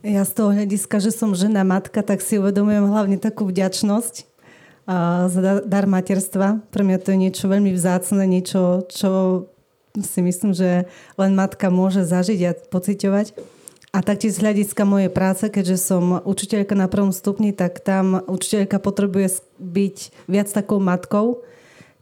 Ja 0.05 0.21
z 0.21 0.37
toho 0.37 0.53
hľadiska, 0.53 1.01
že 1.01 1.09
som 1.09 1.33
žena 1.33 1.65
matka, 1.65 2.05
tak 2.05 2.21
si 2.21 2.37
uvedomujem 2.37 2.85
hlavne 2.85 3.17
takú 3.17 3.49
vďačnosť 3.49 4.37
za 5.33 5.65
dar 5.65 5.89
materstva. 5.89 6.61
Pre 6.69 6.85
mňa 6.85 7.01
to 7.01 7.09
je 7.09 7.21
niečo 7.25 7.49
veľmi 7.49 7.73
vzácne, 7.73 8.21
niečo, 8.29 8.85
čo 8.85 9.09
si 9.97 10.21
myslím, 10.21 10.53
že 10.53 10.85
len 11.17 11.33
matka 11.33 11.73
môže 11.73 12.05
zažiť 12.05 12.39
a 12.45 12.51
pociťovať. 12.69 13.54
A 13.95 14.03
taktiež 14.03 14.35
z 14.35 14.43
hľadiska 14.43 14.83
mojej 14.83 15.07
práce, 15.07 15.47
keďže 15.47 15.79
som 15.79 16.19
učiteľka 16.19 16.75
na 16.75 16.91
prvom 16.91 17.15
stupni, 17.15 17.55
tak 17.55 17.79
tam 17.79 18.19
učiteľka 18.27 18.83
potrebuje 18.83 19.39
byť 19.55 20.27
viac 20.27 20.51
takou 20.51 20.83
matkou. 20.83 21.39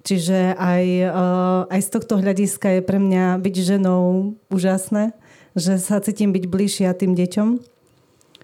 Čiže 0.02 0.58
aj, 0.58 0.86
eh, 1.06 1.14
aj 1.70 1.82
z 1.86 1.90
tohto 1.94 2.18
hľadiska 2.18 2.82
je 2.82 2.82
pre 2.82 2.98
mňa 2.98 3.38
byť 3.38 3.56
ženou 3.62 4.34
úžasné, 4.50 5.14
že 5.54 5.78
sa 5.78 6.02
cítim 6.02 6.34
byť 6.34 6.50
bližšia 6.50 6.98
tým 6.98 7.14
deťom. 7.14 7.62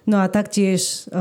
No 0.06 0.22
a 0.22 0.30
taktiež 0.30 1.10
eh, 1.10 1.18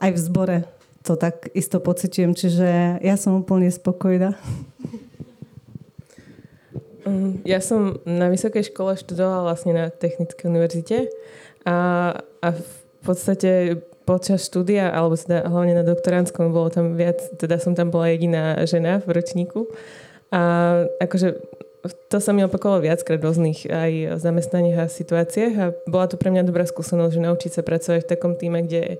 aj 0.00 0.10
v 0.16 0.18
zbore 0.18 0.58
to 1.04 1.12
tak 1.14 1.52
isto 1.52 1.76
pociťujem, 1.76 2.32
čiže 2.32 2.98
ja 3.04 3.14
som 3.20 3.36
úplne 3.36 3.68
spokojná. 3.68 4.32
Mm, 7.06 7.46
ja 7.46 7.62
som 7.62 8.02
na 8.02 8.26
vysokej 8.26 8.74
škole 8.74 8.98
študovala 8.98 9.54
vlastne 9.54 9.70
na 9.76 9.84
Technickej 9.94 10.50
univerzite 10.50 11.06
a, 11.66 11.76
a 12.22 12.48
v 12.54 12.78
podstate 13.02 13.82
počas 14.06 14.46
štúdia, 14.46 14.94
alebo 14.94 15.18
teda 15.18 15.50
hlavne 15.50 15.74
na 15.74 15.82
doktoránskom, 15.82 16.54
bolo 16.54 16.70
tam 16.70 16.94
viac, 16.94 17.18
teda 17.42 17.58
som 17.58 17.74
tam 17.74 17.90
bola 17.90 18.14
jediná 18.14 18.54
žena 18.62 19.02
v 19.02 19.18
ročníku. 19.18 19.66
A 20.30 20.42
akože 21.02 21.42
to 22.10 22.18
sa 22.18 22.30
mi 22.34 22.42
opakovalo 22.46 22.82
viackrát 22.82 23.18
v 23.18 23.26
rôznych 23.26 23.66
aj 23.66 24.18
zamestnaniach 24.22 24.86
a 24.86 24.90
situáciách 24.90 25.54
a 25.58 25.66
bola 25.86 26.06
to 26.10 26.18
pre 26.18 26.30
mňa 26.34 26.46
dobrá 26.46 26.66
skúsenosť, 26.66 27.14
že 27.14 27.24
naučiť 27.26 27.50
sa 27.50 27.62
pracovať 27.62 28.06
v 28.06 28.10
takom 28.10 28.34
týme, 28.34 28.62
kde 28.66 28.78
je 28.78 28.94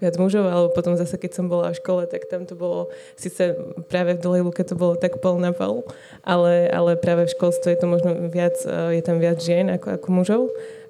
viac 0.00 0.16
mužov, 0.16 0.48
alebo 0.48 0.72
potom 0.72 0.96
zase, 0.96 1.20
keď 1.20 1.36
som 1.36 1.52
bola 1.52 1.76
v 1.76 1.80
škole, 1.84 2.08
tak 2.08 2.24
tam 2.32 2.48
to 2.48 2.56
bolo, 2.56 2.88
síce 3.20 3.52
práve 3.92 4.16
v 4.16 4.22
Dolej 4.24 4.42
Luke 4.48 4.64
to 4.64 4.72
bolo 4.72 4.96
tak 4.96 5.20
pol 5.20 5.36
na 5.36 5.52
pol, 5.52 5.84
ale, 6.24 6.72
ale 6.72 6.96
práve 6.96 7.28
v 7.28 7.34
školstve 7.36 7.76
je 7.76 7.80
to 7.84 7.88
možno 7.88 8.10
viac, 8.32 8.56
je 8.64 9.02
tam 9.04 9.20
viac 9.20 9.36
žien 9.44 9.68
ako, 9.68 10.00
ako 10.00 10.08
mužov. 10.08 10.42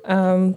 A 0.06 0.54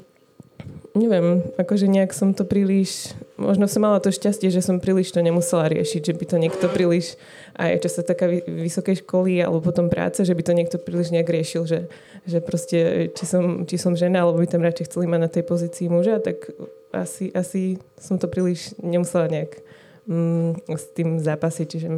neviem, 0.94 1.42
akože 1.58 1.90
nejak 1.90 2.14
som 2.14 2.38
to 2.38 2.46
príliš, 2.46 3.18
možno 3.34 3.66
som 3.66 3.82
mala 3.82 3.98
to 3.98 4.14
šťastie, 4.14 4.54
že 4.54 4.62
som 4.62 4.78
príliš 4.78 5.10
to 5.10 5.26
nemusela 5.26 5.66
riešiť, 5.66 6.02
že 6.06 6.14
by 6.14 6.26
to 6.30 6.38
niekto 6.38 6.66
príliš, 6.70 7.18
aj 7.58 7.82
čo 7.82 7.90
sa 7.90 8.02
taká 8.06 8.30
vysokej 8.46 9.02
školy 9.02 9.42
alebo 9.42 9.62
potom 9.66 9.90
práce, 9.90 10.22
že 10.22 10.38
by 10.38 10.44
to 10.46 10.54
niekto 10.54 10.78
príliš 10.78 11.10
nejak 11.10 11.30
riešil, 11.30 11.66
že, 11.66 11.90
že 12.30 12.38
proste, 12.46 13.10
či 13.18 13.26
som, 13.26 13.66
či 13.66 13.82
som 13.82 13.98
žena, 13.98 14.22
alebo 14.22 14.38
by 14.38 14.48
tam 14.48 14.62
radšej 14.62 14.94
chceli 14.94 15.10
mať 15.10 15.20
na 15.22 15.30
tej 15.34 15.44
pozícii 15.50 15.90
muža, 15.90 16.22
tak 16.22 16.54
asi, 16.94 17.34
asi 17.34 17.82
som 17.98 18.22
to 18.22 18.30
príliš 18.30 18.78
nemusela 18.78 19.26
nejak 19.26 19.66
mm, 20.06 20.70
s 20.70 20.86
tým 20.94 21.18
zápasiť, 21.18 21.68
čiže 21.68 21.90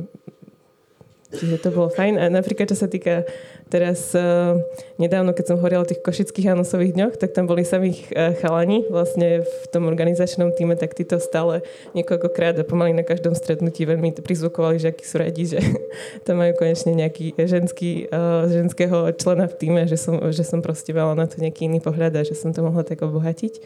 Čiže 1.36 1.58
to 1.58 1.70
bolo 1.74 1.92
fajn. 1.92 2.16
A 2.22 2.32
napríklad, 2.32 2.72
čo 2.72 2.78
sa 2.80 2.88
týka 2.88 3.28
teraz 3.70 4.14
uh, 4.14 4.62
nedávno, 5.02 5.34
keď 5.34 5.46
som 5.54 5.58
hovorila 5.58 5.84
o 5.84 5.90
tých 5.90 6.02
košických 6.02 6.54
Janusových 6.54 6.94
dňoch, 6.96 7.14
tak 7.18 7.34
tam 7.34 7.50
boli 7.50 7.66
samých 7.66 8.14
uh, 8.14 8.38
chalani 8.38 8.86
vlastne 8.88 9.42
v 9.42 9.64
tom 9.74 9.90
organizačnom 9.90 10.54
týme, 10.54 10.78
tak 10.78 10.94
títo 10.94 11.18
stále 11.18 11.66
niekoľkokrát 11.98 12.62
a 12.62 12.68
pomaly 12.68 12.94
na 12.94 13.02
každom 13.02 13.34
stretnutí 13.34 13.84
veľmi 13.90 14.14
prizvukovali, 14.22 14.78
že 14.78 14.94
akí 14.94 15.04
sú 15.06 15.16
radi, 15.18 15.44
že 15.58 15.60
tam 16.26 16.42
majú 16.42 16.54
konečne 16.56 16.94
nejaký 16.94 17.34
ženský, 17.36 18.08
uh, 18.14 18.46
ženského 18.48 19.12
člena 19.18 19.50
v 19.50 19.56
týme, 19.58 19.82
že 19.90 19.98
som, 19.98 20.22
že 20.30 20.46
som 20.46 20.62
proste 20.62 20.94
mala 20.94 21.18
na 21.18 21.26
to 21.26 21.42
nejaký 21.42 21.66
iný 21.66 21.82
pohľad 21.82 22.22
a 22.22 22.28
že 22.28 22.38
som 22.38 22.54
to 22.54 22.62
mohla 22.62 22.86
tak 22.86 23.02
obohatiť. 23.02 23.60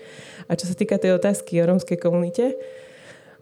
A 0.48 0.56
čo 0.56 0.66
sa 0.66 0.76
týka 0.76 0.96
tej 0.96 1.20
otázky 1.20 1.60
o 1.60 1.68
rómskej 1.68 2.00
komunite, 2.00 2.56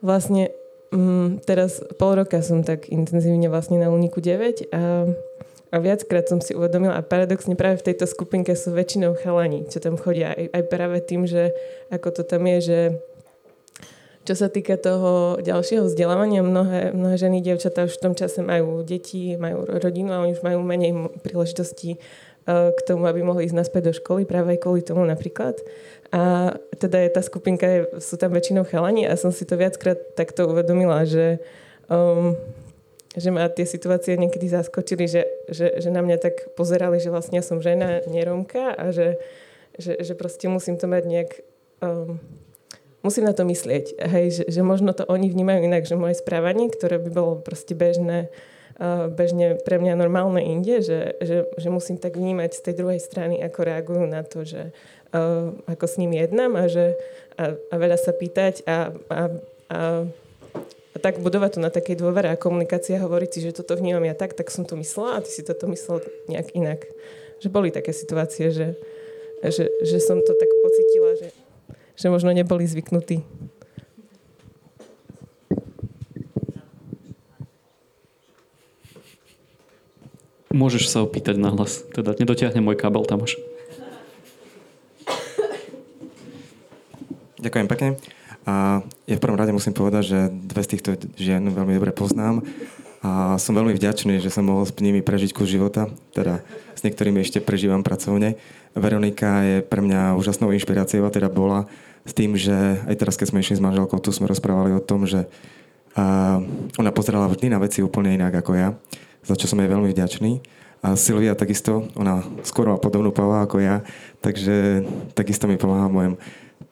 vlastne 0.02 0.52
Mm, 0.88 1.44
teraz 1.44 1.84
pol 2.00 2.16
roka 2.16 2.40
som 2.40 2.64
tak 2.64 2.88
intenzívne 2.88 3.52
vlastne 3.52 3.76
na 3.76 3.92
Uniku 3.92 4.24
9 4.24 4.72
a, 4.72 5.04
a 5.68 5.76
viackrát 5.84 6.24
som 6.28 6.40
si 6.40 6.56
uvedomila 6.56 6.96
a 6.96 7.04
paradoxne 7.04 7.60
práve 7.60 7.84
v 7.84 7.92
tejto 7.92 8.08
skupinke 8.08 8.56
sú 8.56 8.72
väčšinou 8.72 9.20
chalani, 9.20 9.68
čo 9.68 9.84
tam 9.84 10.00
chodia. 10.00 10.32
Aj, 10.32 10.48
aj 10.56 10.64
práve 10.72 11.04
tým, 11.04 11.28
že 11.28 11.52
ako 11.92 12.08
to 12.16 12.22
tam 12.24 12.48
je, 12.48 12.58
že 12.64 12.80
čo 14.28 14.36
sa 14.36 14.52
týka 14.52 14.76
toho 14.76 15.40
ďalšieho 15.40 15.88
vzdelávania, 15.88 16.44
mnohé, 16.44 16.92
mnohé 16.92 17.16
ženy, 17.16 17.40
dievčatá 17.40 17.88
už 17.88 17.96
v 17.96 18.04
tom 18.04 18.14
čase 18.16 18.44
majú 18.44 18.84
deti, 18.84 19.40
majú 19.40 19.64
rodinu 19.64 20.12
a 20.12 20.20
oni 20.20 20.36
už 20.36 20.44
majú 20.44 20.60
menej 20.68 20.92
príležitostí 21.24 21.96
uh, 21.96 22.76
k 22.76 22.80
tomu, 22.84 23.08
aby 23.08 23.24
mohli 23.24 23.48
ísť 23.48 23.56
naspäť 23.56 23.84
do 23.88 23.94
školy, 23.96 24.28
práve 24.28 24.56
aj 24.56 24.68
kvôli 24.68 24.84
tomu 24.84 25.08
napríklad. 25.08 25.56
A 26.12 26.52
teda 26.76 27.08
je 27.08 27.10
tá 27.16 27.24
skupinka, 27.24 27.88
sú 28.04 28.20
tam 28.20 28.36
väčšinou 28.36 28.68
chalani 28.68 29.08
a 29.08 29.16
som 29.16 29.32
si 29.32 29.48
to 29.48 29.56
viackrát 29.56 29.96
takto 30.20 30.44
uvedomila, 30.52 31.08
že, 31.08 31.40
um, 31.88 32.36
že 33.18 33.34
ma 33.34 33.50
tie 33.50 33.66
situácie 33.66 34.14
niekedy 34.14 34.46
zaskočili, 34.46 35.10
že, 35.10 35.26
že, 35.50 35.82
že 35.82 35.90
na 35.90 36.06
mňa 36.06 36.18
tak 36.22 36.54
pozerali, 36.54 37.02
že 37.02 37.10
vlastne 37.10 37.42
som 37.42 37.58
žena, 37.66 38.06
neromka 38.06 38.78
a 38.78 38.94
že, 38.94 39.18
že, 39.74 39.98
že 39.98 40.14
proste 40.14 40.46
musím 40.46 40.78
to 40.78 40.86
mať 40.86 41.04
nejak... 41.10 41.32
Um, 41.82 42.22
musím 43.02 43.26
na 43.26 43.34
to 43.34 43.42
myslieť. 43.42 43.98
Hej, 43.98 44.26
že, 44.30 44.44
že 44.54 44.62
možno 44.62 44.94
to 44.94 45.02
oni 45.10 45.34
vnímajú 45.34 45.66
inak, 45.66 45.90
že 45.90 45.98
moje 45.98 46.22
správanie, 46.22 46.70
ktoré 46.70 47.02
by 47.02 47.10
bolo 47.10 47.34
proste 47.42 47.74
bežné, 47.74 48.30
uh, 48.78 49.10
bežne 49.10 49.58
pre 49.66 49.82
mňa 49.82 49.98
normálne 49.98 50.46
inde, 50.46 50.86
že, 50.86 51.18
že, 51.18 51.50
že 51.58 51.68
musím 51.74 51.98
tak 51.98 52.22
vnímať 52.22 52.54
z 52.54 52.64
tej 52.70 52.74
druhej 52.78 53.02
strany, 53.02 53.42
ako 53.42 53.60
reagujú 53.66 54.06
na 54.06 54.22
to, 54.22 54.46
že, 54.46 54.70
uh, 55.18 55.58
ako 55.66 55.86
s 55.90 55.98
ním 55.98 56.14
jednám 56.14 56.54
a, 56.54 56.70
že, 56.70 56.94
a, 57.34 57.58
a 57.58 57.76
veľa 57.82 57.98
sa 57.98 58.14
pýtať 58.14 58.62
a, 58.70 58.94
a, 59.10 59.22
a, 59.74 60.06
a 60.98 61.00
tak 61.00 61.22
budovať 61.22 61.58
to 61.58 61.60
na 61.62 61.70
takej 61.70 62.02
dôvere 62.02 62.34
a 62.34 62.42
komunikácia 62.42 62.98
hovoriť 62.98 63.30
si, 63.30 63.40
že 63.46 63.54
toto 63.54 63.78
vnímam 63.78 64.02
ja 64.02 64.18
tak, 64.18 64.34
tak 64.34 64.50
som 64.50 64.66
to 64.66 64.74
myslela 64.82 65.22
a 65.22 65.22
ty 65.22 65.30
si 65.30 65.46
toto 65.46 65.70
myslel 65.70 66.02
nejak 66.26 66.58
inak. 66.58 66.90
Že 67.38 67.54
boli 67.54 67.70
také 67.70 67.94
situácie, 67.94 68.50
že, 68.50 68.74
že, 69.46 69.70
že 69.86 69.98
som 70.02 70.18
to 70.26 70.34
tak 70.34 70.50
pocitila, 70.66 71.14
že, 71.22 71.30
že 71.94 72.08
možno 72.10 72.34
neboli 72.34 72.66
zvyknutí. 72.66 73.22
Môžeš 80.50 80.90
sa 80.90 81.06
opýtať 81.06 81.38
na 81.38 81.54
hlas. 81.54 81.86
Teda 81.94 82.18
nedotiahne 82.18 82.58
môj 82.66 82.74
kábel 82.74 83.06
tam 83.06 83.22
až. 83.22 83.38
Ďakujem 87.38 87.70
pekne. 87.70 88.17
A 88.48 88.80
ja 89.04 89.16
v 89.20 89.24
prvom 89.24 89.36
rade 89.36 89.52
musím 89.52 89.76
povedať, 89.76 90.04
že 90.08 90.20
dve 90.32 90.64
z 90.64 90.72
týchto 90.72 90.90
žien 91.20 91.44
veľmi 91.52 91.76
dobre 91.76 91.92
poznám 91.92 92.48
a 93.04 93.36
som 93.36 93.54
veľmi 93.54 93.76
vďačný, 93.76 94.24
že 94.24 94.32
som 94.32 94.48
mohol 94.48 94.64
s 94.64 94.74
nimi 94.80 95.04
prežiť 95.04 95.36
kus 95.36 95.52
života, 95.52 95.92
teda 96.16 96.42
s 96.74 96.82
niektorými 96.82 97.20
ešte 97.22 97.44
prežívam 97.44 97.84
pracovne. 97.84 98.40
Veronika 98.72 99.44
je 99.44 99.58
pre 99.62 99.84
mňa 99.84 100.16
úžasnou 100.16 100.56
inšpiráciou 100.56 101.04
a 101.06 101.12
teda 101.12 101.28
bola 101.28 101.68
s 102.08 102.16
tým, 102.16 102.40
že 102.40 102.56
aj 102.88 102.96
teraz, 102.96 103.20
keď 103.20 103.36
sme 103.36 103.44
išli 103.44 103.60
s 103.60 103.66
manželkou, 103.68 104.00
tu 104.00 104.16
sme 104.16 104.32
rozprávali 104.32 104.72
o 104.74 104.82
tom, 104.82 105.04
že 105.04 105.28
ona 106.80 106.92
pozerala 106.96 107.28
vždy 107.28 107.52
na 107.52 107.60
veci 107.60 107.84
úplne 107.84 108.16
inak 108.16 108.32
ako 108.32 108.52
ja, 108.56 108.80
za 109.28 109.36
čo 109.36 109.50
som 109.50 109.60
jej 109.60 109.68
veľmi 109.68 109.92
vďačný. 109.92 110.40
A 110.86 110.96
Silvia 110.96 111.34
takisto, 111.36 111.90
ona 112.00 112.24
skôr 112.48 112.70
má 112.70 112.80
podobnú 112.80 113.12
pava 113.12 113.44
ako 113.44 113.60
ja, 113.60 113.84
takže 114.24 114.86
takisto 115.18 115.50
mi 115.50 115.60
pomáha 115.60 115.90
v 115.90 115.96
mojom 115.98 116.14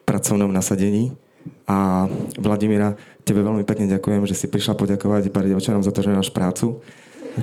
pracovnom 0.08 0.48
nasadení. 0.48 1.12
A 1.66 2.06
Vladimíra, 2.38 2.94
tebe 3.26 3.42
veľmi 3.42 3.66
pekne 3.66 3.90
ďakujem, 3.90 4.22
že 4.26 4.38
si 4.38 4.46
prišla 4.46 4.78
poďakovať 4.78 5.34
Bardejovčanom 5.34 5.82
za 5.82 5.90
to, 5.90 6.02
že 6.02 6.14
máš 6.14 6.30
prácu. 6.30 6.78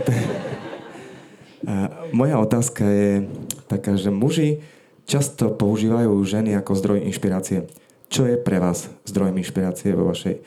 Moja 2.11 2.39
otázka 2.39 2.83
je 2.83 3.27
taká, 3.67 3.95
že 3.95 4.11
muži 4.11 4.63
často 5.03 5.51
používajú 5.51 6.11
ženy 6.23 6.55
ako 6.59 6.75
zdroj 6.75 6.99
inšpirácie. 7.07 7.67
Čo 8.07 8.29
je 8.29 8.39
pre 8.39 8.59
vás 8.59 8.91
zdrojom 9.07 9.35
inšpirácie 9.39 9.95
vo 9.95 10.11
vašej 10.11 10.43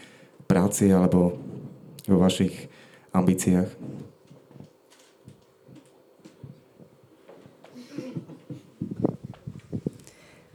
práci 0.49 0.93
alebo 0.93 1.37
vo 2.07 2.19
vašich 2.21 2.69
ambíciách? 3.13 3.69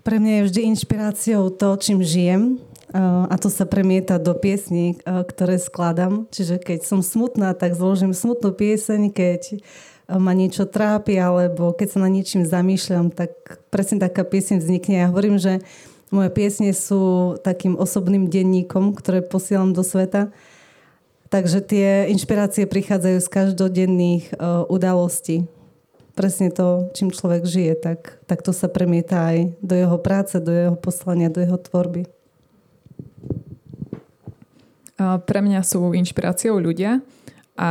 Pre 0.02 0.18
mňa 0.18 0.42
je 0.42 0.46
vždy 0.50 0.62
inšpiráciou 0.74 1.54
to, 1.54 1.78
čím 1.78 2.02
žijem 2.02 2.71
a 2.92 3.36
to 3.40 3.48
sa 3.48 3.64
premieta 3.64 4.20
do 4.20 4.36
piesní, 4.36 5.00
ktoré 5.04 5.56
skladám. 5.56 6.28
Čiže 6.28 6.60
keď 6.60 6.84
som 6.84 7.00
smutná, 7.00 7.56
tak 7.56 7.76
zložím 7.76 8.12
smutnú 8.12 8.52
pieseň, 8.52 9.16
keď 9.16 9.64
ma 10.12 10.36
niečo 10.36 10.68
trápi 10.68 11.16
alebo 11.16 11.72
keď 11.72 11.88
sa 11.96 12.00
na 12.04 12.12
niečím 12.12 12.44
zamýšľam, 12.44 13.16
tak 13.16 13.32
presne 13.72 13.96
taká 13.96 14.28
pieseň 14.28 14.60
vznikne. 14.60 15.08
Ja 15.08 15.08
hovorím, 15.08 15.40
že 15.40 15.64
moje 16.12 16.28
piesne 16.36 16.76
sú 16.76 17.40
takým 17.40 17.80
osobným 17.80 18.28
denníkom, 18.28 18.92
ktoré 18.92 19.24
posielam 19.24 19.72
do 19.72 19.88
sveta. 19.88 20.36
Takže 21.32 21.64
tie 21.64 22.12
inšpirácie 22.12 22.68
prichádzajú 22.68 23.18
z 23.24 23.30
každodenných 23.32 24.36
udalostí. 24.68 25.48
Presne 26.12 26.52
to, 26.52 26.92
čím 26.92 27.16
človek 27.16 27.48
žije, 27.48 27.80
tak, 27.80 28.20
tak 28.28 28.44
to 28.44 28.52
sa 28.52 28.68
premieta 28.68 29.32
aj 29.32 29.56
do 29.64 29.80
jeho 29.80 29.96
práce, 29.96 30.36
do 30.44 30.52
jeho 30.52 30.76
poslania, 30.76 31.32
do 31.32 31.40
jeho 31.40 31.56
tvorby. 31.56 32.04
Pre 35.24 35.40
mňa 35.42 35.62
sú 35.66 35.94
inšpiráciou 35.94 36.58
ľudia 36.62 37.02
a 37.58 37.70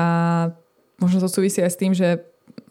možno 1.01 1.19
to 1.25 1.29
súvisí 1.29 1.65
aj 1.65 1.73
s 1.73 1.81
tým, 1.81 1.93
že 1.97 2.31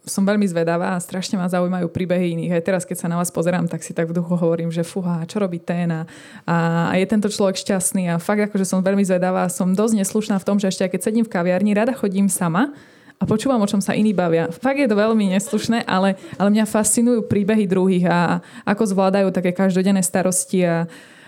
som 0.09 0.25
veľmi 0.25 0.47
zvedavá 0.49 0.97
a 0.97 1.03
strašne 1.03 1.37
ma 1.37 1.45
zaujímajú 1.45 1.85
príbehy 1.91 2.33
iných. 2.33 2.57
Aj 2.57 2.63
teraz, 2.65 2.81
keď 2.83 2.97
sa 3.05 3.07
na 3.11 3.19
vás 3.19 3.29
pozerám, 3.29 3.69
tak 3.69 3.85
si 3.85 3.93
tak 3.93 4.09
v 4.09 4.17
duchu 4.17 4.33
hovorím, 4.33 4.73
že 4.73 4.81
fúha, 4.81 5.21
čo 5.29 5.37
robí 5.37 5.61
ten 5.61 5.91
a, 5.91 6.01
a 6.49 6.95
je 6.97 7.05
tento 7.05 7.29
človek 7.29 7.61
šťastný 7.61 8.09
a 8.09 8.15
fakt 8.17 8.49
akože 8.49 8.65
som 8.65 8.81
veľmi 8.81 9.05
zvedavá. 9.05 9.45
Som 9.51 9.77
dosť 9.77 10.01
neslušná 10.01 10.35
v 10.41 10.47
tom, 10.47 10.57
že 10.57 10.73
ešte 10.73 10.89
keď 10.89 11.01
sedím 11.05 11.25
v 11.27 11.33
kaviarni, 11.33 11.77
rada 11.77 11.93
chodím 11.93 12.25
sama 12.31 12.73
a 13.19 13.23
počúvam, 13.27 13.61
o 13.61 13.69
čom 13.69 13.83
sa 13.83 13.93
iní 13.93 14.15
bavia. 14.15 14.49
Fakt 14.49 14.79
je 14.79 14.89
to 14.89 14.97
veľmi 14.97 15.29
neslušné, 15.35 15.83
ale, 15.85 16.15
ale 16.39 16.49
mňa 16.49 16.65
fascinujú 16.65 17.27
príbehy 17.27 17.67
druhých 17.67 18.07
a 18.09 18.39
ako 18.63 18.95
zvládajú 18.95 19.29
také 19.35 19.51
každodenné 19.51 20.01
starosti 20.01 20.65
a, 20.65 20.87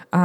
a, 0.09 0.23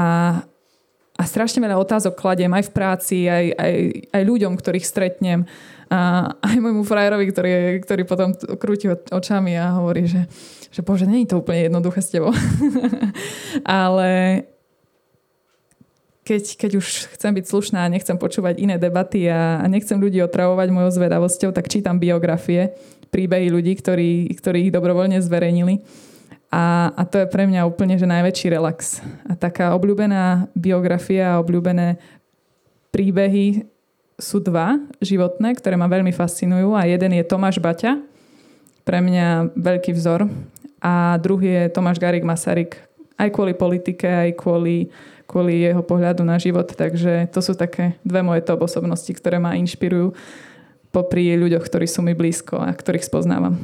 a 1.16 1.22
strašne 1.24 1.64
veľa 1.64 1.80
otázok 1.80 2.12
kladiem 2.12 2.52
aj 2.52 2.68
v 2.68 2.74
práci, 2.76 3.16
aj, 3.24 3.56
aj, 3.56 3.74
aj 4.12 4.22
ľuďom, 4.28 4.52
ktorých 4.52 4.84
stretnem. 4.84 5.48
A 5.88 6.28
aj 6.44 6.56
môjmu 6.60 6.84
frajerovi, 6.84 7.24
ktorý, 7.32 7.52
ktorý 7.80 8.02
potom 8.04 8.36
krúti 8.60 8.90
očami 8.90 9.56
a 9.56 9.80
hovorí, 9.80 10.04
že, 10.04 10.28
že 10.68 10.84
bože, 10.84 11.08
není 11.08 11.24
to 11.24 11.40
úplne 11.40 11.72
jednoduché 11.72 12.04
s 12.04 12.12
tebou. 12.12 12.36
Ale 13.64 14.44
keď, 16.26 16.58
keď 16.58 16.70
už 16.82 16.86
chcem 17.16 17.32
byť 17.38 17.44
slušná 17.46 17.86
a 17.86 17.92
nechcem 17.92 18.18
počúvať 18.18 18.58
iné 18.58 18.76
debaty 18.76 19.30
a, 19.30 19.62
a 19.62 19.64
nechcem 19.70 19.96
ľudí 19.96 20.18
otravovať 20.26 20.68
mojou 20.74 20.90
zvedavosťou, 20.90 21.54
tak 21.54 21.70
čítam 21.70 22.02
biografie, 22.02 22.74
príbehy 23.14 23.48
ľudí, 23.48 23.78
ktorí, 23.78 24.34
ktorí 24.34 24.68
ich 24.68 24.74
dobrovoľne 24.74 25.22
zverejnili. 25.22 25.86
A, 26.56 26.88
a 26.96 27.02
to 27.04 27.20
je 27.20 27.28
pre 27.28 27.44
mňa 27.44 27.68
úplne 27.68 28.00
že 28.00 28.08
najväčší 28.08 28.56
relax. 28.56 29.04
A 29.28 29.36
taká 29.36 29.76
obľúbená 29.76 30.48
biografia 30.56 31.36
a 31.36 31.40
obľúbené 31.44 32.00
príbehy 32.96 33.68
sú 34.16 34.40
dva 34.40 34.80
životné, 35.04 35.52
ktoré 35.52 35.76
ma 35.76 35.84
veľmi 35.84 36.16
fascinujú 36.16 36.72
a 36.72 36.88
jeden 36.88 37.12
je 37.12 37.28
Tomáš 37.28 37.60
Baťa, 37.60 38.00
pre 38.88 39.04
mňa 39.04 39.52
veľký 39.52 39.92
vzor 39.92 40.30
a 40.80 41.20
druhý 41.20 41.68
je 41.68 41.74
Tomáš 41.76 42.00
Garik 42.00 42.24
Masaryk, 42.24 42.80
aj 43.20 43.28
kvôli 43.34 43.52
politike, 43.52 44.08
aj 44.08 44.40
kvôli, 44.40 44.88
kvôli 45.28 45.60
jeho 45.60 45.84
pohľadu 45.84 46.24
na 46.24 46.40
život. 46.40 46.70
Takže 46.72 47.28
to 47.34 47.44
sú 47.44 47.52
také 47.52 48.00
dve 48.00 48.24
moje 48.24 48.40
top 48.46 48.64
osobnosti, 48.64 49.10
ktoré 49.12 49.36
ma 49.36 49.58
inšpirujú 49.60 50.16
popri 50.94 51.36
ľuďoch, 51.36 51.66
ktorí 51.66 51.84
sú 51.84 52.00
mi 52.00 52.16
blízko 52.16 52.56
a 52.56 52.72
ktorých 52.72 53.04
spoznávam. 53.04 53.60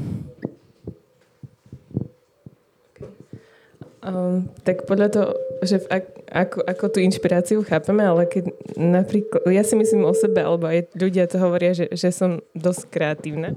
Um, 4.02 4.50
tak 4.66 4.82
podľa 4.90 5.08
toho, 5.14 5.28
že 5.62 5.78
ak, 5.86 6.26
ako, 6.26 6.58
ako 6.66 6.84
tú 6.90 6.98
inšpiráciu 7.06 7.62
chápeme, 7.62 8.02
ale 8.02 8.26
keď 8.26 8.50
napríklad, 8.74 9.46
ja 9.46 9.62
si 9.62 9.78
myslím 9.78 10.02
o 10.02 10.10
sebe, 10.10 10.42
alebo 10.42 10.66
aj 10.66 10.90
ľudia 10.98 11.30
to 11.30 11.38
hovoria, 11.38 11.70
že, 11.70 11.86
že 11.94 12.10
som 12.10 12.42
dosť 12.50 12.90
kreatívna. 12.90 13.54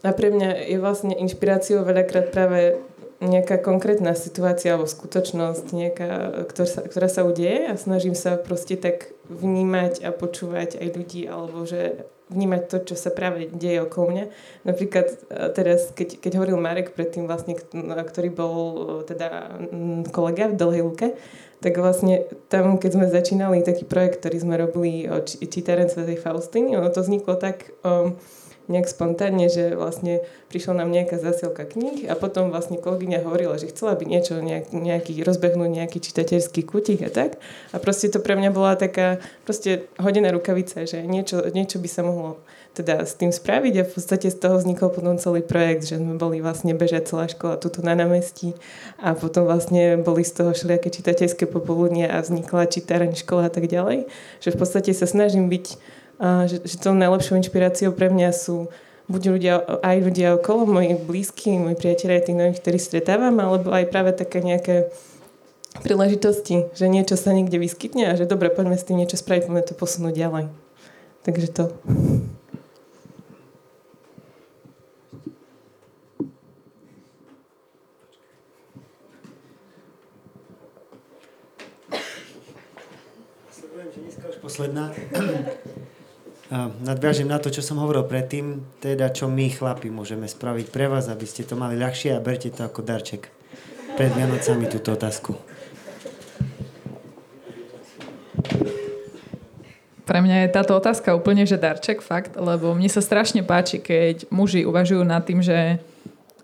A 0.00 0.16
pre 0.16 0.32
mňa 0.32 0.64
je 0.64 0.80
vlastne 0.80 1.12
inšpiráciou 1.12 1.84
veľakrát 1.84 2.32
práve 2.32 2.80
nejaká 3.20 3.60
konkrétna 3.60 4.16
situácia 4.16 4.72
alebo 4.72 4.88
skutočnosť, 4.88 5.64
nejaká, 5.76 6.10
ktorá 6.48 6.68
sa, 6.68 6.80
ktorá 6.84 7.08
sa 7.12 7.28
udeje 7.28 7.68
a 7.68 7.76
snažím 7.76 8.16
sa 8.16 8.40
proste 8.40 8.80
tak 8.80 9.12
vnímať 9.28 10.04
a 10.04 10.10
počúvať 10.12 10.80
aj 10.80 10.88
ľudí, 10.88 11.22
alebo 11.28 11.68
že 11.68 12.04
vnímať 12.32 12.62
to, 12.72 12.76
čo 12.92 12.94
sa 12.96 13.12
práve 13.12 13.52
deje 13.52 13.84
okolo 13.84 14.12
mňa. 14.12 14.24
Napríklad 14.64 15.06
e, 15.12 15.16
teraz, 15.52 15.92
keď, 15.92 16.20
keď 16.20 16.32
hovoril 16.40 16.56
Marek 16.56 16.96
predtým 16.96 17.28
vlastne, 17.28 17.56
ktorý 17.58 18.30
bol 18.32 18.54
e, 18.56 18.78
teda 19.04 19.60
kolega 20.08 20.48
v 20.48 20.56
Dlhej 20.56 20.82
Luke, 20.84 21.08
tak 21.64 21.80
vlastne 21.80 22.28
tam, 22.52 22.76
keď 22.76 22.90
sme 22.92 23.06
začínali 23.08 23.64
taký 23.64 23.88
projekt, 23.88 24.20
ktorý 24.20 24.36
sme 24.36 24.54
robili 24.60 25.08
o 25.08 25.24
čítaren 25.24 25.88
Svetej 25.88 26.20
Faustiny, 26.20 26.76
ono 26.76 26.92
to 26.92 27.00
vzniklo 27.00 27.40
tak 27.40 27.72
um, 27.80 28.20
nejak 28.66 28.88
spontánne, 28.88 29.52
že 29.52 29.76
vlastne 29.76 30.24
prišla 30.48 30.80
nám 30.80 30.88
nejaká 30.88 31.20
zasielka 31.20 31.68
kníh 31.68 32.08
a 32.08 32.16
potom 32.16 32.48
vlastne 32.48 32.80
kolegyňa 32.80 33.26
hovorila, 33.26 33.60
že 33.60 33.68
chcela 33.68 33.92
by 33.92 34.08
niečo, 34.08 34.40
nejak, 34.40 34.72
nejaký, 34.72 35.20
rozbehnúť 35.20 35.70
nejaký 35.70 35.98
čitateľský 36.00 36.64
kutik 36.64 37.04
a 37.04 37.10
tak. 37.12 37.36
A 37.74 37.76
proste 37.76 38.08
to 38.08 38.24
pre 38.24 38.38
mňa 38.38 38.50
bola 38.54 38.78
taká 38.78 39.20
proste 39.44 39.88
hodená 40.00 40.32
rukavica, 40.32 40.88
že 40.88 41.04
niečo, 41.04 41.44
niečo 41.52 41.76
by 41.76 41.88
sa 41.90 42.02
mohlo 42.06 42.40
teda 42.74 43.06
s 43.06 43.14
tým 43.14 43.30
spraviť 43.30 43.74
a 43.78 43.86
v 43.86 43.92
podstate 43.94 44.26
z 44.34 44.36
toho 44.36 44.58
vznikol 44.58 44.90
potom 44.90 45.14
celý 45.14 45.46
projekt, 45.46 45.86
že 45.86 46.02
sme 46.02 46.18
boli 46.18 46.42
vlastne 46.42 46.74
bežať 46.74 47.14
celá 47.14 47.30
škola 47.30 47.54
tuto 47.54 47.86
na 47.86 47.94
námestí 47.94 48.58
a 48.98 49.14
potom 49.14 49.46
vlastne 49.46 50.02
boli 50.02 50.26
z 50.26 50.42
toho 50.42 50.50
všelijaké 50.50 50.90
čitateľské 50.90 51.46
popoludnia 51.46 52.10
a 52.10 52.18
vznikla 52.18 52.66
čítareň 52.66 53.14
škola 53.14 53.46
a 53.46 53.52
tak 53.54 53.70
ďalej. 53.70 54.10
Že 54.42 54.48
v 54.50 54.58
podstate 54.58 54.90
sa 54.90 55.06
snažím 55.06 55.46
byť 55.46 55.78
že, 56.20 56.62
že 56.62 56.76
tou 56.78 56.94
najlepšou 56.94 57.38
inšpiráciou 57.38 57.90
pre 57.94 58.10
mňa 58.10 58.30
sú 58.30 58.70
buď 59.10 59.22
ľudia, 59.28 59.54
aj 59.84 59.96
ľudia 60.00 60.28
okolo, 60.40 60.64
moji 60.64 60.96
blízky, 60.96 61.60
moji 61.60 61.76
priatelia, 61.76 62.24
tí 62.24 62.32
nových, 62.32 62.60
ktorí 62.60 62.78
stretávam, 62.80 63.36
alebo 63.36 63.68
aj 63.68 63.90
práve 63.92 64.16
také 64.16 64.40
nejaké 64.40 64.88
príležitosti, 65.82 66.70
že 66.72 66.86
niečo 66.86 67.18
sa 67.18 67.34
niekde 67.34 67.58
vyskytne 67.58 68.14
a 68.14 68.16
že 68.16 68.30
dobre, 68.30 68.48
poďme 68.48 68.78
s 68.78 68.86
tým 68.86 69.00
niečo 69.02 69.18
spraviť, 69.18 69.50
poďme 69.50 69.62
to 69.66 69.74
posunúť 69.74 70.14
ďalej. 70.14 70.44
Takže 71.26 71.48
to. 71.50 71.64
posledná. 84.44 84.92
Nadviažem 86.52 87.24
na 87.24 87.40
to, 87.40 87.48
čo 87.48 87.64
som 87.64 87.80
hovoril 87.80 88.04
predtým, 88.04 88.60
teda 88.84 89.08
čo 89.08 89.30
my 89.32 89.48
chlapi 89.48 89.88
môžeme 89.88 90.28
spraviť 90.28 90.68
pre 90.68 90.90
vás, 90.92 91.08
aby 91.08 91.24
ste 91.24 91.46
to 91.48 91.56
mali 91.56 91.80
ľahšie 91.80 92.12
a 92.12 92.20
berte 92.20 92.52
to 92.52 92.64
ako 92.64 92.84
darček 92.84 93.32
pred 93.96 94.12
Vianocami 94.12 94.68
túto 94.68 94.92
otázku. 94.92 95.38
Pre 100.04 100.20
mňa 100.20 100.44
je 100.44 100.52
táto 100.52 100.76
otázka 100.76 101.16
úplne, 101.16 101.48
že 101.48 101.56
darček, 101.56 102.04
fakt, 102.04 102.36
lebo 102.36 102.76
mne 102.76 102.92
sa 102.92 103.00
strašne 103.00 103.40
páči, 103.40 103.80
keď 103.80 104.28
muži 104.28 104.68
uvažujú 104.68 105.00
nad 105.00 105.24
tým, 105.24 105.40
že, 105.40 105.80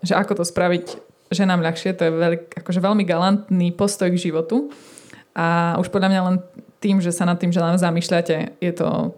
že 0.01 0.17
ako 0.17 0.41
to 0.41 0.43
spraviť 0.49 0.97
ženám 1.29 1.61
ľahšie, 1.61 1.93
to 1.93 2.09
je 2.09 2.11
veľk, 2.11 2.41
akože 2.57 2.81
veľmi 2.81 3.05
galantný 3.05 3.69
postoj 3.77 4.09
k 4.09 4.17
životu. 4.17 4.73
A 5.37 5.77
už 5.77 5.93
podľa 5.93 6.09
mňa 6.09 6.21
len 6.25 6.37
tým, 6.81 6.97
že 6.99 7.13
sa 7.13 7.23
nad 7.23 7.37
tým, 7.37 7.53
že 7.53 7.61
zamýšľate, 7.61 8.57
je 8.57 8.71
to 8.73 9.13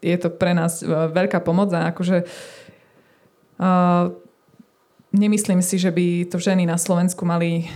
je 0.00 0.16
to 0.16 0.28
pre 0.32 0.56
nás 0.56 0.80
e, 0.80 0.88
veľká 0.88 1.44
pomoc 1.44 1.68
a 1.76 1.92
akože 1.92 2.24
uh, 3.60 4.08
nemyslím 5.12 5.60
si, 5.60 5.76
že 5.76 5.92
by 5.92 6.28
to 6.32 6.40
ženy 6.40 6.64
na 6.64 6.80
Slovensku 6.80 7.28
mali 7.28 7.68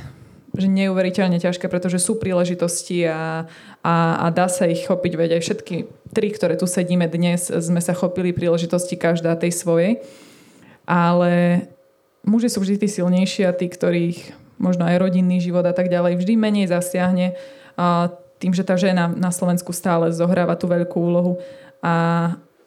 že 0.55 0.71
neuveriteľne 0.71 1.43
ťažké, 1.43 1.67
pretože 1.67 1.99
sú 1.99 2.15
príležitosti 2.15 3.11
a, 3.11 3.51
a, 3.83 3.95
a 4.23 4.27
dá 4.31 4.47
sa 4.47 4.71
ich 4.71 4.87
chopiť, 4.87 5.13
veď 5.19 5.31
aj 5.39 5.43
všetky 5.43 5.75
tri, 6.15 6.31
ktoré 6.31 6.55
tu 6.55 6.71
sedíme 6.71 7.11
dnes, 7.11 7.51
sme 7.51 7.83
sa 7.83 7.91
chopili 7.91 8.31
príležitosti 8.31 8.95
každá 8.95 9.35
tej 9.35 9.51
svojej. 9.51 9.99
Ale 10.87 11.67
muži 12.23 12.55
sú 12.55 12.63
vždy 12.63 12.87
tí 12.87 12.87
silnejší 12.87 13.51
a 13.51 13.57
tí, 13.57 13.67
ktorých 13.67 14.39
možno 14.63 14.87
aj 14.87 15.03
rodinný 15.03 15.43
život 15.43 15.67
a 15.67 15.75
tak 15.75 15.91
ďalej, 15.91 16.23
vždy 16.23 16.39
menej 16.39 16.71
zasiahne 16.71 17.35
a 17.75 18.15
tým, 18.39 18.55
že 18.55 18.63
tá 18.63 18.79
žena 18.79 19.11
na 19.11 19.35
Slovensku 19.35 19.75
stále 19.75 20.15
zohráva 20.15 20.55
tú 20.55 20.71
veľkú 20.71 20.95
úlohu. 20.95 21.43
A, 21.85 21.95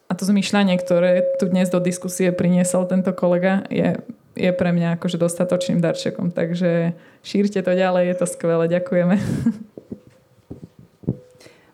a 0.06 0.11
to 0.14 0.30
zmýšľanie, 0.30 0.77
ktoré 0.77 1.26
tu 1.41 1.49
dnes 1.49 1.73
do 1.73 1.81
diskusie 1.81 2.30
priniesol 2.30 2.85
tento 2.85 3.10
kolega, 3.18 3.65
je 3.73 3.98
je 4.38 4.53
pre 4.53 4.69
mňa 4.69 5.02
akože 5.02 5.18
dostatočným 5.18 5.81
darčekom. 5.81 6.30
Takže 6.30 6.94
šírte 7.26 7.57
to 7.57 7.73
ďalej, 7.73 8.14
je 8.14 8.15
to 8.22 8.26
skvelé. 8.30 8.69
Ďakujeme. 8.69 9.18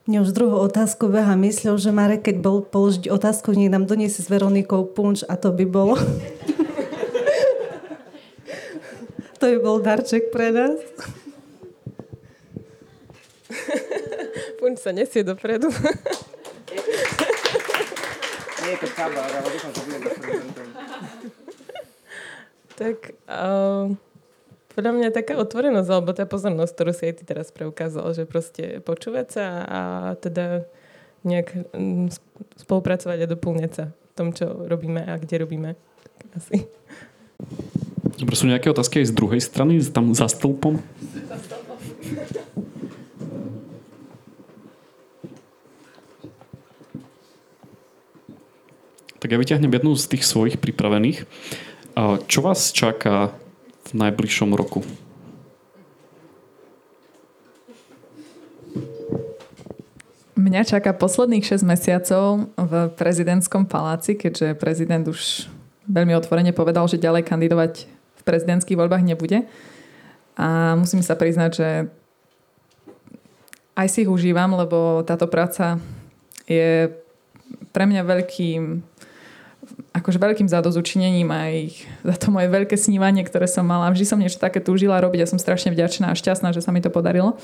Mne 0.04 0.28
už 0.28 0.36
druhú 0.36 0.60
otázku 0.60 1.08
beha 1.08 1.32
myslel, 1.40 1.80
že 1.80 1.96
Marek, 1.96 2.28
keď 2.28 2.44
bol 2.44 2.60
položiť 2.60 3.08
otázku, 3.08 3.56
nech 3.56 3.72
nám 3.72 3.88
doniesie 3.88 4.20
s 4.20 4.28
Veronikou 4.28 4.84
punč 4.84 5.24
a 5.28 5.40
to 5.40 5.56
by 5.56 5.64
bolo... 5.64 5.96
to 9.40 9.46
by 9.48 9.58
bol 9.64 9.80
darček 9.80 10.28
pre 10.28 10.52
nás. 10.52 10.76
punč 14.60 14.84
sa 14.84 14.92
nesie 14.92 15.24
dopredu. 15.24 15.72
To 18.74 18.88
kabár, 18.98 19.30
ale 19.30 19.48
dúfam, 19.54 19.72
že 19.72 19.82
bude 19.86 20.00
tak 22.74 23.14
uh, 23.30 23.94
podľa 24.74 24.92
mňa 24.98 25.10
taká 25.14 25.38
otvorenosť, 25.38 25.90
alebo 25.94 26.12
tá 26.18 26.26
pozornosť, 26.26 26.72
ktorú 26.74 26.92
si 26.92 27.04
aj 27.06 27.14
ty 27.22 27.24
teraz 27.24 27.54
preukázal, 27.54 28.18
že 28.18 28.24
proste 28.26 28.82
počúvať 28.82 29.28
sa 29.30 29.46
a 29.64 29.80
teda 30.18 30.66
nejak 31.22 31.54
um, 31.78 32.10
spolupracovať 32.58 33.18
a 33.24 33.30
doplňať 33.30 33.72
sa 33.72 33.86
v 33.94 34.12
tom, 34.18 34.34
čo 34.34 34.66
robíme 34.66 35.06
a 35.06 35.14
kde 35.22 35.46
robíme. 35.46 35.78
Asi. 36.34 36.66
Dobre, 38.18 38.34
sú 38.34 38.50
nejaké 38.50 38.74
otázky 38.74 39.06
aj 39.06 39.14
z 39.14 39.14
druhej 39.14 39.42
strany, 39.42 39.78
tam 39.94 40.18
za 40.18 40.26
stĺpom? 40.26 40.82
Tak 49.24 49.32
ja 49.32 49.40
vyťahnem 49.40 49.72
jednu 49.72 49.96
z 49.96 50.04
tých 50.12 50.28
svojich 50.28 50.60
pripravených. 50.60 51.24
Čo 52.28 52.40
vás 52.44 52.76
čaká 52.76 53.32
v 53.88 53.92
najbližšom 53.96 54.52
roku? 54.52 54.84
Mňa 60.36 60.68
čaká 60.68 60.92
posledných 60.92 61.40
6 61.40 61.64
mesiacov 61.64 62.52
v 62.60 62.74
prezidentskom 63.00 63.64
paláci, 63.64 64.20
keďže 64.20 64.60
prezident 64.60 65.08
už 65.08 65.48
veľmi 65.88 66.20
otvorene 66.20 66.52
povedal, 66.52 66.84
že 66.92 67.00
ďalej 67.00 67.24
kandidovať 67.24 67.88
v 67.88 68.22
prezidentských 68.28 68.76
voľbách 68.76 69.08
nebude. 69.08 69.48
A 70.36 70.76
musím 70.76 71.00
sa 71.00 71.16
priznať, 71.16 71.52
že 71.56 71.70
aj 73.80 73.88
si 73.88 74.04
ich 74.04 74.12
užívam, 74.12 74.52
lebo 74.60 75.00
táto 75.08 75.32
práca 75.32 75.80
je 76.44 76.92
pre 77.72 77.88
mňa 77.88 78.04
veľkým 78.04 78.92
akože 79.94 80.18
veľkým 80.18 80.50
zadozučinením 80.50 81.30
aj 81.30 81.54
za 82.02 82.16
to 82.18 82.34
moje 82.34 82.50
veľké 82.50 82.74
snívanie, 82.74 83.22
ktoré 83.22 83.46
som 83.46 83.62
mala. 83.62 83.94
Vždy 83.94 84.06
som 84.10 84.18
niečo 84.18 84.42
také 84.42 84.58
túžila 84.58 84.98
robiť 84.98 85.22
a 85.22 85.30
som 85.30 85.38
strašne 85.38 85.70
vďačná 85.70 86.10
a 86.10 86.18
šťastná, 86.18 86.50
že 86.50 86.66
sa 86.66 86.74
mi 86.74 86.82
to 86.82 86.90
podarilo. 86.90 87.38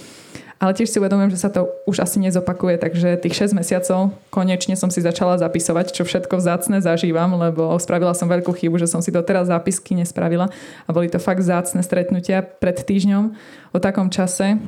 Ale 0.59 0.75
tiež 0.75 0.91
si 0.91 0.99
uvedomujem, 0.99 1.31
že 1.31 1.39
sa 1.39 1.53
to 1.53 1.71
už 1.87 2.03
asi 2.03 2.19
nezopakuje, 2.19 2.81
takže 2.81 3.21
tých 3.21 3.47
6 3.47 3.55
mesiacov 3.55 4.11
konečne 4.27 4.75
som 4.75 4.91
si 4.91 4.99
začala 4.99 5.39
zapisovať, 5.39 5.95
čo 5.95 6.03
všetko 6.03 6.35
vzácne 6.35 6.83
zažívam, 6.83 7.31
lebo 7.37 7.77
spravila 7.79 8.11
som 8.11 8.27
veľkú 8.27 8.51
chybu, 8.51 8.75
že 8.75 8.91
som 8.91 8.99
si 8.99 9.13
doteraz 9.13 9.47
zápisky 9.47 9.95
nespravila 9.95 10.51
a 10.83 10.89
boli 10.91 11.07
to 11.07 11.21
fakt 11.21 11.39
vzácne 11.39 11.79
stretnutia 11.79 12.43
pred 12.43 12.75
týždňom 12.75 13.31
o 13.71 13.79
takom 13.79 14.11
čase 14.11 14.59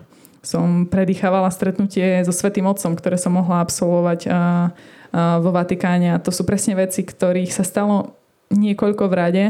som 0.42 0.90
predýchávala 0.90 1.54
stretnutie 1.54 2.26
so 2.26 2.34
Svetým 2.34 2.66
Otcom, 2.66 2.98
ktoré 2.98 3.14
som 3.14 3.38
mohla 3.38 3.62
absolvovať 3.62 4.20
a 4.26 4.40
vo 5.16 5.52
Vatikáne 5.52 6.16
a 6.16 6.22
to 6.24 6.32
sú 6.32 6.48
presne 6.48 6.76
veci, 6.80 7.04
ktorých 7.04 7.52
sa 7.52 7.68
stalo 7.68 8.16
niekoľko 8.52 9.04
v 9.08 9.14
rade 9.16 9.46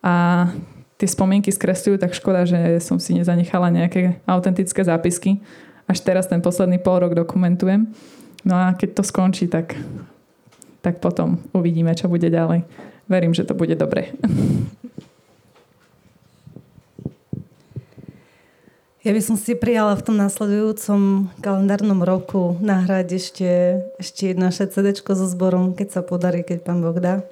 a 0.00 0.48
tie 0.96 1.08
spomienky 1.08 1.50
skresľujú, 1.50 1.98
tak 1.98 2.16
škoda, 2.16 2.46
že 2.46 2.78
som 2.80 2.96
si 2.96 3.16
nezanechala 3.16 3.74
nejaké 3.74 4.22
autentické 4.24 4.86
zápisky. 4.86 5.42
Až 5.90 5.98
teraz 6.06 6.30
ten 6.30 6.38
posledný 6.38 6.78
pol 6.78 7.02
rok 7.02 7.18
dokumentujem. 7.18 7.90
No 8.46 8.54
a 8.54 8.72
keď 8.78 9.00
to 9.00 9.02
skončí, 9.02 9.50
tak, 9.50 9.74
tak 10.78 11.02
potom 11.02 11.42
uvidíme, 11.50 11.90
čo 11.98 12.06
bude 12.06 12.30
ďalej. 12.30 12.62
Verím, 13.10 13.34
že 13.34 13.42
to 13.42 13.58
bude 13.58 13.74
dobre. 13.74 14.14
Ja 19.02 19.10
by 19.10 19.18
som 19.18 19.34
si 19.34 19.58
prijala 19.58 19.98
v 19.98 20.06
tom 20.06 20.14
nasledujúcom 20.14 21.26
kalendárnom 21.42 22.06
roku 22.06 22.54
nahrať 22.62 23.18
ešte, 23.18 23.50
ešte 23.98 24.30
naše 24.30 24.70
CD 24.70 24.94
so 24.94 25.26
zborom, 25.26 25.74
keď 25.74 25.98
sa 25.98 26.00
podarí, 26.06 26.46
keď 26.46 26.62
pán 26.62 26.78
Boh 26.86 26.94
dá. 26.94 27.26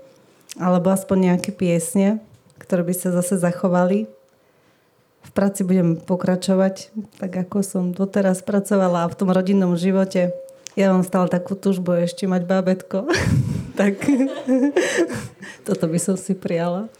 Alebo 0.58 0.90
aspoň 0.90 1.30
nejaké 1.30 1.54
piesne, 1.54 2.18
ktoré 2.58 2.82
by 2.82 2.94
sa 2.98 3.14
zase 3.14 3.38
zachovali. 3.38 4.10
V 5.22 5.30
práci 5.30 5.62
budem 5.62 5.94
pokračovať, 5.94 6.90
tak 7.22 7.38
ako 7.38 7.62
som 7.62 7.94
doteraz 7.94 8.42
pracovala 8.42 9.06
v 9.06 9.14
tom 9.14 9.30
rodinnom 9.30 9.78
živote. 9.78 10.34
Ja 10.74 10.90
mám 10.90 11.06
stále 11.06 11.30
takú 11.30 11.54
túžbu 11.54 12.02
ešte 12.02 12.26
mať 12.26 12.50
bábetko. 12.50 13.06
tak 13.78 13.94
toto 15.70 15.86
by 15.86 15.98
som 16.02 16.18
si 16.18 16.34
prijala. 16.34 16.90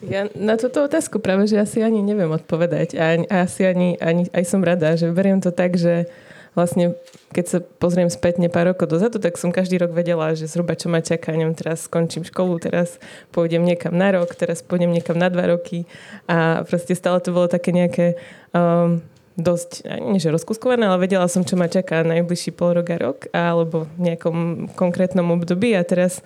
Ja 0.00 0.32
na 0.32 0.56
túto 0.56 0.80
otázku 0.80 1.20
práve, 1.20 1.44
že 1.44 1.60
asi 1.60 1.84
ani 1.84 2.00
neviem 2.00 2.32
odpovedať. 2.32 2.96
A, 2.96 3.20
a 3.28 3.36
asi 3.44 3.68
ani, 3.68 4.00
ani, 4.00 4.32
aj 4.32 4.44
som 4.48 4.64
rada, 4.64 4.96
že 4.96 5.12
beriem 5.12 5.44
to 5.44 5.52
tak, 5.52 5.76
že 5.76 6.08
vlastne 6.56 6.96
keď 7.30 7.44
sa 7.46 7.58
pozriem 7.62 8.10
spätne 8.10 8.50
pár 8.50 8.74
rokov 8.74 8.90
dozadu, 8.90 9.22
tak 9.22 9.38
som 9.38 9.54
každý 9.54 9.78
rok 9.78 9.94
vedela, 9.94 10.34
že 10.34 10.50
zhruba 10.50 10.74
čo 10.74 10.90
ma 10.90 11.04
čaká. 11.04 11.36
Neviem, 11.36 11.54
teraz 11.54 11.86
skončím 11.86 12.26
školu, 12.26 12.58
teraz 12.58 12.98
pôjdem 13.30 13.62
niekam 13.62 13.94
na 13.94 14.10
rok, 14.10 14.34
teraz 14.34 14.64
pôjdem 14.64 14.90
niekam 14.90 15.20
na 15.20 15.28
dva 15.28 15.52
roky. 15.52 15.86
A 16.26 16.66
proste 16.66 16.96
stále 16.96 17.20
to 17.22 17.30
bolo 17.30 17.46
také 17.46 17.70
nejaké 17.70 18.18
um, 18.50 19.04
dosť, 19.38 19.86
nie 20.10 20.18
že 20.18 20.34
rozkuskované, 20.34 20.90
ale 20.90 21.06
vedela 21.06 21.28
som, 21.30 21.46
čo 21.46 21.54
ma 21.54 21.70
čaká 21.70 22.02
najbližší 22.02 22.50
pol 22.56 22.82
rok 22.82 22.88
a 22.90 22.96
rok, 22.98 23.18
alebo 23.30 23.86
v 24.00 24.10
nejakom 24.10 24.68
konkrétnom 24.74 25.28
období. 25.30 25.76
A 25.76 25.86
teraz 25.86 26.24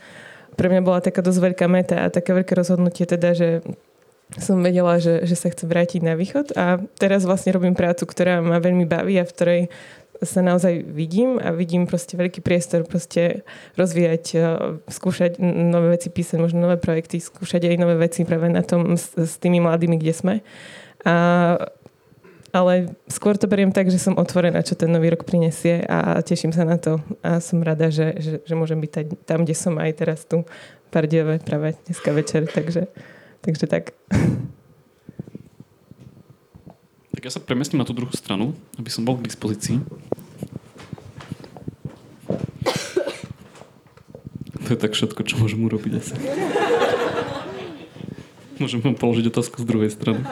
pre 0.54 0.66
mňa 0.70 0.82
bola 0.82 1.04
taká 1.04 1.20
dosť 1.20 1.52
veľká 1.52 1.66
meta 1.66 2.06
a 2.06 2.12
také 2.12 2.32
veľké 2.32 2.54
rozhodnutie 2.54 3.04
teda, 3.04 3.34
že 3.34 3.48
som 4.40 4.58
vedela, 4.64 4.98
že, 4.98 5.22
že 5.28 5.36
sa 5.36 5.52
chcem 5.52 5.68
vrátiť 5.68 6.00
na 6.02 6.16
východ 6.16 6.56
a 6.56 6.80
teraz 6.98 7.28
vlastne 7.28 7.54
robím 7.54 7.76
prácu, 7.76 8.08
ktorá 8.08 8.40
ma 8.40 8.58
veľmi 8.58 8.88
baví 8.88 9.20
a 9.20 9.28
v 9.28 9.34
ktorej 9.34 9.62
sa 10.22 10.40
naozaj 10.40 10.86
vidím 10.88 11.36
a 11.42 11.52
vidím 11.52 11.84
proste 11.84 12.16
veľký 12.16 12.40
priestor 12.40 12.86
proste 12.86 13.44
rozvíjať, 13.74 14.24
e, 14.34 14.38
skúšať 14.88 15.42
nové 15.42 15.98
veci, 15.98 16.08
písať 16.08 16.38
možno 16.40 16.64
nové 16.64 16.80
projekty, 16.80 17.20
skúšať 17.20 17.66
aj 17.66 17.76
nové 17.76 17.98
veci 17.98 18.22
práve 18.22 18.48
na 18.48 18.62
tom 18.62 18.94
s, 18.94 19.12
s 19.14 19.36
tými 19.36 19.60
mladými, 19.60 20.00
kde 20.00 20.14
sme. 20.14 20.34
A 21.04 21.14
ale 22.54 22.94
skôr 23.10 23.34
to 23.34 23.50
beriem 23.50 23.74
tak, 23.74 23.90
že 23.90 23.98
som 23.98 24.14
otvorená, 24.14 24.62
čo 24.62 24.78
ten 24.78 24.86
nový 24.86 25.10
rok 25.10 25.26
prinesie 25.26 25.82
a 25.90 26.22
teším 26.22 26.54
sa 26.54 26.62
na 26.62 26.78
to 26.78 27.02
a 27.18 27.42
som 27.42 27.58
rada, 27.58 27.90
že, 27.90 28.14
že, 28.22 28.32
že 28.46 28.54
môžem 28.54 28.78
byť 28.78 29.26
tam, 29.26 29.42
kde 29.42 29.58
som 29.58 29.74
aj 29.74 29.90
teraz 29.98 30.22
tu 30.22 30.46
Pardiove 30.94 31.42
práve 31.42 31.74
dneska 31.90 32.14
večer, 32.14 32.46
takže, 32.46 32.86
takže 33.42 33.66
tak. 33.66 33.98
Tak 37.10 37.22
ja 37.26 37.30
sa 37.34 37.42
premiestním 37.42 37.82
na 37.82 37.88
tú 37.90 37.90
druhú 37.90 38.14
stranu, 38.14 38.54
aby 38.78 38.86
som 38.86 39.02
bol 39.02 39.18
k 39.18 39.26
dispozícii. 39.26 39.82
To 44.64 44.68
je 44.70 44.78
tak 44.78 44.94
všetko, 44.94 45.20
čo 45.26 45.42
môžem 45.42 45.58
urobiť 45.66 45.92
asi. 45.98 46.14
Môžem 48.62 48.78
vám 48.78 48.94
položiť 48.94 49.26
otázku 49.34 49.58
z 49.58 49.66
druhej 49.66 49.90
strany. 49.90 50.22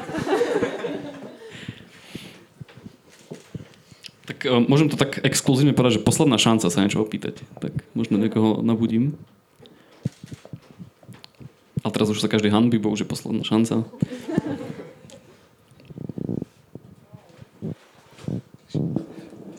Tak 4.23 4.47
uh, 4.47 4.63
môžem 4.63 4.87
to 4.87 4.95
tak 4.95 5.19
exkluzívne 5.27 5.75
povedať, 5.75 5.99
že 5.99 6.07
posledná 6.07 6.39
šanca 6.39 6.71
sa 6.71 6.83
niečo 6.83 7.03
opýtať. 7.03 7.43
Tak 7.59 7.75
možno 7.99 8.19
niekoho 8.23 8.63
nabudím. 8.63 9.19
A 11.83 11.91
teraz 11.91 12.07
už 12.07 12.23
sa 12.23 12.31
každý 12.31 12.47
hanbí, 12.47 12.79
bo 12.79 12.95
už 12.95 13.03
je 13.03 13.11
posledná 13.11 13.43
šanca. 13.43 13.83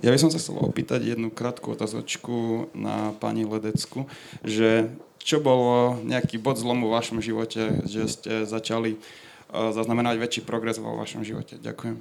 Ja 0.03 0.11
by 0.11 0.19
som 0.19 0.31
sa 0.31 0.39
chcel 0.39 0.59
opýtať 0.59 1.15
jednu 1.15 1.31
krátku 1.31 1.71
otázočku 1.71 2.67
na 2.75 3.15
pani 3.23 3.47
Ledecku, 3.47 4.07
že 4.43 4.91
čo 5.23 5.39
bolo 5.39 5.95
nejaký 6.03 6.35
bod 6.43 6.59
zlomu 6.59 6.91
v 6.91 6.95
vašom 6.99 7.23
živote, 7.23 7.87
že 7.87 8.11
ste 8.11 8.33
začali 8.43 8.99
zaznamenať 9.47 10.19
väčší 10.19 10.41
progres 10.43 10.75
vo 10.75 10.95
vašom 10.99 11.23
živote. 11.23 11.55
Ďakujem. 11.55 11.95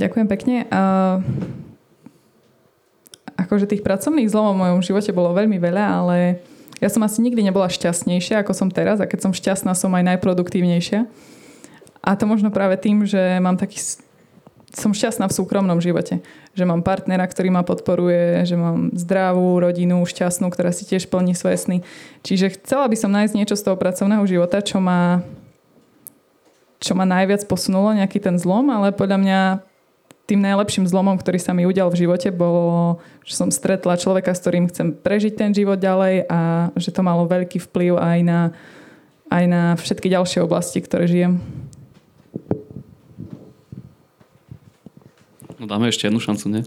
Ďakujem 0.00 0.26
pekne. 0.32 0.56
Uh, 0.72 1.20
akože 3.36 3.68
tých 3.68 3.84
pracovných 3.84 4.32
zlomov 4.32 4.56
v 4.56 4.62
mojom 4.64 4.80
živote 4.80 5.12
bolo 5.12 5.36
veľmi 5.36 5.60
veľa, 5.60 5.84
ale 6.00 6.40
ja 6.80 6.88
som 6.88 7.04
asi 7.04 7.20
nikdy 7.20 7.44
nebola 7.44 7.68
šťastnejšia, 7.68 8.40
ako 8.40 8.56
som 8.56 8.72
teraz 8.72 9.04
a 9.04 9.08
keď 9.10 9.28
som 9.28 9.32
šťastná, 9.36 9.76
som 9.76 9.92
aj 9.92 10.16
najproduktívnejšia. 10.16 11.04
A 12.00 12.16
to 12.16 12.24
možno 12.24 12.48
práve 12.48 12.80
tým, 12.80 13.04
že 13.04 13.20
mám 13.44 13.60
taký 13.60 13.76
som 14.70 14.94
šťastná 14.94 15.26
v 15.26 15.34
súkromnom 15.34 15.82
živote. 15.82 16.22
Že 16.54 16.64
mám 16.64 16.86
partnera, 16.86 17.26
ktorý 17.26 17.50
ma 17.50 17.66
podporuje, 17.66 18.46
že 18.46 18.54
mám 18.54 18.94
zdravú 18.94 19.58
rodinu, 19.58 19.98
šťastnú, 20.06 20.46
ktorá 20.46 20.70
si 20.70 20.86
tiež 20.86 21.10
plní 21.10 21.34
svoje 21.34 21.58
sny. 21.58 21.78
Čiže 22.22 22.56
chcela 22.56 22.86
by 22.86 22.96
som 22.96 23.10
nájsť 23.10 23.34
niečo 23.34 23.58
z 23.58 23.66
toho 23.66 23.76
pracovného 23.76 24.22
života, 24.30 24.62
čo 24.62 24.78
ma, 24.78 25.26
čo 26.78 26.94
ma 26.94 27.02
najviac 27.02 27.50
posunulo, 27.50 27.98
nejaký 27.98 28.22
ten 28.22 28.38
zlom, 28.38 28.70
ale 28.70 28.94
podľa 28.94 29.18
mňa 29.18 29.40
tým 30.30 30.46
najlepším 30.46 30.86
zlomom, 30.86 31.18
ktorý 31.18 31.42
sa 31.42 31.50
mi 31.50 31.66
udial 31.66 31.90
v 31.90 32.06
živote, 32.06 32.30
bolo, 32.30 33.02
že 33.26 33.34
som 33.34 33.50
stretla 33.50 33.98
človeka, 33.98 34.30
s 34.30 34.38
ktorým 34.38 34.70
chcem 34.70 34.94
prežiť 34.94 35.34
ten 35.34 35.50
život 35.50 35.82
ďalej 35.82 36.30
a 36.30 36.70
že 36.78 36.94
to 36.94 37.02
malo 37.02 37.26
veľký 37.26 37.58
vplyv 37.58 37.98
aj 37.98 38.18
na, 38.22 38.40
aj 39.26 39.44
na 39.50 39.62
všetky 39.74 40.06
ďalšie 40.06 40.38
oblasti, 40.46 40.78
ktoré 40.78 41.10
žijem. 41.10 41.42
No 45.58 45.66
dáme 45.66 45.90
ešte 45.90 46.06
jednu 46.06 46.22
šancu, 46.22 46.46
nie? 46.46 46.62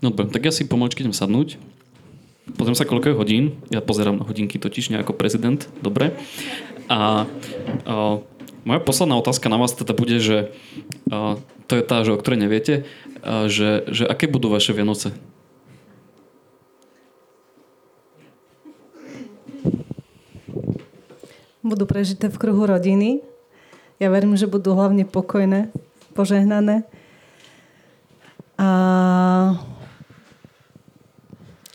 No 0.00 0.08
dobre, 0.08 0.32
tak 0.32 0.48
ja 0.48 0.52
si 0.56 0.64
pomaličky 0.64 1.04
idem 1.04 1.12
sadnúť. 1.12 1.60
Pozriem 2.56 2.78
sa, 2.78 2.88
koľko 2.88 3.12
je 3.12 3.18
hodín. 3.20 3.44
Ja 3.68 3.84
pozerám 3.84 4.18
na 4.18 4.24
hodinky 4.24 4.56
totiž 4.56 4.88
nie 4.88 4.98
ako 4.98 5.12
prezident. 5.12 5.68
Dobre. 5.84 6.16
A, 6.88 7.28
a 7.84 8.24
moja 8.64 8.80
posledná 8.80 9.18
otázka 9.18 9.46
na 9.50 9.58
vás 9.58 9.74
teda 9.74 9.92
bude, 9.94 10.18
že 10.22 10.50
a, 11.10 11.36
to 11.66 11.72
je 11.76 11.82
tá, 11.84 12.02
že 12.06 12.14
o 12.14 12.20
ktorej 12.20 12.40
neviete, 12.40 12.74
a, 13.20 13.46
že, 13.50 13.84
že 13.90 14.06
aké 14.06 14.30
budú 14.30 14.48
vaše 14.48 14.72
Vianoce? 14.72 15.12
Budú 21.62 21.84
prežité 21.84 22.32
v 22.32 22.40
kruhu 22.40 22.64
rodiny, 22.64 23.20
ja 23.98 24.08
verím, 24.14 24.38
že 24.38 24.46
budú 24.46 24.78
hlavne 24.78 25.02
pokojné, 25.02 25.74
požehnané. 26.14 26.86
A 28.54 28.68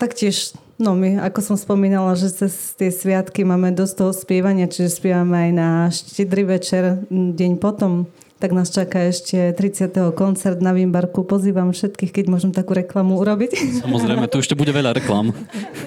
taktiež, 0.00 0.56
no 0.78 0.94
my, 0.98 1.22
ako 1.22 1.40
som 1.40 1.56
spomínala, 1.58 2.14
že 2.18 2.32
cez 2.32 2.74
tie 2.74 2.90
sviatky 2.90 3.46
máme 3.46 3.74
dosť 3.74 3.94
toho 4.00 4.12
spievania, 4.12 4.70
čiže 4.70 4.98
spievame 5.00 5.48
aj 5.48 5.50
na 5.54 5.68
štedrý 5.90 6.44
večer, 6.46 7.04
deň 7.10 7.58
potom, 7.62 8.10
tak 8.42 8.52
nás 8.52 8.68
čaká 8.68 9.08
ešte 9.08 9.56
30. 9.56 10.12
koncert 10.12 10.60
na 10.60 10.76
Vimbarku. 10.76 11.24
Pozývam 11.24 11.72
všetkých, 11.72 12.12
keď 12.12 12.24
môžem 12.28 12.52
takú 12.52 12.76
reklamu 12.76 13.16
urobiť. 13.16 13.80
Samozrejme, 13.80 14.28
tu 14.28 14.42
ešte 14.42 14.52
bude 14.52 14.74
veľa 14.74 15.00
reklam. 15.00 15.32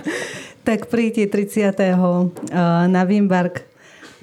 tak 0.67 0.91
príďte 0.91 1.31
30. 1.55 1.77
na 2.91 3.01
Vimbark 3.07 3.63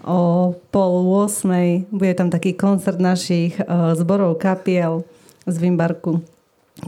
o 0.04 0.52
pol 0.68 0.92
8. 1.24 1.88
Bude 1.88 2.12
tam 2.12 2.28
taký 2.28 2.52
koncert 2.52 3.00
našich 3.00 3.56
uh, 3.64 3.96
zborov 3.96 4.36
kapiel 4.36 5.08
z 5.48 5.56
Vimbarku. 5.56 6.20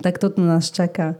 Tak 0.04 0.20
to 0.20 0.28
tu 0.28 0.44
nás 0.44 0.68
čaká. 0.68 1.16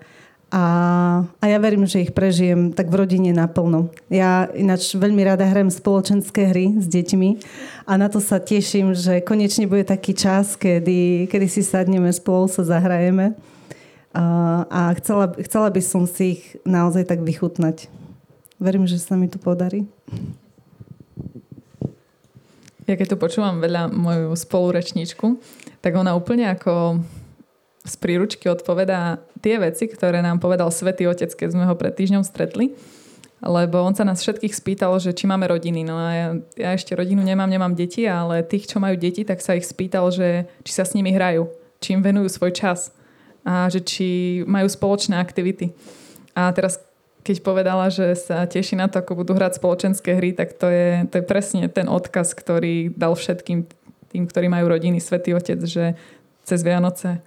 A, 0.46 1.26
a 1.42 1.44
ja 1.50 1.58
verím, 1.58 1.90
že 1.90 2.06
ich 2.06 2.14
prežijem 2.14 2.70
tak 2.70 2.86
v 2.86 3.02
rodine 3.02 3.34
naplno. 3.34 3.90
Ja 4.06 4.46
ináč 4.54 4.94
veľmi 4.94 5.18
rada 5.26 5.42
hrajem 5.42 5.74
spoločenské 5.74 6.54
hry 6.54 6.78
s 6.78 6.86
deťmi 6.86 7.30
a 7.82 7.98
na 7.98 8.06
to 8.06 8.22
sa 8.22 8.38
teším, 8.38 8.94
že 8.94 9.26
konečne 9.26 9.66
bude 9.66 9.82
taký 9.82 10.14
čas, 10.14 10.54
kedy, 10.54 11.26
kedy 11.26 11.46
si 11.50 11.66
sadneme 11.66 12.14
spolu, 12.14 12.46
sa 12.46 12.62
zahrajeme. 12.62 13.34
A, 14.14 14.24
a 14.70 14.80
chcela, 15.02 15.34
chcela 15.42 15.68
by 15.68 15.82
som 15.82 16.06
si 16.06 16.38
ich 16.38 16.42
naozaj 16.62 17.10
tak 17.10 17.26
vychutnať. 17.26 17.90
Verím, 18.62 18.86
že 18.86 19.02
sa 19.02 19.18
mi 19.18 19.26
to 19.26 19.42
podarí. 19.42 19.84
Ja 22.86 22.94
keď 22.94 23.12
tu 23.12 23.16
počúvam 23.18 23.58
veľa 23.58 23.90
moju 23.90 24.30
spolurečníčku, 24.38 25.42
tak 25.82 25.98
ona 25.98 26.14
úplne 26.14 26.54
ako 26.54 27.02
z 27.86 27.94
príručky 28.02 28.50
odpovedá 28.50 29.22
tie 29.38 29.62
veci, 29.62 29.86
ktoré 29.86 30.18
nám 30.20 30.42
povedal 30.42 30.74
Svetý 30.74 31.06
Otec, 31.06 31.30
keď 31.30 31.54
sme 31.54 31.64
ho 31.64 31.78
pred 31.78 31.94
týždňom 31.94 32.26
stretli. 32.26 32.74
Lebo 33.44 33.84
on 33.84 33.94
sa 33.94 34.02
nás 34.02 34.18
všetkých 34.18 34.50
spýtal, 34.50 34.96
že 34.98 35.14
či 35.14 35.28
máme 35.28 35.46
rodiny. 35.46 35.86
No 35.86 35.94
a 35.94 36.08
ja, 36.10 36.28
ja 36.56 36.70
ešte 36.74 36.96
rodinu 36.96 37.20
nemám, 37.22 37.46
nemám 37.46 37.76
deti, 37.76 38.08
ale 38.08 38.42
tých, 38.42 38.66
čo 38.66 38.82
majú 38.82 38.96
deti, 38.98 39.22
tak 39.22 39.44
sa 39.44 39.54
ich 39.54 39.68
spýtal, 39.68 40.08
že 40.10 40.50
či 40.66 40.72
sa 40.72 40.88
s 40.88 40.96
nimi 40.96 41.12
hrajú, 41.14 41.46
či 41.78 41.94
im 41.94 42.02
venujú 42.02 42.32
svoj 42.32 42.56
čas 42.56 42.90
a 43.46 43.70
že 43.70 43.84
či 43.84 44.42
majú 44.48 44.66
spoločné 44.66 45.20
aktivity. 45.20 45.70
A 46.34 46.50
teraz 46.50 46.82
keď 47.26 47.42
povedala, 47.42 47.90
že 47.90 48.14
sa 48.14 48.46
teší 48.46 48.78
na 48.78 48.86
to, 48.86 49.02
ako 49.02 49.26
budú 49.26 49.34
hrať 49.34 49.58
spoločenské 49.58 50.14
hry, 50.14 50.30
tak 50.30 50.54
to 50.54 50.70
je, 50.70 51.10
to 51.10 51.18
je 51.18 51.24
presne 51.26 51.66
ten 51.66 51.90
odkaz, 51.90 52.38
ktorý 52.38 52.94
dal 52.94 53.18
všetkým 53.18 53.66
tým, 54.14 54.30
ktorí 54.30 54.46
majú 54.46 54.70
rodiny, 54.70 55.02
Svetý 55.02 55.34
Otec, 55.34 55.58
že 55.66 55.98
cez 56.46 56.62
Vianoce 56.62 57.18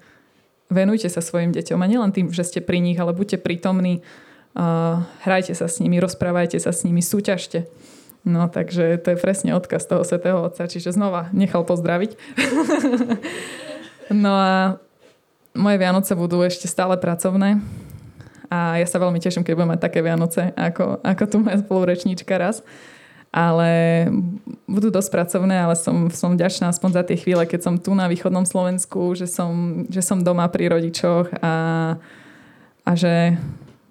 venujte 0.69 1.09
sa 1.09 1.19
svojim 1.19 1.51
deťom 1.51 1.81
a 1.81 1.89
nielen 1.89 2.13
tým, 2.13 2.29
že 2.29 2.45
ste 2.45 2.59
pri 2.61 2.79
nich, 2.79 2.95
ale 3.01 3.11
buďte 3.11 3.41
prítomní, 3.41 4.05
uh, 4.53 5.01
hrajte 5.25 5.57
sa 5.57 5.65
s 5.65 5.81
nimi, 5.81 5.97
rozprávajte 5.97 6.61
sa 6.61 6.69
s 6.69 6.85
nimi, 6.85 7.01
súťažte. 7.01 7.65
No 8.23 8.45
takže 8.47 9.01
to 9.01 9.15
je 9.15 9.17
presne 9.17 9.57
odkaz 9.57 9.89
toho 9.89 10.05
Svetého 10.05 10.43
Otca, 10.43 10.69
čiže 10.69 10.93
znova 10.93 11.31
nechal 11.33 11.65
pozdraviť. 11.65 12.15
no 14.23 14.31
a 14.31 14.53
moje 15.57 15.77
Vianoce 15.81 16.13
budú 16.13 16.43
ešte 16.45 16.69
stále 16.69 16.99
pracovné 16.99 17.63
a 18.49 18.81
ja 18.81 18.87
sa 18.89 18.97
veľmi 18.97 19.21
teším, 19.21 19.45
keď 19.45 19.53
budem 19.53 19.71
mať 19.77 19.81
také 19.81 19.99
Vianoce, 20.01 20.49
ako, 20.57 21.05
ako 21.05 21.23
tu 21.29 21.35
moja 21.37 21.61
spolurečníčka 21.61 22.33
raz. 22.37 22.65
Ale 23.29 23.69
budú 24.65 24.89
dosť 24.89 25.09
pracovné, 25.13 25.61
ale 25.61 25.77
som, 25.77 26.09
som 26.09 26.33
vďačná 26.33 26.73
aspoň 26.73 26.89
za 26.97 27.03
tie 27.05 27.17
chvíle, 27.17 27.45
keď 27.45 27.61
som 27.61 27.75
tu 27.77 27.93
na 27.93 28.09
východnom 28.09 28.41
Slovensku, 28.41 29.13
že 29.13 29.29
som, 29.29 29.85
že 29.85 30.01
som 30.01 30.25
doma 30.25 30.49
pri 30.49 30.73
rodičoch 30.73 31.37
a, 31.37 31.53
a 32.81 32.91
že 32.97 33.37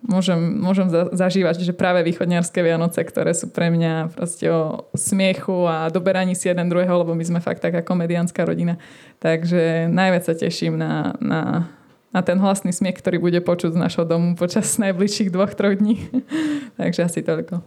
môžem, 0.02 0.38
môžem 0.58 0.90
zažívať 1.14 1.62
že 1.62 1.70
práve 1.70 2.02
východňarské 2.02 2.66
Vianoce, 2.66 2.98
ktoré 3.06 3.30
sú 3.30 3.46
pre 3.54 3.70
mňa 3.70 4.10
proste 4.10 4.50
o 4.50 4.90
smiechu 4.98 5.70
a 5.70 5.86
doberaní 5.86 6.34
si 6.34 6.50
jeden 6.50 6.66
druhého, 6.66 7.06
lebo 7.06 7.14
my 7.14 7.22
sme 7.22 7.38
fakt 7.38 7.62
taká 7.62 7.86
komediánska 7.86 8.42
rodina. 8.42 8.74
Takže 9.22 9.86
najviac 9.86 10.26
sa 10.26 10.34
teším 10.34 10.74
na, 10.74 11.14
na 11.22 11.70
na 12.08 12.24
ten 12.24 12.40
hlasný 12.40 12.72
smiech, 12.72 13.04
ktorý 13.04 13.20
bude 13.20 13.40
počuť 13.44 13.76
z 13.76 13.82
našho 13.84 14.04
domu 14.08 14.32
počas 14.32 14.80
najbližších 14.80 15.28
dvoch, 15.28 15.52
troch 15.52 15.76
dní. 15.76 16.08
Takže 16.80 17.04
asi 17.04 17.20
toľko. 17.20 17.60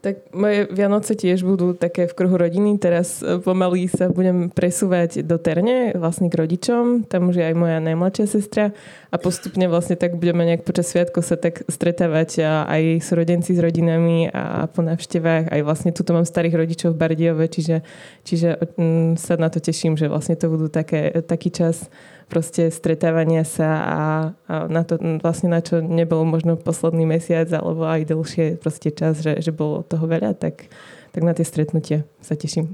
Tak 0.00 0.32
moje 0.36 0.68
Vianoce 0.72 1.16
tiež 1.16 1.44
budú 1.44 1.72
také 1.72 2.04
v 2.08 2.16
kruhu 2.16 2.36
rodiny. 2.36 2.76
Teraz 2.76 3.20
e, 3.20 3.40
pomaly 3.40 3.88
sa 3.88 4.12
budem 4.12 4.52
presúvať 4.52 5.24
do 5.24 5.36
Terne, 5.40 5.96
vlastne 5.96 6.28
k 6.28 6.38
rodičom. 6.40 7.08
Tam 7.08 7.32
už 7.32 7.40
je 7.40 7.44
aj 7.48 7.56
moja 7.56 7.78
najmladšia 7.80 8.26
sestra. 8.28 8.76
A 9.12 9.16
postupne 9.16 9.64
vlastne 9.68 9.96
tak 9.96 10.16
budeme 10.16 10.44
nejak 10.44 10.66
počas 10.66 10.92
sviatku 10.92 11.24
sa 11.24 11.40
tak 11.40 11.64
stretávať 11.70 12.44
aj 12.68 12.82
s 13.00 13.08
rodenci, 13.14 13.56
s 13.56 13.60
rodinami 13.60 14.28
a 14.28 14.66
po 14.68 14.82
návštevách. 14.82 15.52
Aj 15.52 15.60
vlastne 15.62 15.94
tuto 15.94 16.12
mám 16.12 16.26
starých 16.26 16.58
rodičov 16.58 16.92
v 16.92 17.00
Bardiove, 17.00 17.46
čiže, 17.46 17.86
čiže 18.26 18.60
mm, 18.76 19.20
sa 19.20 19.38
na 19.38 19.48
to 19.48 19.62
teším, 19.62 19.94
že 19.94 20.10
vlastne 20.10 20.34
to 20.34 20.50
budú 20.50 20.66
také, 20.68 21.14
taký 21.24 21.54
čas 21.54 21.86
proste 22.28 22.68
stretávania 22.70 23.44
sa 23.44 23.70
a, 23.70 24.00
a 24.48 24.54
na 24.68 24.82
to 24.84 24.98
vlastne 25.20 25.52
na 25.52 25.60
čo 25.60 25.80
nebolo 25.80 26.24
možno 26.26 26.56
posledný 26.58 27.04
mesiac 27.06 27.48
alebo 27.52 27.84
aj 27.86 28.10
dlhšie 28.10 28.58
proste 28.58 28.90
čas, 28.90 29.20
že, 29.24 29.40
že 29.40 29.52
bolo 29.52 29.84
toho 29.84 30.04
veľa, 30.04 30.36
tak, 30.36 30.68
tak 31.12 31.22
na 31.22 31.32
tie 31.36 31.46
stretnutia 31.46 32.04
sa 32.24 32.34
teším. 32.34 32.72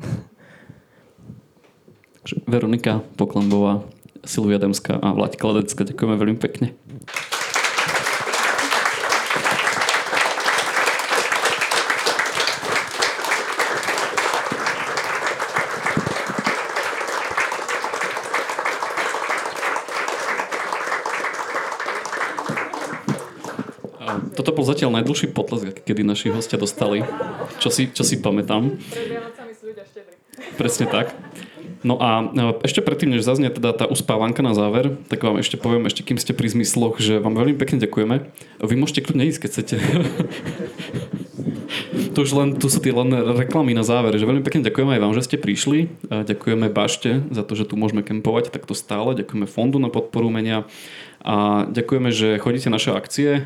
Veronika 2.46 3.00
Poklambová, 3.16 3.82
Silvia 4.24 4.60
Demská 4.60 5.00
a 5.00 5.16
Vlaď 5.16 5.40
Kladecka, 5.40 5.88
ďakujeme 5.88 6.14
veľmi 6.20 6.38
pekne. 6.38 6.76
Toto 24.40 24.56
bol 24.56 24.58
zatiaľ 24.70 25.02
najdlhší 25.02 25.34
potlesk, 25.34 25.82
kedy 25.82 26.06
naši 26.06 26.30
hostia 26.30 26.54
dostali. 26.54 27.02
Čo 27.58 27.74
si, 27.74 27.90
čo 27.90 28.06
si 28.06 28.22
pamätám. 28.22 28.78
Presne 30.54 30.86
tak. 30.86 31.10
No 31.80 31.96
a 31.96 32.20
e, 32.20 32.60
ešte 32.68 32.84
predtým, 32.84 33.08
než 33.08 33.24
zaznie 33.24 33.48
teda 33.48 33.72
tá 33.72 33.88
uspávanka 33.88 34.44
na 34.44 34.52
záver, 34.52 35.00
tak 35.08 35.24
vám 35.24 35.40
ešte 35.40 35.56
poviem, 35.56 35.88
ešte 35.88 36.04
kým 36.04 36.20
ste 36.20 36.36
pri 36.36 36.52
zmysloch, 36.52 37.00
že 37.00 37.16
vám 37.16 37.32
veľmi 37.32 37.56
pekne 37.56 37.80
ďakujeme. 37.80 38.28
Vy 38.60 38.74
môžete 38.76 39.08
kľudne 39.08 39.24
ísť, 39.32 39.40
keď 39.40 39.50
chcete. 39.50 39.76
to 42.14 42.18
už 42.20 42.30
len, 42.36 42.60
tu 42.60 42.68
sú 42.68 42.84
tie 42.84 42.92
len 42.92 43.08
reklamy 43.32 43.72
na 43.72 43.80
záver, 43.80 44.12
že 44.20 44.28
veľmi 44.28 44.44
pekne 44.44 44.60
ďakujeme 44.60 44.92
aj 44.92 45.00
vám, 45.00 45.16
že 45.16 45.24
ste 45.24 45.40
prišli. 45.40 45.88
A 46.12 46.20
ďakujeme 46.20 46.68
Bašte 46.68 47.24
za 47.32 47.48
to, 47.48 47.56
že 47.56 47.64
tu 47.64 47.80
môžeme 47.80 48.04
kempovať 48.04 48.52
takto 48.52 48.76
stále. 48.76 49.16
Ďakujeme 49.16 49.48
Fondu 49.48 49.80
na 49.80 49.88
podporu 49.88 50.28
umenia. 50.28 50.68
A 51.20 51.68
ďakujeme, 51.68 52.10
že 52.12 52.40
chodíte 52.40 52.72
naše 52.72 52.96
akcie. 52.96 53.44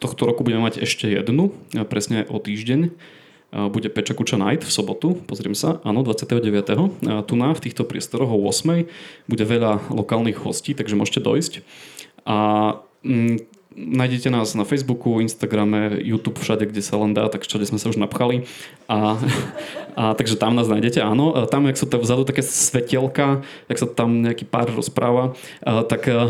Tohto 0.00 0.22
roku 0.24 0.40
budeme 0.40 0.64
mať 0.64 0.80
ešte 0.84 1.08
jednu, 1.08 1.52
presne 1.88 2.24
o 2.28 2.40
týždeň 2.40 2.96
bude 3.48 3.88
Peča 3.88 4.12
Kuča 4.12 4.36
Night 4.36 4.60
v 4.60 4.68
sobotu, 4.72 5.16
pozriem 5.24 5.56
sa, 5.56 5.80
áno, 5.80 6.04
29. 6.04 7.00
A 7.08 7.24
tu 7.24 7.32
na 7.32 7.56
v 7.56 7.60
týchto 7.64 7.88
priestoroch 7.88 8.28
o 8.28 8.36
8. 8.44 8.84
bude 9.24 9.44
veľa 9.48 9.88
lokálnych 9.88 10.44
hostí, 10.44 10.76
takže 10.76 11.00
môžete 11.00 11.24
dojsť. 11.24 11.52
A 12.28 12.36
mm, 13.00 13.57
nájdete 13.78 14.28
nás 14.34 14.58
na 14.58 14.66
Facebooku, 14.66 15.22
Instagrame, 15.22 16.02
YouTube, 16.02 16.42
všade, 16.42 16.66
kde 16.66 16.82
sa 16.82 16.98
len 16.98 17.14
dá, 17.14 17.30
tak 17.30 17.46
všade 17.46 17.70
sme 17.70 17.78
sa 17.78 17.94
už 17.94 18.02
napchali. 18.02 18.42
A, 18.90 19.14
a 19.94 20.02
takže 20.18 20.34
tam 20.34 20.58
nás 20.58 20.66
nájdete, 20.66 20.98
áno. 20.98 21.38
A 21.38 21.46
tam, 21.46 21.70
jak 21.70 21.78
sú 21.78 21.86
tam 21.86 22.02
vzadu 22.02 22.26
také 22.26 22.42
svetelka, 22.42 23.46
jak 23.70 23.78
sa 23.78 23.86
tam 23.86 24.26
nejaký 24.26 24.44
pár 24.50 24.74
rozpráva, 24.74 25.38
a, 25.62 25.86
tak 25.86 26.10
a, 26.10 26.28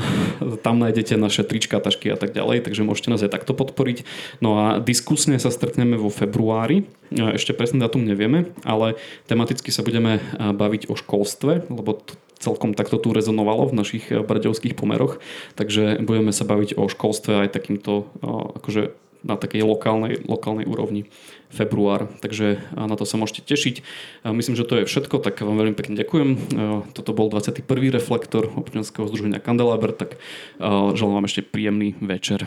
tam 0.61 0.79
nájdete 0.79 1.17
naše 1.17 1.43
trička, 1.43 1.81
tašky 1.81 2.13
a 2.13 2.21
tak 2.21 2.37
ďalej, 2.37 2.69
takže 2.69 2.85
môžete 2.85 3.09
nás 3.09 3.25
aj 3.25 3.33
takto 3.33 3.57
podporiť. 3.57 4.05
No 4.45 4.61
a 4.61 4.65
diskusne 4.79 5.41
sa 5.41 5.49
stretneme 5.49 5.97
vo 5.97 6.13
februári, 6.13 6.85
ešte 7.09 7.57
presný 7.57 7.81
datum 7.81 8.05
nevieme, 8.05 8.53
ale 8.69 9.01
tematicky 9.25 9.73
sa 9.73 9.81
budeme 9.81 10.21
baviť 10.37 10.93
o 10.93 10.95
školstve, 10.95 11.73
lebo 11.73 11.97
celkom 12.39 12.75
takto 12.75 12.97
tu 12.99 13.11
rezonovalo 13.11 13.69
v 13.69 13.79
našich 13.79 14.05
eh, 14.11 14.23
brdovských 14.23 14.79
pomeroch, 14.79 15.19
takže 15.59 16.01
budeme 16.03 16.31
sa 16.31 16.47
baviť 16.47 16.79
o 16.79 16.87
školstve 16.87 17.47
aj 17.47 17.49
takýmto 17.53 18.07
eh, 18.23 18.59
akože 18.63 18.83
na 19.27 19.35
takej 19.35 19.67
lokálnej, 19.67 20.23
lokálnej 20.31 20.63
úrovni 20.71 21.11
február. 21.51 22.07
Takže 22.23 22.47
eh, 22.57 22.59
na 22.79 22.95
to 22.95 23.03
sa 23.03 23.19
môžete 23.19 23.45
tešiť. 23.45 23.77
Myslím, 24.31 24.55
že 24.55 24.67
to 24.67 24.83
je 24.83 24.89
všetko, 24.89 25.19
tak 25.19 25.43
vám 25.43 25.59
veľmi 25.59 25.75
pekne 25.75 25.99
ďakujem. 25.99 26.31
Toto 26.95 27.11
bol 27.13 27.29
21. 27.29 27.67
reflektor 27.91 28.49
občianského 28.55 29.11
združenia 29.11 29.43
Kandelaber, 29.43 29.91
tak 29.91 30.23
želám 30.95 31.23
vám 31.23 31.29
ešte 31.29 31.43
príjemný 31.43 31.99
večer. 31.99 32.47